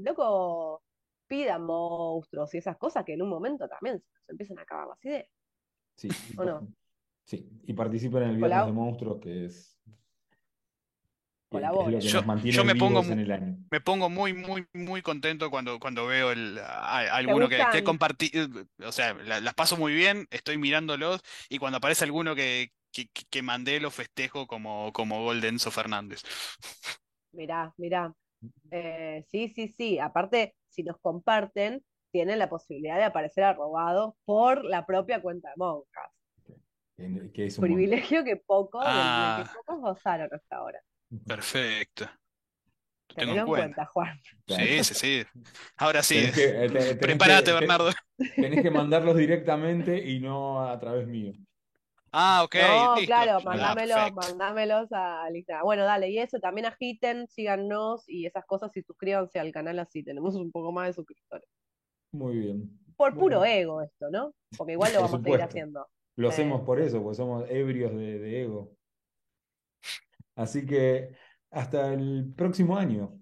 loco, 0.04 0.84
pidan 1.28 1.64
monstruos 1.66 2.54
y 2.54 2.58
esas 2.60 2.78
cosas 2.78 3.06
que 3.06 3.14
en 3.14 3.22
un 3.24 3.30
momento 3.30 3.68
también 3.68 4.04
se 4.26 4.32
empiezan 4.34 4.60
a 4.60 4.64
acabar 4.64 4.88
las 4.90 5.06
ideas. 5.06 5.28
sí, 5.96 6.10
¿O 6.36 6.44
no? 6.46 6.68
sí, 7.26 7.50
y 7.64 7.74
participen 7.74 8.24
en 8.24 8.30
el 8.32 8.38
Viernes 8.38 8.66
de 8.66 8.72
Monstruos, 8.72 9.20
que 9.20 9.46
es, 9.46 9.71
Yo- 12.00 12.64
me 12.64 12.76
pongo 12.76 13.02
vivos 13.02 13.08
mu- 13.08 13.14
en 13.14 13.20
el 13.20 13.32
año. 13.32 13.58
Me 13.70 13.82
pongo 13.82 14.10
muy, 14.10 14.34
muy, 14.34 14.66
muy 14.74 15.02
contento 15.02 15.50
cuando, 15.52 15.80
cuando 15.80 16.06
veo 16.08 16.32
el, 16.32 16.58
a- 16.60 17.14
alguno 17.16 17.50
que, 17.50 17.58
que 17.72 17.84
compartí, 17.84 18.32
o 18.86 18.92
sea, 18.92 19.14
la- 19.14 19.42
las 19.42 19.54
paso 19.54 19.76
muy 19.78 19.94
bien, 19.94 20.28
estoy 20.32 20.58
mirándolos 20.58 21.22
y 21.50 21.58
cuando 21.58 21.78
aparece 21.78 22.06
alguno 22.06 22.36
que, 22.36 22.70
que, 22.94 23.08
que 23.30 23.42
mandé 23.42 23.80
lo 23.80 23.92
festejo 23.92 24.48
como, 24.48 24.92
como 24.94 25.24
gol 25.24 25.42
de 25.42 25.50
Enzo 25.50 25.72
Fernández. 25.72 26.24
Mirá, 27.34 27.74
mirá. 27.78 28.14
Eh, 28.72 29.24
sí, 29.30 29.48
sí, 29.56 29.68
sí. 29.70 30.00
Aparte, 30.00 30.56
si 30.70 30.84
nos 30.84 30.98
comparten, 31.00 31.82
tienen 32.12 32.40
la 32.40 32.50
posibilidad 32.50 32.98
de 32.98 33.06
aparecer 33.06 33.46
arrobados 33.46 34.16
por 34.26 34.66
la 34.66 34.86
propia 34.86 35.22
cuenta 35.22 35.50
de 35.50 35.56
Moncas. 35.58 36.12
que- 36.98 37.32
que 37.34 37.46
es 37.46 37.58
un. 37.58 37.64
Privilegio 37.64 38.24
que 38.26 38.36
del 38.80 38.90
Ah. 38.92 39.44
que 39.44 39.58
pocos 39.58 39.80
gozaron 39.82 40.28
hasta 40.34 40.56
ahora. 40.58 40.80
Perfecto. 41.28 42.06
Lo 42.06 43.16
tengo 43.16 43.32
Tenelo 43.34 43.34
en 43.34 43.40
en 43.40 43.46
cuenta. 43.46 43.76
cuenta, 43.76 43.86
Juan. 43.92 44.22
Sí, 44.48 44.84
sí, 44.84 44.94
sí. 44.94 45.24
Ahora 45.78 46.02
sí, 46.04 46.16
Tenés 46.16 46.34
que, 46.36 46.44
eh, 46.44 46.70
te- 46.70 46.80
tenés 46.80 46.98
prepárate, 46.98 47.46
que- 47.46 47.52
te- 47.52 47.54
Bernardo. 47.60 47.92
Tenés 48.36 48.62
que 48.62 48.72
mandarlos 48.72 49.18
directamente 49.18 49.98
y 50.10 50.20
no 50.20 50.64
a 50.66 50.80
través 50.80 51.08
mío. 51.08 51.34
Ah, 52.14 52.44
ok, 52.44 52.56
No, 52.56 52.96
listo. 52.96 53.06
claro, 53.08 53.32
Ah, 53.38 53.42
mandámelos, 53.44 53.96
perfecto. 53.98 54.22
mandámelos 54.22 54.92
al 54.92 55.36
Instagram. 55.36 55.64
Bueno, 55.66 55.84
dale, 55.86 56.10
y 56.10 56.20
eso 56.20 56.40
también 56.40 56.66
agiten, 56.68 57.28
síganos 57.28 58.04
y 58.08 58.26
esas 58.26 58.46
cosas 58.46 58.72
y 58.76 58.82
suscríbanse 58.84 59.40
al 59.40 59.52
canal 59.54 59.80
así 59.80 60.04
tenemos 60.04 60.36
un 60.36 60.52
poco 60.52 60.72
más 60.74 60.88
de 60.88 60.94
suscriptores. 60.94 61.48
Muy 62.14 62.38
bien. 62.38 62.70
Por 62.98 63.14
puro 63.14 63.40
Bueno, 63.40 63.46
ego 63.46 63.82
esto, 63.82 64.10
¿no? 64.12 64.34
Porque 64.58 64.74
igual 64.74 64.92
lo 64.94 65.00
Por 65.00 65.06
vamos 65.08 65.14
a 65.22 65.24
seguir 65.24 65.38
supuesto. 65.40 65.46
haciendo. 65.46 65.88
Lo 66.18 66.30
hacemos 66.30 66.62
por 66.62 66.80
eso, 66.82 67.02
porque 67.02 67.16
somos 67.16 67.50
ebrios 67.50 67.92
de, 67.94 68.20
de 68.20 68.42
ego. 68.44 68.74
Así 70.42 70.66
que 70.66 71.10
hasta 71.52 71.94
el 71.94 72.34
próximo 72.36 72.78
año. 72.78 73.22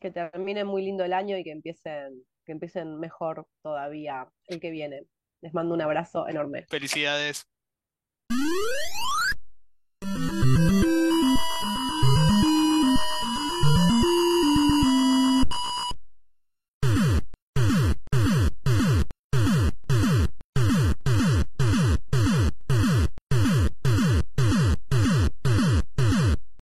Que 0.00 0.10
termine 0.10 0.64
muy 0.64 0.84
lindo 0.84 1.04
el 1.04 1.12
año 1.12 1.36
y 1.36 1.44
que 1.44 1.50
empiecen, 1.50 2.24
que 2.44 2.52
empiecen 2.52 2.98
mejor 2.98 3.46
todavía 3.62 4.28
el 4.46 4.60
que 4.60 4.70
viene. 4.70 5.02
Les 5.40 5.52
mando 5.54 5.74
un 5.74 5.82
abrazo 5.82 6.28
enorme. 6.28 6.66
Felicidades. 6.68 7.48